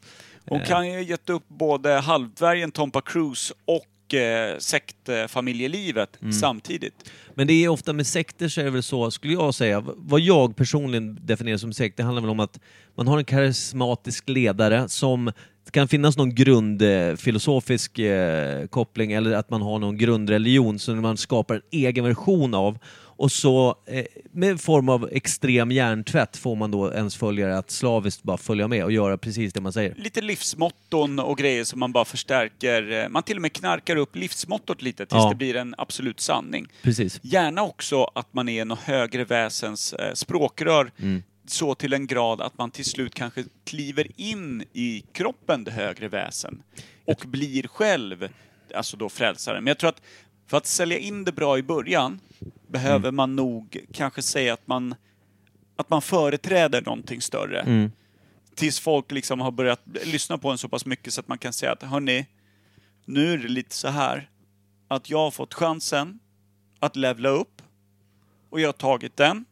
Hon 0.46 0.60
Eh. 0.60 0.66
kan 0.66 0.86
ju 0.88 0.92
ha 0.94 1.00
gett 1.00 1.30
upp 1.30 1.44
både 1.48 1.92
halvdvärgen 1.92 2.72
Tompa 2.72 3.00
Cruise 3.00 3.54
och 3.64 4.14
eh, 4.14 4.58
sektfamiljelivet 4.58 6.18
Mm. 6.22 6.32
samtidigt. 6.32 7.10
Men 7.40 7.46
det 7.46 7.64
är 7.64 7.68
ofta 7.68 7.92
med 7.92 8.06
sekter 8.06 8.48
så 8.48 8.60
är 8.60 8.64
det 8.64 8.70
väl 8.70 8.82
så, 8.82 9.10
skulle 9.10 9.32
jag 9.32 9.54
säga, 9.54 9.84
vad 9.96 10.20
jag 10.20 10.56
personligen 10.56 11.18
definierar 11.26 11.58
som 11.58 11.72
sekt, 11.72 11.96
det 11.96 12.02
handlar 12.02 12.22
väl 12.22 12.30
om 12.30 12.40
att 12.40 12.60
man 12.96 13.08
har 13.08 13.18
en 13.18 13.24
karismatisk 13.24 14.28
ledare 14.28 14.88
som 14.88 15.32
det 15.64 15.70
kan 15.70 15.88
finnas 15.88 16.16
någon 16.16 16.34
grundfilosofisk 16.34 17.98
eh, 17.98 18.66
koppling 18.66 19.12
eller 19.12 19.32
att 19.32 19.50
man 19.50 19.62
har 19.62 19.78
någon 19.78 19.98
grundreligion 19.98 20.78
som 20.78 21.00
man 21.00 21.16
skapar 21.16 21.54
en 21.54 21.62
egen 21.70 22.04
version 22.04 22.54
av 22.54 22.78
och 23.20 23.32
så 23.32 23.74
eh, 23.86 24.04
med 24.32 24.60
form 24.60 24.88
av 24.88 25.08
extrem 25.12 25.70
hjärntvätt 25.70 26.36
får 26.36 26.56
man 26.56 26.70
då 26.70 26.92
ens 26.92 27.16
följare 27.16 27.58
att 27.58 27.70
slaviskt 27.70 28.22
bara 28.22 28.36
följa 28.36 28.68
med 28.68 28.84
och 28.84 28.92
göra 28.92 29.18
precis 29.18 29.52
det 29.52 29.60
man 29.60 29.72
säger. 29.72 29.94
Lite 29.94 30.20
livsmotton 30.20 31.18
och 31.18 31.38
grejer 31.38 31.64
som 31.64 31.80
man 31.80 31.92
bara 31.92 32.04
förstärker. 32.04 32.92
Eh, 33.02 33.08
Man 33.08 33.22
till 33.22 33.36
och 33.36 33.42
med 33.42 33.52
knarkar 33.52 33.96
upp 33.96 34.16
livsmottot 34.16 34.82
lite 34.82 35.06
tills 35.06 35.22
Ja. 35.22 35.28
det 35.28 35.34
blir 35.34 35.56
en 35.56 35.74
absolut 35.78 36.20
sanning. 36.20 36.66
Precis. 36.82 37.20
Gärna 37.22 37.62
också 37.62 38.04
att 38.14 38.34
man 38.34 38.48
är 38.48 38.64
något 38.64 38.78
högre 38.78 39.24
väsens 39.24 39.92
eh, 39.92 40.14
språkrör 40.14 40.90
Mm. 40.98 41.22
så 41.46 41.74
till 41.74 41.92
en 41.92 42.06
grad 42.06 42.40
att 42.40 42.58
man 42.58 42.70
till 42.70 42.84
slut 42.84 43.14
kanske 43.14 43.44
kliver 43.64 44.06
in 44.16 44.64
i 44.72 45.02
kroppen 45.12 45.64
det 45.64 45.70
högre 45.70 46.08
väsen 46.08 46.62
och 47.04 47.22
blir 47.26 47.68
själv, 47.68 48.28
alltså 48.74 48.96
då 48.96 49.08
frälsaren. 49.08 49.64
Men 49.64 49.70
jag 49.70 49.78
tror 49.78 49.88
att 49.90 50.02
för 50.46 50.56
att 50.56 50.66
sälja 50.66 50.98
in 50.98 51.24
det 51.24 51.32
bra 51.32 51.58
i 51.58 51.62
början 51.62 52.20
behöver 52.70 53.08
Mm. 53.08 53.16
man 53.16 53.36
nog 53.36 53.86
kanske 53.92 54.22
säga 54.22 54.54
att 54.54 54.66
man, 54.66 54.94
att 55.76 55.90
man 55.90 56.02
företräder 56.02 56.82
någonting 56.82 57.20
större. 57.20 57.60
Mm. 57.60 57.92
Tills 58.54 58.80
folk 58.80 59.10
liksom 59.10 59.40
har 59.40 59.50
börjat 59.50 59.80
lyssna 60.04 60.38
på 60.38 60.50
en 60.50 60.58
så 60.58 60.68
pass 60.68 60.86
mycket 60.86 61.12
så 61.12 61.20
att 61.20 61.28
man 61.28 61.38
kan 61.38 61.52
säga 61.52 61.72
att 61.72 61.82
hörni, 61.82 62.26
nu 63.04 63.32
är 63.32 63.38
det 63.38 63.48
lite 63.48 63.74
så 63.76 63.88
här 63.88 64.30
att 64.88 65.10
jag 65.10 65.18
har 65.18 65.30
fått 65.30 65.54
chansen 65.54 66.18
att 66.78 66.96
levla 66.96 67.28
upp 67.28 67.62
och 68.50 68.60
jag 68.60 68.68
har 68.68 68.72
tagit 68.72 69.16
den 69.16 69.44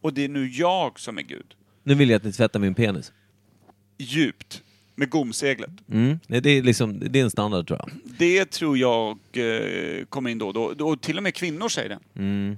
och 0.00 0.14
det 0.14 0.24
är 0.24 0.28
nu 0.28 0.48
jag 0.48 1.00
som 1.00 1.18
är 1.18 1.22
Gud. 1.22 1.54
Nu 1.82 1.94
vill 1.94 2.10
jag 2.10 2.16
att 2.16 2.24
ni 2.24 2.32
tvättar 2.32 2.60
min 2.60 2.74
penis. 2.74 3.12
Djupt. 3.98 4.62
Med 4.94 5.10
gomseglet. 5.10 5.70
Mm. 5.92 6.18
Det, 6.26 6.50
är 6.50 6.62
liksom, 6.62 7.00
det 7.00 7.18
är 7.18 7.24
en 7.24 7.30
standard 7.30 7.66
tror 7.66 7.78
jag. 7.78 7.90
Det 8.18 8.50
tror 8.50 8.78
jag 8.78 9.18
eh, 9.32 10.04
kommer 10.04 10.30
in 10.30 10.38
då 10.38 10.48
och 10.48 10.76
då. 10.76 10.88
Och 10.88 11.00
till 11.00 11.16
och 11.16 11.22
med 11.22 11.34
kvinnor 11.34 11.68
säger 11.68 11.88
det. 11.88 11.98
Mm. 12.20 12.56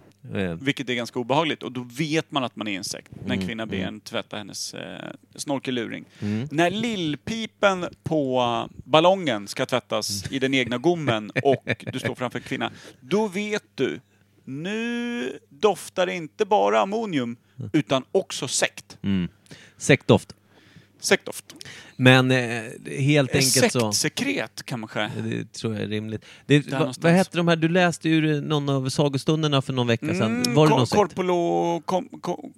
Vilket 0.61 0.91
är 0.91 0.95
ganska 0.95 1.19
obehagligt. 1.19 1.63
Och 1.63 1.73
då 1.73 1.87
vet 1.99 2.31
man 2.31 2.45
att 2.45 2.57
man 2.57 2.69
är 2.69 2.73
i 2.73 2.75
en 2.75 2.85
sekt. 2.85 3.09
När 3.11 3.23
en 3.23 3.33
Mm, 3.33 3.47
kvinna 3.47 3.67
ber 3.67 3.77
en 3.77 4.01
tvätta 4.01 4.37
hennes 4.37 4.75
eh, 4.75 5.11
snorkeluring. 5.35 6.05
Mm. 6.21 6.49
När 6.51 6.71
lillpipen 6.71 7.87
på 8.03 8.69
ballongen 8.85 9.49
ska 9.49 9.67
tvättas 9.67 10.33
i 10.33 10.39
den 10.39 10.55
egna 10.55 10.79
gommen 10.79 11.31
och 11.43 11.85
du 11.93 11.99
står 11.99 12.15
framför 12.15 12.39
en 12.39 12.45
kvinna. 12.45 12.71
Då 13.01 13.29
vet 13.29 13.65
du, 13.75 14.01
nu 14.45 15.39
doftar 15.49 16.07
det 16.07 16.15
inte 16.15 16.45
bara 16.45 16.81
ammonium 16.81 17.37
utan 17.73 18.05
också 18.13 18.49
sekt. 18.49 18.99
Mm. 19.03 19.29
Sektdoft. 19.77 20.35
Sektdoft. 21.05 21.45
Men 21.97 22.31
eh, 22.31 22.63
helt 22.99 23.35
enkelt 23.35 23.73
så... 23.73 23.93
Sektsekret 23.93 24.63
kanske. 24.65 25.11
Det 25.17 25.53
tror 25.53 25.75
jag 25.75 25.83
är 25.83 25.89
rimligt. 25.89 26.25
Det, 26.47 26.59
va, 26.59 26.79
någonstans. 26.79 27.05
vad 27.05 27.13
hette 27.13 27.37
de 27.37 27.49
här, 27.49 27.57
du 27.57 27.69
läste 27.69 28.09
ju 28.09 28.41
någon 28.41 28.69
av 28.69 28.89
sagostunderna 28.89 29.63
för 29.63 29.73
någon 29.73 29.87
vecka 29.87 30.07
sedan. 30.07 30.43
Mm, 30.43 30.55
Var 30.55 30.67
det 30.67 30.71
någon 30.71 30.87
sekt? 30.87 30.97
Corpolo... 30.97 31.83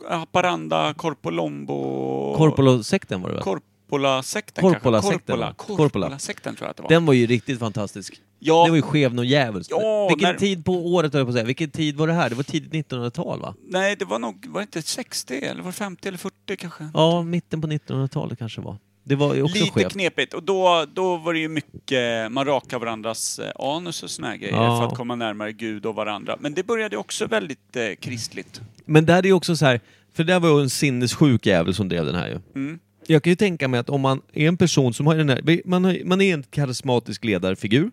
Haparanda, 0.08 0.94
Corpolombo... 0.94 2.34
Corpolo-sekten 2.36 3.22
var 3.22 3.28
det 3.28 3.34
väl? 3.34 3.42
Corpola-sekten, 3.44 4.72
kanske? 4.72 4.90
va? 4.90 5.54
Corpola-sekten 5.56 6.56
tror 6.56 6.66
jag 6.66 6.70
att 6.70 6.76
det 6.76 6.82
var. 6.82 6.90
Den 6.90 7.06
var 7.06 7.14
ju 7.14 7.26
riktigt 7.26 7.58
fantastisk. 7.58 8.20
Ja, 8.46 8.64
Det 8.64 8.70
var 8.70 8.76
ju 8.76 8.82
skev 8.82 9.14
någon 9.14 9.26
djävulskt. 9.28 9.70
Ja, 9.70 10.08
Vilken 10.08 10.28
när- 10.32 10.38
tid 10.38 10.64
på 10.64 10.72
året 10.72 11.12
höll 11.12 11.20
jag 11.20 11.26
på 11.26 11.30
att 11.30 11.34
säga. 11.34 11.44
Vilken 11.46 11.70
tid 11.70 11.96
var 11.96 12.06
det 12.06 12.12
här? 12.12 12.28
Det 12.30 12.34
var 12.36 12.42
tidigt 12.42 12.72
1900-tal 12.90 13.40
va? 13.40 13.54
Nej, 13.68 13.96
det 13.98 14.04
var 14.04 14.18
nog... 14.18 14.46
Var 14.48 14.60
det 14.60 14.62
inte 14.62 14.82
60 14.82 15.34
eller 15.34 15.62
var 15.62 15.70
det 15.70 15.76
50 15.76 16.08
eller 16.08 16.18
40 16.18 16.56
kanske? 16.58 16.88
Ja, 16.94 17.22
mitten 17.22 17.60
på 17.60 17.66
1900-talet 17.68 18.38
kanske 18.38 18.60
var. 18.60 18.76
Det 19.04 19.14
var 19.14 19.34
ju 19.34 19.42
också 19.42 19.58
Lite 19.58 19.70
skevt. 19.70 19.92
knepigt. 19.92 20.34
Och 20.34 20.42
då, 20.42 20.86
då 20.94 21.16
var 21.16 21.32
det 21.32 21.38
ju 21.38 21.48
mycket, 21.48 22.32
man 22.32 22.44
rakade 22.46 22.80
varandras 22.84 23.38
eh, 23.38 23.50
anus 23.58 24.02
och 24.02 24.10
såna 24.10 24.28
här 24.28 24.36
grejer 24.36 24.54
Ja. 24.56 24.78
för 24.80 24.86
att 24.88 24.94
komma 24.96 25.14
närmare 25.14 25.52
Gud 25.52 25.86
och 25.86 25.94
varandra. 25.94 26.36
Men 26.40 26.54
det 26.54 26.66
började 26.66 26.96
också 26.96 27.26
väldigt 27.26 27.76
eh, 27.76 27.82
kristligt. 28.00 28.60
Men 28.84 29.06
där 29.06 29.18
är 29.18 29.22
ju 29.26 29.32
också 29.32 29.56
så 29.56 29.64
här, 29.66 29.80
för 30.14 30.24
det 30.24 30.38
var 30.38 30.48
ju 30.48 30.60
en 30.62 30.70
sinnessjuk 30.70 31.46
jävel 31.46 31.74
som 31.74 31.88
drev 31.88 32.04
den 32.06 32.14
här 32.14 32.28
ju. 32.28 32.38
Mm. 32.62 32.78
Jag 33.06 33.22
kan 33.22 33.30
ju 33.30 33.36
tänka 33.36 33.68
mig 33.68 33.80
att 33.80 33.90
om 33.90 34.00
man 34.00 34.22
är 34.32 34.48
en 34.48 34.56
person 34.56 34.94
som 34.94 35.06
har 35.06 35.14
den 35.16 35.28
här, 35.28 35.60
man, 35.64 35.98
man 36.04 36.20
är 36.20 36.34
en 36.34 36.42
karismatisk 36.50 37.24
ledarfigur. 37.24 37.90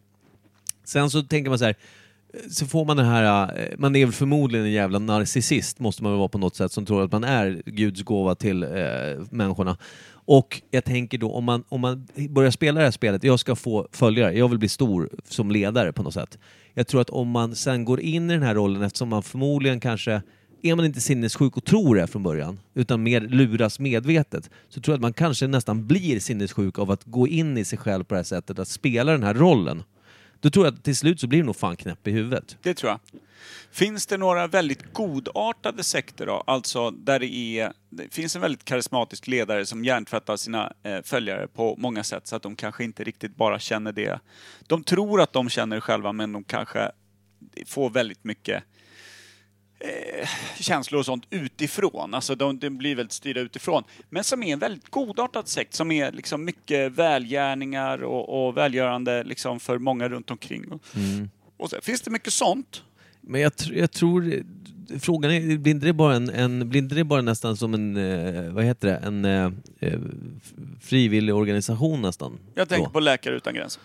Sen 0.83 1.09
så 1.09 1.21
tänker 1.21 1.49
man 1.49 1.59
så 1.59 1.65
här, 1.65 1.75
eh, 2.33 2.39
så 2.49 2.65
får 2.65 2.85
man 2.85 2.97
den 2.97 3.05
här, 3.05 3.53
eh, 3.59 3.77
man 3.77 3.95
är 3.95 4.05
väl 4.05 4.13
förmodligen 4.13 4.65
en 4.65 4.71
jävla 4.71 4.99
narcissist, 4.99 5.79
måste 5.79 6.03
man 6.03 6.11
väl 6.11 6.19
vara 6.19 6.29
på 6.29 6.37
något 6.37 6.55
sätt, 6.55 6.71
som 6.71 6.85
tror 6.85 7.03
att 7.03 7.11
man 7.11 7.23
är 7.23 7.61
Guds 7.65 8.03
gåva 8.03 8.35
till 8.35 8.63
eh, 8.63 8.69
människorna. 9.29 9.77
Och 10.25 10.61
jag 10.71 10.83
tänker 10.83 11.17
då, 11.17 11.31
om 11.31 11.43
man, 11.43 11.63
om 11.69 11.81
man 11.81 12.07
börjar 12.29 12.51
spela 12.51 12.79
det 12.79 12.85
här 12.85 12.91
spelet, 12.91 13.23
jag 13.23 13.39
ska 13.39 13.55
få 13.55 13.87
följare, 13.91 14.37
jag 14.37 14.49
vill 14.49 14.59
bli 14.59 14.69
stor 14.69 15.09
som 15.29 15.51
ledare 15.51 15.93
på 15.93 16.03
något 16.03 16.13
sätt. 16.13 16.37
Jag 16.73 16.87
tror 16.87 17.01
att 17.01 17.09
om 17.09 17.29
man 17.29 17.55
sen 17.55 17.85
går 17.85 17.99
in 17.99 18.29
i 18.29 18.33
den 18.33 18.43
här 18.43 18.55
rollen, 18.55 18.81
eftersom 18.81 19.09
man 19.09 19.23
förmodligen 19.23 19.79
kanske 19.79 20.21
är 20.61 20.75
man 20.75 20.85
inte 20.85 21.01
sinnessjuk 21.01 21.57
och 21.57 21.65
tror 21.65 21.95
det 21.95 22.07
från 22.07 22.23
början, 22.23 22.59
utan 22.73 23.03
mer 23.03 23.21
luras 23.21 23.79
medvetet, 23.79 24.49
så 24.69 24.81
tror 24.81 24.93
jag 24.93 24.97
att 24.97 25.01
man 25.01 25.13
kanske 25.13 25.47
nästan 25.47 25.87
blir 25.87 26.19
sinnessjuk 26.19 26.79
av 26.79 26.91
att 26.91 27.03
gå 27.03 27.27
in 27.27 27.57
i 27.57 27.65
sig 27.65 27.77
själv 27.77 28.03
på 28.03 28.13
det 28.13 28.19
här 28.19 28.23
sättet, 28.23 28.59
att 28.59 28.67
spela 28.67 29.11
den 29.11 29.23
här 29.23 29.33
rollen. 29.33 29.83
Då 30.43 30.49
tror 30.49 30.65
jag 30.65 30.73
att 30.73 30.83
till 30.83 30.95
slut 30.95 31.19
så 31.19 31.27
blir 31.27 31.39
du 31.39 31.45
nog 31.45 31.55
fan 31.55 31.75
knäpp 31.75 32.07
i 32.07 32.11
huvudet. 32.11 32.57
Det 32.61 32.73
tror 32.73 32.91
jag. 32.91 32.99
Finns 33.71 34.05
det 34.05 34.17
några 34.17 34.47
väldigt 34.47 34.93
godartade 34.93 35.83
sekter 35.83 36.25
då? 36.25 36.43
Alltså 36.47 36.91
där 36.91 37.19
det 37.19 37.35
är, 37.35 37.73
det 37.89 38.13
finns 38.13 38.35
en 38.35 38.41
väldigt 38.41 38.65
karismatisk 38.65 39.27
ledare 39.27 39.65
som 39.65 39.85
hjärntvättar 39.85 40.37
sina 40.37 40.73
eh, 40.83 41.01
följare 41.03 41.47
på 41.47 41.75
många 41.77 42.03
sätt 42.03 42.27
så 42.27 42.35
att 42.35 42.41
de 42.41 42.55
kanske 42.55 42.83
inte 42.83 43.03
riktigt 43.03 43.35
bara 43.35 43.59
känner 43.59 43.91
det. 43.91 44.19
De 44.67 44.83
tror 44.83 45.21
att 45.21 45.33
de 45.33 45.49
känner 45.49 45.75
det 45.75 45.81
själva 45.81 46.11
men 46.11 46.33
de 46.33 46.43
kanske 46.43 46.91
får 47.65 47.89
väldigt 47.89 48.23
mycket 48.23 48.63
eh, 49.83 50.29
känslor 50.59 50.99
och 50.99 51.05
sånt 51.05 51.25
utifrån. 51.29 52.13
Alltså 52.13 52.35
de, 52.35 52.59
de 52.59 52.69
blir 52.69 52.95
väldigt 52.95 53.13
styrda 53.13 53.41
utifrån. 53.41 53.83
Men 54.09 54.23
som 54.23 54.43
är 54.43 54.53
en 54.53 54.59
väldigt 54.59 54.89
godartad 54.89 55.47
sekt 55.47 55.73
som 55.73 55.91
är 55.91 56.11
liksom 56.11 56.45
mycket 56.45 56.91
välgärningar 56.91 58.03
och, 58.03 58.47
och 58.47 58.57
välgörande 58.57 59.23
liksom 59.23 59.59
för 59.59 59.77
många 59.77 60.09
runt 60.09 60.31
omkring. 60.31 60.71
Och, 60.71 60.81
och 61.57 61.69
så, 61.69 61.81
finns 61.81 62.01
det 62.01 62.11
mycket 62.11 62.33
sånt? 62.33 62.83
Men 63.23 63.41
jag, 63.41 63.51
jag 63.73 63.91
tror... 63.91 64.43
Frågan 64.99 65.31
är, 65.31 65.57
blir 65.57 65.73
inte 65.73 65.85
det 65.85 65.93
bara, 65.93 66.15
en, 66.15 66.29
en, 66.29 66.69
blir 66.69 66.81
det 66.81 67.03
bara 67.03 67.21
nästan 67.21 67.57
som 67.57 67.73
en, 67.73 67.97
eh, 67.97 68.51
vad 68.51 68.63
heter 68.63 68.87
det, 68.87 68.95
en 68.95 69.25
eh, 69.25 69.51
eh, 69.79 69.99
frivillig 70.81 71.35
organisation 71.35 72.01
nästan? 72.01 72.39
Jag 72.55 72.69
tänker 72.69 72.85
då? 72.85 72.91
på 72.91 72.99
Läkare 72.99 73.35
Utan 73.35 73.53
Gränser. 73.53 73.81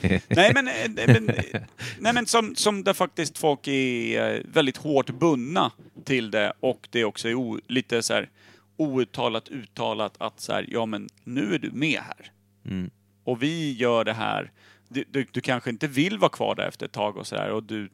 nej 0.28 0.52
men, 0.54 0.68
eh, 0.68 1.06
men, 1.06 1.28
eh, 1.28 1.60
nej, 1.98 2.12
men 2.14 2.26
som, 2.26 2.54
som 2.56 2.84
där 2.84 2.92
faktiskt 2.92 3.38
folk 3.38 3.68
är 3.68 4.42
väldigt 4.52 4.76
hårt 4.76 5.10
bundna 5.10 5.72
till 6.04 6.30
det 6.30 6.52
och 6.60 6.88
det 6.90 7.04
också 7.04 7.28
är 7.28 7.34
o, 7.34 7.60
lite 7.68 8.02
så 8.02 8.14
här 8.14 8.28
outtalat 8.76 9.48
uttalat 9.48 10.14
att 10.18 10.40
så 10.40 10.52
här, 10.52 10.66
ja 10.68 10.86
men 10.86 11.08
nu 11.24 11.54
är 11.54 11.58
du 11.58 11.70
med 11.70 12.00
här. 12.00 12.32
Mm. 12.66 12.90
Och 13.24 13.42
vi 13.42 13.72
gör 13.72 14.04
det 14.04 14.12
här. 14.12 14.52
Du, 14.88 15.04
du, 15.10 15.26
du 15.30 15.40
kanske 15.40 15.70
inte 15.70 15.86
vill 15.86 16.18
vara 16.18 16.30
kvar 16.30 16.54
där 16.54 16.68
efter 16.68 16.86
ett 16.86 16.92
tag 16.92 17.16
och 17.16 17.26
så 17.26 17.34
där, 17.34 17.50
och 17.50 17.62
du 17.62 17.88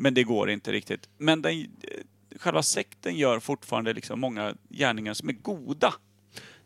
men 0.00 0.14
det 0.14 0.24
går 0.24 0.50
inte 0.50 0.72
riktigt. 0.72 1.08
Men 1.18 1.42
den, 1.42 1.52
eh, 1.60 1.66
själva 2.36 2.62
sekten 2.62 3.16
gör 3.16 3.40
fortfarande 3.40 3.92
liksom 3.92 4.20
många 4.20 4.54
gärningar 4.68 5.14
som 5.14 5.28
är 5.28 5.32
goda. 5.32 5.94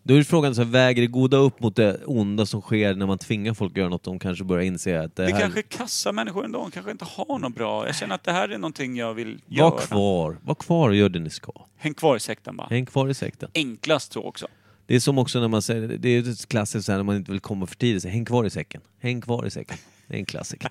Då 0.02 0.14
är 0.14 0.22
frågan, 0.22 0.54
så 0.54 0.62
här, 0.62 0.70
väger 0.70 1.02
det 1.02 1.06
goda 1.08 1.36
upp 1.36 1.60
mot 1.60 1.76
det 1.76 2.04
onda 2.04 2.46
som 2.46 2.60
sker 2.60 2.94
när 2.94 3.06
man 3.06 3.18
tvingar 3.18 3.54
folk 3.54 3.72
att 3.72 3.76
göra 3.76 3.88
något? 3.88 4.02
De 4.02 4.18
kanske 4.18 4.44
börjar 4.44 4.64
inse 4.64 5.00
att 5.00 5.16
det 5.16 5.26
Det 5.26 5.32
här... 5.32 5.40
kanske 5.40 5.60
är 5.60 5.62
kassa 5.62 6.12
människor 6.12 6.44
ändå, 6.44 6.58
de 6.58 6.70
kanske 6.70 6.90
inte 6.90 7.04
har 7.04 7.38
något 7.38 7.54
bra. 7.54 7.86
Jag 7.86 7.96
känner 7.96 8.14
att 8.14 8.24
det 8.24 8.32
här 8.32 8.48
är 8.48 8.58
någonting 8.58 8.96
jag 8.96 9.14
vill 9.14 9.40
göra. 9.46 9.70
Var 9.70 9.78
kvar, 9.78 10.38
var 10.42 10.54
kvar 10.54 10.88
och 10.88 10.96
gör 10.96 11.08
det 11.08 11.18
ni 11.18 11.30
ska. 11.30 11.52
Häng 11.76 11.94
kvar 11.94 12.16
i 12.16 12.20
sekten 12.20 12.56
bara. 12.56 12.66
Häng 12.70 12.86
kvar 12.86 13.08
i 13.08 13.14
sekten. 13.14 13.50
Enklast 13.54 14.12
så 14.12 14.22
också. 14.22 14.48
Det 14.86 14.94
är 14.94 15.00
som 15.00 15.18
också 15.18 15.40
när 15.40 15.48
man 15.48 15.62
säger, 15.62 15.88
det 15.88 16.08
är 16.08 16.30
ett 16.30 16.48
klassiskt 16.48 16.86
så 16.86 16.92
här 16.92 16.98
när 16.98 17.04
man 17.04 17.16
inte 17.16 17.32
vill 17.32 17.40
komma 17.40 17.66
för 17.66 17.76
tidigt, 17.76 18.02
så 18.02 18.08
häng 18.08 18.24
kvar 18.24 18.44
i 18.44 18.50
säcken. 18.50 18.80
Häng 19.00 19.20
kvar 19.20 19.46
i 19.46 19.50
säcken. 19.50 19.76
Det 20.08 20.14
är 20.14 20.18
en 20.18 20.24
klassiker. 20.24 20.70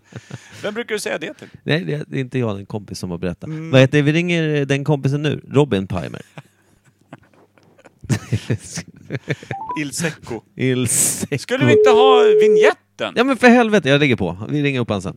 Vem 0.62 0.74
brukar 0.74 0.94
du 0.94 0.98
säga 0.98 1.18
det 1.18 1.34
till? 1.34 1.48
Nej, 1.62 1.84
det 1.84 1.94
är- 1.94 2.14
inte 2.18 2.38
jag, 2.38 2.58
en 2.58 2.66
kompis 2.66 2.98
som 2.98 3.10
har 3.10 3.18
berättat. 3.18 3.44
Mm. 3.48 3.70
Vad 3.70 3.80
heter? 3.80 4.02
Vi 4.02 4.12
ringer 4.12 4.64
den 4.64 4.84
kompisen 4.84 5.22
nu, 5.22 5.40
Robin 5.50 5.86
Pimer. 5.86 6.22
Il 9.80 9.92
Secco. 9.92 10.42
Il 10.56 10.88
Secco. 10.88 11.38
Skulle 11.38 11.64
vi 11.66 11.72
inte 11.72 11.90
ha 11.90 12.22
vignetten? 12.40 13.12
Ja 13.16 13.24
men 13.24 13.36
för 13.36 13.48
helvete, 13.48 13.88
jag 13.88 13.98
lägger 14.00 14.16
på. 14.16 14.38
Vi 14.50 14.62
ringer 14.62 14.80
upp 14.80 14.90
han 14.90 15.02
sen. 15.02 15.16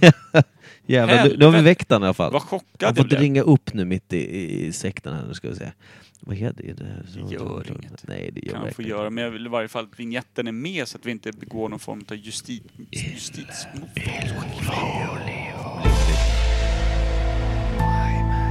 Jävlar, 0.86 1.36
nu, 1.38 1.44
har 1.44 1.52
vi 1.52 1.62
väckt 1.62 1.90
han 1.90 2.02
i 2.02 2.04
alla 2.04 2.14
fall. 2.14 2.32
Vad 2.32 2.42
Jag 2.42 2.48
chockad 2.48 2.66
har 2.82 2.88
jag 2.88 2.96
fått 2.96 3.08
blev. 3.08 3.20
ringa 3.20 3.42
upp 3.42 3.74
nu 3.74 3.84
mitt 3.84 4.12
i, 4.12 4.16
i, 4.36 4.66
i 4.66 4.72
sekten 4.72 5.14
här, 5.14 5.24
nu 5.28 5.34
ska 5.34 5.48
vi 5.48 5.56
se. 5.56 5.72
Vad 6.20 6.36
heter 6.36 6.62
det? 6.62 6.72
Det 6.72 7.32
gör 7.32 7.66
inget. 7.70 8.08
Nej, 8.08 8.30
det 8.32 8.46
gör 8.46 8.52
kan 8.52 8.72
få 8.72 8.82
göra, 8.82 9.10
men 9.10 9.24
jag 9.24 9.30
vill 9.30 9.46
i 9.46 9.48
varje 9.48 9.68
fall 9.68 9.84
att 9.84 10.00
vignetten 10.00 10.46
är 10.46 10.52
med 10.52 10.88
så 10.88 10.98
att 10.98 11.06
vi 11.06 11.10
inte 11.10 11.32
begår 11.32 11.68
någon 11.68 11.78
form 11.78 12.04
av 12.10 12.16
justit... 12.16 12.62
justitsmord. 12.90 13.88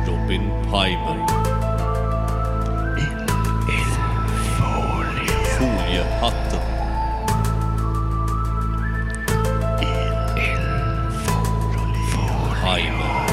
Robin 0.08 0.42
Pimer. 0.64 1.28
Foliehatten. 5.58 6.60
Pimer. 12.64 13.29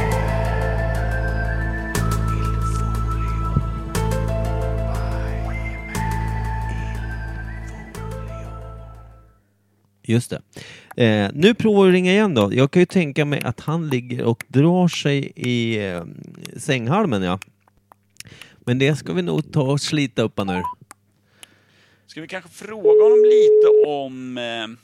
Just 10.07 10.31
det. 10.31 10.41
Eh, 11.05 11.31
nu 11.35 11.55
provar 11.55 11.83
vi 11.85 11.89
att 11.89 11.93
ringa 11.93 12.13
igen 12.13 12.35
då. 12.35 12.55
Jag 12.55 12.71
kan 12.71 12.81
ju 12.83 12.87
tänka 12.87 13.25
mig 13.25 13.43
att 13.43 13.61
han 13.61 13.89
ligger 13.89 14.25
och 14.25 14.45
drar 14.49 14.89
sig 14.89 15.33
i 15.37 15.87
eh, 15.87 16.05
sänghalmen 16.57 17.23
ja. 17.23 17.39
Men 18.59 18.79
det 18.79 18.97
ska 18.97 19.13
vi 19.13 19.23
nog 19.23 19.53
ta 19.53 19.63
och 19.63 19.81
slita 19.81 20.23
upp 20.23 20.39
han 20.39 20.51
ur. 20.51 20.63
Ska 22.07 22.21
vi 22.21 22.29
kanske 22.29 22.51
fråga 22.51 23.03
honom 23.05 23.25
lite 23.25 23.89
om 23.89 24.39
eh, 24.39 24.79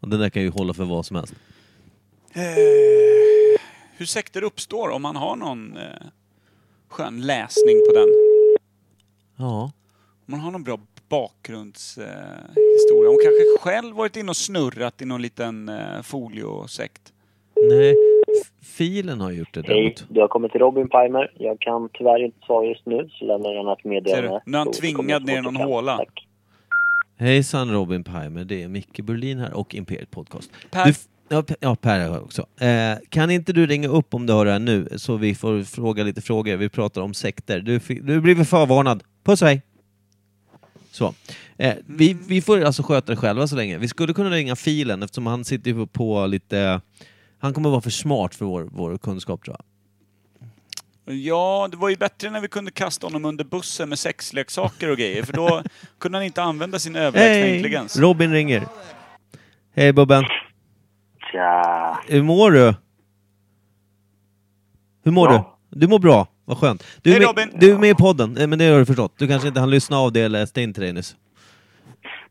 Och 0.00 0.08
den 0.08 0.20
där 0.20 0.30
kan 0.30 0.42
ju 0.42 0.50
hålla 0.50 0.74
för 0.74 0.84
vad 0.84 1.06
som 1.06 1.16
helst. 1.16 1.34
eh, 2.32 2.42
hur 3.96 4.06
sekter 4.06 4.42
uppstår, 4.44 4.88
om 4.88 5.02
man 5.02 5.16
har 5.16 5.36
någon 5.36 5.76
eh, 5.76 5.82
skön 6.88 7.20
läsning 7.20 7.76
på 7.88 7.92
den. 7.94 8.08
Ja. 9.36 9.62
Om 10.26 10.32
man 10.32 10.40
har 10.40 10.50
någon 10.50 10.64
bra 10.64 10.80
bakgrundshistoria. 11.08 12.12
Eh, 12.12 12.72
historia. 12.72 13.08
Hon 13.08 13.18
kanske 13.22 13.70
själv 13.70 13.96
varit 13.96 14.16
inne 14.16 14.30
och 14.30 14.36
snurrat 14.36 15.02
i 15.02 15.04
någon 15.04 15.22
liten 15.22 15.68
eh, 15.68 16.02
foliosekt. 16.02 17.12
Nej, 17.70 17.94
filen 18.62 19.20
har 19.20 19.30
gjort 19.30 19.54
det 19.54 19.66
Hej, 19.66 19.76
däremot. 19.76 20.04
du 20.08 20.20
har 20.20 20.28
kommit 20.28 20.52
till 20.52 20.60
Robin 20.60 20.88
Pimer. 20.88 21.32
Jag 21.38 21.60
kan 21.60 21.88
tyvärr 21.92 22.24
inte 22.24 22.38
svara 22.46 22.66
just 22.66 22.86
nu, 22.86 23.08
så 23.12 23.24
lämnar 23.24 23.52
jag 23.52 23.78
ett 23.78 23.84
meddelande. 23.84 24.42
Nu 24.46 24.58
är 24.58 24.58
han 24.58 24.72
tvingad 24.72 25.24
ner 25.24 25.38
i 25.38 25.42
någon 25.42 25.56
håla. 25.56 25.96
Tack. 25.96 26.26
Hejsan 27.18 27.72
Robin 27.72 28.04
Pimer, 28.04 28.44
det 28.44 28.62
är 28.62 28.68
Micke 28.68 29.00
Berlin 29.00 29.38
här 29.38 29.54
och 29.54 29.74
Imperiet 29.74 30.10
Podcast. 30.10 30.50
Per. 30.70 30.84
Du, 30.86 30.92
ja, 31.28 31.42
ja, 31.60 31.76
Per 31.76 31.98
är 32.00 32.08
här 32.10 32.22
också. 32.22 32.46
Eh, 32.60 32.98
kan 33.08 33.30
inte 33.30 33.52
du 33.52 33.66
ringa 33.66 33.88
upp 33.88 34.14
om 34.14 34.26
du 34.26 34.32
hör 34.32 34.44
det 34.44 34.52
här 34.52 34.58
nu, 34.58 34.88
så 34.96 35.16
vi 35.16 35.34
får 35.34 35.62
fråga 35.62 36.04
lite 36.04 36.20
frågor. 36.20 36.56
Vi 36.56 36.68
pratar 36.68 37.02
om 37.02 37.14
sekter. 37.14 37.60
Du, 37.60 37.78
du 38.00 38.20
blir 38.20 38.44
förvarnad. 38.44 39.02
Puss 39.24 39.42
och 39.42 39.48
hej! 39.48 39.62
Så. 40.98 41.14
Eh, 41.58 41.74
vi, 41.86 42.16
vi 42.28 42.42
får 42.42 42.60
alltså 42.64 42.82
sköta 42.82 43.12
det 43.12 43.16
själva 43.16 43.46
så 43.46 43.56
länge. 43.56 43.78
Vi 43.78 43.88
skulle 43.88 44.14
kunna 44.14 44.30
ringa 44.30 44.56
filen 44.56 45.02
eftersom 45.02 45.26
han 45.26 45.44
sitter 45.44 45.70
ju 45.70 45.86
på 45.86 46.26
lite... 46.26 46.80
Han 47.38 47.54
kommer 47.54 47.70
vara 47.70 47.80
för 47.80 47.90
smart 47.90 48.34
för 48.34 48.44
vår, 48.44 48.68
vår 48.72 48.98
kunskap 48.98 49.44
tror 49.44 49.56
jag. 49.58 49.64
Ja, 51.14 51.68
det 51.70 51.76
var 51.76 51.88
ju 51.88 51.96
bättre 51.96 52.30
när 52.30 52.40
vi 52.40 52.48
kunde 52.48 52.70
kasta 52.70 53.06
honom 53.06 53.24
under 53.24 53.44
bussen 53.44 53.88
med 53.88 53.98
sexleksaker 53.98 54.90
och 54.90 54.96
grejer, 54.96 55.22
för 55.22 55.32
då 55.32 55.62
kunde 55.98 56.18
han 56.18 56.24
inte 56.24 56.42
använda 56.42 56.78
sin 56.78 56.96
överlägsna 56.96 57.44
Hej! 57.44 57.56
intelligens. 57.56 57.98
Robin 57.98 58.32
ringer. 58.32 58.66
Hej 59.76 59.92
Bubben. 59.92 60.24
Tja. 61.32 62.02
Hur 62.08 62.22
mår 62.22 62.50
du? 62.50 62.74
Hur 65.04 65.12
mår 65.12 65.28
Bra. 65.28 65.58
du? 65.70 65.78
Du 65.80 65.88
mår 65.88 65.98
bra, 65.98 66.26
vad 66.48 66.58
skönt. 66.58 66.86
Du 67.02 67.10
är, 67.10 67.14
Hej, 67.14 67.20
med, 67.20 67.28
Robin. 67.28 67.60
du 67.60 67.72
är 67.72 67.78
med 67.78 67.90
i 67.90 67.94
podden, 67.94 68.32
men 68.32 68.58
det 68.58 68.64
har 68.64 68.78
du 68.78 68.86
förstått. 68.86 69.14
Du 69.18 69.28
kanske 69.28 69.48
inte 69.48 69.60
hann 69.60 69.70
lyssna 69.70 69.98
av 69.98 70.12
det 70.12 70.20
eller 70.20 70.38
läste 70.38 70.62
in 70.62 70.74
till 70.74 70.82
dig 70.82 70.92
nyss. 70.92 71.16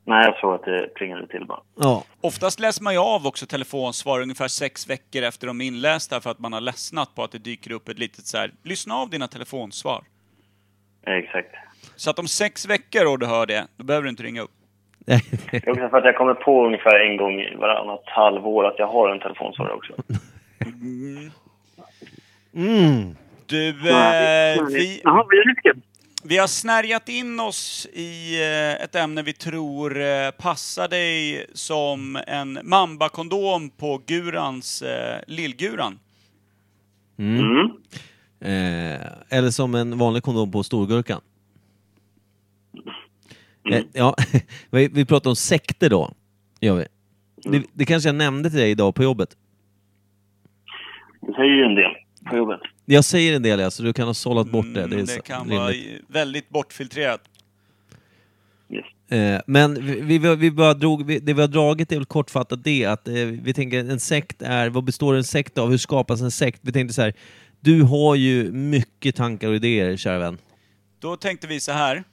Nej, 0.05 0.25
jag 0.25 0.39
såg 0.39 0.53
att 0.53 0.63
det 0.63 0.93
plingade 0.95 1.27
till 1.27 1.45
bara. 1.45 1.59
Ja, 1.79 2.03
Oftast 2.21 2.59
läser 2.59 2.83
man 2.83 2.93
ju 2.93 2.99
av 2.99 3.27
också 3.27 3.45
telefonsvar 3.45 4.21
ungefär 4.21 4.47
sex 4.47 4.89
veckor 4.89 5.23
efter 5.23 5.47
de 5.47 5.61
är 5.61 5.65
inlästa 5.65 6.21
för 6.21 6.29
att 6.29 6.39
man 6.39 6.53
har 6.53 6.61
ledsnat 6.61 7.15
på 7.15 7.23
att 7.23 7.31
det 7.31 7.37
dyker 7.37 7.71
upp 7.71 7.89
ett 7.89 7.99
litet 7.99 8.25
så 8.25 8.37
här, 8.37 8.51
lyssna 8.63 8.95
av 8.95 9.09
dina 9.09 9.27
telefonsvar. 9.27 10.03
Exakt. 11.05 11.55
Så 11.95 12.09
att 12.09 12.19
om 12.19 12.27
sex 12.27 12.69
veckor 12.69 13.11
och 13.11 13.19
du 13.19 13.25
hör 13.25 13.45
det, 13.45 13.67
då 13.77 13.83
behöver 13.83 14.03
du 14.03 14.09
inte 14.09 14.23
ringa 14.23 14.41
upp. 14.41 14.51
Det 15.05 15.13
är 15.51 15.69
också 15.69 15.89
för 15.89 15.97
att 15.97 16.05
jag 16.05 16.15
kommer 16.15 16.33
på 16.33 16.65
ungefär 16.65 16.99
en 16.99 17.17
gång 17.17 17.41
i 17.41 17.55
varannat 17.55 18.03
halvår 18.05 18.67
att 18.67 18.79
jag 18.79 18.87
har 18.87 19.09
en 19.09 19.19
telefonsvarare 19.19 19.73
också. 19.73 19.93
mm. 22.55 23.15
Du, 23.49 23.69
eh, 23.69 24.65
vi, 24.67 25.01
vi 26.23 26.37
har 26.37 26.47
snärjat 26.47 27.09
in 27.09 27.39
oss 27.39 27.87
i 27.93 28.41
eh, 28.41 28.83
ett 28.83 28.95
ämne 28.95 29.21
vi 29.21 29.33
tror 29.33 30.01
eh, 30.01 30.31
passar 30.31 30.87
dig 30.87 31.45
som 31.53 32.17
en 32.27 32.59
mamba-kondom 32.63 33.69
på 33.69 34.01
Gurans, 34.07 34.81
eh, 34.81 35.21
Lillguran. 35.27 35.99
Mm. 37.17 37.71
Eh, 38.39 39.07
eller 39.29 39.49
som 39.49 39.75
en 39.75 39.97
vanlig 39.97 40.23
kondom 40.23 40.51
på 40.51 40.63
storgurkan. 40.63 41.21
Eh, 43.71 43.83
ja, 43.93 44.15
vi, 44.69 44.87
vi 44.87 45.05
pratar 45.05 45.29
om 45.29 45.35
sekter 45.35 45.89
då, 45.89 46.11
gör 46.61 46.75
vi. 46.75 46.85
Det, 47.51 47.63
det 47.73 47.85
kanske 47.85 48.09
jag 48.09 48.15
nämnde 48.15 48.49
till 48.49 48.59
dig 48.59 48.71
idag 48.71 48.95
på 48.95 49.03
jobbet. 49.03 49.37
Det 51.21 51.33
säger 51.33 51.55
ju 51.55 51.63
en 51.63 51.75
del 51.75 51.91
på 52.29 52.37
jobbet. 52.37 52.61
Jag 52.89 53.05
säger 53.05 53.35
en 53.35 53.41
del, 53.43 53.59
alltså, 53.61 53.83
du 53.83 53.93
kan 53.93 54.07
ha 54.07 54.13
sållat 54.13 54.51
bort 54.51 54.65
det. 54.65 54.71
Det, 54.73 54.79
är 54.79 54.85
Mm, 54.85 55.07
så- 55.07 55.13
det 55.15 55.21
kan 55.21 55.41
rimligt. 55.49 55.59
vara 55.59 55.73
väldigt 56.07 56.49
bortfiltrerat. 56.49 57.21
Yes. 58.69 59.11
Eh, 59.11 59.41
men 59.47 59.85
vi, 60.07 60.17
vi, 60.17 60.35
vi 60.35 60.51
bara 60.51 60.73
drog, 60.73 61.05
vi, 61.05 61.19
det 61.19 61.33
vi 61.33 61.41
har 61.41 61.47
dragit 61.47 61.91
är 61.91 61.95
väl 61.95 62.05
kortfattat 62.05 62.63
det 62.63 62.85
att 62.85 63.07
eh, 63.07 63.13
vi 63.15 63.53
tänker 63.53 63.79
en 63.79 63.99
sekt 63.99 64.41
är, 64.41 64.69
vad 64.69 64.83
består 64.83 65.15
en 65.15 65.23
sekt 65.23 65.57
av? 65.57 65.69
Hur 65.69 65.77
skapas 65.77 66.21
en 66.21 66.31
sekt? 66.31 66.59
Vi 66.63 66.71
tänkte 66.71 66.93
så 66.93 67.01
här, 67.01 67.13
du 67.59 67.81
har 67.83 68.15
ju 68.15 68.51
mycket 68.51 69.15
tankar 69.15 69.47
och 69.47 69.55
idéer, 69.55 69.97
kära 69.97 70.17
vän. 70.19 70.37
Då 70.99 71.15
tänkte 71.17 71.47
vi 71.47 71.59
så 71.59 71.71
här. 71.71 72.03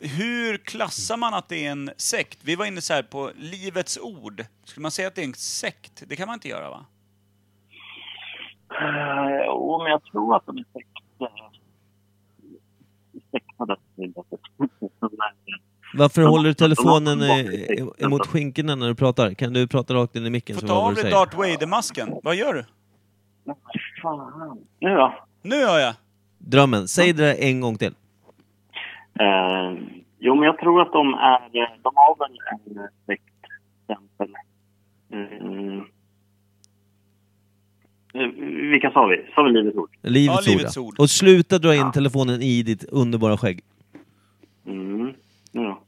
Hur 0.00 0.56
klassar 0.56 1.16
man 1.16 1.34
att 1.34 1.48
det 1.48 1.66
är 1.66 1.70
en 1.70 1.90
sekt? 1.96 2.38
Vi 2.42 2.54
var 2.54 2.66
inne 2.66 2.80
så 2.80 2.92
här 2.92 3.02
på 3.02 3.30
Livets 3.38 3.98
Ord. 3.98 4.44
Skulle 4.64 4.82
man 4.82 4.90
säga 4.90 5.08
att 5.08 5.14
det 5.14 5.20
är 5.22 5.24
en 5.26 5.34
sekt? 5.34 6.02
Det 6.06 6.16
kan 6.16 6.26
man 6.26 6.34
inte 6.34 6.48
göra 6.48 6.70
va? 6.70 6.86
Uh, 8.70 9.44
jo, 9.46 9.80
men 9.82 9.90
jag 9.90 10.04
tror 10.04 10.36
att 10.36 10.46
de 10.46 10.58
är 10.58 10.64
säkta. 10.72 11.28
Säktade. 13.30 13.76
Varför 15.94 16.22
håller 16.22 16.48
du 16.48 16.54
telefonen 16.54 17.22
eh, 17.22 17.36
till 17.36 17.90
emot 17.98 18.26
skinkorna 18.26 18.74
när 18.74 18.88
du 18.88 18.94
pratar? 18.94 19.34
Kan 19.34 19.52
du 19.52 19.68
prata 19.68 19.94
rakt 19.94 20.16
in 20.16 20.26
i 20.26 20.30
micken? 20.30 20.56
Få 20.56 20.66
ta 20.66 20.74
av 20.74 20.94
du 20.94 21.02
dig? 21.02 21.10
Darth 21.10 21.36
Vader-masken. 21.36 22.14
Vad 22.22 22.34
gör 22.34 22.54
du? 22.54 22.64
Fan, 24.02 24.32
fan. 24.32 24.58
Nu 24.80 24.94
då? 24.94 25.14
Nu 25.42 25.56
hör 25.66 25.78
jag! 25.78 25.94
Drömmen, 26.38 26.88
säg 26.88 27.12
det 27.12 27.22
där 27.22 27.36
en 27.38 27.60
gång 27.60 27.76
till. 27.78 27.94
Eh, 29.20 29.72
jo, 30.18 30.34
men 30.34 30.44
jag 30.44 30.58
tror 30.58 30.82
att 30.82 30.92
de 30.92 31.14
är... 31.14 31.40
De 31.82 31.92
har 31.94 32.18
väl 32.18 32.38
en 32.50 32.88
sektstämpel. 33.06 34.34
Mm. 35.12 35.84
Eh, 38.14 38.26
Vilka 38.70 38.90
sa 38.90 39.06
vi? 39.06 39.16
Sa 39.34 39.42
vi 39.42 39.52
Livets 39.52 39.76
Ord? 39.76 39.90
Livets, 40.02 40.46
Ja, 40.46 40.52
ord, 40.52 40.58
Livets 40.58 40.76
ja. 40.76 40.82
ord. 40.82 40.94
Och 40.98 41.10
sluta 41.10 41.58
dra 41.58 41.74
in 41.74 41.92
telefonen 41.92 42.42
i 42.42 42.62
ditt 42.62 42.84
underbara 42.84 43.36
skägg. 43.36 43.60
Mm. 44.66 45.12
Nu 45.52 45.62
då? 45.62 45.82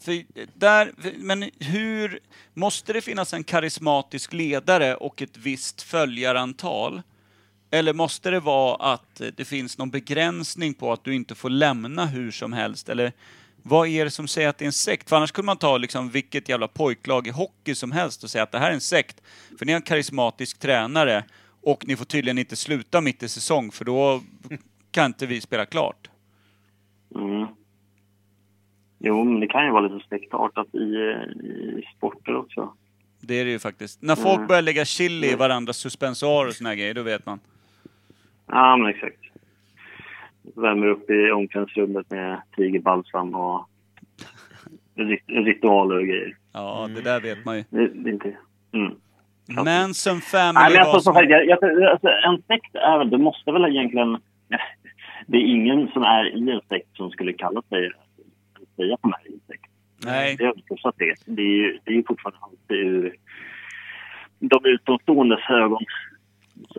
För 0.00 0.22
där, 0.58 0.90
men 1.18 1.42
hur... 1.60 2.18
Måste 2.56 2.92
det 2.92 3.00
finnas 3.00 3.34
en 3.34 3.44
karismatisk 3.44 4.32
ledare 4.32 4.94
och 4.94 5.22
ett 5.22 5.36
visst 5.36 5.82
följarantal? 5.82 7.02
Eller 7.70 7.92
måste 7.92 8.30
det 8.30 8.40
vara 8.40 8.92
att 8.92 9.22
det 9.36 9.44
finns 9.44 9.78
någon 9.78 9.90
begränsning 9.90 10.74
på 10.74 10.92
att 10.92 11.04
du 11.04 11.14
inte 11.14 11.34
får 11.34 11.50
lämna 11.50 12.06
hur 12.06 12.30
som 12.30 12.52
helst? 12.52 12.88
Eller 12.88 13.12
vad 13.66 13.88
är 13.88 14.04
det 14.04 14.10
som 14.10 14.28
säger 14.28 14.48
att 14.48 14.58
det 14.58 14.64
är 14.64 14.66
en 14.66 14.72
sekt? 14.72 15.08
För 15.08 15.16
annars 15.16 15.32
kunde 15.32 15.46
man 15.46 15.56
ta 15.56 15.78
liksom 15.78 16.10
vilket 16.10 16.48
jävla 16.48 16.68
pojklag 16.68 17.26
i 17.26 17.30
hockey 17.30 17.74
som 17.74 17.92
helst 17.92 18.24
och 18.24 18.30
säga 18.30 18.42
att 18.44 18.52
det 18.52 18.58
här 18.58 18.70
är 18.70 18.74
en 18.74 18.80
sekt. 18.80 19.22
För 19.58 19.66
ni 19.66 19.72
har 19.72 19.76
en 19.76 19.82
karismatisk 19.82 20.58
tränare 20.58 21.24
och 21.62 21.86
ni 21.86 21.96
får 21.96 22.04
tydligen 22.04 22.38
inte 22.38 22.56
sluta 22.56 23.00
mitt 23.00 23.22
i 23.22 23.28
säsong 23.28 23.70
för 23.70 23.84
då 23.84 24.20
kan 24.90 25.06
inte 25.06 25.26
vi 25.26 25.40
spela 25.40 25.66
klart. 25.66 26.10
Mm. 27.14 27.46
Jo, 28.98 29.24
men 29.24 29.40
det 29.40 29.46
kan 29.46 29.64
ju 29.64 29.70
vara 29.70 29.88
lite 29.88 30.06
spektartat 30.06 30.74
i, 30.74 30.78
i 30.78 31.84
sporter 31.96 32.36
också. 32.36 32.74
Det 33.20 33.34
är 33.34 33.44
det 33.44 33.50
ju 33.50 33.58
faktiskt. 33.58 34.02
När 34.02 34.16
folk 34.16 34.48
börjar 34.48 34.62
lägga 34.62 34.84
chili 34.84 35.32
i 35.32 35.34
varandras 35.34 35.76
suspensoarer 35.76 36.48
och 36.48 36.54
såna 36.54 36.68
här 36.68 36.76
grejer, 36.76 36.94
då 36.94 37.02
vet 37.02 37.26
man. 37.26 37.40
Ja, 38.46 38.76
men 38.76 38.90
exakt. 38.90 39.23
Värmer 40.56 40.86
upp 40.86 41.10
i 41.10 41.30
omklädningsrummet 41.30 42.10
med 42.10 42.42
tigerbalsam 42.56 43.34
och 43.34 43.68
rit- 44.94 45.28
ritualer 45.44 45.96
och 45.96 46.04
grejer. 46.06 46.36
Ja, 46.52 46.88
det 46.94 47.00
där 47.02 47.20
vet 47.20 47.44
man 47.44 47.56
ju. 47.56 47.64
Det, 47.70 47.88
det 47.88 48.10
inte... 48.10 48.36
Mm. 48.72 48.92
Manson 49.64 50.14
Nej, 50.14 50.22
Family 50.22 50.76
men 50.76 50.86
alltså, 50.86 51.10
var 51.12 51.20
som 51.22 51.28
jag, 51.30 51.46
jag, 51.46 51.64
alltså, 51.90 52.08
en 52.08 52.42
sekt 52.42 52.74
är 52.74 52.98
väl, 52.98 53.10
det 53.10 53.18
måste 53.18 53.52
väl 53.52 53.64
egentligen... 53.64 54.18
Det 55.26 55.36
är 55.36 55.42
ingen 55.42 55.88
som 55.92 56.02
är 56.02 56.36
i 56.36 56.50
en 56.50 56.60
sekt 56.68 56.96
som 56.96 57.10
skulle 57.10 57.32
kalla 57.32 57.62
sig, 57.62 57.90
säga 58.76 58.94
att 58.94 59.02
de 59.02 59.12
är 59.12 59.30
i 59.30 59.34
en 59.34 59.40
sekt. 59.46 59.70
Nej. 60.04 60.36
Det 60.36 60.44
är 60.44 60.46
väl 60.68 60.78
så 60.78 60.88
att 60.88 60.96
det, 60.98 61.14
det 61.26 61.42
är 61.42 61.46
ju 61.46 61.78
det 61.84 61.98
är 61.98 62.02
fortfarande 62.06 62.38
alltid 62.42 62.76
ur 62.78 63.14
de 64.38 64.60
utomståendes 64.64 65.50
ögon 65.50 65.84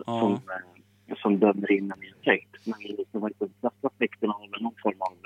Ja. 0.06 0.20
som, 0.20 0.32
eh, 0.32 0.38
som 1.16 1.38
dömer 1.38 1.70
in 1.72 1.92
en 1.92 1.98
sekt. 2.24 2.66
Men 2.66 2.74
det, 2.96 3.04
de 3.12 3.20
flesta 3.60 3.90
sekterna 3.98 4.32
har 4.32 4.48
väl 4.50 4.62
någon 4.62 4.74
form 4.82 5.00
av 5.00 5.16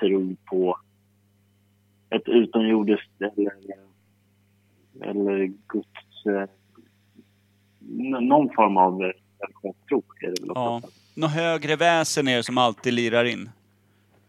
tro 0.00 0.36
på 0.44 0.78
ett 2.10 2.28
utomjordiskt 2.28 3.10
eller, 3.20 3.52
eller 5.02 5.46
Guds... 5.68 6.26
Eh, 6.26 6.48
någon 8.20 8.50
form 8.54 8.76
av 8.76 9.00
religionstro 9.38 10.02
är 10.20 10.26
det 10.26 10.40
väl 10.40 10.50
Ja. 10.54 10.76
också. 10.76 10.90
Något 11.14 11.30
högre 11.30 11.76
väsen 11.76 12.28
är 12.28 12.36
det 12.36 12.42
som 12.42 12.58
alltid 12.58 12.92
lirar 12.94 13.24
in. 13.24 13.48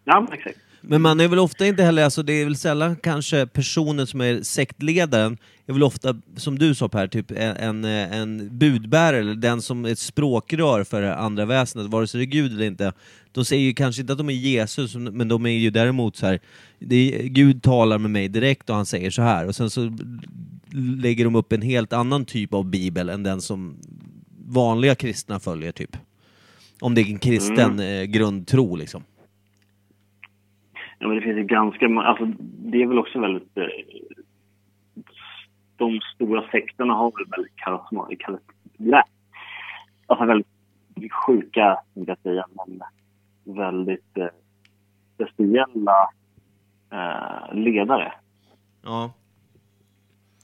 Ja, 0.03 0.27
exakt. 0.33 0.59
Men 0.81 1.01
man 1.01 1.19
är 1.19 1.27
väl 1.27 1.39
ofta 1.39 1.65
inte 1.65 1.83
heller, 1.83 2.03
alltså 2.03 2.23
det 2.23 2.33
är 2.33 2.45
väl 2.45 2.55
sällan 2.55 2.95
kanske 2.95 3.47
personen 3.47 4.07
som 4.07 4.21
är 4.21 4.41
sektledaren, 4.41 5.37
är 5.65 5.73
väl 5.73 5.83
ofta, 5.83 6.15
som 6.35 6.59
du 6.59 6.75
sa 6.75 6.89
Per, 6.89 7.07
typ 7.07 7.31
en, 7.31 7.85
en, 7.85 8.57
budbärare, 8.57 9.19
eller 9.19 9.35
den 9.35 9.61
som 9.61 9.85
är 9.85 9.89
ett 9.89 9.99
språkrör 9.99 10.83
för 10.83 11.01
det 11.01 11.15
andra 11.15 11.45
väsendet, 11.45 11.91
vare 11.91 12.07
sig 12.07 12.17
det 12.19 12.23
är 12.23 12.41
Gud 12.41 12.51
eller 12.51 12.65
inte. 12.65 12.93
De 13.31 13.45
säger 13.45 13.63
ju 13.63 13.73
kanske 13.73 14.01
inte 14.01 14.13
att 14.13 14.17
de 14.17 14.29
är 14.29 14.33
Jesus, 14.33 14.95
men 14.95 15.27
de 15.27 15.45
är 15.45 15.49
ju 15.49 15.69
däremot 15.69 16.15
så 16.15 16.25
här, 16.25 16.39
det 16.79 16.95
är, 16.95 17.23
Gud 17.23 17.63
talar 17.63 17.97
med 17.97 18.11
mig 18.11 18.27
direkt 18.27 18.69
och 18.69 18.75
han 18.75 18.85
säger 18.85 19.11
så 19.11 19.21
här, 19.21 19.47
och 19.47 19.55
sen 19.55 19.69
så 19.69 19.97
lägger 20.73 21.23
de 21.23 21.35
upp 21.35 21.53
en 21.53 21.61
helt 21.61 21.93
annan 21.93 22.25
typ 22.25 22.53
av 22.53 22.65
bibel 22.65 23.09
än 23.09 23.23
den 23.23 23.41
som 23.41 23.77
vanliga 24.47 24.95
kristna 24.95 25.39
följer, 25.39 25.71
typ. 25.71 25.97
Om 26.79 26.95
det 26.95 27.01
är 27.01 27.05
en 27.05 27.19
kristen 27.19 27.79
eh, 27.79 28.03
grundtro 28.03 28.75
liksom. 28.75 29.03
Ja, 31.01 31.07
men 31.07 31.15
det 31.15 31.21
finns 31.21 31.37
ju 31.37 31.43
ganska 31.43 31.85
alltså 31.85 32.25
det 32.39 32.81
är 32.81 32.87
väl 32.87 32.99
också 32.99 33.19
väldigt... 33.19 33.57
Eh, 33.57 33.67
de 35.75 35.99
stora 36.15 36.43
sekterna 36.51 36.93
har 36.93 37.11
väl 37.11 37.25
väldigt 37.29 37.55
karismatik, 37.55 38.23
alltså 40.07 40.25
väldigt 40.25 40.47
sjuka, 41.11 41.77
som 41.93 42.03
jag 42.07 42.19
säga, 42.19 42.45
men 42.55 42.81
väldigt 43.55 44.17
eh, 44.17 44.27
speciella 45.15 46.09
eh, 46.91 47.53
ledare. 47.55 48.13
Ja. 48.83 49.13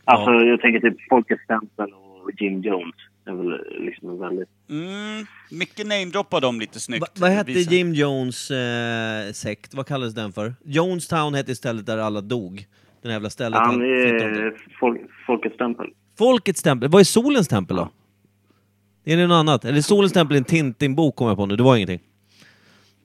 Alltså 0.05 0.31
jag 0.31 0.61
tänker 0.61 0.79
typ 0.79 0.97
Folkets 1.09 1.47
Tempel 1.47 1.93
och 1.93 2.31
Jim 2.37 2.61
Jones 2.61 2.95
är 3.27 3.33
väl 3.33 3.85
liksom 3.85 4.19
väldigt... 4.19 4.49
Mm, 4.69 5.25
Micke 5.51 5.85
namedroppar 5.85 6.41
dem 6.41 6.59
lite 6.59 6.79
snyggt. 6.79 7.01
Va, 7.01 7.07
vad 7.15 7.29
hette. 7.29 7.51
Jim 7.51 7.93
Jones 7.93 8.51
eh, 8.51 9.31
sekt? 9.31 9.73
Vad 9.73 9.87
kallades 9.87 10.15
den 10.15 10.33
för? 10.33 10.55
Jonestown 10.65 11.33
hette 11.33 11.55
stället 11.55 11.85
där 11.85 11.97
alla 11.97 12.21
dog. 12.21 12.65
Den 13.01 13.11
jävla 13.11 13.29
stället 13.29 13.59
Han 13.59 13.81
är 13.81 14.79
Fol 14.79 14.97
Folkets 15.27 15.57
Tempel. 15.57 15.87
Folkets 16.17 16.63
tempel. 16.63 16.89
Vad 16.89 16.99
är 16.99 17.03
Solens 17.03 17.47
tempel 17.47 17.77
då? 17.77 17.89
Är 19.05 19.17
det 19.17 19.27
något 19.27 19.35
annat? 19.35 19.65
Eller 19.65 19.81
Solens 19.81 20.13
tempel 20.13 20.35
är 20.35 20.39
en 20.39 20.45
Tintin-bok 20.45 21.15
kom 21.15 21.27
jag 21.27 21.37
på 21.37 21.45
nu, 21.45 21.55
det 21.55 21.63
var 21.63 21.75
ingenting. 21.75 21.99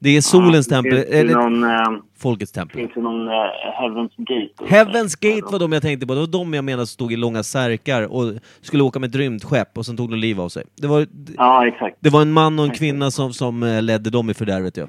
Det 0.03 0.17
är 0.17 0.21
Solens 0.21 0.69
tempel, 0.69 0.93
Finns 0.97 1.11
det 1.11 1.19
eller 1.19 1.35
någon, 1.35 1.65
eh, 1.65 2.03
Folkets 2.19 2.53
tempel. 2.53 2.81
finns 2.81 2.93
det 2.95 3.01
någon 3.01 3.29
eh, 3.29 3.33
Heaven's 3.81 4.11
Gate? 4.17 4.75
Heaven's 4.75 5.17
Gate 5.21 5.53
var 5.53 5.59
de 5.59 5.73
jag 5.73 5.83
tänkte 5.83 6.07
på, 6.07 6.15
det 6.15 6.21
var 6.21 6.27
de 6.27 6.55
jag 6.55 6.65
menade 6.65 6.87
stod 6.87 7.13
i 7.13 7.17
långa 7.17 7.43
särkar 7.43 8.03
och 8.03 8.35
skulle 8.61 8.83
åka 8.83 8.99
med 8.99 9.09
ett 9.11 9.17
rymdskepp 9.17 9.79
och 9.79 9.87
sen 9.87 9.97
tog 9.97 10.11
de 10.11 10.17
liv 10.17 10.41
av 10.41 10.49
sig. 10.49 10.65
Det 10.77 10.87
var, 10.87 11.07
Ja, 11.37 11.67
exakt. 11.67 11.97
det 12.01 12.11
var 12.11 12.23
en 12.23 12.33
man 12.33 12.59
och 12.59 12.65
en 12.65 12.71
kvinna 12.71 13.11
som, 13.11 13.33
som 13.33 13.63
eh, 13.63 13.83
ledde 13.83 14.11
dem 14.11 14.31
i 14.31 14.35
fördärvet 14.35 14.77
ja. 14.77 14.87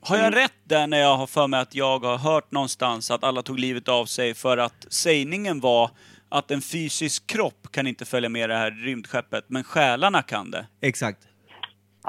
Har 0.00 0.16
jag 0.16 0.36
rätt 0.36 0.52
där 0.68 0.86
när 0.86 0.98
jag 0.98 1.16
har 1.16 1.26
för 1.26 1.46
mig 1.46 1.60
att 1.60 1.74
jag 1.74 1.98
har 2.04 2.18
hört 2.18 2.52
någonstans 2.52 3.10
att 3.10 3.24
alla 3.24 3.42
tog 3.42 3.58
livet 3.58 3.88
av 3.88 4.04
sig 4.06 4.34
för 4.34 4.58
att 4.58 4.86
sägningen 4.88 5.60
var 5.60 5.90
att 6.28 6.50
en 6.50 6.60
fysisk 6.60 7.26
kropp 7.26 7.68
kan 7.70 7.86
inte 7.86 8.04
följa 8.04 8.28
med 8.28 8.50
det 8.50 8.56
här 8.56 8.70
rymdskeppet, 8.70 9.44
men 9.48 9.64
själarna 9.64 10.22
kan 10.22 10.50
det. 10.50 10.66
Exakt. 10.82 11.18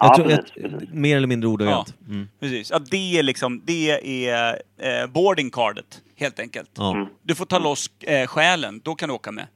Ja, 0.01 0.05
Jag 0.07 0.15
tror, 0.15 0.25
precis, 0.37 0.51
jag, 0.55 0.71
precis. 0.71 0.89
mer 0.93 1.17
eller 1.17 1.27
mindre 1.27 1.47
ordagrant. 1.49 1.93
Mm. 2.07 2.27
Precis. 2.39 2.71
Att 2.71 2.85
det 2.91 3.17
är 3.19 3.23
liksom, 3.23 3.61
det 3.65 3.89
är 4.27 4.61
eh, 4.77 5.07
boarding 5.07 5.49
cardet, 5.51 6.01
helt 6.15 6.39
enkelt. 6.39 6.69
Ja, 6.73 7.09
Du 7.23 7.35
får 7.35 7.45
ta 7.45 7.59
loss 7.59 7.91
eh, 7.99 8.27
själen, 8.27 8.81
då 8.83 8.95
kan 8.95 9.09
du 9.09 9.15
åka 9.15 9.31
med. 9.31 9.47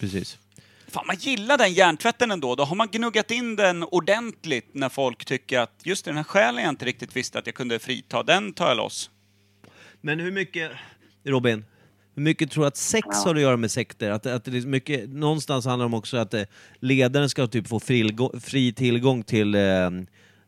precis. 0.00 0.38
Fan, 0.88 1.04
man 1.06 1.16
gillar 1.16 1.58
den 1.58 1.72
hjärntvätten 1.72 2.30
ändå. 2.30 2.54
Då 2.54 2.64
har 2.64 2.76
man 2.76 2.88
gnuggat 2.88 3.30
in 3.30 3.56
den 3.56 3.82
ordentligt 3.82 4.68
när 4.72 4.88
folk 4.88 5.24
tycker 5.24 5.58
att 5.60 5.72
just 5.82 6.04
den 6.04 6.16
här 6.16 6.24
själen 6.24 6.62
jag 6.64 6.70
inte 6.72 6.84
riktigt 6.84 7.16
visste 7.16 7.38
att 7.38 7.46
jag 7.46 7.54
kunde 7.54 7.78
frita, 7.78 8.22
den 8.22 8.52
tar 8.52 8.68
jag 8.68 8.76
loss. 8.76 9.10
Men 10.00 10.20
hur 10.20 10.32
mycket, 10.32 10.70
Robin, 11.24 11.64
hur 12.18 12.24
mycket 12.24 12.50
tror 12.50 12.64
du 12.64 12.68
att 12.68 12.76
sex 12.76 13.24
har 13.24 13.34
att 13.34 13.40
göra 13.40 13.56
med 13.56 13.70
sekter? 13.70 14.10
Att, 14.10 14.26
att 14.26 14.44
det 14.44 14.56
är 14.56 14.66
mycket, 14.66 15.08
någonstans 15.08 15.66
handlar 15.66 15.84
det 15.84 15.86
om 15.86 15.94
också 15.94 16.16
att 16.16 16.34
eh, 16.34 16.42
ledaren 16.80 17.28
ska 17.28 17.46
typ 17.46 17.68
få 17.68 17.80
fri, 17.80 18.16
fri 18.44 18.72
tillgång 18.72 19.22
till 19.22 19.54
eh, 19.54 19.60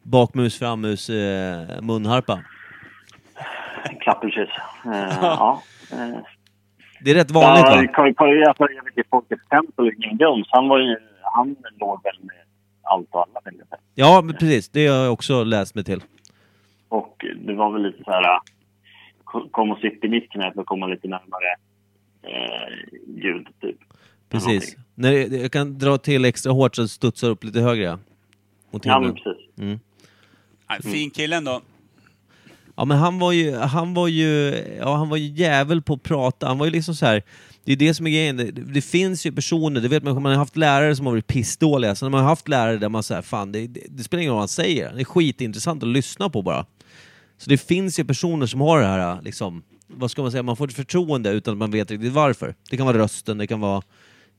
bakmus, 0.03 0.59
frammus, 0.59 1.11
eh, 1.11 1.83
munharpa. 1.83 2.41
Klappelkyss. 4.01 4.49
Eh, 4.85 5.19
ja. 5.23 5.63
Eh, 5.93 6.19
Det 7.05 7.11
är 7.11 7.15
rätt 7.15 7.31
vanligt 7.31 7.65
ja, 7.67 7.71
va? 7.71 7.81
Vet 7.83 8.09
inte, 8.09 9.03
Folkets 9.11 9.49
Tempel 9.49 9.85
Jim 9.85 10.17
Jones, 10.21 10.47
han 10.51 10.69
var 10.69 10.79
ju... 10.79 10.97
Han 11.23 11.57
låg 11.81 12.03
väl 12.03 12.17
med 12.21 12.37
allt 12.83 13.09
och 13.11 13.23
alla, 13.23 13.41
vill 13.45 13.55
jag 13.59 13.69
säga. 13.69 13.81
Ja, 13.95 14.23
men 14.25 14.35
precis. 14.35 14.69
Det 14.69 14.87
har 14.87 14.97
jag 14.97 15.13
också 15.13 15.45
läst 15.45 15.75
mig 15.75 15.85
till. 15.85 16.03
Och 16.89 17.25
det 17.47 17.55
var 17.55 17.73
väl 17.73 17.83
lite 17.83 18.05
så 18.05 18.11
här... 18.11 18.41
ko- 19.33 19.49
Kom 19.51 19.71
och 19.71 19.79
sitt 19.79 20.05
i 20.05 20.09
mitt 20.09 20.31
knä 20.31 20.53
för 20.55 20.61
att 20.61 20.67
komma 20.67 20.87
lite 20.87 21.09
närmare 21.09 21.51
eh, 22.23 22.99
Gud, 23.07 23.47
typ. 23.61 23.77
Precis. 24.29 24.77
När 24.95 25.13
jag, 25.13 25.33
jag 25.33 25.53
kan 25.53 25.79
dra 25.79 25.99
till 25.99 26.25
extra 26.25 26.53
hårt 26.53 26.77
så 26.77 26.83
det 26.83 26.89
studsar 26.89 27.29
upp 27.31 27.45
lite 27.45 27.61
högre. 27.61 27.85
ja. 27.85 27.99
Mot 28.71 28.85
Ja, 28.85 29.01
men 29.01 29.09
himlen. 29.09 29.25
precis. 29.25 29.81
Nej, 30.69 30.83
fin 30.93 31.11
kille 31.11 31.37
ändå. 31.37 31.61
Ja 32.77 32.85
men 32.85 32.99
han 32.99 33.19
var 33.19 33.33
ju, 33.33 33.57
han 33.57 33.95
var 33.95 34.09
ju, 34.09 34.55
ja 34.79 34.97
han 34.97 35.09
var 35.09 35.17
ju 35.17 35.27
jävel 35.27 35.83
på 35.83 35.95
att 35.95 36.03
prata. 36.03 36.47
Han 36.49 36.59
var 36.59 36.67
ju 36.67 36.73
liksom 36.73 36.95
så 36.95 37.07
här. 37.07 37.23
Det 37.65 37.73
är 37.73 37.77
det 37.77 37.95
som 37.95 38.07
är 38.07 38.11
grejen. 38.11 38.37
Det, 38.37 38.51
det 38.51 38.81
finns 38.83 39.27
ju 39.27 39.33
personer, 39.33 39.81
det 39.81 39.89
vet 39.89 40.03
man, 40.03 40.15
man 40.23 40.33
har 40.33 40.39
haft 40.39 40.57
lärare 40.57 40.97
som 40.97 41.07
har 41.07 41.13
varit 41.13 41.27
pissdåliga. 41.27 41.95
Sen 41.95 42.07
har 42.07 42.11
man 42.11 42.25
haft 42.25 42.49
lärare 42.49 42.77
där 42.77 42.89
man 42.89 43.03
säger 43.03 43.23
fan 43.23 43.53
det, 43.53 43.67
det, 43.67 43.81
det 43.91 44.03
spelar 44.05 44.21
ingen 44.21 44.31
roll 44.31 44.37
vad 44.37 44.41
han 44.43 44.49
säger. 44.49 44.93
Det 44.95 45.01
är 45.01 45.05
skitintressant 45.05 45.83
att 45.83 45.89
lyssna 45.89 46.31
på 46.31 46.43
bara. 46.43 46.67
Så 47.41 47.51
det 47.51 47.69
finns 47.69 48.01
ju 48.01 48.05
personer 48.05 48.47
som 48.47 48.61
har 48.61 48.81
det 48.81 48.87
här 48.87 49.23
liksom, 49.23 49.63
vad 49.87 50.11
ska 50.11 50.23
man 50.23 50.31
säga, 50.31 50.43
man 50.43 50.57
får 50.57 50.65
ett 50.65 50.77
förtroende 50.83 51.31
utan 51.31 51.53
att 51.53 51.59
man 51.59 51.71
vet 51.71 51.91
riktigt 51.91 52.13
varför. 52.13 52.55
Det 52.71 52.77
kan 52.77 52.87
vara 52.87 52.99
rösten, 52.99 53.39
det 53.39 53.47
kan 53.47 53.61
vara 53.61 53.83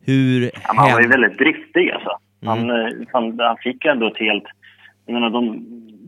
hur 0.06 0.44
Ja, 0.44 0.50
han 0.64 0.92
var 0.92 1.02
ju 1.02 1.08
väldigt 1.08 1.38
driftig 1.38 1.92
alltså. 1.92 2.10
Han, 2.46 2.70
eh, 2.70 2.92
han, 3.14 3.40
han 3.40 3.58
fick 3.58 3.86
ändå 3.86 4.08
ett 4.08 4.18
helt... 4.18 4.44
Jag 5.06 5.14
menar, 5.14 5.30
de 5.30 5.66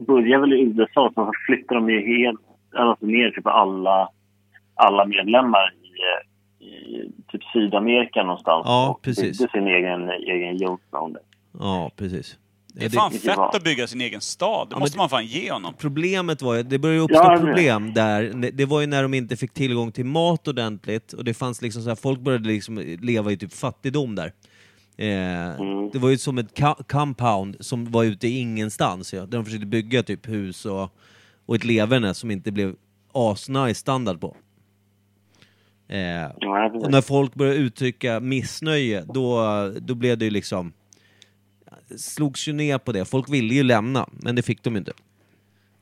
började 0.08 0.42
väl 0.42 0.54
i 0.54 0.62
USA, 0.62 1.12
så 1.16 1.32
flyttade 1.48 1.80
de 1.80 1.90
ju 1.90 2.18
helt, 2.18 2.40
alltså 2.76 3.06
ner 3.06 3.32
typ 3.32 3.48
alla, 3.48 4.10
alla 4.76 5.06
medlemmar 5.06 5.74
i, 5.84 5.90
eh, 6.10 6.68
i 6.68 7.12
typ 7.32 7.44
Sydamerika 7.44 8.24
någonstans. 8.24 8.64
Ja, 8.66 8.90
och 8.90 9.02
precis. 9.02 9.40
byggde 9.40 9.52
sin 9.52 9.68
egen, 9.68 10.10
egen 10.10 10.58
Jonestown. 10.58 11.18
Ja, 11.60 11.92
precis. 11.98 12.38
Det 12.76 12.86
är 12.86 12.90
fan 12.90 13.12
fett 13.12 13.38
att 13.38 13.64
bygga 13.64 13.88
sin 13.88 14.02
egen 14.02 14.22
stad. 14.22 14.68
Det 14.70 14.76
men 14.76 14.80
måste 14.80 14.98
man 14.98 15.10
fan 15.10 15.26
ge 15.26 15.52
honom. 15.52 15.74
Problemet 15.78 16.42
var 16.42 16.56
ju, 16.56 16.64
det 16.64 16.80
började 16.80 17.02
uppstå 17.02 17.20
Ja, 17.24 17.38
problem 17.40 17.94
där. 17.94 18.52
Det- 18.54 18.66
var 18.66 18.82
ju 18.82 18.88
när 18.88 19.04
de 19.04 19.14
inte 19.14 19.36
fick 19.38 19.54
tillgång 19.54 19.92
till 19.92 20.06
mat 20.06 20.48
ordentligt 20.48 21.14
och 21.14 21.24
det 21.24 21.34
fanns 21.34 21.62
liksom 21.62 21.82
så 21.84 21.90
här, 21.90 21.96
folk 21.96 22.20
började 22.20 22.48
liksom 22.50 22.78
leva 23.02 23.32
i 23.32 23.38
typ 23.38 23.54
fattigdom 23.54 24.16
där. 24.16 24.34
Eh, 24.98 25.56
Mm. 25.60 25.90
Det 25.94 26.00
var 26.00 26.10
ju 26.10 26.18
som 26.18 26.38
ett 26.38 26.60
compound 26.92 27.58
som 27.60 27.92
var 27.92 28.04
ute 28.04 28.28
i 28.28 28.38
ingenstans, 28.40 29.14
ja, 29.14 29.20
där 29.26 29.38
de 29.38 29.46
försökte 29.46 29.66
bygga 29.66 30.04
typ 30.04 30.28
hus 30.30 30.66
och, 30.66 30.90
och 31.46 31.56
ett 31.56 31.64
leverne 31.64 32.14
som 32.14 32.32
inte 32.32 32.52
blev 32.52 32.76
asnice 33.14 33.80
standard 33.80 34.22
på. 34.22 34.36
Eh, 35.88 36.00
Ja, 36.40 36.72
och 36.74 36.92
när 36.92 37.02
folk 37.02 37.34
började 37.34 37.58
uttrycka 37.58 38.20
missnöje, 38.20 39.06
då, 39.14 39.42
då 39.82 39.96
blev 39.96 40.18
det 40.18 40.26
ju 40.26 40.32
liksom... 40.32 40.74
slogs 41.98 42.48
ju 42.48 42.54
ner 42.54 42.78
på 42.78 42.92
det. 42.92 43.06
Folk 43.06 43.30
ville 43.30 43.54
ju 43.54 43.64
lämna, 43.64 44.10
men 44.12 44.36
det 44.36 44.42
fick 44.42 44.64
de 44.64 44.74
ju 44.74 44.80
inte. 44.80 44.92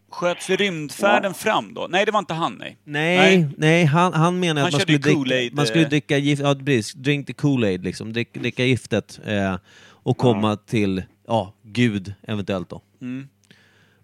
Sköts 0.10 0.50
rymdfärden 0.50 1.34
fram 1.34 1.74
då? 1.74 1.88
Nej, 1.90 2.06
det 2.06 2.12
var 2.12 2.20
inte 2.20 2.34
han, 2.34 2.54
nej. 2.60 2.78
Nej, 2.84 3.48
nej, 3.58 3.86
han, 3.86 4.14
han 4.14 4.40
menar 4.40 4.62
Han 4.62 4.68
att 4.68 4.74
man 4.74 4.80
körde 4.80 4.84
skulle, 5.02 5.14
ju 5.14 5.24
dricka, 5.24 5.36
Kool-Aid, 5.36 5.56
man 5.56 5.68
skulle 5.68 5.84
eh. 5.84 5.90
dricka 5.90 6.18
gift, 6.18 6.42
ja, 6.42 6.56
precis, 6.56 6.94
drink 6.94 7.28
the 7.28 7.34
Kool-Aid 7.34 7.84
liksom, 7.84 8.14
drick, 8.14 8.34
dricka 8.34 8.66
giftet 8.66 9.20
eh, 9.26 9.58
och 9.84 10.18
komma 10.18 10.56
till, 10.56 11.04
ja, 11.28 11.54
Gud 11.64 12.14
eventuellt 12.28 12.70
då. 12.70 12.82
Mm. 13.02 13.28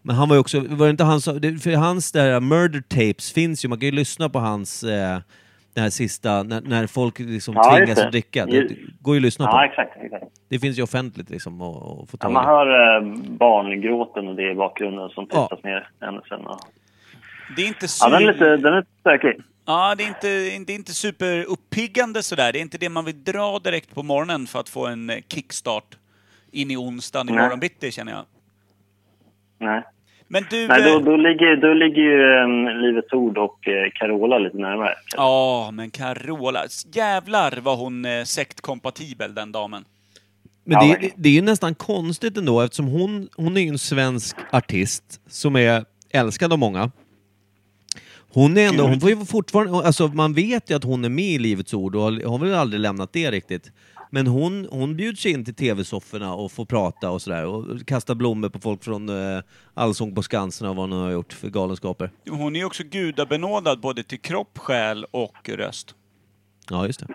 Men 0.02 0.16
han 0.16 0.30
var 0.30 0.36
ju 0.36 0.40
också, 0.40 0.60
var 0.60 0.86
det 0.86 0.92
inte 0.92 1.04
han 1.04 1.22
som, 1.22 1.42
det- 1.42 1.60
för 1.60 1.72
hans 1.76 2.12
där 2.12 2.40
murder 2.40 2.82
tapes 2.82 3.32
finns 3.32 3.66
ju, 3.66 3.70
man 3.70 3.80
kan 3.80 3.86
ju 3.86 3.92
lyssna 3.92 4.30
på 4.30 4.40
hans, 4.40 4.84
eh, 4.84 5.20
den 5.78 5.84
här 5.84 5.90
sista, 5.90 6.44
när, 6.44 6.62
när 6.62 6.88
folk 6.88 7.20
liksom 7.20 7.54
Ja, 7.56 7.76
tvingas 7.78 7.96
det. 8.00 8.06
att 8.06 8.12
dricka. 8.12 8.46
Det, 8.46 8.68
går 9.02 9.16
ju 9.16 9.20
att 9.20 9.24
lyssna 9.24 9.46
Ja, 9.46 9.52
på. 9.52 9.60
exakt. 9.64 9.98
exakt. 10.04 10.26
Det 10.50 10.60
finns 10.60 10.78
ju 10.80 10.84
offentligt 10.84 11.30
liksom 11.30 11.62
att 11.62 11.76
att 11.76 11.82
få 11.82 12.08
Ja, 12.12 12.18
tag 12.18 12.32
man 12.32 12.44
i. 12.44 12.48
hör 12.48 12.98
eh, 12.98 13.14
barngråten 13.30 14.28
och 14.28 14.36
det 14.36 14.52
i 14.52 14.56
bakgrunden 14.56 15.10
som 15.10 15.28
Ja. 15.32 15.48
tystas 15.48 15.64
ner 15.64 15.90
ännu 16.02 16.22
sen. 16.30 16.46
Och... 16.48 16.60
Det 17.56 17.62
är 17.62 17.68
inte 17.68 17.88
Ja, 18.02 18.10
den 18.10 18.14
är 18.28 18.34
super... 18.34 18.34
lite, 18.56 18.58
den 18.58 18.74
är 18.74 18.78
lite 18.78 18.92
stökig. 19.00 19.42
Ja, 19.66 19.96
det 19.98 20.04
är 20.04 20.08
inte, 20.08 20.28
det 20.66 20.74
är 20.74 20.76
inte 20.76 20.94
superuppiggande 20.94 22.24
sådär. 22.24 22.54
Det 22.54 22.60
är 22.60 22.62
inte 22.62 22.78
det 22.78 22.90
man 22.90 23.06
vill 23.06 23.24
dra 23.24 23.60
direkt 23.60 23.96
på 23.96 24.04
morgonen 24.04 24.48
för 24.48 24.60
att 24.60 24.70
få 24.70 24.86
en 24.88 25.10
eh, 25.10 25.18
kickstart 25.28 25.98
in 26.52 26.72
i 26.72 26.78
onsdagen 26.78 27.30
i 27.30 27.32
morgon 27.32 27.60
bitti, 27.60 27.92
känner 27.92 28.12
jag. 28.12 28.26
Nej. 29.60 29.84
Men 30.28 30.44
du... 30.50 30.68
Nej, 30.68 30.82
då, 30.82 30.98
eh, 30.98 31.04
då, 31.04 31.16
ligger, 31.16 31.56
då 31.56 31.74
ligger 31.74 32.02
ju 32.02 32.44
um, 32.44 32.82
Livets 32.82 33.14
Ord 33.14 33.38
och 33.38 33.68
eh, 33.68 33.92
Carola 33.94 34.38
lite 34.38 34.58
närmare. 34.58 34.94
Ja, 35.16 35.70
men 35.74 35.90
Carola. 35.90 36.64
Jävlar 36.94 37.60
vad 37.62 37.78
hon 37.78 38.06
är 38.06 38.24
sektkompatibel, 38.24 39.36
den 39.36 39.52
damen. 39.52 39.86
Men 40.64 40.80
det, 40.80 40.88
verkligen. 40.88 41.16
det 41.18 41.30
är 41.30 41.34
ju 41.34 41.42
nästan 41.42 41.76
konstigt 41.76 42.38
ändå 42.38 42.62
eftersom 42.62 42.88
hon, 42.88 43.30
hon 43.36 43.58
är 43.58 43.62
ju 43.62 43.68
en 43.68 43.78
svensk 43.78 44.38
artist 44.52 45.22
som 45.28 45.56
är 45.56 45.86
älskad 46.10 46.54
av 46.54 46.60
många. 46.60 46.92
Hon 48.34 48.58
är 48.58 48.68
ändå, 48.68 48.84
hon 48.84 49.00
får 49.00 49.10
ju 49.10 49.26
fortfarande, 49.26 49.74
alltså 49.74 50.08
man 50.08 50.34
vet 50.34 50.70
ju 50.70 50.76
att 50.76 50.84
hon 50.84 51.06
är 51.06 51.10
med 51.10 51.26
i 51.26 51.38
Livets 51.40 51.74
Ord 51.74 51.96
och 51.96 52.02
har 52.02 52.30
har 52.30 52.38
väl 52.38 52.54
aldrig 52.54 52.80
lämnat 52.80 53.14
det 53.14 53.32
riktigt. 53.32 53.72
Men 54.10 54.28
hon, 54.28 54.68
hon 54.72 54.96
bjuds 54.96 55.26
in 55.26 55.46
till 55.46 55.56
tv-sofforna 55.56 56.34
och 56.34 56.52
får 56.52 56.66
prata 56.66 57.10
och 57.10 57.22
sådär 57.22 57.46
och 57.46 57.86
kasta 57.88 58.16
blommor 58.16 58.50
på 58.50 58.60
folk 58.60 58.84
från 58.84 59.10
uh, 59.10 59.42
Allsång 59.74 60.16
på 60.16 60.24
Skansen 60.24 60.68
och 60.68 60.76
vad 60.76 60.90
hon 60.90 61.00
har 61.00 61.12
gjort 61.12 61.34
för 61.34 61.50
galenskaper. 61.50 62.12
Hon 62.30 62.56
är 62.56 62.60
ju 62.60 62.66
också 62.66 62.84
gudabenådad 62.84 63.80
både 63.80 64.04
till 64.04 64.20
kropp, 64.20 64.58
själ 64.58 65.06
och 65.12 65.50
röst. 65.50 65.96
Ja, 66.70 66.88
just 66.88 67.00
det. 67.00 67.08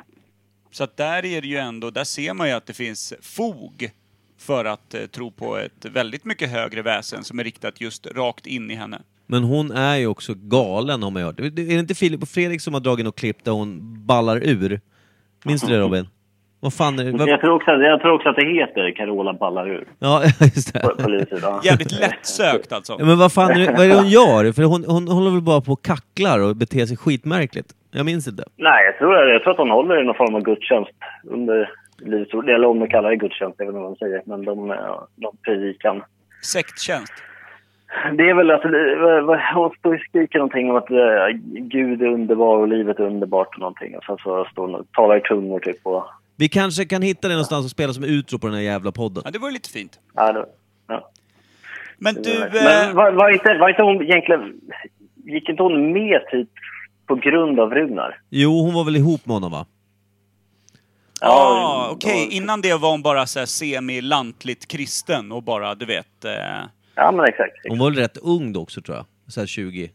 Så 0.70 0.84
att 0.84 0.96
där 0.96 1.24
är 1.24 1.42
det 1.42 1.48
ju 1.48 1.56
ändå, 1.56 1.90
där 1.90 2.04
ser 2.04 2.34
man 2.34 2.48
ju 2.48 2.54
att 2.54 2.66
det 2.66 2.72
finns 2.72 3.14
fog 3.20 3.90
för 4.38 4.64
att 4.64 4.94
eh, 4.94 5.06
tro 5.06 5.30
på 5.30 5.56
ett 5.56 5.84
väldigt 5.84 6.24
mycket 6.24 6.50
högre 6.50 6.82
väsen 6.82 7.24
som 7.24 7.38
är 7.38 7.44
riktat 7.44 7.80
just 7.80 8.06
rakt 8.06 8.46
in 8.46 8.70
i 8.70 8.74
henne. 8.74 9.02
Men 9.26 9.44
hon 9.44 9.70
är 9.70 9.96
ju 9.96 10.06
också 10.06 10.34
galen 10.34 11.02
har 11.02 11.10
man 11.10 11.22
hört. 11.22 11.40
Är 11.40 11.50
det 11.50 11.72
inte 11.72 11.94
Filip 11.94 12.22
och 12.22 12.28
Fredrik 12.28 12.60
som 12.60 12.74
har 12.74 12.80
dragit 12.80 13.04
något 13.04 13.16
klipp 13.16 13.44
där 13.44 13.52
hon 13.52 13.80
ballar 14.06 14.36
ur? 14.44 14.80
Minns 15.44 15.62
du 15.62 15.68
det 15.68 15.78
Robin? 15.78 16.08
Vad 16.62 16.74
fan 16.74 16.98
är 16.98 17.04
det? 17.04 17.10
Vad... 17.12 17.28
Jag 17.28 17.40
tror, 17.40 17.52
också, 17.54 17.70
jag 17.70 18.00
tror 18.00 18.12
också 18.12 18.28
att 18.28 18.36
det 18.36 18.46
heter 18.46 18.90
Carola 18.96 19.32
ballar 19.32 19.68
ur 19.68 19.84
Ja, 19.98 20.22
just 20.40 20.72
det. 20.74 20.80
på. 20.80 21.60
Jävligt 21.64 22.00
lättsökt 22.00 22.72
alltså. 22.72 22.96
Ja, 22.98 23.04
men 23.04 23.18
vad 23.18 23.32
fan 23.32 23.50
är 23.50 23.58
det, 23.58 23.72
vad 23.76 23.84
är 23.84 23.88
det 23.88 23.94
hon 23.94 24.08
gör? 24.08 24.52
För 24.52 24.62
hon, 24.62 24.84
hon 24.84 25.08
håller 25.08 25.30
väl 25.30 25.40
bara 25.42 25.60
på 25.60 25.72
och 25.72 25.82
kacklar 25.82 26.38
och 26.40 26.56
beter 26.56 26.86
sig 26.86 26.96
skitmärkligt. 26.96 27.68
Jag 27.90 28.06
minns 28.06 28.28
inte. 28.28 28.44
Nej, 28.56 28.84
jag 28.86 28.98
tror, 28.98 29.14
jag 29.24 29.42
tror 29.42 29.50
att 29.50 29.56
de 29.56 29.70
håller 29.70 30.00
i 30.02 30.04
någon 30.04 30.14
form 30.14 30.34
av 30.34 30.42
gudstjänst 30.42 30.90
under 31.24 31.70
Livets 31.98 32.34
Ord. 32.34 32.48
Eller 32.48 32.68
om 32.68 32.78
de 32.78 32.88
kallar 32.88 33.10
det 33.10 33.16
gudstjänst, 33.16 33.54
jag 33.58 33.66
vet 33.66 33.72
inte 33.74 33.80
vad 33.82 33.90
de 33.92 33.96
säger. 33.96 34.22
Men 34.26 34.44
de, 34.44 34.68
ja, 34.68 35.06
de 35.16 35.36
predikan. 35.44 36.02
Sekttjänst. 36.52 37.12
Det 38.18 38.30
är 38.30 38.34
väl 38.34 38.50
att 38.50 38.64
eh, 38.64 39.54
hon 39.54 39.70
står 39.78 39.94
och 39.94 40.00
skriker 40.00 40.38
någonting 40.38 40.70
om 40.70 40.76
att 40.76 40.90
eh, 40.90 41.28
Gud 41.76 42.02
är 42.02 42.06
underbar 42.06 42.56
och 42.56 42.68
livet 42.68 42.98
är 42.98 43.04
underbart 43.04 43.54
och 43.54 43.60
någonting. 43.60 43.96
Och 43.96 44.04
sen 44.04 44.16
så 44.16 44.44
står 44.52 44.62
hon 44.66 44.74
och 44.74 44.86
talar 44.92 45.16
i 45.16 45.20
tungor 45.20 45.60
typ. 45.60 45.86
Och, 45.86 46.04
Vi 46.42 46.48
kanske 46.48 46.84
kan 46.84 47.02
hitta 47.02 47.28
det 47.28 47.34
någonstans 47.34 47.64
och 47.64 47.70
spela 47.70 47.92
som 47.92 48.04
utro 48.04 48.38
på 48.38 48.46
den 48.46 48.56
här 48.56 48.62
jävla 48.62 48.92
podden. 48.92 49.22
Ja, 49.24 49.30
det 49.30 49.38
var 49.38 49.48
ju 49.48 49.52
lite 49.54 49.68
fint. 49.70 50.00
ja, 50.14 50.32
det, 50.32 50.46
ja. 50.88 51.10
Men 51.98 52.14
du... 52.14 52.38
Men 52.52 52.88
Eh, 52.88 52.94
var, 52.94 53.12
var, 53.12 53.30
inte, 53.30 53.58
var 53.58 53.68
inte 53.68 53.82
hon 53.82 54.02
egentligen... 54.02 54.60
Gick 55.24 55.48
inte 55.48 55.62
hon 55.62 55.92
med 55.92 56.20
typ 56.30 56.48
på 57.06 57.14
grund 57.14 57.60
av 57.60 57.70
Runar? 57.74 58.20
Jo, 58.30 58.60
hon 58.60 58.74
var 58.74 58.84
väl 58.84 58.96
ihop 58.96 59.26
med 59.26 59.34
honom 59.34 59.52
va? 59.52 59.66
Ja, 61.20 61.88
okej. 61.92 62.26
då- 62.30 62.32
Innan 62.36 62.60
det 62.60 62.74
var 62.74 62.90
hon 62.90 63.02
bara 63.02 63.26
så 63.26 63.38
här 63.38 63.46
semi-lantligt 63.46 64.66
kristen 64.68 65.32
och 65.32 65.42
bara, 65.42 65.74
du 65.74 65.86
vet... 65.86 66.24
Eh, 66.24 66.32
Ja, 66.94 67.12
men 67.12 67.24
exakt. 67.24 67.52
Hon 67.68 67.78
var 67.78 67.90
väl 67.90 67.98
rätt 67.98 68.16
ung 68.16 68.52
då 68.52 68.60
också 68.60 68.82
tror 68.82 68.96
jag. 68.96 69.06
Såhär 69.28 69.46
20, 69.46 69.90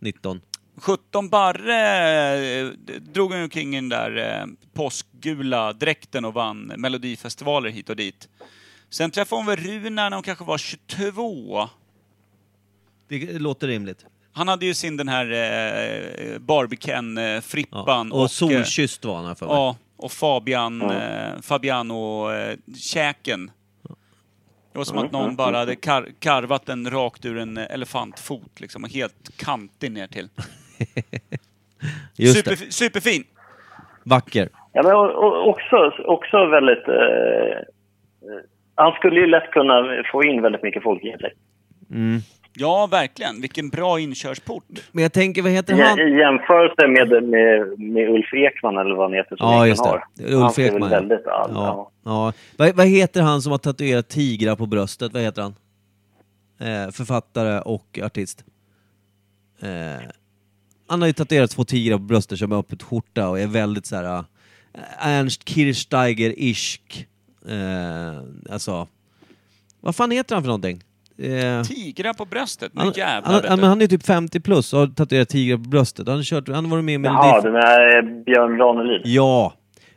19. 0.00 0.40
17 0.76 1.28
barre 1.28 2.36
eh, 2.36 2.66
drog 3.00 3.32
hon 3.32 3.42
omkring 3.42 3.74
i 3.74 3.76
den 3.76 3.88
där 3.88 4.40
eh, 4.40 4.46
påskgula 4.72 5.72
dräkten 5.72 6.24
och 6.24 6.34
vann 6.34 6.72
melodifestivaler 6.76 7.70
hit 7.70 7.90
och 7.90 7.96
dit. 7.96 8.28
Sen 8.90 9.10
träffade 9.10 9.38
hon 9.38 9.46
väl 9.46 9.56
Runar 9.56 10.10
när 10.10 10.16
hon 10.16 10.22
kanske 10.22 10.44
var 10.44 10.58
22. 10.58 11.68
Det 13.08 13.38
låter 13.38 13.68
rimligt. 13.68 14.06
Han 14.32 14.48
hade 14.48 14.66
ju 14.66 14.74
sin 14.74 14.96
den 14.96 15.08
här 15.08 15.32
eh, 15.32 16.38
Barbican-frippan. 16.38 18.10
Ja. 18.12 18.22
Och, 18.22 18.30
solkysst 18.30 19.04
var 19.04 19.22
han 19.22 19.36
för 19.36 19.46
mig. 19.46 19.54
Ja, 19.54 19.76
och 19.96 20.12
Fabian, 20.12 20.82
eh, 20.82 21.40
Fabiano-käken. 21.42 23.50
det 24.72 24.78
var 24.78 24.84
som 24.84 24.98
att 24.98 25.12
någon 25.12 25.36
bara 25.36 25.58
hade 25.58 25.76
kar 25.76 26.08
karvat 26.18 26.66
den 26.66 26.90
rakt 26.90 27.24
ur 27.24 27.38
en 27.38 27.56
elefantfot 27.56 28.60
liksom, 28.60 28.84
och 28.84 28.90
helt 28.90 29.36
kantig 29.36 29.92
ner 29.92 30.06
till. 30.06 30.28
Just 32.16 32.36
Super, 32.36 32.50
det. 32.50 32.72
superfin! 32.72 33.24
Vacker. 34.04 34.48
Ja, 34.72 34.82
men 34.82 34.94
också, 35.50 35.92
också 36.04 36.46
väldigt... 36.46 36.88
Eh, 36.88 37.58
han 38.74 38.92
skulle 38.92 39.20
ju 39.20 39.26
lätt 39.26 39.50
kunna 39.50 40.02
få 40.12 40.24
in 40.24 40.42
väldigt 40.42 40.62
mycket 40.62 40.82
folk 40.82 41.04
i 41.04 41.16
sig. 41.20 41.32
Mm. 41.90 42.20
Ja, 42.56 42.88
verkligen. 42.90 43.40
Vilken 43.40 43.68
bra 43.68 44.00
inkörsport. 44.00 44.64
Men 44.92 45.02
jag 45.02 45.12
tänker, 45.12 45.42
vad 45.42 45.50
heter 45.52 45.74
han? 45.82 45.98
I 45.98 46.18
jämförelse 46.18 46.86
med, 46.88 47.22
med, 47.24 47.80
med 47.80 48.08
Ulf 48.10 48.34
Ekman 48.34 48.78
eller 48.78 48.94
vad 48.94 49.04
han 49.04 49.12
heter 49.12 49.36
som 49.36 49.46
Ja, 49.52 49.66
just 49.66 49.84
det. 49.84 49.90
har. 49.90 50.04
Ulf 50.18 50.56
han 50.56 50.64
Ekman, 50.66 50.82
ja. 50.82 50.88
väldigt... 50.88 51.22
Ja. 51.24 51.50
Ja. 51.54 51.90
ja. 52.04 52.32
Vad, 52.58 52.76
vad 52.76 52.86
heter 52.86 53.22
han 53.22 53.42
som 53.42 53.52
har 53.52 53.58
tatuerat 53.58 54.08
tigrar 54.08 54.56
på 54.56 54.66
bröstet? 54.66 55.12
Vad 55.12 55.22
heter 55.22 55.42
han? 55.42 55.54
Eh, 56.60 56.90
författare 56.92 57.60
och 57.60 57.98
artist. 58.04 58.44
Eh, 59.62 60.08
han 60.86 61.00
har 61.00 61.06
ju 61.06 61.12
tatuerat 61.12 61.50
två 61.50 61.64
tigrar 61.64 61.96
på 61.96 62.02
bröstet 62.02 62.38
som 62.38 62.52
är 62.52 62.56
öppet 62.56 62.82
skjorta 62.82 63.28
och 63.28 63.40
är 63.40 63.46
väldigt 63.46 63.86
så 63.86 63.96
här 63.96 64.18
eh, 64.18 65.08
Ernst 65.08 65.44
Kirchsteiger-isk. 65.44 67.06
Eh, 67.48 68.52
alltså, 68.52 68.86
vad 69.80 69.96
fan 69.96 70.10
heter 70.10 70.34
han 70.34 70.42
för 70.42 70.48
någonting? 70.48 70.82
Eh, 71.18 71.62
Tigrar 71.62 72.12
på 72.12 72.24
bröstet. 72.24 72.74
Nu 72.74 72.80
han, 72.80 72.92
jävlar 72.96 73.32
han, 73.32 73.42
han, 73.48 73.56
du. 73.58 73.60
men 73.60 73.68
han 73.68 73.82
är 73.82 73.86
typ 73.86 74.06
50 74.06 74.40
plus 74.40 74.72
och 74.72 74.78
har 74.80 74.86
tatuerat 74.86 75.28
tigrar 75.28 75.56
på 75.56 75.68
bröstet. 75.68 76.08
Han 76.08 76.16
har, 76.16 76.22
kört, 76.22 76.48
han 76.48 76.64
har 76.64 76.70
varit 76.70 76.84
med 76.84 77.00
i 77.00 77.04
Jaha, 77.04 77.24
Melodif... 77.24 77.44
den 77.44 77.54
är 77.54 78.24
Björn 78.24 78.58
Ranelid. 78.58 79.02
Ja. 79.04 79.54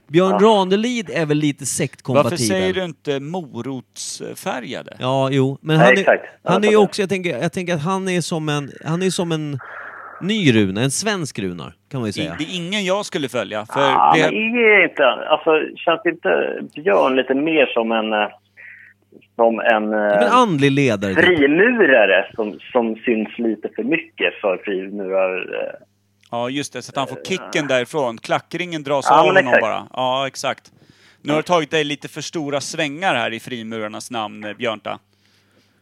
Björn 0.08 0.38
Ja. 0.40 0.48
Ranelid 0.48 1.10
är 1.10 1.26
väl 1.26 1.38
lite 1.38 1.66
sektkompatibel. 1.66 2.32
Varför 2.32 2.44
säger 2.44 2.74
du 2.74 2.86
inte 2.86 3.20
morotsfärgade? 3.20 4.98
Ja, 5.00 5.30
jo. 5.32 5.58
Men 5.62 5.78
Nej, 5.78 5.86
han 5.86 5.98
är, 6.16 6.20
han 6.44 6.64
är 6.64 6.66
jag 6.66 6.72
ju 6.72 6.78
också, 6.78 7.02
jag 7.02 7.10
tänker, 7.10 7.38
jag 7.38 7.54
tänker 7.54 7.76
att 7.76 7.82
han 7.82 8.10
är 8.10 8.22
som 8.22 8.50
en, 8.50 8.72
han 8.86 9.02
är 9.04 9.10
som 9.10 9.32
en 9.32 9.60
ny 10.22 10.52
Runa, 10.56 10.82
en 10.82 10.92
svensk 10.92 11.40
Runar, 11.40 11.74
kan 11.92 12.00
man 12.00 12.06
ju 12.08 12.10
I, 12.10 12.14
säga. 12.14 12.36
det 12.40 12.44
är 12.44 12.56
ingen 12.56 12.86
jag 12.86 13.06
skulle 13.06 13.30
följa. 13.30 13.66
För 13.66 13.82
Ja, 13.82 14.14
det, 14.16 14.22
men 14.22 14.34
är 14.56 14.84
inte... 14.90 15.06
Alltså, 15.06 15.52
känns 15.76 16.06
inte 16.06 16.60
Björn 16.76 17.16
lite 17.16 17.34
mer 17.34 17.66
som 17.66 17.92
en... 17.92 18.14
eh, 18.14 18.28
som 19.36 19.60
en 19.60 19.90
Men 19.90 20.24
eh, 20.24 20.34
andlig 20.36 20.72
ledare. 20.72 21.16
typ. 21.16 21.26
frimurare 21.26 22.32
som, 22.36 22.60
som 22.72 22.96
syns 22.96 23.38
lite 23.38 23.70
för 23.76 23.84
mycket 23.84 24.34
för 24.42 24.58
frimurar. 24.66 25.38
Eh, 25.64 25.74
Ja, 26.32 26.50
just 26.50 26.74
det. 26.74 26.82
Så 26.82 26.92
att 26.92 26.96
han 26.98 27.08
får 27.08 27.18
kicken 27.26 27.68
därifrån. 27.68 28.18
Klackringen 28.18 28.84
dras 28.84 29.06
Ja, 29.10 29.20
av 29.20 29.26
honom 29.26 29.38
exakt. 29.48 29.62
bara. 29.62 29.88
Ja, 29.94 30.28
exakt. 30.28 30.72
Nu 31.22 31.32
har 31.34 31.38
du 31.40 31.44
tagit 31.44 31.72
dig 31.72 31.84
lite 31.84 32.08
för 32.08 32.22
stora 32.22 32.62
svängar 32.62 33.16
här 33.16 33.34
i 33.34 33.40
frimurarnas 33.40 34.12
namn, 34.12 34.46
Björnta. 34.58 35.00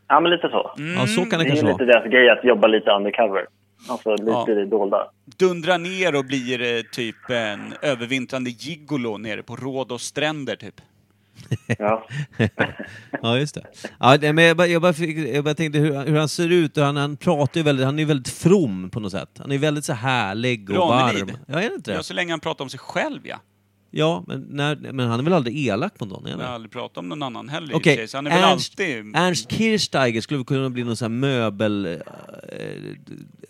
ja, 0.08 0.20
men 0.20 0.32
lite 0.32 0.50
så. 0.50 0.72
Ja, 0.98 1.08
så 1.08 1.22
kan 1.22 1.30
det 1.30 1.38
Det 1.38 1.44
är 1.44 1.48
kanske 1.48 1.66
lite 1.66 1.86
vara. 1.86 2.00
deras 2.00 2.12
grej 2.12 2.30
att 2.30 2.44
jobba 2.44 2.68
lite 2.68 2.92
undercover. 2.92 3.46
Alltså 3.88 4.12
lite 4.16 4.24
Ja. 4.32 4.52
i 4.52 4.54
det 4.56 4.66
dolda. 4.66 5.12
Dundrar 5.38 5.78
ner 5.78 6.16
och 6.16 6.26
blir 6.26 6.62
eh, 6.62 6.82
typ 6.92 7.30
en 7.30 7.74
övervintrande 7.82 8.50
gigolo 8.50 9.18
nere 9.18 9.44
på 9.44 9.56
Rhodos 9.56 10.04
stränder, 10.04 10.56
typ. 10.56 10.82
Ja. 11.80 12.08
Ja, 13.22 13.38
just 13.38 13.56
det. 13.56 13.64
Ja, 14.00 14.18
men 14.34 14.38
jag, 14.46 14.58
bara, 14.58 14.68
jag, 14.68 14.82
bara 14.82 14.94
fick, 14.94 15.18
jag 15.18 15.44
bara 15.44 15.54
tänkte 15.56 15.80
hur, 15.80 16.06
hur 16.06 16.18
han 16.18 16.30
ser 16.30 16.50
ut. 16.50 16.78
Och 16.78 16.84
han, 16.84 16.96
han 16.98 17.18
pratar 17.18 17.58
ju 17.60 17.64
väldigt, 17.64 17.86
han 17.86 17.96
är 17.96 18.00
ju 18.00 18.06
väldigt 18.06 18.34
from 18.34 18.90
på 18.90 19.00
något 19.00 19.12
sätt. 19.12 19.30
Han 19.38 19.52
är 19.52 19.58
väldigt 19.58 19.86
så 19.86 19.94
härlig 19.94 20.70
och 20.70 20.76
Ranelid. 20.90 21.26
varm. 21.26 21.38
Ja, 21.48 21.62
är 21.62 21.70
det 21.70 21.76
inte 21.76 21.92
Ja, 21.92 21.98
det? 21.98 22.04
så 22.04 22.14
länge 22.14 22.34
han 22.34 22.40
pratar 22.40 22.66
om 22.66 22.70
sig 22.70 22.80
själv, 22.80 23.22
ja. 23.28 23.36
Ja, 23.98 24.24
men, 24.28 24.42
när, 24.42 24.76
men 24.76 25.08
han 25.08 25.20
är 25.20 25.24
väl 25.24 25.34
aldrig 25.34 25.68
elak 25.68 26.00
mot 26.00 26.10
någon? 26.10 26.26
Han 26.26 26.40
Jag 26.40 26.48
har 26.48 26.54
aldrig 26.54 26.72
pratat 26.72 26.98
om 26.98 27.10
någon 27.10 27.24
annan 27.24 27.50
heller 27.50 27.74
och 27.74 27.80
Okej, 27.80 27.96
sig, 27.96 28.08
så 28.08 28.18
han 28.18 28.28
är 28.28 28.32
väl 28.32 28.44
Ernst, 28.44 28.74
alltid... 28.80 29.16
Ernst 29.16 29.52
Kirchsteiger 29.52 30.22
skulle 30.22 30.38
väl 30.38 30.46
kunna 30.46 30.70
bli 30.70 30.84
någon 30.84 30.96
sån 30.96 31.12
här 31.12 31.20
möbel... 31.20 31.86
Eh, 31.86 32.00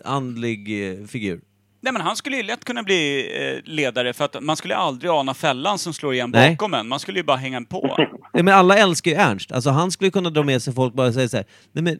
andlig 0.04 0.90
eh, 0.90 1.06
figur. 1.06 1.40
Nej 1.80 1.92
men 1.92 2.02
han 2.02 2.16
skulle 2.16 2.36
ju 2.36 2.42
lätt 2.42 2.64
kunna 2.64 2.82
bli 2.82 3.30
eh, 3.42 3.70
ledare 3.70 4.12
för 4.12 4.24
att 4.24 4.42
man 4.42 4.56
skulle 4.56 4.76
aldrig 4.76 5.10
ana 5.10 5.34
fällan 5.34 5.78
som 5.78 5.92
slår 5.92 6.14
igen 6.14 6.30
Nej. 6.30 6.50
bakom 6.50 6.74
en. 6.74 6.88
Man 6.88 7.00
skulle 7.00 7.18
ju 7.18 7.24
bara 7.24 7.36
hänga 7.36 7.62
på. 7.62 8.08
Ja, 8.32 8.42
men 8.42 8.54
alla 8.54 8.76
älskar 8.76 9.10
ju 9.10 9.16
Ernst. 9.16 9.52
Alltså 9.52 9.70
han 9.70 9.90
skulle 9.90 10.10
kunna 10.10 10.30
dra 10.30 10.42
med 10.42 10.62
sig 10.62 10.74
folk 10.74 10.92
och 10.92 10.96
bara 10.96 11.12
säga 11.12 11.28
så 11.28 11.36
här, 11.36 11.46
nej 11.72 11.84
men 11.84 11.98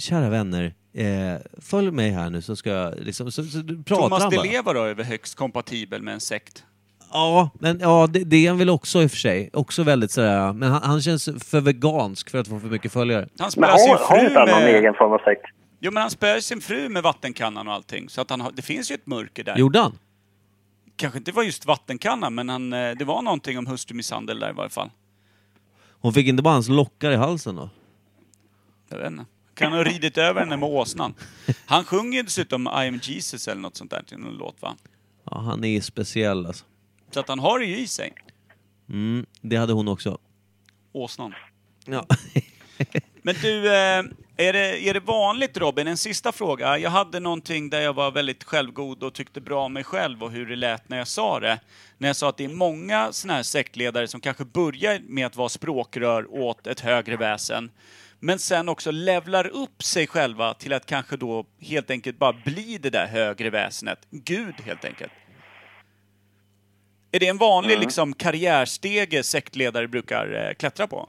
kära 0.00 0.28
vänner, 0.30 0.74
eh, 0.94 1.40
följ 1.60 1.90
mig 1.90 2.10
här 2.10 2.30
nu 2.30 2.42
så 2.42 2.56
ska 2.56 2.70
jag 2.70 2.94
liksom, 3.00 3.32
så, 3.32 3.44
så 3.44 3.62
pratar 3.62 4.02
Thomas 4.02 4.22
han 4.22 4.30
bara. 4.30 4.42
Leva 4.42 4.72
då 4.72 4.82
är 4.82 4.94
väl 4.94 5.06
högst 5.06 5.34
kompatibel 5.34 6.02
med 6.02 6.14
en 6.14 6.20
sekt? 6.20 6.64
Ja, 7.12 7.50
men 7.58 7.80
ja, 7.80 8.06
det, 8.06 8.24
det 8.24 8.46
är 8.46 8.48
han 8.48 8.58
väl 8.58 8.70
också 8.70 9.02
i 9.02 9.06
och 9.06 9.10
för 9.10 9.18
sig. 9.18 9.50
Också 9.52 9.82
väldigt 9.82 10.10
sådär, 10.10 10.52
men 10.52 10.70
han, 10.70 10.82
han 10.82 11.02
känns 11.02 11.24
för 11.24 11.60
vegansk 11.60 12.30
för 12.30 12.38
att 12.38 12.48
få 12.48 12.60
för 12.60 12.68
mycket 12.68 12.92
följare. 12.92 13.20
Han 13.20 13.28
Men 13.38 13.50
spöar 13.50 13.76
sin 13.76 13.90
har, 13.90 13.98
har 13.98 14.18
fru 14.18 14.26
inte 14.26 14.38
han 14.38 14.48
någon 14.48 14.60
med... 14.60 14.74
egen 14.74 14.94
form 14.94 15.12
av 15.12 15.18
sekt? 15.18 15.42
Jo 15.80 15.90
men 15.90 16.00
han 16.00 16.10
spöar 16.10 16.40
sin 16.40 16.60
fru 16.60 16.88
med 16.88 17.02
vattenkannan 17.02 17.68
och 17.68 17.74
allting. 17.74 18.08
Så 18.08 18.20
att 18.20 18.30
han 18.30 18.40
har... 18.40 18.52
det 18.52 18.62
finns 18.62 18.90
ju 18.90 18.94
ett 18.94 19.06
mörker 19.06 19.44
där. 19.44 19.56
Gjorde 19.56 19.78
han? 19.78 19.98
Kanske 20.96 21.18
inte 21.18 21.32
var 21.32 21.42
just 21.42 21.66
vattenkannan, 21.66 22.34
men 22.34 22.48
han, 22.48 22.72
eh, 22.72 22.90
det 22.90 23.04
var 23.04 23.22
någonting 23.22 23.58
om 23.58 23.66
hustrumisshandel 23.66 24.38
där 24.38 24.50
i 24.50 24.52
varje 24.52 24.70
fall. 24.70 24.90
Hon 26.00 26.12
fick 26.12 26.26
inte 26.26 26.42
bara 26.42 26.54
hans 26.54 26.68
lockar 26.68 27.10
i 27.10 27.16
halsen 27.16 27.56
då? 27.56 27.70
Jag 28.88 28.98
vet 28.98 29.06
inte. 29.06 29.24
Kan 29.54 29.72
ha 29.72 29.84
ridit 29.84 30.18
över 30.18 30.40
henne 30.40 30.56
med 30.56 30.68
åsnan. 30.68 31.14
Han 31.66 31.84
sjunger 31.84 32.16
ju 32.16 32.22
dessutom 32.22 32.66
I 32.66 32.88
am 32.88 33.00
Jesus 33.02 33.48
eller 33.48 33.60
något 33.60 33.76
sånt 33.76 33.90
där 33.90 34.02
till 34.02 34.18
någon 34.18 34.34
låt 34.34 34.62
va? 34.62 34.76
Ja, 35.30 35.38
han 35.38 35.64
är 35.64 35.80
speciell 35.80 36.46
alltså. 36.46 36.64
Så 37.14 37.20
att 37.20 37.28
han 37.28 37.38
har 37.38 37.58
det 37.58 37.64
ju 37.64 37.78
i 37.78 37.86
sig. 37.86 38.12
Mm, 38.88 39.26
det 39.40 39.56
hade 39.56 39.72
hon 39.72 39.88
också. 39.88 40.18
Åsnan. 40.92 41.34
Ja. 41.86 42.06
Men 43.22 43.34
du, 43.42 43.66
eh, 43.66 44.02
är 44.36 44.52
det, 44.52 44.88
är 44.88 44.94
det 44.94 45.00
vanligt 45.00 45.56
Robin, 45.56 45.86
en 45.86 45.96
sista 45.96 46.32
fråga. 46.32 46.78
Jag 46.78 46.90
hade 46.90 47.20
någonting 47.20 47.70
där 47.70 47.80
jag 47.80 47.92
var 47.92 48.10
väldigt 48.10 48.44
självgod 48.44 49.02
och 49.02 49.14
tyckte 49.14 49.40
bra 49.40 49.64
om 49.64 49.72
mig 49.72 49.84
själv 49.84 50.22
och 50.22 50.30
hur 50.30 50.46
det 50.46 50.56
lät 50.56 50.88
när 50.88 50.98
jag 50.98 51.08
sa 51.08 51.40
det. 51.40 51.60
När 51.98 52.08
jag 52.08 52.16
sa 52.16 52.28
att 52.28 52.36
det 52.36 52.44
är 52.44 52.48
många 52.48 53.12
såna 53.12 53.34
här 53.34 53.42
sektledare 53.42 54.08
som 54.08 54.20
kanske 54.20 54.44
börjar 54.44 55.00
med 55.08 55.26
att 55.26 55.36
vara 55.36 55.48
språkrör 55.48 56.34
åt 56.34 56.66
ett 56.66 56.80
högre 56.80 57.16
väsen. 57.16 57.70
Men 58.20 58.38
sen 58.38 58.68
också 58.68 58.90
levlar 58.90 59.46
upp 59.46 59.82
sig 59.82 60.06
själva 60.06 60.54
till 60.54 60.72
att 60.72 60.86
kanske 60.86 61.16
då 61.16 61.46
helt 61.60 61.90
enkelt 61.90 62.18
bara 62.18 62.32
bli 62.32 62.78
det 62.78 62.90
där 62.90 63.06
högre 63.06 63.50
väsenet. 63.50 63.98
Gud 64.10 64.54
helt 64.64 64.84
enkelt. 64.84 65.12
Är 67.12 67.18
det 67.20 67.28
en 67.28 67.36
vanlig 67.36 67.78
liksom, 67.78 68.12
karriärstege 68.12 69.22
sektledare 69.22 69.88
brukar 69.88 70.34
eh, 70.34 70.54
klättra 70.54 70.86
på? 70.86 71.08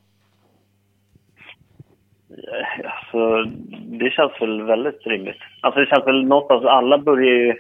Alltså, 2.85 3.43
det 3.85 4.09
känns 4.11 4.31
väl 4.41 4.61
väldigt 4.61 5.07
rimligt. 5.07 5.37
Alltså 5.61 5.79
det 5.79 5.85
känns 5.85 6.07
väl 6.07 6.25
någonstans, 6.25 6.65
alla 6.65 6.97
börjar 6.97 7.33
ju... 7.35 7.53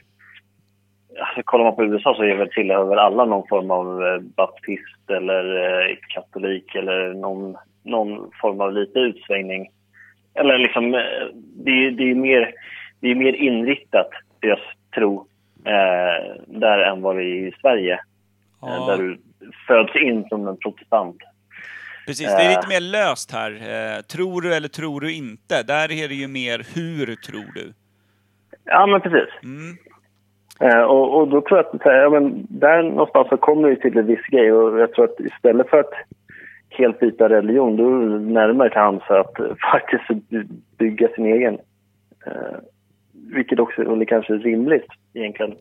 Alltså 1.19 1.41
kollar 1.45 1.63
man 1.65 1.75
på 1.75 1.83
USA 1.85 2.13
så 2.15 2.23
är 2.23 2.35
väl, 2.35 2.49
tillhör 2.49 2.83
väl 2.85 2.99
alla 2.99 3.25
någon 3.25 3.47
form 3.47 3.71
av 3.71 4.03
eh, 4.05 4.19
baptist 4.19 5.09
eller 5.09 5.45
eh, 5.89 5.95
katolik 6.07 6.75
eller 6.75 7.13
någon, 7.13 7.55
någon 7.83 8.31
form 8.41 8.61
av 8.61 8.73
lite 8.73 8.99
utsvängning. 8.99 9.69
Eller 10.33 10.57
liksom, 10.57 10.93
eh, 10.93 11.01
det, 11.55 11.71
är- 11.71 11.91
det 11.91 12.11
är 12.11 12.15
mer, 12.15 12.53
det 12.99 13.11
är 13.11 13.15
mer 13.15 13.33
inriktat, 13.33 14.09
deras 14.39 14.59
tro, 14.95 15.27
eh, 15.65 16.35
där 16.47 16.79
än 16.79 17.01
vad 17.01 17.15
det 17.15 17.23
är 17.23 17.47
i 17.47 17.53
Sverige. 17.61 17.99
Eh, 18.67 18.73
Ja. 18.75 18.85
där 18.87 18.97
du 19.03 19.21
föds 19.67 19.95
in 19.95 20.25
som 20.29 20.47
en 20.47 20.57
protestant. 20.57 21.17
Precis, 22.07 22.27
det 22.27 22.43
är 22.43 22.49
lite 22.49 22.61
Eh. 22.61 22.69
mer 22.69 22.79
löst 22.91 23.31
här. 23.31 23.51
Eh, 23.51 24.01
tror 24.01 24.41
du 24.41 24.53
eller 24.55 24.67
tror 24.67 25.01
du 25.01 25.13
inte? 25.15 25.63
Där 25.63 25.91
är 25.91 26.07
det 26.07 26.15
ju 26.15 26.27
mer 26.27 26.57
hur 26.75 27.15
tror 27.15 27.51
du? 27.55 27.73
Ja, 28.65 28.85
men 28.85 29.01
precis. 29.01 29.29
Mm. 29.43 29.77
Eh, 30.59 30.83
och, 30.83 31.17
och 31.17 31.27
då 31.27 31.41
tror 31.41 31.57
jag 31.59 31.65
att 31.75 31.81
ja, 31.85 32.09
men 32.09 32.47
där 32.49 32.83
någonstans 32.83 33.27
så 33.29 33.37
kommer 33.37 33.69
det 33.69 33.75
till 33.75 33.97
en 33.97 34.05
viss 34.07 34.25
grej 34.31 34.51
och 34.53 34.79
jag 34.79 34.93
tror 34.93 35.05
att 35.05 35.19
istället 35.19 35.69
för 35.69 35.79
att 35.79 35.93
helt 36.69 36.99
byta 36.99 37.29
religion 37.29 37.77
då 37.77 37.89
är 38.01 38.05
det 38.09 38.19
närmare 38.19 38.69
till 38.69 38.79
hands 38.79 39.03
att 39.09 39.39
eh, 39.39 39.45
faktiskt 39.71 40.27
by- 40.29 40.47
bygga 40.77 41.07
sin 41.07 41.25
egen. 41.25 41.53
Eh, 42.25 42.57
vilket 43.35 43.59
också 43.59 43.81
är 43.81 44.05
kanske 44.05 44.33
rimligt 44.33 44.87
egentligen. 45.13 45.55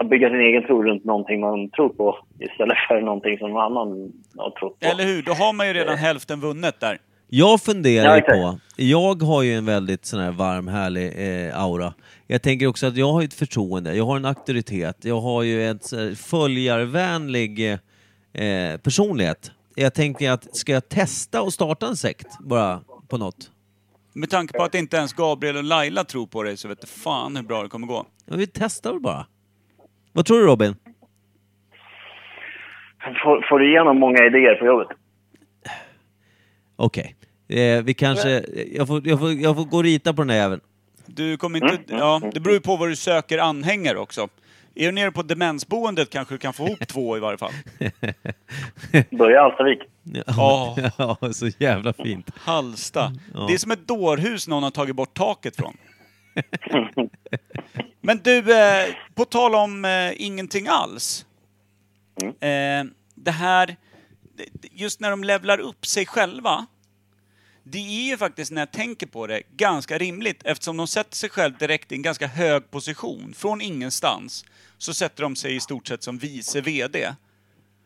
Att 0.00 0.10
bygga 0.10 0.28
sin 0.28 0.40
egen 0.40 0.66
tro 0.66 0.82
runt 0.82 1.04
någonting 1.04 1.40
man 1.40 1.70
tror 1.70 1.88
på 1.88 2.18
istället 2.38 2.78
för 2.88 3.00
någonting 3.00 3.38
som 3.38 3.50
någon 3.50 3.62
annan 3.62 4.12
har 4.36 4.50
trott 4.50 4.80
på. 4.80 4.86
Eller 4.86 5.04
hur? 5.04 5.22
Då 5.22 5.32
har 5.32 5.52
man 5.52 5.66
ju 5.66 5.72
redan 5.72 5.96
hälften 5.96 6.40
vunnet 6.40 6.80
där. 6.80 6.98
Jag 7.28 7.60
funderar 7.60 8.16
ju 8.16 8.22
på, 8.22 8.58
jag 8.76 9.22
har 9.22 9.42
ju 9.42 9.54
en 9.54 9.64
väldigt 9.64 10.06
sån 10.06 10.20
här 10.20 10.30
varm, 10.30 10.68
härlig 10.68 11.06
eh, 11.46 11.62
aura. 11.62 11.94
Jag 12.26 12.42
tänker 12.42 12.66
också 12.66 12.86
att 12.86 12.96
jag 12.96 13.12
har 13.12 13.20
ju 13.20 13.24
ett 13.24 13.34
förtroende, 13.34 13.94
jag 13.94 14.04
har 14.04 14.16
en 14.16 14.24
auktoritet, 14.24 14.96
jag 15.04 15.20
har 15.20 15.42
ju 15.42 15.62
här, 15.62 16.14
följarvänlig 16.14 17.72
eh, 17.72 18.76
personlighet. 18.82 19.52
Jag 19.74 19.94
tänker 19.94 20.30
att, 20.30 20.56
ska 20.56 20.72
jag 20.72 20.88
testa 20.88 21.42
och 21.42 21.52
starta 21.52 21.86
en 21.86 21.96
sekt 21.96 22.38
bara 22.40 22.80
på 23.08 23.18
något? 23.18 23.50
Med 24.12 24.30
tanke 24.30 24.58
på 24.58 24.62
att 24.62 24.74
inte 24.74 24.96
ens 24.96 25.12
Gabriel 25.12 25.56
och 25.56 25.64
Laila 25.64 26.04
tror 26.04 26.26
på 26.26 26.42
dig 26.42 26.56
så 26.56 26.68
vet 26.68 26.80
du 26.80 26.86
fan 26.86 27.36
hur 27.36 27.42
bra 27.42 27.62
det 27.62 27.68
kommer 27.68 27.86
gå. 27.86 28.06
Ja, 28.26 28.36
vi 28.36 28.46
testar 28.46 28.92
väl 28.92 29.00
bara. 29.00 29.26
Vad 30.12 30.26
tror 30.26 30.38
du 30.38 30.46
Robin? 30.46 30.76
Får, 33.22 33.48
får 33.48 33.58
du 33.58 33.70
igenom 33.70 33.98
många 33.98 34.24
idéer 34.26 34.54
på 34.54 34.66
jobbet? 34.66 34.88
Okej. 36.76 37.16
Eh, 37.48 37.82
vi 37.82 37.94
kanske, 37.94 38.44
jag 38.72 38.86
får, 38.86 39.08
jag, 39.08 39.18
får, 39.18 39.32
jag 39.32 39.56
får 39.56 39.64
gå 39.64 39.76
och 39.76 39.84
rita 39.84 40.12
på 40.12 40.22
den 40.22 40.28
där 40.28 40.34
jäveln. 40.34 40.60
Du 41.06 41.36
kommer 41.36 41.70
inte... 41.70 41.94
Ja, 41.94 42.20
det 42.34 42.40
beror 42.40 42.54
ju 42.54 42.60
på 42.60 42.76
vad 42.76 42.88
du 42.88 42.96
söker 42.96 43.38
anhängare 43.38 43.98
också. 43.98 44.28
Är 44.74 44.86
du 44.86 44.92
nere 44.92 45.10
på 45.10 45.22
demensboendet 45.22 46.10
kanske 46.10 46.34
du 46.34 46.38
kan 46.38 46.52
få 46.52 46.66
ihop 46.66 46.88
två 46.88 47.16
i 47.16 47.20
varje 47.20 47.38
fall. 47.38 47.52
Börja 49.18 49.40
Alstavik. 49.40 49.78
Ja. 50.26 50.76
ja, 50.98 51.16
så 51.32 51.48
jävla 51.58 51.92
fint. 51.92 52.30
Halsta. 52.36 53.12
Ja. 53.34 53.46
Det 53.48 53.54
är 53.54 53.58
som 53.58 53.70
ett 53.70 53.88
dårhus 53.88 54.48
någon 54.48 54.62
har 54.62 54.70
tagit 54.70 54.96
bort 54.96 55.14
taket 55.14 55.56
från. 55.56 55.76
Men 58.00 58.18
du, 58.18 58.52
eh, 58.58 58.94
på 59.14 59.24
tal 59.24 59.54
om 59.54 59.84
eh, 59.84 60.12
ingenting 60.16 60.66
alls. 60.68 61.26
Eh, 62.22 62.84
det 63.14 63.30
här, 63.30 63.76
just 64.72 65.00
när 65.00 65.10
de 65.10 65.24
levlar 65.24 65.60
upp 65.60 65.86
sig 65.86 66.06
själva. 66.06 66.66
Det 67.62 67.78
är 67.78 68.10
ju 68.10 68.16
faktiskt, 68.16 68.52
när 68.52 68.62
jag 68.62 68.72
tänker 68.72 69.06
på 69.06 69.26
det, 69.26 69.42
ganska 69.56 69.98
rimligt 69.98 70.42
eftersom 70.44 70.76
de 70.76 70.86
sätter 70.86 71.16
sig 71.16 71.30
själv 71.30 71.58
direkt 71.58 71.92
i 71.92 71.94
en 71.94 72.02
ganska 72.02 72.26
hög 72.26 72.70
position. 72.70 73.34
Från 73.36 73.60
ingenstans 73.60 74.44
så 74.78 74.94
sätter 74.94 75.22
de 75.22 75.36
sig 75.36 75.56
i 75.56 75.60
stort 75.60 75.88
sett 75.88 76.02
som 76.02 76.18
vice 76.18 76.60
VD. 76.60 77.14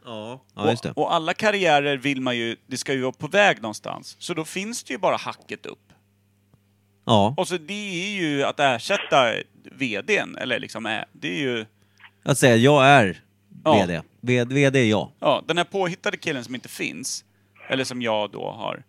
Ja, 0.04 0.40
just 0.70 0.82
det. 0.82 0.90
Och, 0.90 0.98
och 0.98 1.14
alla 1.14 1.34
karriärer 1.34 1.96
vill 1.96 2.20
man 2.20 2.36
ju, 2.36 2.56
det 2.66 2.76
ska 2.76 2.92
ju 2.92 3.00
vara 3.00 3.12
på 3.12 3.26
väg 3.26 3.62
någonstans. 3.62 4.16
Så 4.18 4.34
då 4.34 4.44
finns 4.44 4.84
det 4.84 4.92
ju 4.92 4.98
bara 4.98 5.16
hacket 5.16 5.66
upp. 5.66 5.92
Ja, 7.04 7.34
Och 7.36 7.48
så 7.48 7.56
det 7.56 8.04
är 8.04 8.20
ju 8.20 8.44
att 8.44 8.60
ersätta 8.60 9.32
VDn, 9.72 10.36
eller 10.36 10.60
liksom 10.60 10.86
är, 10.86 11.04
det 11.12 11.28
är 11.28 11.38
ju, 11.40 11.66
att 12.22 12.38
säga 12.38 12.56
jag 12.56 12.86
är 12.86 13.20
Ja. 13.64 13.74
VD. 13.74 14.02
VD, 14.20 14.54
VD 14.54 14.78
är 14.80 14.84
jag. 14.90 15.10
ja, 15.20 15.42
den 15.46 15.56
här 15.56 15.64
påhittade 15.64 16.16
killen 16.16 16.44
som 16.44 16.54
inte 16.54 16.68
finns, 16.68 17.24
eller 17.68 17.84
som 17.84 18.02
jag 18.02 18.30
då 18.30 18.50
har 18.50 18.82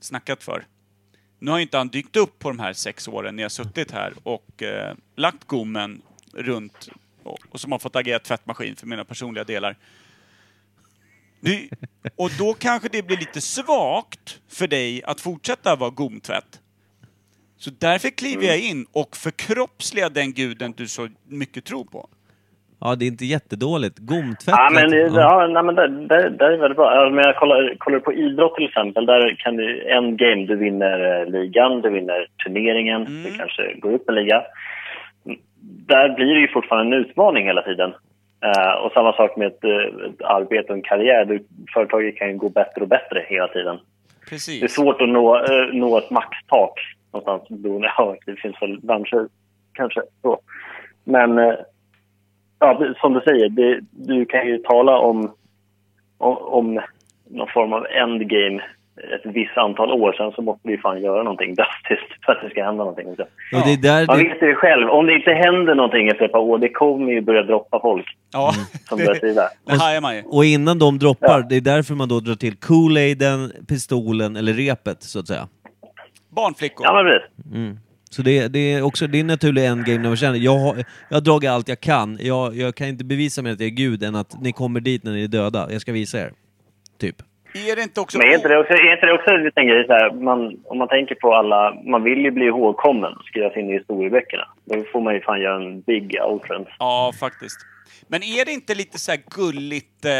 snackat 0.00 0.42
för. 0.42 0.66
Nu 1.38 1.50
har 1.50 1.58
ju 1.58 1.62
inte 1.62 1.76
han 1.78 1.88
dykt 1.88 2.16
upp 2.16 2.38
på 2.38 2.48
de 2.48 2.58
här 2.58 2.72
sex 2.72 3.08
åren 3.08 3.36
när 3.36 3.42
jag 3.42 3.52
suttit 3.52 3.90
här 3.90 4.12
och 4.22 4.62
eh, 4.62 4.94
lagt 5.16 5.44
gommen 5.44 6.02
runt 6.32 6.88
och, 7.22 7.38
och 7.50 7.60
som 7.60 7.72
har 7.72 7.78
fått 7.78 7.96
agera 7.96 8.18
tvättmaskin 8.18 8.76
för 8.76 8.86
mina 8.86 9.04
personliga 9.04 9.44
delar. 9.44 9.76
Du, 11.40 11.68
och 12.16 12.30
då 12.38 12.54
kanske 12.54 12.88
det 12.88 13.02
blir 13.02 13.16
lite 13.16 13.40
svagt 13.40 14.40
för 14.48 14.66
dig 14.68 15.02
att 15.04 15.20
fortsätta 15.20 15.76
vara 15.76 15.90
gomtvätt. 15.90 16.60
Så 17.58 17.70
därför 17.80 18.08
kliver 18.08 18.44
jag 18.46 18.58
in 18.60 18.86
och 18.92 19.16
förkroppsligar 19.16 20.10
den 20.10 20.32
guden 20.32 20.74
du 20.76 20.86
så 20.86 21.08
mycket 21.28 21.64
tror 21.64 21.84
på. 21.84 22.08
Ja, 22.80 22.94
det 22.96 23.04
är 23.04 23.06
inte 23.06 23.24
jättedåligt. 23.24 23.98
Gomtvätt. 23.98 24.54
Ja, 24.58 24.70
men, 24.74 24.90
det- 24.90 24.98
ja. 24.98 25.42
ja, 25.42 25.46
nej, 25.46 25.62
men 25.62 25.74
det, 25.74 25.88
det, 25.88 26.30
det 26.38 26.44
är 26.44 26.56
väldigt 26.58 26.76
bra. 26.76 27.10
Men 27.10 27.24
jag 27.24 27.36
kollar, 27.36 27.74
kollar 27.78 27.98
på 27.98 28.12
idrott 28.12 28.54
till 28.54 28.64
exempel. 28.66 29.06
Där 29.06 29.36
kan 29.38 29.56
du 29.56 29.82
en 29.90 30.16
game, 30.16 30.46
du 30.46 30.56
vinner 30.56 31.20
eh, 31.22 31.26
ligan, 31.30 31.80
du 31.80 31.90
vinner 31.90 32.26
turneringen, 32.44 33.04
du 33.24 33.38
kanske 33.38 33.74
går 33.74 33.92
upp 33.92 34.08
en 34.08 34.14
liga. 34.14 34.42
Mm, 35.26 35.38
Där 35.86 36.08
blir 36.14 36.34
det 36.34 36.40
ju 36.40 36.48
fortfarande 36.48 36.96
en 36.96 37.02
utmaning 37.04 37.46
hela 37.46 37.62
tiden. 37.62 37.90
Eh, 38.44 38.72
och 38.84 38.92
samma 38.92 39.12
sak 39.12 39.36
med 39.36 39.46
ett, 39.46 39.64
eh, 39.64 40.06
ett 40.06 40.22
arbete 40.22 40.68
och 40.72 40.76
en 40.78 40.82
karriär. 40.82 41.24
Du, 41.24 41.44
företaget 41.74 42.16
kan 42.16 42.28
ju 42.28 42.36
gå 42.36 42.48
bättre 42.48 42.80
och 42.82 42.88
bättre 42.88 43.24
hela 43.28 43.48
tiden. 43.48 43.76
Det 43.76 44.26
är 44.26 44.30
Precis. 44.30 44.74
svårt 44.74 45.02
att 45.02 45.08
nå, 45.08 45.36
eh, 45.36 45.66
nå 45.72 45.98
ett 45.98 46.10
maxtak 46.10 46.72
någonstans. 47.16 47.60
beroende- 47.62 47.92
Ja, 47.98 48.16
det 48.26 48.36
finns 48.36 48.62
väl 48.62 48.80
branscher 48.80 49.28
kanske 49.72 50.00
så. 50.22 50.38
Men 51.04 51.38
eh, 51.38 51.54
ja, 52.58 52.94
som 53.00 53.12
du 53.14 53.20
säger, 53.20 53.48
det, 53.48 53.80
du 53.90 54.26
kan 54.26 54.46
ju 54.46 54.58
tala 54.58 54.98
om, 54.98 55.32
om, 56.18 56.36
om 56.38 56.80
någon 57.30 57.48
form 57.48 57.72
av 57.72 57.86
endgame 57.86 58.62
ett 59.14 59.20
visst 59.34 59.56
antal 59.56 59.92
år. 59.92 60.12
Sen 60.12 60.32
så 60.32 60.42
måste 60.42 60.68
vi 60.68 60.78
fan 60.78 61.02
göra 61.02 61.22
någonting 61.22 61.54
drastiskt 61.54 62.24
för 62.24 62.32
att 62.32 62.42
det 62.42 62.50
ska 62.50 62.64
hända 62.64 62.84
någonting. 62.84 63.08
också. 63.08 63.22
Och 63.22 63.62
det 63.66 63.72
är 63.72 63.76
där 63.82 64.06
Man 64.06 64.18
det, 64.18 64.24
vet 64.24 64.42
ju 64.42 64.54
själv, 64.54 64.88
om 64.90 65.06
det 65.06 65.14
inte 65.14 65.30
händer 65.32 65.74
någonting 65.74 66.08
efter 66.08 66.24
ett 66.24 66.32
par 66.32 66.38
år, 66.38 66.58
det 66.58 66.68
kommer 66.68 67.12
ju 67.12 67.20
börja 67.20 67.42
droppa 67.42 67.80
folk 67.80 68.06
Ja, 68.32 68.52
som 68.88 68.98
börjar 68.98 69.20
det, 69.20 69.48
det 69.66 69.78
hajar 69.82 70.00
man 70.00 70.16
ju. 70.16 70.22
och 70.26 70.44
innan 70.44 70.78
de 70.78 70.98
droppar, 70.98 71.38
Ja. 71.40 71.46
det 71.48 71.56
är 71.56 71.60
därför 71.60 71.94
man 71.94 72.08
då 72.08 72.20
drar 72.20 72.34
till 72.34 72.54
Kool-Aiden, 72.56 73.66
pistolen 73.68 74.36
eller 74.36 74.52
repet, 74.52 75.02
så 75.02 75.18
att 75.20 75.26
säga. 75.26 75.48
Barnflickor. 76.36 76.86
Ja, 76.86 77.02
men 77.02 77.04
precis. 77.12 77.82
Så 78.10 78.22
det, 78.22 78.48
det 78.48 78.72
är 78.72 78.82
också 78.82 79.06
det 79.06 79.18
är 79.18 79.20
en 79.20 79.26
naturlig 79.26 79.66
endgame 79.66 79.98
när 79.98 80.08
man 80.08 80.16
känner 80.16 80.38
jag 80.38 80.58
har, 80.58 80.76
jag 81.08 81.16
har 81.16 81.20
dragit 81.20 81.50
allt 81.50 81.68
jag 81.68 81.80
kan. 81.80 82.18
Jag, 82.20 82.56
jag 82.56 82.74
kan 82.74 82.86
inte 82.88 83.04
bevisa 83.04 83.42
mig 83.42 83.52
att 83.52 83.60
jag 83.60 83.66
är 83.66 83.70
gud 83.74 84.02
än 84.02 84.14
att 84.14 84.40
ni 84.42 84.52
kommer 84.52 84.80
dit 84.80 85.04
när 85.04 85.12
ni 85.12 85.24
är 85.24 85.28
döda. 85.28 85.68
Jag 85.72 85.80
ska 85.80 85.92
visa 85.92 86.18
er. 86.20 86.32
Typ. 87.00 87.16
Är 87.70 87.76
det 87.76 87.82
inte 87.82 88.00
också... 88.00 88.18
Men 88.18 88.26
är 88.28 88.34
inte 88.34 88.48
det 88.48 88.58
också, 88.58 88.72
är 88.72 88.92
inte 88.94 89.06
det 89.06 89.12
också 89.12 89.30
en 89.30 89.44
liten 89.44 89.66
grej 89.66 89.86
så 89.86 89.92
här, 89.92 90.12
man, 90.12 90.56
om 90.64 90.78
man 90.78 90.88
tänker 90.88 91.14
på 91.14 91.34
alla, 91.34 91.74
man 91.90 92.02
vill 92.02 92.18
ju 92.18 92.30
bli 92.30 92.44
ihågkommen, 92.46 93.12
skrivas 93.24 93.56
in 93.56 93.70
i 93.70 93.72
historieböckerna. 93.72 94.44
Då 94.64 94.84
får 94.92 95.00
man 95.00 95.14
ju 95.14 95.20
fan 95.20 95.40
göra 95.40 95.56
en 95.64 95.80
big 95.80 96.16
outrance. 96.28 96.70
Ja, 96.78 97.12
faktiskt. 97.20 97.56
Men 98.08 98.22
är 98.22 98.44
det 98.44 98.52
inte 98.52 98.74
lite 98.74 98.98
så 98.98 99.10
här 99.12 99.20
gulligt, 99.36 100.04
eh, 100.04 100.12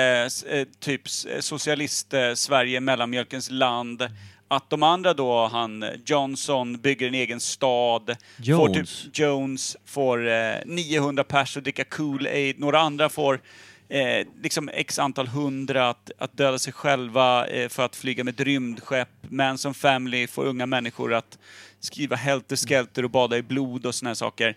eh, 0.59 0.67
typ 0.85 1.07
s- 1.07 1.27
eh, 1.27 1.41
socialist-Sverige, 1.41 2.81
mellanmjölkens 2.81 3.51
land, 3.51 4.03
att 4.49 4.71
de 4.71 4.83
andra 4.83 5.15
då, 5.15 5.47
han 5.47 5.85
Johnson, 6.07 6.79
bygger 6.79 7.09
en 7.09 7.15
egen 7.15 7.41
stad. 7.41 8.07
Får 8.07 8.69
typ, 8.69 8.77
Jones. 8.77 9.07
Jones 9.13 9.77
får 9.85 10.29
eh, 10.29 10.55
900 10.65 11.25
pers 11.25 11.57
att 11.57 11.65
dricka 11.65 11.83
Kool-Aid. 11.83 12.55
Några 12.59 12.81
andra 12.81 13.09
får 13.09 13.41
eh, 13.89 14.27
liksom 14.43 14.69
x 14.69 14.99
antal 14.99 15.27
hundra 15.27 15.89
att, 15.89 16.11
att 16.19 16.37
döda 16.37 16.59
sig 16.59 16.73
själva 16.73 17.47
eh, 17.47 17.69
för 17.69 17.85
att 17.85 17.97
flyga 17.97 18.25
med 18.25 18.35
ett 18.35 18.41
rymdskepp. 18.41 19.09
Manson 19.21 19.75
Family 19.75 20.27
får 20.27 20.45
unga 20.45 20.67
människor 20.67 21.15
att 21.15 21.39
skriva 21.81 22.17
Helter 22.17 22.57
Skelter 22.57 23.05
och 23.05 23.11
bada 23.11 23.37
i 23.37 23.43
blod 23.43 23.87
och 23.87 23.95
såna 23.95 24.11
här 24.11 24.15
saker. 24.15 24.57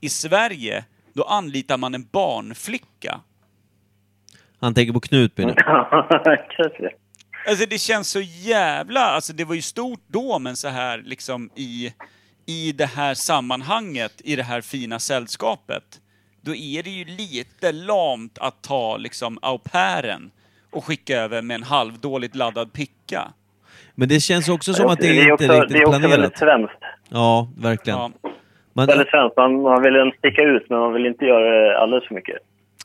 I 0.00 0.08
Sverige, 0.08 0.84
då 1.12 1.22
anlitar 1.22 1.78
man 1.78 1.94
en 1.94 2.08
barnflicka. 2.12 3.20
Han 4.60 4.74
tänker 4.74 4.92
på 4.92 5.00
Knutby 5.00 5.44
nu. 5.44 5.54
Alltså 7.48 7.66
det 7.70 7.78
känns 7.78 8.10
så 8.10 8.20
jävla... 8.20 9.00
Alltså 9.00 9.32
det 9.32 9.44
var 9.44 9.54
ju 9.54 9.62
stort 9.62 10.00
då, 10.06 10.38
men 10.38 10.56
så 10.56 10.68
här 10.68 10.98
liksom 11.04 11.50
i, 11.56 11.92
i 12.46 12.72
det 12.72 12.86
här 12.86 13.14
sammanhanget, 13.14 14.12
i 14.24 14.36
det 14.36 14.42
här 14.42 14.60
fina 14.60 14.98
sällskapet, 14.98 15.84
då 16.40 16.54
är 16.54 16.82
det 16.82 16.90
ju 16.90 17.04
lite 17.04 17.72
lamt 17.72 18.38
att 18.40 18.62
ta 18.62 18.96
liksom 18.96 19.38
au 19.42 19.58
pairen 19.58 20.30
och 20.70 20.84
skicka 20.84 21.16
över 21.16 21.42
med 21.42 21.54
en 21.54 21.62
halvdåligt 21.62 22.34
laddad 22.36 22.72
picka. 22.72 23.28
Men 23.94 24.08
det 24.08 24.20
känns 24.20 24.48
också 24.48 24.74
som 24.74 24.86
att 24.86 24.98
det 24.98 25.08
är 25.08 25.26
är 25.26 25.32
också, 25.32 25.44
inte 25.44 25.56
det 25.56 25.60
riktigt 25.62 25.76
är 25.76 25.86
också 25.86 25.98
väldigt 26.00 26.08
planerat. 26.10 26.38
svenskt. 26.38 26.84
Ja, 27.08 27.48
verkligen. 27.58 27.98
Ja. 27.98 28.10
Man, 28.72 28.86
Väldigt 28.86 29.08
svenskt. 29.08 29.36
Man, 29.36 29.62
man 29.62 29.82
vill 29.82 30.12
sticka 30.18 30.42
ut, 30.42 30.66
men 30.70 30.78
man 30.78 30.92
vill 30.92 31.06
inte 31.06 31.24
göra 31.24 31.60
det 31.60 31.78
alldeles 31.78 32.08
för 32.08 32.14
mycket. 32.14 32.36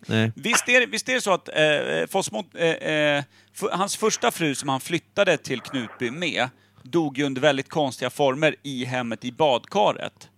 Nej. 0.06 0.32
Visst 0.36 0.70
är, 0.70 0.88
visst 0.88 1.10
är 1.10 1.14
det 1.14 1.22
så 1.22 1.34
att 1.34 1.50
eh, 1.50 2.08
Fossmo, 2.10 2.44
eh, 2.54 2.70
eh, 2.70 3.24
hans 3.72 3.98
första 3.98 4.32
fru 4.32 4.56
som 4.56 4.70
han 4.70 4.80
flyttade 4.80 5.38
till 5.38 5.62
Knutby 5.62 6.12
med, 6.12 6.50
dog 6.84 7.18
ju 7.18 7.24
under 7.24 7.42
väldigt 7.42 7.70
konstiga 7.70 8.10
former 8.10 8.56
i 8.64 8.86
hemmet 8.86 9.26
i 9.26 9.32
badkaret. 9.32 10.30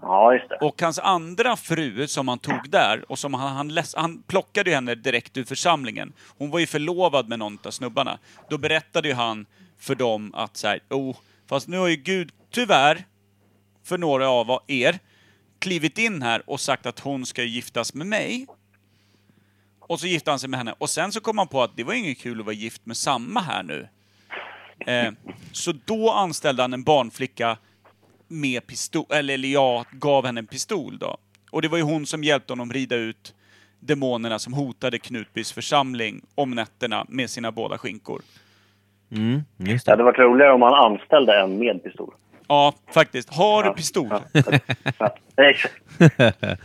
Ja, 0.00 0.34
just 0.34 0.48
det. 0.48 0.56
Och 0.56 0.82
hans 0.82 0.98
andra 0.98 1.56
fru 1.56 2.06
som 2.06 2.28
han 2.28 2.38
tog 2.38 2.70
där, 2.70 3.10
och 3.10 3.18
som 3.18 3.34
han, 3.34 3.56
han, 3.56 3.68
läs, 3.68 3.94
han 3.94 4.22
plockade 4.22 4.70
ju 4.70 4.74
henne 4.74 4.94
direkt 4.94 5.36
ur 5.36 5.44
församlingen. 5.44 6.12
Hon 6.38 6.50
var 6.50 6.58
ju 6.58 6.66
förlovad 6.66 7.28
med 7.28 7.38
någon 7.38 7.58
av 7.64 7.70
snubbarna. 7.70 8.18
Då 8.50 8.58
berättade 8.58 9.08
ju 9.08 9.14
han 9.14 9.46
för 9.78 9.94
dem 9.94 10.34
att 10.34 10.56
så 10.56 10.68
här, 10.68 10.80
oh, 10.90 11.16
fast 11.48 11.68
nu 11.68 11.78
har 11.78 11.88
ju 11.88 11.96
Gud 11.96 12.30
tyvärr, 12.50 13.04
för 13.84 13.98
några 13.98 14.28
av 14.28 14.62
er, 14.66 14.98
klivit 15.58 15.98
in 15.98 16.22
här 16.22 16.42
och 16.50 16.60
sagt 16.60 16.86
att 16.86 17.00
hon 17.00 17.26
ska 17.26 17.42
giftas 17.42 17.94
med 17.94 18.06
mig. 18.06 18.46
Och 19.88 20.00
så 20.00 20.06
gifte 20.06 20.30
han 20.30 20.38
sig 20.38 20.48
med 20.48 20.58
henne. 20.58 20.74
Och 20.78 20.90
sen 20.90 21.12
så 21.12 21.20
kom 21.20 21.38
han 21.38 21.48
på 21.48 21.62
att 21.62 21.76
det 21.76 21.84
var 21.84 21.94
inget 21.94 22.18
kul 22.18 22.40
att 22.40 22.46
vara 22.46 22.54
gift 22.54 22.86
med 22.86 22.96
samma 22.96 23.40
här 23.40 23.62
nu. 23.62 23.88
Eh, 24.86 25.12
så 25.52 25.72
då 25.84 26.10
anställde 26.10 26.62
han 26.62 26.72
en 26.72 26.82
barnflicka 26.82 27.56
med 28.28 28.66
pistol, 28.66 29.04
eller, 29.10 29.34
eller 29.34 29.48
ja, 29.48 29.84
gav 29.92 30.26
henne 30.26 30.40
en 30.40 30.46
pistol 30.46 30.98
då. 30.98 31.16
Och 31.50 31.62
det 31.62 31.68
var 31.68 31.78
ju 31.78 31.84
hon 31.84 32.06
som 32.06 32.24
hjälpte 32.24 32.52
honom 32.52 32.72
rida 32.72 32.96
ut 32.96 33.34
demonerna 33.80 34.38
som 34.38 34.52
hotade 34.52 34.98
Knutbys 34.98 35.52
församling 35.52 36.20
om 36.34 36.50
nätterna 36.50 37.06
med 37.08 37.30
sina 37.30 37.52
båda 37.52 37.78
skinkor. 37.78 38.22
Mm, 39.12 39.42
just 39.56 39.86
Det 39.86 39.90
det. 39.90 39.92
hade 39.92 40.02
varit 40.02 40.18
roligare 40.18 40.52
om 40.52 40.60
man 40.60 40.74
anställde 40.92 41.40
en 41.40 41.58
med 41.58 41.82
pistol. 41.82 42.14
Ja, 42.48 42.74
faktiskt. 42.94 43.34
Har 43.34 43.62
du 43.64 43.70
pistol? 43.72 44.08
Ja, 44.10 45.10
exakt. 45.50 45.74
Ja, 46.16 46.32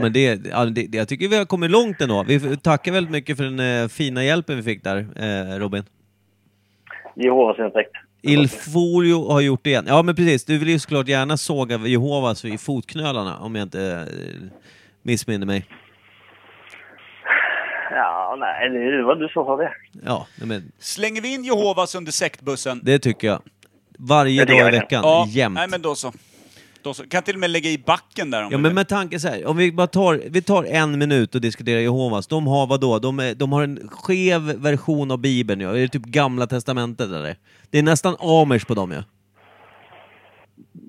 men 0.00 0.12
det, 0.12 0.46
ja, 0.50 0.64
det, 0.64 0.86
det, 0.86 0.98
jag 0.98 1.08
tycker 1.08 1.28
vi 1.28 1.36
har 1.36 1.44
kommit 1.44 1.70
långt 1.70 2.00
ändå. 2.00 2.22
Vi 2.22 2.56
tackar 2.56 2.92
väldigt 2.92 3.10
mycket 3.12 3.36
för 3.36 3.44
den 3.44 3.82
eh, 3.82 3.88
fina 3.88 4.24
hjälpen 4.24 4.56
vi 4.56 4.62
fick 4.62 4.84
där, 4.84 5.06
eh, 5.16 5.58
Robin. 5.58 5.84
Jehovas 7.16 7.58
intäkt. 7.58 7.90
Il 8.22 8.48
Folio 8.48 9.32
har 9.32 9.40
gjort 9.40 9.60
det 9.64 9.70
igen. 9.70 9.84
Ja, 9.88 10.02
men 10.02 10.14
precis. 10.14 10.44
Du 10.44 10.58
vill 10.58 10.68
ju 10.68 10.78
såklart 10.78 11.08
gärna 11.08 11.36
såga 11.36 11.78
Jehovas 11.78 12.44
i 12.44 12.58
fotknölarna, 12.58 13.38
om 13.38 13.54
jag 13.54 13.62
inte 13.62 14.06
eh, 14.10 14.48
missminner 15.02 15.46
mig. 15.46 15.66
Ja, 17.90 18.36
nej, 18.38 18.68
det 18.70 19.02
var 19.02 19.14
du 19.16 19.28
som 19.28 19.44
sa 19.44 19.56
det. 19.56 19.72
Ja, 20.04 20.26
men 20.44 20.72
Slänger 20.78 21.20
vi 21.22 21.34
in 21.34 21.44
Jehovas 21.44 21.94
under 21.94 22.12
sektbussen? 22.12 22.80
det 22.82 22.98
tycker 22.98 23.26
jag. 23.26 23.42
Varje 23.98 24.44
Det 24.44 24.52
dag 24.58 24.68
i 24.74 24.78
veckan, 24.78 25.00
Ja, 25.04 25.26
jämt. 25.28 25.54
nej 25.54 25.68
men 25.68 25.82
då 25.82 25.94
så. 25.94 26.12
Då 26.86 26.94
så. 26.94 27.08
Kan 27.08 27.22
till 27.22 27.34
och 27.34 27.40
med 27.40 27.50
lägga 27.50 27.70
i 27.70 27.78
backen 27.86 28.30
där 28.30 28.42
om 28.44 28.48
Ja 28.52 28.58
men 28.58 28.62
vill. 28.70 28.74
med 28.74 28.88
tanke 28.88 29.18
så 29.18 29.28
här, 29.28 29.46
om 29.46 29.56
vi 29.56 29.72
bara 29.72 29.86
tar, 29.86 30.20
vi 30.30 30.42
tar 30.42 30.64
en 30.64 30.98
minut 30.98 31.34
och 31.34 31.40
diskuterar 31.40 31.80
Jehovas. 31.80 32.26
De 32.26 32.46
har 32.46 32.66
vad 32.66 32.80
då? 32.80 32.98
De, 32.98 33.18
är, 33.18 33.34
de 33.34 33.52
har 33.52 33.62
en 33.62 33.88
skev 33.88 34.40
version 34.62 35.10
av 35.10 35.18
Bibeln 35.18 35.60
ja. 35.60 35.70
Är 35.76 35.80
det 35.80 35.88
typ 35.88 36.02
Gamla 36.04 36.46
Testamentet 36.46 37.06
eller? 37.06 37.34
Det 37.70 37.78
är 37.78 37.82
nästan 37.82 38.16
amish 38.20 38.66
på 38.66 38.74
dem 38.74 38.92
ja. 38.92 39.02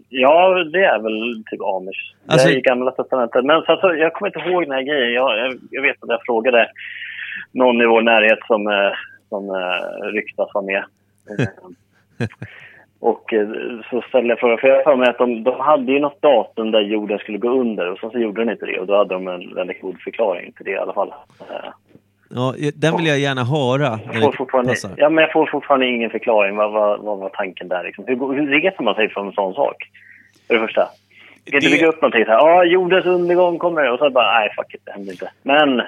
Ja, 0.09 0.63
det 0.73 0.83
är 0.83 0.99
väl 0.99 1.43
typ 1.51 1.61
amish. 1.61 2.13
Alltså- 2.27 2.47
det 2.47 2.53
är 2.53 2.57
i 2.57 2.61
gamla 2.61 2.91
testamentet. 2.91 3.45
Men 3.45 3.61
så, 3.61 3.71
alltså, 3.71 3.87
jag 3.87 4.13
kommer 4.13 4.27
inte 4.29 4.49
ihåg 4.49 4.63
den 4.63 4.71
här 4.71 4.81
grejen. 4.81 5.13
Jag, 5.13 5.37
jag, 5.39 5.57
jag 5.71 5.81
vet 5.81 6.03
att 6.03 6.09
jag 6.09 6.19
frågade 6.25 6.69
någon 7.51 7.81
i 7.81 7.85
vår 7.85 8.01
närhet 8.01 8.39
som, 8.47 8.67
eh, 8.67 8.91
som 9.29 9.49
eh, 9.49 10.05
ryktas 10.17 10.49
vara 10.53 10.65
med. 10.65 10.83
Eh, 13.01 13.07
och 13.07 13.33
eh, 13.33 13.47
så 13.89 14.01
ställde 14.01 14.29
jag 14.29 14.39
frågan, 14.39 14.57
för 14.57 14.67
jag 14.67 14.83
för 14.83 14.95
mig 14.95 15.09
att 15.09 15.17
de, 15.17 15.43
de 15.43 15.59
hade 15.59 15.91
ju 15.91 15.99
något 15.99 16.21
datum 16.21 16.71
där 16.71 16.81
jorden 16.81 17.17
skulle 17.19 17.37
gå 17.37 17.49
under 17.49 17.91
och 17.91 17.99
sen 17.99 18.09
så 18.11 18.19
gjorde 18.19 18.41
den 18.41 18.49
inte 18.51 18.65
det 18.65 18.79
och 18.79 18.87
då 18.87 18.97
hade 18.97 19.13
de 19.13 19.27
en 19.27 19.55
väldigt 19.55 19.81
god 19.81 20.01
förklaring 20.01 20.51
till 20.51 20.65
det 20.65 20.71
i 20.71 20.77
alla 20.77 20.93
fall. 20.93 21.13
Eh, 21.49 21.69
ja. 22.29 22.53
Den 22.75 22.97
vill 22.97 23.05
jag 23.07 23.19
gärna 23.19 23.43
höra 23.43 23.99
jag 24.13 24.23
får 24.23 24.31
fortfarande, 24.31 24.71
passar. 24.71 24.91
ja, 24.97 25.09
men 25.09 25.21
jag 25.21 25.31
får 25.31 25.45
fortfarande 25.45 25.85
ingen 25.87 26.09
förklaring. 26.09 26.55
Vad, 26.55 26.71
vad, 26.71 26.99
vad 26.99 27.17
var 27.17 27.29
tanken 27.29 27.67
där? 27.67 27.83
Liksom? 27.83 28.03
Hur, 28.07 28.33
hur 28.33 28.47
reser 28.61 28.83
man 28.83 28.95
sig 28.95 29.09
från 29.09 29.27
en 29.27 29.33
sån 29.33 29.53
sak? 29.53 29.75
För 30.47 30.53
det 30.53 30.59
första. 30.59 30.87
Du 31.45 31.51
kan 31.51 31.57
inte 31.57 31.67
Det- 31.67 31.71
bygga 31.75 31.87
upp 31.87 32.01
någonting 32.01 32.25
så 32.25 32.31
här. 32.31 32.37
Ja, 32.37 32.63
jordens 32.63 33.05
undergång 33.05 33.57
kommer. 33.57 33.91
Och 33.91 33.99
så 33.99 34.09
bara, 34.09 34.39
nej, 34.39 34.49
fuck 34.57 34.73
it, 34.73 34.81
det 34.85 34.91
händer 34.91 35.11
inte. 35.11 35.31
Men, 35.43 35.81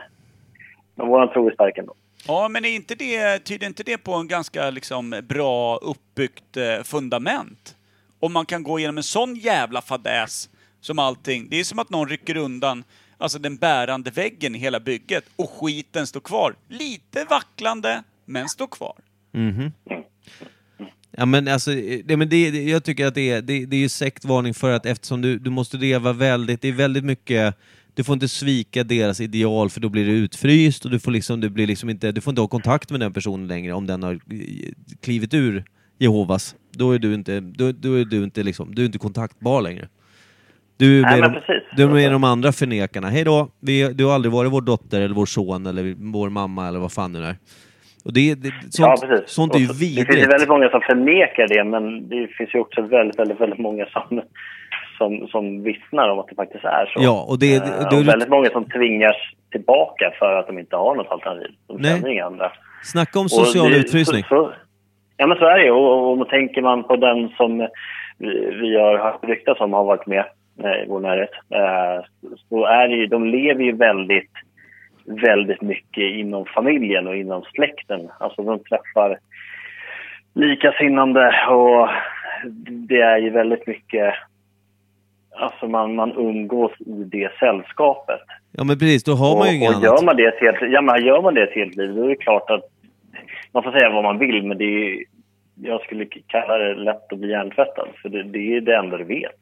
men 0.95 1.07
våran 1.07 1.30
tro 1.30 1.48
är 1.48 1.52
stark 1.53 1.77
ändå. 1.77 1.94
Ja, 2.27 2.47
men 2.47 2.65
är 2.65 2.69
inte 2.69 2.95
det, 2.95 3.39
tyder 3.39 3.67
inte 3.67 3.83
det 3.83 3.97
på 3.97 4.13
en 4.13 4.27
ganska 4.27 4.69
liksom, 4.69 5.21
bra 5.29 5.77
uppbyggt 5.77 6.57
eh, 6.57 6.83
fundament? 6.83 7.75
Om 8.19 8.33
man 8.33 8.45
kan 8.45 8.63
gå 8.63 8.79
igenom 8.79 8.97
en 8.97 9.03
sån 9.03 9.35
jävla 9.35 9.81
fadäs 9.81 10.49
som 10.81 10.99
allting. 10.99 11.49
Det 11.49 11.59
är 11.59 11.63
som 11.63 11.79
att 11.79 11.89
någon 11.89 12.09
rycker 12.09 12.37
undan 12.37 12.83
alltså 13.19 13.39
den 13.39 13.55
bärande 13.55 14.11
väggen 14.11 14.55
i 14.55 14.59
hela 14.59 14.79
bygget 14.79 15.23
och 15.35 15.49
skiten 15.49 16.07
står 16.07 16.19
kvar. 16.19 16.55
Lite 16.67 17.25
vacklande, 17.29 18.03
men 18.25 18.49
står 18.49 18.67
kvar. 18.67 18.95
Mhm. 19.31 19.71
Ja 21.11 21.25
men 21.25 21.47
alltså, 21.47 21.71
det, 22.05 22.17
men 22.17 22.29
det, 22.29 22.51
det, 22.51 22.63
jag 22.63 22.83
tycker 22.83 23.05
att 23.05 23.15
det 23.15 23.29
är, 23.29 23.41
det, 23.41 23.65
det 23.65 23.75
är 23.75 23.79
ju 23.79 23.89
sektvarning 23.89 24.53
för 24.53 24.71
att 24.71 24.85
eftersom 24.85 25.21
du, 25.21 25.39
du 25.39 25.49
måste 25.49 25.77
leva 25.77 26.13
väldigt, 26.13 26.61
det 26.61 26.67
är 26.67 26.73
väldigt 26.73 27.03
mycket, 27.03 27.55
du 27.95 28.03
får 28.03 28.13
inte 28.13 28.27
svika 28.27 28.83
deras 28.83 29.21
ideal 29.21 29.69
för 29.69 29.79
då 29.81 29.89
blir 29.89 30.05
du 30.05 30.11
utfryst 30.11 30.85
och 30.85 30.91
du 30.91 30.99
får 30.99 31.11
liksom, 31.11 31.41
du 31.41 31.49
blir 31.49 31.67
liksom 31.67 31.89
inte, 31.89 32.11
du 32.11 32.21
får 32.21 32.31
inte 32.31 32.41
ha 32.41 32.47
kontakt 32.47 32.91
med 32.91 32.99
den 32.99 33.13
personen 33.13 33.47
längre 33.47 33.73
om 33.73 33.87
den 33.87 34.03
har 34.03 34.13
eh, 34.13 34.19
klivit 35.01 35.33
ur 35.33 35.63
Jehovas. 35.99 36.55
Då 36.71 36.91
är 36.91 36.99
du 36.99 37.13
inte, 37.13 37.39
då, 37.39 37.71
då 37.71 37.93
är 37.93 38.05
du 38.05 38.23
inte 38.23 38.43
liksom, 38.43 38.75
du 38.75 38.81
är 38.81 38.85
inte 38.85 38.97
kontaktbar 38.99 39.61
längre. 39.61 39.87
Du 40.77 40.99
är 40.99 41.01
Nej, 41.01 41.11
med, 41.11 41.21
men 41.21 41.33
de, 41.33 41.39
precis. 41.39 41.63
du 41.77 41.83
är 41.83 41.87
med 41.87 42.11
de 42.11 42.23
andra 42.23 42.51
förnekarna. 42.51 43.09
Hej 43.09 43.23
då, 43.23 43.49
vi, 43.61 43.93
du 43.93 44.05
har 44.05 44.13
aldrig 44.13 44.31
varit 44.31 44.51
vår 44.51 44.61
dotter 44.61 45.01
eller 45.01 45.15
vår 45.15 45.25
son 45.25 45.65
eller 45.65 45.95
vår 46.11 46.29
mamma 46.29 46.67
eller 46.67 46.79
vad 46.79 46.91
fan 46.91 47.13
det 47.13 47.19
är. 47.25 47.35
Och 48.05 48.13
det, 48.13 48.35
det, 48.35 48.53
sånt, 48.69 48.99
ja, 49.09 49.21
sånt 49.25 49.55
är 49.55 49.59
ju 49.59 49.67
så- 49.67 49.73
Det 49.73 49.79
finns 49.79 49.97
ju 49.97 50.03
vidrigt. 50.05 50.33
väldigt 50.33 50.49
många 50.49 50.69
som 50.69 50.81
förnekar 50.81 51.47
det, 51.47 51.63
men 51.63 52.09
det 52.09 52.27
finns 52.37 52.55
ju 52.55 52.59
också 52.59 52.81
väldigt, 52.81 53.19
väldigt, 53.19 53.39
väldigt 53.41 53.59
många 53.59 53.85
som, 53.85 54.21
som, 54.99 55.27
som 55.27 55.63
vittnar 55.63 56.09
om 56.09 56.19
att 56.19 56.27
det 56.27 56.35
faktiskt 56.35 56.65
är 56.65 56.85
så. 56.93 56.99
Ja, 57.03 57.26
och 57.30 57.39
det- 57.39 57.55
Eh, 57.55 57.89
det- 57.89 57.97
och 57.97 58.07
väldigt 58.07 58.30
många 58.35 58.49
som 58.49 58.65
tvingas 58.65 59.15
tillbaka 59.51 60.05
för 60.19 60.34
att 60.39 60.47
de 60.47 60.59
inte 60.59 60.76
har 60.76 60.95
något 60.95 61.11
alternativ. 61.11 61.51
De 61.67 61.77
Nej. 61.77 61.91
känner 61.95 62.09
inga 62.09 62.26
andra. 62.26 62.51
Snacka 62.84 63.19
om 63.19 63.30
social 63.30 63.71
det- 63.71 63.77
utfrysning. 63.77 64.23
Så, 64.23 64.27
så, 64.30 64.51
ja, 65.17 65.27
men 65.27 65.38
så 65.38 65.45
är 65.45 65.57
det 65.57 65.63
ju. 65.63 65.71
Och, 65.71 65.91
och, 66.11 66.19
och 66.21 66.30
tänker 66.30 66.61
man 66.61 66.84
på 66.84 66.95
den 66.95 67.30
som 67.30 67.67
vi, 68.17 68.31
vi 68.61 68.76
har 68.80 68.97
hört 68.97 69.23
ryktas 69.23 69.59
om 69.59 69.73
har 69.73 69.84
varit 69.84 70.07
med 70.07 70.26
eh, 70.63 70.84
i 70.84 70.85
vår 70.88 70.99
närhet, 70.99 71.31
eh, 71.59 72.05
så 72.49 72.65
är 72.65 72.88
det 72.88 72.95
ju, 72.95 73.05
de 73.07 73.26
lever 73.26 73.63
ju 73.63 73.71
väldigt, 73.71 74.31
väldigt 75.05 75.61
mycket 75.61 76.03
inom 76.13 76.45
familjen 76.45 77.07
och 77.07 77.15
inom 77.15 77.41
släkten. 77.43 78.09
Alltså 78.19 78.41
de 78.43 78.59
träffar 78.59 79.17
likasinnande 80.35 81.34
och 81.49 81.89
det 82.89 83.01
är 83.01 83.17
ju 83.17 83.30
väldigt 83.30 83.67
mycket 83.67 84.13
Alltså 85.39 85.67
man, 85.67 85.95
man 85.95 86.11
umgås 86.17 86.71
i 86.79 87.03
det 87.03 87.31
sällskapet. 87.39 88.21
Ja 88.51 88.63
men 88.63 88.79
precis, 88.79 89.03
då 89.03 89.13
har 89.13 89.37
man 89.37 89.47
ju 89.47 89.51
och, 89.51 89.55
inget 89.55 89.69
och 89.69 89.75
annat. 89.75 89.83
gör 89.83 90.05
man 90.05 90.15
det 90.15 90.27
ett 90.27 90.41
helt, 90.41 90.73
ja, 90.73 90.81
men 90.81 91.05
gör 91.05 91.21
man 91.21 91.33
det 91.33 91.43
ett 91.43 91.55
helt 91.55 91.75
liv, 91.75 91.95
då 91.95 92.03
är 92.03 92.09
det 92.09 92.15
klart 92.15 92.49
att 92.49 92.63
man 93.51 93.63
får 93.63 93.71
säga 93.71 93.89
vad 93.89 94.03
man 94.03 94.17
vill, 94.17 94.43
men 94.43 94.57
det 94.57 94.65
är, 94.65 95.03
jag 95.55 95.81
skulle 95.81 96.05
kalla 96.05 96.57
det 96.57 96.75
lätt 96.75 97.13
att 97.13 97.19
bli 97.19 97.29
hjärntvättad, 97.29 97.87
för 98.01 98.09
det, 98.09 98.23
det 98.23 98.55
är 98.55 98.61
det 98.61 98.75
enda 98.75 98.97
du 98.97 99.03
vet. 99.03 99.39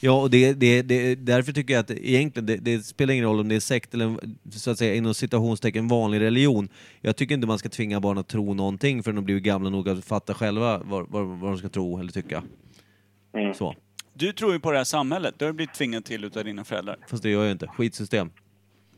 Ja, 0.00 0.22
och 0.22 0.30
det, 0.30 0.52
det, 0.52 0.82
det, 0.82 1.14
därför 1.14 1.52
tycker 1.52 1.74
jag 1.74 1.80
att 1.80 1.90
egentligen, 1.90 2.46
det, 2.46 2.56
det 2.56 2.78
spelar 2.78 3.14
ingen 3.14 3.26
roll 3.26 3.40
om 3.40 3.48
det 3.48 3.56
är 3.56 3.60
sekt 3.60 3.94
eller 3.94 4.14
så 4.50 4.70
att 4.70 4.78
säga 4.78 4.94
inom 4.94 5.14
citationstecken 5.14 5.88
vanlig 5.88 6.20
religion. 6.20 6.68
Jag 7.00 7.16
tycker 7.16 7.34
inte 7.34 7.46
man 7.46 7.58
ska 7.58 7.68
tvinga 7.68 8.00
barn 8.00 8.18
att 8.18 8.28
tro 8.28 8.54
någonting 8.54 9.02
förrän 9.02 9.16
de 9.16 9.24
blir 9.24 9.40
gamla 9.40 9.70
nog 9.70 9.88
att 9.88 10.04
fatta 10.04 10.34
själva 10.34 10.80
vad, 10.84 11.06
vad, 11.08 11.26
vad 11.26 11.50
de 11.50 11.58
ska 11.58 11.68
tro 11.68 12.00
eller 12.00 12.12
tycka. 12.12 12.42
Mm. 13.34 13.54
Så. 13.54 13.74
Du 14.18 14.32
tror 14.32 14.52
ju 14.52 14.60
på 14.60 14.72
det 14.72 14.78
här 14.78 14.84
samhället, 14.84 15.34
det 15.38 15.44
har 15.44 15.52
du 15.52 15.56
blivit 15.56 15.74
tvingad 15.74 16.04
till 16.04 16.24
utav 16.24 16.44
dina 16.44 16.64
föräldrar. 16.64 16.96
Fast 17.10 17.22
det 17.22 17.30
gör 17.30 17.42
jag 17.42 17.50
inte. 17.52 17.66
Skitsystem. 17.66 18.30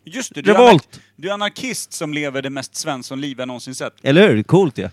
Just 0.04 0.34
det, 0.34 0.42
du 0.42 0.50
är, 0.50 0.54
Revolt! 0.54 0.88
anar- 0.96 1.00
du 1.16 1.28
är 1.28 1.32
anarkist 1.32 1.92
som 1.92 2.14
lever 2.14 2.42
det 2.42 2.50
mest 2.50 2.76
Svensson-liv 2.76 3.38
jag 3.38 3.48
någonsin 3.48 3.74
sett. 3.74 3.92
Eller 4.02 4.28
hur? 4.28 4.42
Coolt 4.42 4.78
ja. 4.78 4.90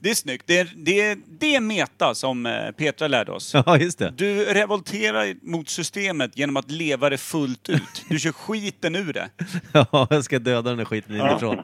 Det 0.00 0.10
är 0.10 0.14
snyggt. 0.14 0.44
Det 0.46 0.58
är, 0.58 0.72
det 0.76 1.00
är, 1.00 1.18
det 1.38 1.54
är 1.56 1.60
meta 1.60 2.14
som 2.14 2.46
eh, 2.46 2.70
Petra 2.70 3.08
lärde 3.08 3.32
oss. 3.32 3.54
Ja, 3.54 3.78
just 3.78 3.98
det. 3.98 4.12
Du 4.16 4.44
revolterar 4.44 5.34
mot 5.42 5.68
systemet 5.68 6.38
genom 6.38 6.56
att 6.56 6.70
leva 6.70 7.10
det 7.10 7.18
fullt 7.18 7.68
ut. 7.68 8.04
Du 8.08 8.18
kör 8.18 8.32
skiten 8.32 8.94
ur 8.96 9.12
det. 9.12 9.28
Ja, 9.72 10.06
jag 10.10 10.24
ska 10.24 10.38
döda 10.38 10.62
den 10.70 10.78
där 10.78 10.84
skiten 10.84 11.14
inifrån. 11.16 11.58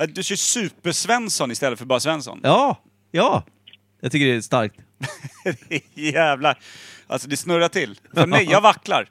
Eh, 0.00 0.06
Du 0.08 0.22
kör 0.22 0.36
super-Svensson 0.36 1.50
istället 1.50 1.78
för 1.78 1.86
bara 1.86 2.00
Svensson. 2.00 2.40
Ja, 2.42 2.82
ja. 3.10 3.44
Jag 4.00 4.12
tycker 4.12 4.26
det 4.26 4.32
är 4.36 4.40
starkt. 4.40 4.76
Jävlar. 5.94 6.58
Alltså 7.08 7.28
det 7.28 7.36
snurrar 7.36 7.68
till. 7.68 8.00
För 8.14 8.26
mig, 8.26 8.44
jag 8.50 8.60
vacklar. 8.60 9.08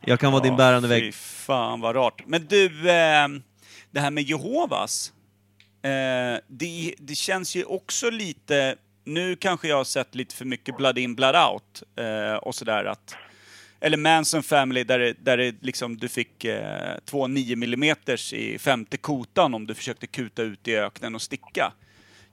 Jag 0.00 0.20
kan 0.20 0.32
vara 0.32 0.42
din 0.42 0.56
bärande 0.56 0.88
Fy 0.88 0.94
vägg. 0.94 1.14
fan 1.14 1.80
vad 1.80 1.96
rart. 1.96 2.22
Men 2.26 2.46
du, 2.46 2.66
eh, 2.90 3.28
det 3.90 4.00
här 4.00 4.10
med 4.10 4.24
Jehovas. 4.24 5.12
Eh, 5.82 6.40
det, 6.46 6.94
det 6.98 7.14
känns 7.14 7.56
ju 7.56 7.64
också 7.64 8.10
lite... 8.10 8.76
Nu 9.04 9.36
kanske 9.36 9.68
jag 9.68 9.76
har 9.76 9.84
sett 9.84 10.14
lite 10.14 10.34
för 10.34 10.44
mycket 10.44 10.76
Blood 10.76 10.98
In, 10.98 11.14
Blood 11.14 11.36
Out 11.36 11.82
eh, 11.96 12.34
och 12.34 12.54
sådär 12.54 12.84
att... 12.84 13.16
Eller 13.80 13.96
Manson 13.96 14.42
Family 14.42 14.84
där, 14.84 14.98
det, 14.98 15.12
där 15.12 15.36
det 15.36 15.54
liksom, 15.62 15.96
du 15.96 16.08
fick 16.08 16.44
eh, 16.44 16.98
två 17.04 17.26
9 17.26 17.52
mm 17.52 17.96
i 18.32 18.58
femte 18.58 18.96
kotan 18.96 19.54
om 19.54 19.66
du 19.66 19.74
försökte 19.74 20.06
kuta 20.06 20.42
ut 20.42 20.68
i 20.68 20.76
öknen 20.76 21.14
och 21.14 21.22
sticka. 21.22 21.72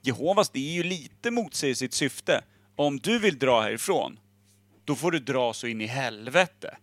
Jehovas, 0.01 0.49
det 0.49 0.59
är 0.59 0.73
ju 0.73 0.83
lite 0.83 1.31
motsäger 1.31 1.75
sitt 1.75 1.93
syfte. 1.93 2.41
Om 2.77 2.97
du 2.99 3.19
vill 3.19 3.37
dra 3.39 3.61
härifrån, 3.61 4.19
då 4.85 4.95
får 4.95 5.11
du 5.11 5.19
dra 5.19 5.53
så 5.53 5.67
in 5.67 5.81
i 5.81 5.85
helvete. 5.85 6.77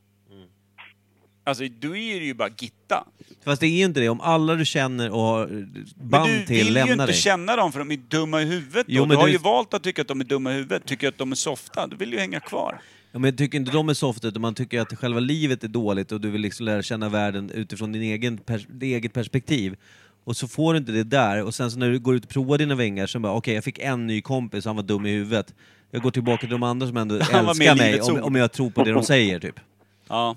Alltså, 1.46 1.64
då 1.80 1.96
är 1.96 2.20
det 2.20 2.26
ju 2.26 2.34
bara 2.34 2.48
gitta. 2.58 3.04
Fast 3.44 3.60
det 3.60 3.66
är 3.66 3.70
ju 3.78 3.84
inte 3.84 4.00
det. 4.00 4.08
Om 4.08 4.20
alla 4.20 4.54
du 4.54 4.64
känner 4.64 5.10
och 5.10 5.20
har 5.20 5.46
band 5.46 6.28
Men 6.28 6.40
du 6.40 6.46
till 6.46 6.56
vill 6.56 6.66
ju 6.66 6.72
lämnar 6.72 6.92
inte 6.92 7.06
dig. 7.06 7.14
känna 7.14 7.56
dem 7.56 7.72
för 7.72 7.78
de 7.78 7.90
är 7.90 7.96
dumma 7.96 8.42
i 8.42 8.44
huvudet. 8.44 8.86
Jo, 8.88 9.02
då. 9.04 9.10
du 9.10 9.16
har 9.16 9.26
du- 9.26 9.32
ju 9.32 9.38
valt 9.38 9.74
att 9.74 9.82
tycka 9.82 10.02
att 10.02 10.08
de 10.08 10.20
är 10.20 10.24
dumma 10.24 10.52
i 10.52 10.54
huvudet, 10.54 10.86
tycker 10.86 11.08
att 11.08 11.18
de 11.18 11.32
är 11.32 11.36
softa. 11.36 11.86
Du 11.86 11.96
vill 11.96 12.12
ju 12.12 12.18
hänga 12.18 12.40
kvar. 12.40 12.80
Ja, 13.12 13.18
men 13.18 13.30
jag 13.30 13.38
tycker 13.38 13.58
inte 13.58 13.72
de 13.72 13.88
är 13.88 13.94
softa, 13.94 14.28
utan 14.28 14.42
man 14.42 14.54
tycker 14.54 14.80
att 14.80 14.98
själva 14.98 15.20
livet 15.20 15.64
är 15.64 15.68
dåligt 15.68 16.12
och 16.12 16.20
du 16.20 16.30
vill 16.30 16.40
liksom 16.40 16.66
lära 16.66 16.82
känna 16.82 17.08
världen 17.08 17.50
utifrån 17.50 17.92
din 17.92 18.02
egen 18.02 18.38
pers- 18.38 18.66
ditt 18.68 18.82
eget 18.82 19.12
perspektiv. 19.12 19.76
Och 20.24 20.36
så 20.36 20.48
får 20.48 20.72
du 20.74 20.78
inte 20.78 20.92
det 20.92 21.04
där, 21.04 21.42
och 21.44 21.54
sen 21.54 21.70
så 21.70 21.78
när 21.78 21.90
du 21.90 21.98
går 21.98 22.14
ut 22.16 22.24
och 22.24 22.30
provar 22.30 22.58
dina 22.58 22.74
vingar 22.74 23.06
så 23.06 23.18
bara 23.18 23.32
okej, 23.32 23.54
jag 23.54 23.64
fick 23.64 23.78
en 23.78 24.06
ny 24.06 24.20
kompis, 24.22 24.64
han 24.64 24.76
var 24.76 24.82
dum 24.82 25.06
i 25.06 25.10
huvudet. 25.10 25.54
Jag 25.94 26.02
går 26.02 26.10
tillbaka 26.10 26.40
till 26.40 26.48
de 26.50 26.62
andra 26.62 26.86
som 26.86 26.96
ändå 26.96 27.18
Han 27.22 27.44
var 27.46 27.54
med 27.54 27.64
i 27.66 27.68
älskar 27.68 27.76
mig, 27.84 27.92
Livets 27.92 28.08
om, 28.08 28.14
Ord. 28.16 28.22
om 28.22 28.34
jag 28.34 28.52
tror 28.52 28.70
på 28.70 28.84
det 28.84 28.92
de 28.92 29.02
säger 29.02 29.40
typ. 29.40 29.60
Ja. 30.08 30.36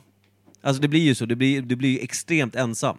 Alltså 0.61 0.81
det 0.81 0.87
blir 0.87 0.99
ju 1.01 1.15
så, 1.15 1.25
det 1.25 1.35
blir, 1.35 1.61
du 1.61 1.75
blir 1.75 1.89
ju 1.89 1.99
extremt 1.99 2.55
ensam. 2.55 2.97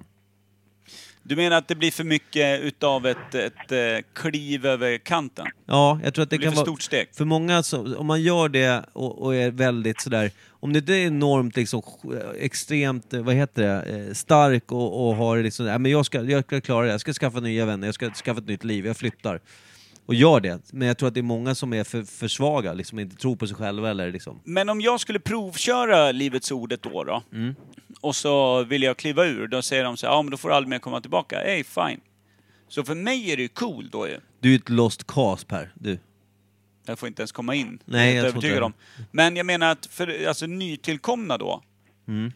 Du 1.22 1.36
menar 1.36 1.56
att 1.56 1.68
det 1.68 1.74
blir 1.74 1.90
för 1.90 2.04
mycket 2.04 2.60
utav 2.60 3.06
ett, 3.06 3.34
ett 3.34 3.72
eh, 3.72 3.78
kliv 4.14 4.66
över 4.66 4.98
kanten? 4.98 5.46
Ja, 5.66 6.00
jag 6.04 6.14
tror 6.14 6.22
att 6.22 6.30
det, 6.30 6.36
Det 6.36 6.38
blir 6.38 6.46
kan 6.46 6.52
för 6.52 6.56
vara... 6.56 6.66
stort 6.66 6.82
steg. 6.82 7.08
För 7.12 7.24
många, 7.24 7.62
så, 7.62 7.96
om 7.96 8.06
man 8.06 8.22
gör 8.22 8.48
det 8.48 8.84
och, 8.92 9.22
och 9.22 9.34
är 9.34 9.50
väldigt 9.50 10.00
sådär, 10.00 10.30
om 10.50 10.72
det 10.72 10.78
inte 10.78 10.92
är 10.94 11.06
enormt 11.06 11.56
liksom, 11.56 11.80
sj- 11.80 12.34
extremt, 12.38 13.12
eh, 13.14 13.20
vad 13.20 13.34
heter 13.34 13.62
det, 13.62 14.06
eh, 14.08 14.14
stark 14.14 14.72
och, 14.72 15.08
och 15.08 15.16
har 15.16 15.38
liksom, 15.38 15.66
ja, 15.66 15.78
men 15.78 15.90
jag 15.92 16.06
ska, 16.06 16.22
jag 16.22 16.44
ska 16.44 16.60
klara 16.60 16.86
det, 16.86 16.92
jag 16.92 17.00
ska 17.00 17.12
skaffa 17.12 17.40
nya 17.40 17.66
vänner, 17.66 17.88
jag 17.88 17.94
ska 17.94 18.10
skaffa 18.10 18.40
ett 18.40 18.48
nytt 18.48 18.64
liv, 18.64 18.86
jag 18.86 18.96
flyttar. 18.96 19.40
Och 20.08 20.14
gör 20.14 20.40
det. 20.40 20.60
Men 20.72 20.88
jag 20.88 20.98
tror 20.98 21.08
att 21.08 21.14
det 21.14 21.20
är 21.20 21.22
många 21.22 21.54
som 21.54 21.72
är 21.72 21.84
för, 21.84 22.02
för 22.02 22.28
svaga, 22.28 22.72
liksom 22.72 22.98
inte 22.98 23.16
tror 23.16 23.36
på 23.36 23.46
sig 23.46 23.56
själva 23.56 23.90
eller 23.90 24.12
liksom. 24.12 24.40
Men 24.44 24.68
om 24.68 24.80
jag 24.80 25.00
skulle 25.00 25.18
provköra 25.20 26.12
Livets 26.12 26.52
Ord 26.52 26.72
ett 26.72 26.86
år 26.86 27.04
då, 27.04 27.22
Mm. 27.32 27.54
och 28.00 28.16
så 28.16 28.62
vill 28.64 28.82
jag 28.82 28.96
kliva 28.96 29.24
ur, 29.26 29.46
då 29.48 29.62
säger 29.62 29.84
de 29.84 29.96
så 29.96 30.06
här, 30.06 30.14
ja 30.14 30.22
men 30.22 30.30
då 30.30 30.36
får 30.36 30.48
du 30.48 30.54
aldrig 30.54 30.68
mer 30.70 30.78
komma 30.78 31.00
tillbaka. 31.00 31.38
Hey, 31.38 31.64
fine. 31.64 32.00
Så 32.68 32.84
för 32.84 32.94
mig 32.94 33.30
är 33.32 33.36
det 33.36 33.42
ju 33.42 33.48
cool 33.48 33.88
då 33.90 34.08
ju. 34.08 34.16
Du 34.40 34.52
är 34.52 34.56
ett 34.56 34.68
lost 34.68 35.06
cause 35.06 35.46
Per, 35.46 35.72
du. 35.74 35.98
Jag 36.86 36.98
får 36.98 37.06
inte 37.08 37.22
ens 37.22 37.32
komma 37.32 37.54
in. 37.54 37.78
Nej, 37.84 38.14
jag 38.14 38.24
jag 38.26 38.32
tror 38.32 38.44
inte 38.44 38.60
om. 38.62 38.72
Men 39.10 39.36
jag 39.36 39.46
menar 39.46 39.70
att 39.72 39.86
för 39.86 40.26
alltså, 40.28 40.46
nytillkomna 40.46 41.38
då, 41.38 41.62
Mm. 42.08 42.32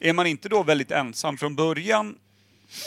är 0.00 0.12
man 0.12 0.26
inte 0.26 0.48
då 0.48 0.62
väldigt 0.62 0.90
ensam 0.90 1.36
från 1.36 1.56
början, 1.56 2.18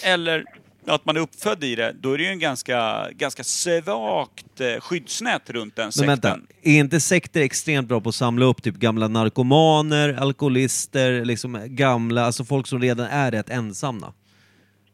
eller 0.03 0.45
att 0.87 1.05
man 1.05 1.17
är 1.17 1.21
uppfödd 1.21 1.63
i 1.63 1.75
det, 1.75 1.95
då 2.01 2.13
är 2.13 2.17
det 2.17 2.23
ju 2.23 2.29
en 2.29 2.39
ganska, 2.39 3.05
ganska 3.11 3.43
svagt 3.43 4.61
eh, 4.61 4.79
skyddsnät 4.81 5.49
runt 5.49 5.75
den 5.75 5.85
Men 5.85 5.91
sekten. 5.91 6.07
vänta, 6.07 6.37
är 6.63 6.79
inte 6.79 6.99
sekter 6.99 7.41
extremt 7.41 7.87
bra 7.87 8.01
på 8.01 8.09
att 8.09 8.15
samla 8.15 8.45
upp 8.45 8.63
typ 8.63 8.75
gamla 8.75 9.07
narkomaner, 9.07 10.17
alkoholister, 10.21 11.25
liksom 11.25 11.59
gamla, 11.65 12.21
alltså 12.25 12.43
folk 12.43 12.67
som 12.67 12.81
redan 12.81 13.05
är 13.05 13.31
rätt 13.31 13.49
ensamma? 13.49 14.13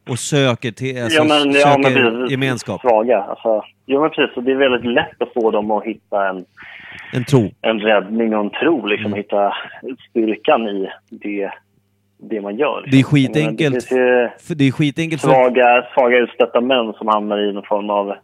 Och 0.10 0.20
söker 0.20 0.72
till, 0.72 1.04
alltså, 1.04 1.18
ja, 1.18 1.24
men, 1.24 1.52
ja, 1.52 1.62
söker 1.62 1.80
men 1.82 1.94
precis. 1.94 2.32
gemenskap, 2.32 2.82
Svaga. 2.82 3.22
Alltså, 3.24 3.64
jo, 3.86 4.02
men 4.02 4.10
precis. 4.10 4.38
Och 4.38 4.44
det 4.44 4.52
är 4.52 4.56
väldigt 4.56 4.92
lätt 4.94 5.22
att 5.22 5.34
få 5.34 5.52
dem 5.52 5.72
att 5.72 5.86
hitta 5.86 6.30
en, 6.30 6.46
en 7.14 7.26
tro. 7.26 7.52
en 7.62 7.80
räddning 7.80 8.36
och 8.36 8.44
en 8.44 8.50
tro. 8.50 8.86
Liksom, 8.86 9.06
Mm. 9.06 9.18
Hitta 9.18 9.54
styrkan 10.10 10.68
i 10.68 10.88
det, 11.10 11.52
det 12.30 12.42
man 12.42 12.58
gör. 12.58 12.88
Det 12.92 12.98
är 12.98 13.00
Jag 13.00 13.14
menar, 13.14 13.34
skitenkelt. 13.34 13.90
Det 13.90 14.56
det 14.56 14.68
är 14.68 14.72
skitenkelt 14.72 15.22
för... 15.22 15.28
svaga, 15.28 15.88
svaga 15.94 16.18
utstötta 16.18 16.62
män 16.62 16.94
som 16.94 17.08
hamnar 17.08 17.38
i 17.50 17.54
någon 17.54 17.66
form 17.66 17.90
av 17.90 18.16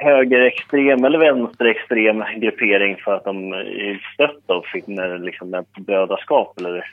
högerextrem 0.00 1.04
eller 1.04 1.18
vänsterextrem 1.18 2.24
gruppering 2.36 2.96
för 3.04 3.14
att 3.14 3.24
de 3.24 3.52
är 3.52 3.64
utstötta 3.64 4.54
och 4.54 4.66
finner 4.66 5.18
liksom 5.18 5.54
ett 5.54 5.72
brödraskap. 5.72 6.58
Eller, 6.58 6.84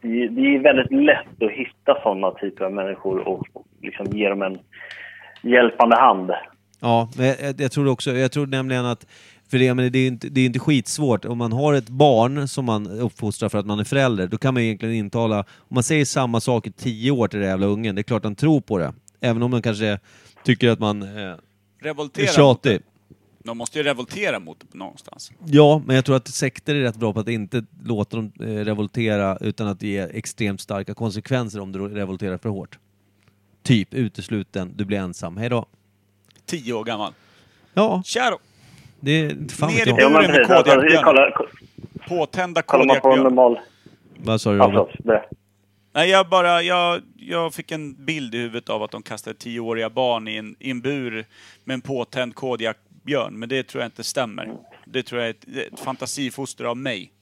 det, 0.00 0.28
det 0.28 0.54
är 0.54 0.58
väldigt 0.58 0.92
lätt 0.92 1.42
att 1.42 1.50
hitta 1.50 2.02
sådana 2.02 2.30
typer 2.30 2.64
av 2.64 2.72
människor 2.72 3.28
och, 3.28 3.46
liksom 3.82 4.06
ge 4.06 4.28
dem 4.28 4.42
en 4.42 4.58
hjälpande 5.42 5.96
hand. 5.96 6.30
Ja, 6.80 7.08
jag, 7.18 7.60
jag 7.60 7.72
tror 7.72 7.88
också, 7.92 8.10
jag 8.10 8.32
tror 8.32 8.46
nämligen 8.46 8.86
att 8.86 9.06
För 9.52 9.58
det, 9.58 9.74
menar, 9.74 9.90
det, 9.90 9.98
är 9.98 10.08
inte, 10.08 10.28
det 10.28 10.40
är 10.40 10.46
inte 10.46 10.58
skitsvårt. 10.58 11.24
Om 11.24 11.38
man 11.38 11.52
har 11.52 11.74
ett 11.74 11.88
barn 11.88 12.48
som 12.48 12.64
man 12.64 12.86
uppfostrar 12.86 13.48
för 13.48 13.58
att 13.58 13.66
man 13.66 13.80
är 13.80 13.84
förälder, 13.84 14.26
då 14.26 14.38
kan 14.38 14.54
man 14.54 14.62
egentligen 14.62 14.94
intala... 14.94 15.38
Om 15.38 15.74
man 15.74 15.82
säger 15.82 16.04
samma 16.04 16.40
sak 16.40 16.66
i 16.66 16.72
tio 16.72 17.10
år 17.10 17.28
till 17.28 17.40
den 17.40 17.48
jävla 17.48 17.66
ungen, 17.66 17.94
det 17.94 18.00
är 18.00 18.02
klart 18.02 18.24
han 18.24 18.34
tror 18.34 18.60
på 18.60 18.78
det. 18.78 18.94
Även 19.20 19.42
om 19.42 19.50
man 19.50 19.62
kanske 19.62 19.98
tycker 20.44 20.68
att 20.68 20.78
man 20.78 21.02
eh, 21.02 21.08
är 21.08 21.40
Revoltera 21.80 22.26
tjatig. 22.26 22.80
De 23.44 23.58
måste 23.58 23.78
ju 23.78 23.84
revoltera 23.84 24.38
mot 24.38 24.60
det 24.60 24.78
någonstans. 24.78 25.32
Ja, 25.44 25.82
men 25.86 25.96
jag 25.96 26.04
tror 26.04 26.16
att 26.16 26.28
sekter 26.28 26.74
är 26.74 26.80
rätt 26.80 26.96
bra 26.96 27.12
på 27.12 27.20
att 27.20 27.28
inte 27.28 27.64
låta 27.84 28.16
dem 28.16 28.32
eh, 28.40 28.44
revoltera 28.46 29.36
utan 29.40 29.66
att 29.66 29.82
ge 29.82 29.98
extremt 29.98 30.60
starka 30.60 30.94
konsekvenser 30.94 31.60
om 31.60 31.72
du 31.72 31.88
revolterar 31.88 32.38
för 32.38 32.48
hårt. 32.48 32.78
Typ 33.62 33.94
utesluten, 33.94 34.72
du 34.76 34.84
blir 34.84 34.98
ensam, 34.98 35.36
hejdå. 35.36 35.66
Tio 36.46 36.72
år 36.72 36.84
gammal. 36.84 37.12
Ja, 37.74 38.02
Tja 38.04 38.30
då! 38.30 38.38
Det 39.02 39.10
är... 39.10 39.28
Fan 39.54 39.68
Ner 39.70 39.76
vet 39.76 39.86
i 39.86 39.90
jag. 39.90 39.96
Buren 40.12 40.12
med 40.12 40.34
precis. 40.36 40.50
Alltså, 40.50 40.72
kodjakbjörn. 40.74 41.02
kolla, 41.04 41.30
Påtända 42.08 42.62
kollar 42.62 42.84
man 42.86 42.88
på 42.88 42.94
en 42.94 43.00
kodjakbjörn. 43.00 43.34
normal... 43.34 43.58
Vad 44.16 44.40
sa 44.40 44.50
du 44.50 44.56
Ja, 44.56 44.64
förlåt. 44.66 44.90
Det. 44.98 45.24
Nej, 45.92 46.10
jag 46.10 46.28
bara, 46.28 46.62
jag, 46.62 47.00
jag 47.16 47.54
fick 47.54 47.70
en 47.72 48.04
bild 48.04 48.34
i 48.34 48.38
huvudet 48.38 48.68
av 48.68 48.82
att 48.82 48.90
de 48.90 49.02
kastade 49.02 49.36
tioåriga 49.38 49.90
barn 49.90 50.28
i 50.28 50.36
en, 50.36 50.56
i 50.58 50.70
en 50.70 50.80
bur 50.80 51.24
med 51.64 51.74
en 51.74 51.80
påtänd 51.80 52.34
kodjakbjörn, 52.34 53.34
men 53.38 53.48
det 53.48 53.62
tror 53.62 53.82
jag 53.82 53.86
inte 53.88 54.04
stämmer. 54.04 54.52
Det 54.84 55.02
tror 55.02 55.20
jag 55.20 55.28
är 55.28 55.34
ett, 55.34 55.72
ett 55.74 55.80
fantasifoster 55.80 56.64
av 56.64 56.76
mig. 56.76 57.12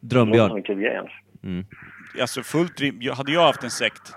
Drömbjörn. 0.00 0.54
Vilken 0.54 0.80
grej 0.80 0.96
annars. 0.96 1.22
Alltså 2.20 2.42
fullt 2.42 2.80
rim, 2.80 2.98
jag- 3.00 3.14
hade 3.14 3.32
jag 3.32 3.42
haft 3.46 3.64
en 3.64 3.70
sekt, 3.70 4.12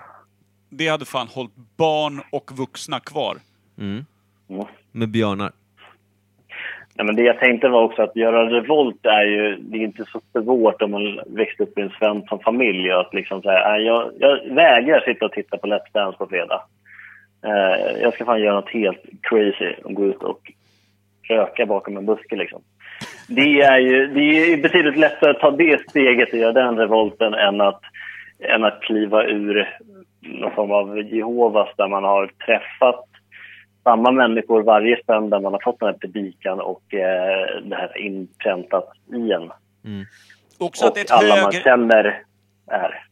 det 0.69 0.87
hade 0.87 1.05
fan 1.05 1.27
hållit 1.27 1.51
barn 1.77 2.21
och 2.31 2.51
vuxna 2.57 2.99
kvar. 2.99 3.37
Mm. 3.77 4.05
Mm. 4.49 4.65
Med 4.91 5.09
björnar. 5.09 5.51
Ja, 6.95 7.03
men 7.03 7.15
det 7.15 7.23
jag 7.23 7.39
tänkte 7.39 7.69
var 7.69 7.83
också 7.83 8.01
att 8.01 8.15
göra 8.15 8.49
revolt 8.49 9.05
är 9.05 9.23
ju 9.23 9.55
det 9.55 9.77
är 9.77 9.81
inte 9.81 10.05
så 10.05 10.21
svårt 10.31 10.81
om 10.81 10.91
man 10.91 11.19
växte 11.27 11.63
upp 11.63 11.77
i 11.77 11.81
en 11.81 11.89
Svensson-familj. 11.89 12.91
Att 12.91 13.13
liksom 13.13 13.41
säga, 13.41 13.69
"Nej, 13.69 13.81
jag, 13.85 14.11
jag 14.19 14.55
vägrar 14.55 14.99
sitta 14.99 15.25
och 15.25 15.31
titta 15.31 15.57
på 15.57 15.67
Let's 15.67 15.93
Dance 15.93 16.17
på 16.17 16.27
fredag. 16.27 16.61
Eh, 17.45 18.01
jag 18.01 18.13
ska 18.13 18.25
fan 18.25 18.41
göra 18.41 18.55
något 18.55 18.69
helt 18.69 19.03
crazy 19.21 19.73
och 19.83 19.93
gå 19.93 20.05
ut 20.05 20.23
och 20.23 20.51
röka 21.29 21.65
bakom 21.65 21.97
en 21.97 22.05
buske 22.05 22.35
liksom. 22.35 22.61
Det 23.27 23.61
är 23.61 23.79
ju 23.79 24.07
det 24.07 24.53
är 24.53 24.61
betydligt 24.61 24.97
lättare 24.97 25.31
att 25.31 25.39
ta 25.39 25.51
det 25.51 25.89
steget 25.89 26.33
och 26.33 26.39
göra 26.39 26.51
den 26.51 26.77
revolten 26.77 27.33
än 27.33 27.61
att, 27.61 27.81
än 28.39 28.63
att 28.63 28.81
kliva 28.81 29.23
ur 29.23 29.77
någon 30.21 30.51
form 30.51 30.71
av 30.71 31.01
Jehovas 31.01 31.69
där 31.77 31.87
man 31.87 32.03
har 32.03 32.27
träffat 32.45 33.05
samma 33.83 34.11
människor 34.11 34.63
varje 34.63 35.03
söndag 35.05 35.39
man 35.39 35.53
har 35.53 35.61
fått 35.63 35.79
den 35.79 35.87
här 35.87 35.97
predikan 35.97 36.59
och 36.59 36.93
eh, 36.93 37.61
det 37.63 37.75
här 37.75 37.97
inpräntat 37.97 38.89
i 39.13 39.31
en. 39.31 39.51
Också 40.57 40.85
att 40.85 40.91
Och 40.91 40.97
ett 40.97 41.11
alla 41.11 41.35
man 41.35 41.37
högre... 41.37 41.63
känner 41.63 42.23
är. 42.67 43.05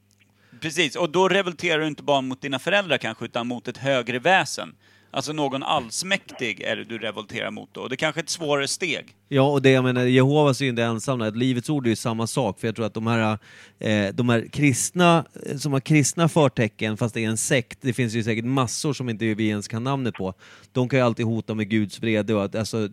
Precis, 0.62 0.96
och 0.96 1.10
då 1.10 1.28
revolterar 1.28 1.80
du 1.80 1.88
inte 1.88 2.04
bara 2.04 2.22
mot 2.22 2.42
dina 2.42 2.60
föräldrar 2.60 2.98
kanske, 2.98 3.26
utan 3.26 3.48
mot 3.48 3.68
ett 3.68 3.78
högre 3.78 4.20
väsen. 4.20 4.76
Alltså 5.14 5.34
någon 5.34 5.64
allsmäktig 5.64 6.62
är 6.62 6.76
det 6.76 6.84
du 6.84 6.98
revolterar 6.98 7.52
mot 7.52 7.74
då. 7.74 7.82
Och 7.82 7.90
det 7.90 7.96
är 7.96 7.98
kanske 7.98 8.22
är 8.22 8.24
ett 8.24 8.30
svårare 8.30 8.68
steg. 8.68 9.16
Ja, 9.28 9.52
och 9.52 9.62
det 9.62 9.70
jag 9.72 9.84
menar, 9.84 10.04
Jehovas 10.04 10.62
är 10.62 10.66
ju 10.66 10.70
inte 10.70 10.84
ensamma. 10.84 11.30
Livets 11.30 11.70
Ord 11.70 11.86
är 11.86 11.90
ju 11.90 11.96
samma 11.96 12.28
sak, 12.28 12.60
för 12.60 12.68
jag 12.68 12.76
tror 12.76 12.86
att 12.86 12.94
de 12.94 13.08
här, 13.08 13.38
eh, 13.80 14.14
de 14.14 14.30
här 14.30 14.48
kristna, 14.52 15.26
eh, 15.46 15.58
som 15.58 15.74
har 15.74 15.80
kristna 15.80 16.30
förtecken, 16.30 16.98
fast 16.98 17.14
det 17.14 17.24
är 17.24 17.30
en 17.30 17.38
sekt, 17.38 17.80
det 17.82 17.94
finns 17.94 18.14
ju 18.14 18.24
säkert 18.24 18.46
massor 18.46 18.94
som 18.94 19.10
inte 19.10 19.34
vi 19.34 19.48
ens 19.48 19.68
kan 19.68 19.84
namnet 19.84 20.16
på. 20.16 20.34
De 20.72 20.90
kan 20.90 21.00
ju 21.00 21.06
alltid 21.06 21.26
hota 21.26 21.54
med 21.54 21.70
Guds 21.70 22.00
vrede, 22.00 22.34
och 22.34 22.44
att, 22.44 22.56
alltså, 22.56 22.90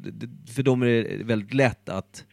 för 0.54 0.62
dem 0.62 0.82
är 0.82 0.86
det 0.86 1.24
väldigt 1.24 1.54
lätt 1.54 1.88
att 1.88 2.24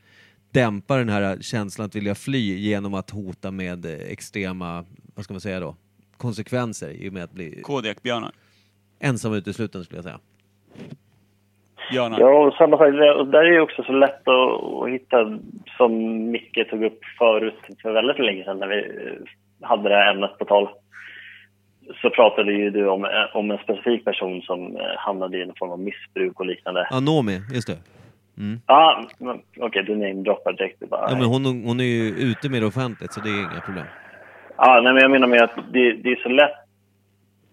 dämpa 0.51 0.97
den 0.97 1.09
här 1.09 1.37
känslan 1.41 1.85
att 1.85 1.95
vilja 1.95 2.15
fly 2.15 2.59
genom 2.59 2.93
att 2.93 3.09
hota 3.09 3.51
med 3.51 3.85
eh, 3.85 3.91
extrema, 3.91 4.85
vad 5.15 5.25
ska 5.25 5.33
man 5.33 5.41
säga 5.41 5.59
då, 5.59 5.75
konsekvenser 6.17 6.89
i 6.89 7.09
och 7.09 7.13
med 7.13 7.23
att 7.23 7.33
bli 7.33 7.59
Kodjakbjörnar. 7.63 8.31
Ensam 8.99 9.33
utesluten 9.33 9.83
skulle 9.83 9.97
jag 9.97 10.03
säga. 10.03 10.19
Björnar. 11.91 12.19
Ja, 12.19 12.47
och 12.47 12.53
samma 12.53 12.77
sak. 12.77 12.87
Där 13.31 13.43
är 13.43 13.51
det 13.51 13.61
också 13.61 13.83
så 13.83 13.91
lätt 13.91 14.27
att, 14.27 14.89
hitta, 14.89 15.39
som 15.77 15.91
Micke 16.31 16.69
tog 16.69 16.83
upp 16.83 16.99
förut 17.17 17.59
för 17.81 17.91
väldigt 17.91 18.19
länge 18.19 18.43
sedan 18.43 18.59
när 18.59 18.67
vi 18.67 18.79
eh, 18.79 19.67
hade 19.67 19.89
det 19.89 19.95
här 19.95 20.11
ämnet 20.11 20.37
på 20.37 20.45
tal. 20.45 20.69
Så 22.01 22.09
pratade 22.09 22.53
ju 22.53 22.69
du 22.69 22.87
om, 22.87 23.05
eh, 23.05 23.35
om 23.35 23.51
en 23.51 23.57
specifik 23.57 24.05
person 24.05 24.41
som 24.41 24.77
eh, 24.77 24.81
hamnade 24.97 25.37
i 25.37 25.41
en 25.41 25.53
form 25.55 25.71
av 25.71 25.79
missbruk 25.79 26.39
och 26.39 26.45
liknande. 26.45 26.87
Ja, 26.91 26.99
Nomi, 26.99 27.41
just 27.53 27.67
det. 27.67 27.77
Ja, 28.67 29.05
men 29.19 29.41
okej, 29.59 29.83
du 29.83 29.95
namedroppar 29.95 30.53
direkt. 30.53 30.79
Du 30.79 30.85
bara, 30.85 31.09
Ja, 31.09 31.15
men 31.15 31.25
hon, 31.25 31.45
hon 31.65 31.79
är 31.79 31.83
ju 31.83 32.09
ute 32.09 32.49
med 32.49 32.61
det 32.61 32.65
offentligt, 32.65 33.13
så 33.13 33.21
det 33.21 33.29
är 33.29 33.39
inga 33.39 33.61
problem. 33.65 33.85
Ja, 34.57 34.81
nej, 34.83 34.93
men 34.93 35.01
jag 35.01 35.11
menar 35.11 35.27
med 35.27 35.41
att 35.43 35.55
det, 35.73 35.93
det 35.93 36.11
är 36.11 36.23
så 36.23 36.29
lätt 36.29 36.55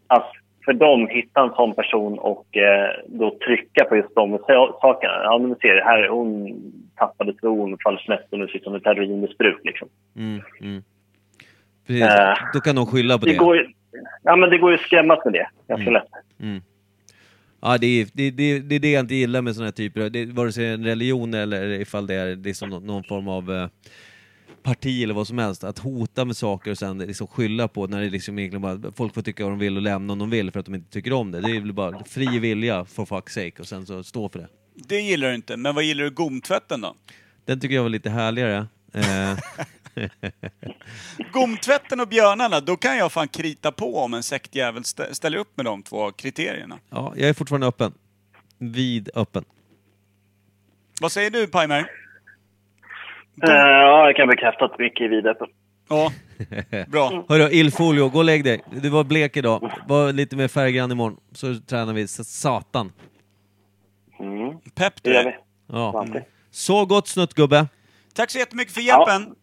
att 0.07 0.33
för 0.65 0.73
dem 0.73 1.09
hitta 1.09 1.41
en 1.43 1.51
sån 1.51 1.75
person 1.75 2.19
och 2.19 2.57
eh, 2.57 2.91
då 3.07 3.39
trycka 3.47 3.85
på 3.85 3.97
just 3.97 4.15
de 4.15 4.39
sa- 4.39 4.79
sakerna. 4.81 5.15
Ja, 5.25 5.39
men 5.39 5.49
du 5.51 5.57
ser, 5.61 5.81
här 5.85 6.09
hon 6.09 6.57
tappade 6.97 7.33
tron, 7.35 7.79
faller 7.85 7.99
snett 7.99 8.27
och 8.31 8.39
nu 8.39 8.49
sitter 8.49 8.71
hon 8.71 8.77
i 8.81 8.83
heroinmissbruk. 8.85 9.61
Liksom. 9.65 9.89
Mm, 10.17 10.41
mm. 10.61 10.83
Precis. 11.87 12.03
Eh, 12.03 12.35
Då 12.55 12.61
kan 12.61 12.77
de 12.77 12.87
skylla 12.87 13.19
på 13.19 13.27
Det 13.27 13.33
det. 13.33 13.39
går 13.39 13.57
ju, 13.57 13.67
ja, 14.23 14.37
men 14.37 14.51
det 14.51 14.59
går 14.59 14.71
ju 14.71 14.75
att 14.75 14.81
skrämmas 14.83 15.19
med 15.25 15.33
det 15.35 15.47
ganska 15.69 15.91
Mm. 15.91 15.93
lätt. 15.95 16.63
Ja, 17.65 17.79
det, 17.79 17.87
är, 17.87 18.07
det, 18.13 18.31
det, 18.31 18.59
det 18.59 18.75
är 18.75 18.81
det 18.81 18.91
jag 18.93 19.01
inte 19.01 19.15
gillar 19.15 19.43
med 19.43 19.55
såna 19.55 19.65
här 19.67 19.73
typer 19.73 20.11
det, 20.11 20.25
vare 20.27 20.53
sig 20.53 20.67
en 20.75 20.85
religion 20.85 21.35
eller 21.35 21.69
ifall 21.81 22.07
det 22.07 22.15
är 22.15 22.37
liksom 22.37 22.71
någon, 22.71 22.87
någon 22.87 23.05
form 23.05 23.29
av 23.29 23.53
eh, 23.53 23.67
parti 24.63 25.03
eller 25.03 25.15
vad 25.15 25.27
som 25.27 25.39
helst. 25.39 25.65
Att 25.65 25.79
hota 25.79 26.25
med 26.25 26.37
saker 26.37 26.71
och 26.71 26.79
sen 26.79 26.99
liksom 26.99 27.27
skylla 27.27 27.69
på 27.69 27.87
när 27.87 28.01
det 28.01 28.11
liksom 28.11 28.39
egentligen 28.39 28.63
bara, 28.63 28.93
folk 28.93 29.15
får 29.15 29.23
tycka 29.23 29.43
vad 29.45 29.53
de 29.53 29.59
vill 29.59 29.77
och 29.77 29.83
lämna 29.83 30.13
om 30.13 30.19
de 30.19 30.31
vill 30.31 30.51
för 30.51 30.61
att 30.61 30.67
de 30.67 30.75
inte 30.75 30.91
tycker 30.93 31.13
om 31.13 31.31
det. 31.31 31.41
Det 31.41 31.51
är 31.57 31.61
väl 31.61 31.73
bara 31.73 32.05
fri 32.05 32.39
vilja 32.39 32.85
for 32.85 33.05
fuck's 33.07 33.29
sake 33.31 33.53
och 33.63 33.69
sen 33.69 33.87
så 33.87 34.05
stå 34.05 34.29
för 34.29 34.39
det. 34.39 34.49
Det 34.75 35.01
gillar 35.01 35.29
du 35.29 35.35
inte, 35.35 35.57
men 35.57 35.75
vad 35.75 35.85
gillar 35.85 36.05
du 36.05 36.11
gomtvätten 36.11 36.81
då? 36.81 36.95
Den 37.45 37.61
tycker 37.61 37.75
jag 37.75 37.83
var 37.83 37.91
lite 37.91 38.11
härligare. 38.11 38.67
Eh, 38.93 39.39
Gomtvätten 41.33 42.01
och 42.01 42.09
björnarna, 42.09 42.61
då 42.61 42.77
kan 42.77 42.97
jag 42.99 43.13
fan 43.13 43.29
krita 43.29 43.73
på 43.73 43.99
om 43.99 44.15
en 44.15 44.23
sektjävel 44.23 44.83
stä- 44.83 45.13
ställer 45.13 45.39
upp 45.39 45.57
med 45.57 45.65
de 45.67 45.83
två 45.83 46.13
kriterierna. 46.13 46.79
ja, 46.91 47.13
jag 47.17 47.29
är 47.29 47.33
fortfarande 47.35 47.67
öppen. 47.67 47.93
Vid 48.59 49.11
öppen. 49.15 49.45
Vad 51.01 51.13
säger 51.13 51.31
du, 51.31 51.47
Pajmer? 51.47 51.87
Eh, 53.43 53.51
ja, 53.51 54.07
jag 54.07 54.17
kan 54.17 54.29
bekräfta 54.29 54.65
att 54.65 54.79
Micke 54.79 55.01
är 55.01 55.09
vidöppen. 55.09 55.49
Ja, 55.89 56.13
bra. 56.89 57.25
Hörru, 57.29 57.49
Ilfolio, 57.51 58.09
gå 58.09 58.19
och 58.19 58.25
lägg 58.25 58.45
dig. 58.45 58.61
Du 58.83 58.89
var 58.89 59.05
blek 59.05 59.37
idag. 59.37 59.73
Var 59.87 60.13
lite 60.13 60.37
mer 60.37 60.49
färggrann 60.49 60.93
imorgon. 60.93 61.21
Så 61.33 61.55
tränar 61.55 61.93
vi 61.93 62.09
satan. 62.09 62.93
Mm, 64.21 64.51
Pepp 64.75 65.03
det 65.03 65.11
du 65.11 65.15
gör 65.15 65.25
vi. 65.25 65.35
Ja. 65.67 65.99
Alltid. 66.01 66.23
Så 66.51 66.87
gott 66.87 67.09
snuttgubbe. 67.09 67.67
Tack 68.15 68.31
så 68.31 68.39
jättemycket 68.39 68.75
för 68.75 68.81
hjälpen. 68.81 69.35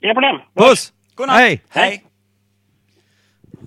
Inga 0.00 0.14
problem. 0.14 0.36
Puss! 0.54 0.92
Godnatt. 1.14 1.36
Hej! 1.36 1.62
Hej! 1.68 2.04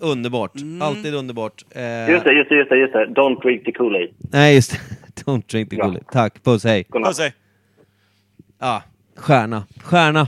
Underbart. 0.02 0.52
Alltid 0.82 1.14
underbart. 1.16 1.64
Eh, 1.72 2.10
Just 2.10 2.24
det, 2.26 2.34
just 2.34 2.50
det, 2.50 2.56
just 2.56 2.70
det, 2.70 2.78
just 2.78 2.94
det. 2.94 3.06
Don't 3.06 3.42
drink 3.42 3.66
the 3.66 3.72
Kool-Aid. 3.72 4.14
nej, 4.32 4.56
just 4.56 4.72
det. 4.72 4.80
Don't 5.26 5.52
drink 5.52 5.70
the 5.70 5.76
Ja. 5.76 5.84
Kool-Aid. 5.86 6.04
Tack. 6.12 6.44
Puss, 6.44 6.64
hej. 6.64 6.86
Godnatt. 6.90 7.10
Puss, 7.10 7.20
hej. 7.20 7.34
Ja, 8.60 8.84
stjärna. 9.16 9.64
Stjärna. 9.84 10.28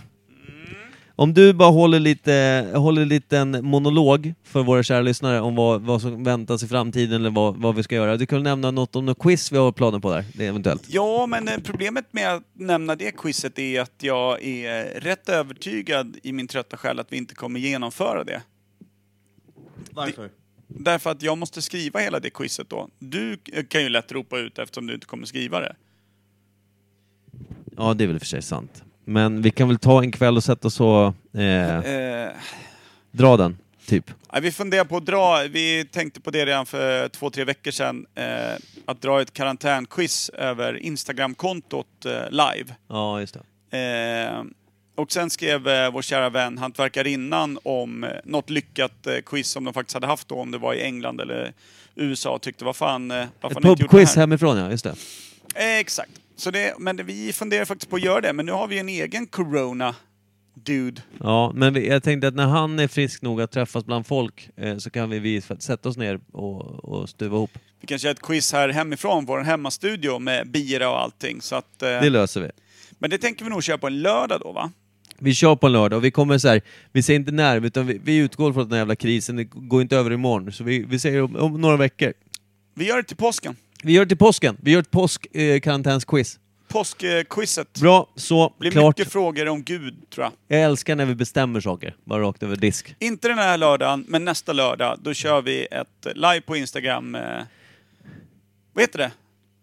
Om 1.19 1.33
du 1.33 1.53
bara 1.53 1.69
håller 1.69 1.99
lite, 1.99 2.67
håller 2.75 3.01
en 3.01 3.07
liten 3.07 3.65
monolog 3.65 4.33
för 4.43 4.63
våra 4.63 4.83
kära 4.83 5.01
lyssnare 5.01 5.41
om 5.41 5.55
vad, 5.55 5.81
vad 5.81 6.01
som 6.01 6.23
väntas 6.23 6.63
i 6.63 6.67
framtiden 6.67 7.21
eller 7.21 7.29
vad, 7.29 7.57
vad 7.57 7.75
vi 7.75 7.83
ska 7.83 7.95
göra. 7.95 8.17
Du 8.17 8.25
kan 8.25 8.43
nämna 8.43 8.71
något 8.71 8.95
om 8.95 9.05
något 9.05 9.19
quiz 9.19 9.51
vi 9.51 9.57
har 9.57 9.71
planer 9.71 9.99
på 9.99 10.11
där, 10.11 10.25
det 10.33 10.45
är 10.45 10.49
eventuellt. 10.49 10.83
Ja, 10.87 11.25
men 11.25 11.47
eh, 11.47 11.57
problemet 11.63 12.13
med 12.13 12.33
att 12.33 12.43
nämna 12.53 12.95
det 12.95 13.11
quizet 13.11 13.59
är 13.59 13.81
att 13.81 13.93
jag 13.99 14.43
är 14.43 14.99
rätt 14.99 15.29
övertygad 15.29 16.17
i 16.23 16.33
min 16.33 16.47
trötta 16.47 16.77
själ 16.77 16.99
att 16.99 17.11
vi 17.11 17.17
inte 17.17 17.35
kommer 17.35 17.59
genomföra 17.59 18.23
det. 18.23 18.41
Varför? 19.91 20.29
Därför 20.67 21.11
att 21.11 21.21
jag 21.21 21.37
måste 21.37 21.61
skriva 21.61 21.99
hela 21.99 22.19
det 22.19 22.29
quizet 22.29 22.69
då. 22.69 22.89
Du 22.99 23.37
kan 23.69 23.81
ju 23.81 23.89
lätt 23.89 24.11
ropa 24.11 24.39
ut 24.39 24.59
eftersom 24.59 24.87
du 24.87 24.93
inte 24.93 25.07
kommer 25.07 25.25
skriva 25.25 25.59
det. 25.59 25.75
Ja, 27.77 27.93
det 27.93 28.03
är 28.03 28.07
väl 28.07 28.19
för 28.19 28.25
sig 28.25 28.41
sant. 28.41 28.83
Men 29.05 29.41
vi 29.41 29.51
kan 29.51 29.67
väl 29.67 29.77
ta 29.77 30.01
en 30.03 30.11
kväll 30.11 30.37
och 30.37 30.43
sätta 30.43 30.67
oss 30.67 30.79
och 30.79 31.39
eh, 31.41 31.77
Eh, 31.79 32.29
dra 33.11 33.37
den, 33.37 33.57
typ. 33.85 34.11
ja, 34.33 34.39
vi 34.39 34.51
funderar 34.51 34.85
på 34.85 34.97
att 34.97 35.05
dra, 35.05 35.43
vi 35.49 35.85
tänkte 35.91 36.21
på 36.21 36.31
det 36.31 36.45
redan 36.45 36.65
för 36.65 37.09
två, 37.09 37.29
tre 37.29 37.43
veckor 37.43 37.71
sedan, 37.71 38.05
eh, 38.15 38.25
att 38.85 39.01
dra 39.01 39.21
ett 39.21 39.33
karantänquiz 39.33 40.29
över 40.29 40.77
Instagramkontot 40.77 42.05
eh, 42.05 42.11
live. 42.29 42.75
Ja, 42.87 43.19
just 43.19 43.37
det. 43.71 43.77
Eh, 43.77 44.43
Och 44.95 45.11
sen 45.11 45.29
skrev 45.29 45.67
eh, 45.67 45.91
vår 45.91 46.01
kära 46.01 46.29
vän 46.29 46.57
hantverkarinnan 46.57 47.59
om 47.63 48.03
eh, 48.03 48.09
något 48.23 48.49
lyckat 48.49 49.07
eh, 49.07 49.15
quiz 49.25 49.47
som 49.49 49.63
de 49.63 49.73
faktiskt 49.73 49.93
hade 49.93 50.07
haft 50.07 50.27
då, 50.27 50.35
om 50.35 50.51
det 50.51 50.57
var 50.57 50.73
i 50.73 50.81
England 50.83 51.21
eller 51.21 51.53
USA 51.95 52.29
och 52.35 52.41
tyckte 52.41 52.65
vad 52.65 52.75
fan, 52.75 53.11
eh, 53.11 53.17
varför 53.17 53.27
Ett 53.47 53.53
har 53.53 53.61
ni 53.61 53.69
inte 53.69 53.83
gjort 53.83 53.91
pubquiz 53.91 54.13
det 54.13 54.19
hemifrån 54.19 54.57
ja, 54.57 54.71
just 54.71 54.83
det. 54.83 54.95
Eh, 55.55 55.77
exakt. 55.79 56.11
Så 56.37 56.51
det, 56.51 56.73
men 56.79 57.05
vi 57.05 57.33
funderar 57.33 57.65
faktiskt 57.65 57.89
på 57.89 57.95
att 57.95 58.03
göra 58.03 58.21
det, 58.21 58.33
men 58.33 58.45
nu 58.45 58.51
har 58.51 58.67
vi 58.67 58.79
en 58.79 58.89
egen 58.89 59.27
corona 59.27 59.95
dude. 60.53 61.01
Ja, 61.19 61.51
men 61.55 61.85
jag 61.85 62.03
tänkte 62.03 62.27
att 62.27 62.35
när 62.35 62.45
han 62.45 62.79
är 62.79 62.87
frisk 62.87 63.21
nog 63.21 63.41
att 63.41 63.51
träffas 63.51 63.85
bland 63.85 64.07
folk 64.07 64.49
eh, 64.55 64.77
så 64.77 64.89
kan 64.89 65.09
vi, 65.09 65.19
vi 65.19 65.41
sätta 65.41 65.89
oss 65.89 65.97
ner 65.97 66.19
och, 66.31 66.61
och 66.85 67.09
stuva 67.09 67.35
ihop. 67.35 67.51
Vi 67.81 67.87
kan 67.87 67.99
köra 67.99 68.11
ett 68.11 68.21
quiz 68.21 68.53
här 68.53 68.69
hemifrån, 68.69 69.25
vår 69.25 69.39
hemmastudio 69.39 70.19
med 70.19 70.51
bira 70.51 70.89
och 70.89 71.01
allting. 71.01 71.41
Så 71.41 71.55
att, 71.55 71.81
eh, 71.81 71.89
Det 71.89 72.09
löser 72.09 72.41
vi. 72.41 72.49
men 72.99 73.09
det 73.09 73.17
tänker 73.17 73.43
vi 73.43 73.49
nog 73.49 73.63
köra 73.63 73.77
på 73.77 73.87
en 73.87 74.01
lördag 74.01 74.39
då 74.43 74.51
va? 74.51 74.71
Vi 75.19 75.33
kör 75.33 75.55
på 75.55 75.67
en 75.67 75.73
lördag 75.73 75.97
och 75.97 76.03
vi 76.05 76.11
kommer 76.11 76.37
så 76.37 76.47
här, 76.47 76.61
vi 76.91 77.03
säger 77.03 77.19
inte 77.19 77.31
när, 77.31 77.65
utan 77.65 77.87
vi, 77.87 77.99
vi 78.03 78.17
utgår 78.17 78.53
från 78.53 78.63
den 78.63 78.71
här 78.71 78.79
jävla 78.79 78.95
krisen 78.95 79.35
det 79.35 79.43
går 79.43 79.81
inte 79.81 79.97
över 79.97 80.11
imorgon. 80.11 80.51
Så 80.51 80.63
vi, 80.63 80.83
vi 80.83 80.99
säger 80.99 81.21
om, 81.21 81.35
om 81.35 81.61
några 81.61 81.77
veckor. 81.77 82.13
Vi 82.75 82.87
gör 82.87 82.97
det 82.97 83.03
till 83.03 83.17
påsken. 83.17 83.55
Vi 83.83 83.93
gör 83.93 84.05
det 84.05 84.09
till 84.09 84.17
påsken. 84.17 84.57
Vi 84.61 84.71
gör 84.71 84.79
ett 84.79 84.91
påsk-karantänsquiz. 84.91 86.39
Påskquizet. 86.67 87.79
Bra, 87.81 88.09
så, 88.15 88.47
Det 88.49 88.59
blir 88.59 88.71
klart. 88.71 88.97
mycket 88.97 89.13
frågor 89.13 89.47
om 89.47 89.63
Gud, 89.63 90.09
tror 90.09 90.23
jag. 90.25 90.57
Jag 90.57 90.65
älskar 90.65 90.95
när 90.95 91.05
vi 91.05 91.15
bestämmer 91.15 91.59
saker, 91.59 91.95
bara 92.03 92.21
rakt 92.21 92.43
över 92.43 92.55
disk. 92.55 92.95
Inte 92.99 93.27
den 93.27 93.37
här 93.37 93.57
lördagen, 93.57 94.05
men 94.07 94.25
nästa 94.25 94.53
lördag, 94.53 94.99
då 95.01 95.13
kör 95.13 95.41
vi 95.41 95.65
ett 95.71 96.07
live 96.15 96.41
på 96.41 96.55
Instagram. 96.55 97.15
Eh, 97.15 97.21
vad 98.73 98.83
heter 98.83 98.97
det? 98.99 99.11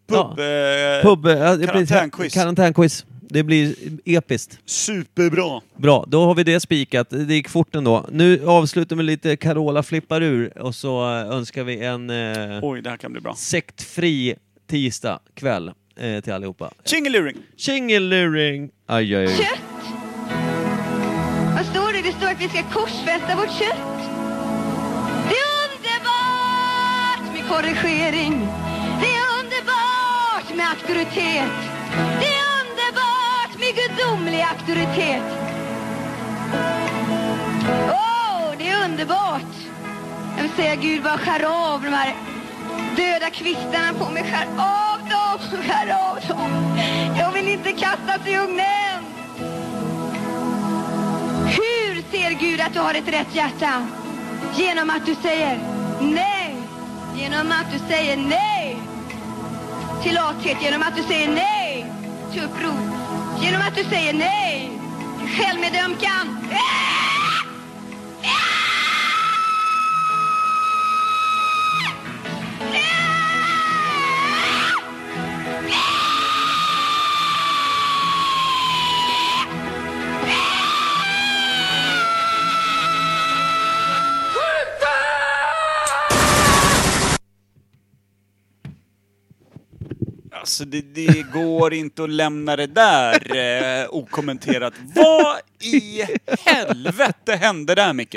Pub... 0.07 0.39
Eh, 0.39 1.03
Pub, 1.03 1.27
eh, 1.27 1.33
ja, 1.39 1.51
det 1.51 1.57
blir- 1.59 1.67
karantänquiz. 1.67 2.35
Karantänquiz. 2.35 3.05
Det 3.29 3.43
blir 3.43 3.75
episkt. 4.05 4.59
Superbra! 4.65 5.61
Bra, 5.77 6.05
då 6.09 6.25
har 6.25 6.35
vi 6.35 6.45
det 6.45 6.61
spikat. 6.61 7.11
Det 7.11 7.35
gick 7.35 7.49
fort 7.49 7.75
ändå. 7.75 8.07
Nu 8.13 8.47
avslutar 8.47 8.97
vi 8.97 9.03
lite 9.03 9.37
Carola 9.37 9.83
flippar 9.83 10.21
ur 10.23 10.59
och 10.59 10.75
så 10.75 11.03
eh, 11.03 11.37
önskar 11.37 11.65
vi 11.65 11.85
en 11.85 12.11
eh, 12.11 12.59
Oj, 12.63 12.83
det 12.83 12.91
här 12.91 12.97
kan 12.97 13.13
bli 13.13 13.21
bra. 13.21 13.35
sektfri 13.37 14.35
tisdag 14.71 15.19
kväll 15.35 15.71
eh, 16.01 16.21
till 16.21 16.33
allihopa. 16.33 16.71
Tjingeluring! 16.85 17.37
Tjingeluring! 17.57 18.71
Aj, 18.87 19.15
aj, 19.15 19.27
aj. 19.27 19.37
Kött! 19.37 19.61
Vad 21.57 21.67
står 21.67 21.93
det? 21.93 22.03
Det 22.03 22.13
står 22.13 22.27
att 22.27 22.41
vi 22.41 22.49
ska 22.49 22.63
korsfästa 22.63 23.37
vårt 23.37 23.59
kött. 23.59 23.79
Det 25.29 25.35
är 25.35 25.55
underbart 25.65 27.35
med 27.35 27.49
korrigering 27.49 28.49
auktoritet. 30.75 31.55
Det 32.21 32.31
är 32.41 32.47
underbart 32.61 33.53
med 33.59 33.75
gudomlig 33.81 34.43
auktoritet. 34.43 35.23
Åh, 37.91 38.55
det 38.59 38.69
är 38.69 38.85
underbart! 38.85 39.55
Jag 40.37 40.43
vill 40.43 40.53
säga 40.53 40.75
Gud, 40.75 41.03
bara 41.03 41.19
skär 41.19 41.73
av 41.73 41.83
de 41.83 41.89
här 41.89 42.15
döda 42.97 43.31
kvistarna 43.31 43.93
på 43.99 44.11
mig. 44.11 44.23
Skär 44.23 44.47
av 44.59 44.99
dem, 44.99 45.63
skär 45.63 45.97
av 46.11 46.19
dem. 46.29 46.79
Jag 47.19 47.33
vill 47.33 47.49
inte 47.49 47.73
kastas 47.73 48.27
i 48.27 48.37
ugnen. 48.37 49.05
Hur 51.47 52.03
ser 52.11 52.31
Gud 52.31 52.61
att 52.61 52.73
du 52.73 52.81
har 52.81 52.95
ett 52.95 53.09
rätt 53.09 53.35
hjärta? 53.35 53.87
Genom 54.55 54.91
att 54.91 55.07
du 55.07 55.15
säger 55.15 55.59
nej. 56.01 56.57
Genom 57.17 57.53
att 57.53 57.73
du 57.73 57.79
säger 57.79 58.17
nej 58.17 58.55
till 60.03 60.15
lathet. 60.15 60.57
Genom 60.63 60.83
att 60.83 60.97
du 60.97 61.03
säger 61.03 61.29
nej 61.29 61.87
till 62.33 62.43
uppror. 62.43 62.81
Genom 63.43 63.61
att 63.61 63.75
du 63.77 63.85
säger 63.85 64.13
nej 64.13 64.71
till 65.19 65.29
självmedömkan. 65.29 66.39
Alltså 90.55 90.65
det, 90.65 90.81
det 90.81 91.23
går 91.33 91.75
inte 91.75 92.05
att 92.05 92.11
lämna 92.11 92.57
det 92.57 92.67
där 92.67 93.37
eh, 93.83 93.87
okommenterat. 93.91 94.75
Vad 94.95 95.37
i 95.61 96.03
helvete 96.39 97.37
hände 97.37 97.75
där 97.75 97.93
Micke? 97.93 98.17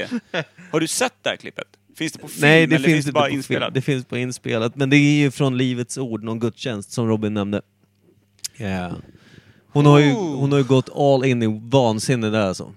Har 0.72 0.80
du 0.80 0.88
sett 0.88 1.14
det 1.22 1.30
här 1.30 1.38
klippet? 1.38 1.68
Finns 1.96 2.14
det 2.14 2.20
på 2.20 2.28
film 2.28 2.42
Nej, 2.42 2.68
det 2.68 2.76
eller 2.76 2.86
finns, 2.86 2.96
finns 2.96 3.06
det 3.06 3.12
bara 3.12 3.26
film. 3.26 3.38
inspelat? 3.38 3.74
Det 3.74 3.82
finns 3.82 4.06
på 4.06 4.18
inspelat, 4.18 4.76
men 4.76 4.90
det 4.90 4.96
är 4.96 5.20
ju 5.20 5.32
från 5.32 5.58
Livets 5.58 5.98
Ord, 5.98 6.24
någon 6.24 6.40
gudstjänst 6.40 6.92
som 6.92 7.08
Robin 7.08 7.34
nämnde. 7.34 7.62
Yeah. 8.58 8.94
Hon, 9.70 9.86
har 9.86 10.00
ju, 10.00 10.12
hon 10.14 10.52
har 10.52 10.60
ju 10.60 10.66
gått 10.66 10.90
all 10.96 11.26
in 11.26 11.44
i 11.44 11.62
vansinne 11.64 12.30
där 12.30 12.48
alltså. 12.48 12.74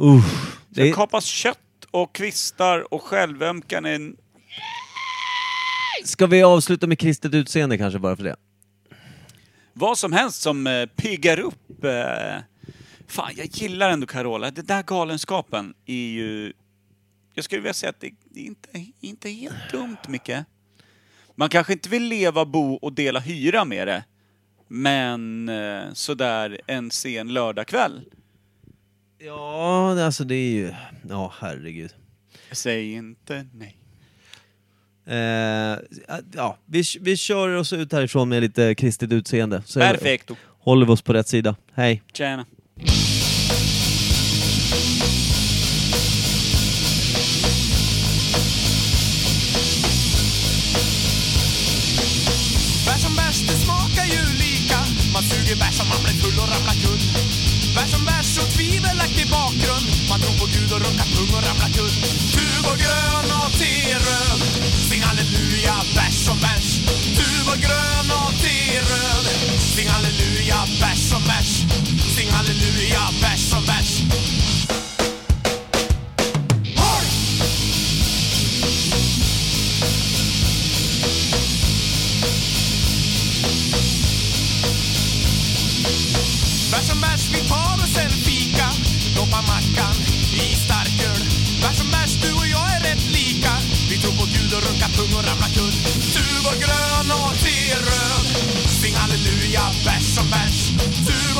Uh, 0.00 0.24
det 0.68 0.82
Det 0.82 0.88
är, 0.88 0.92
kapas 0.92 1.24
kött 1.24 1.58
och 1.90 2.12
kvistar 2.14 2.94
och 2.94 3.02
självömkan 3.02 3.86
är 3.86 3.94
en... 3.94 4.16
ska 6.04 6.26
vi 6.26 6.42
avsluta 6.42 6.86
med 6.86 6.98
kristet 6.98 7.34
utseende 7.34 7.78
kanske 7.78 7.98
bara 7.98 8.16
för 8.16 8.24
det? 8.24 8.36
Vad 9.72 9.98
som 9.98 10.12
helst 10.12 10.42
som 10.42 10.66
eh, 10.66 10.86
piggar 10.86 11.40
upp. 11.40 11.84
Eh, 11.84 12.42
fan, 13.06 13.32
jag 13.36 13.46
gillar 13.46 13.90
ändå 13.90 14.06
Carola. 14.06 14.50
Det 14.50 14.62
där 14.62 14.82
galenskapen 14.82 15.74
är 15.86 16.08
ju... 16.08 16.52
Jag 17.34 17.44
skulle 17.44 17.60
vilja 17.60 17.74
säga 17.74 17.90
att 17.90 18.00
det, 18.00 18.10
det 18.30 18.40
är 18.40 18.44
inte, 18.44 18.68
inte 19.00 19.30
helt 19.30 19.72
dumt, 19.72 19.96
Micke. 20.08 20.30
Man 21.34 21.48
kanske 21.48 21.72
inte 21.72 21.88
vill 21.88 22.02
leva, 22.02 22.44
bo 22.44 22.74
och 22.74 22.92
dela 22.92 23.20
hyra 23.20 23.64
med 23.64 23.88
det. 23.88 24.04
Men 24.68 25.48
eh, 25.48 25.92
sådär 25.92 26.60
en 26.66 26.90
sen 26.90 27.32
lördagkväll. 27.32 28.04
Ja, 29.18 30.04
alltså 30.04 30.24
det 30.24 30.34
är 30.34 30.50
ju... 30.50 30.74
Ja, 31.08 31.32
herregud. 31.38 31.94
Säg 32.52 32.92
inte 32.92 33.46
nej. 33.52 33.76
Eh, 35.08 35.78
ja, 36.34 36.58
vi, 36.66 36.82
vi 37.00 37.16
kör 37.16 37.56
oss 37.56 37.72
ut 37.72 37.92
härifrån 37.92 38.28
med 38.28 38.42
lite 38.42 38.74
kristet 38.74 39.12
utseende. 39.12 39.62
Så 39.66 39.80
Perfekto. 39.80 40.36
håller 40.60 40.86
vi 40.86 40.92
oss 40.92 41.02
på 41.02 41.12
rätt 41.12 41.28
sida. 41.28 41.56
Hej! 41.74 42.02
Tjena. 42.12 42.46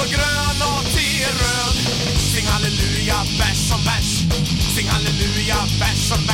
och 0.01 0.09
grön 0.15 0.59
och 0.71 0.85
till 0.95 1.27
röd. 1.41 1.77
Sing 2.33 2.47
halleluja, 2.47 3.19
bärs 3.39 3.69
som 3.71 3.81
bärs. 3.85 4.11
Sing 4.75 4.89
halleluja, 4.89 5.57
bärs 5.81 6.09
som 6.09 6.27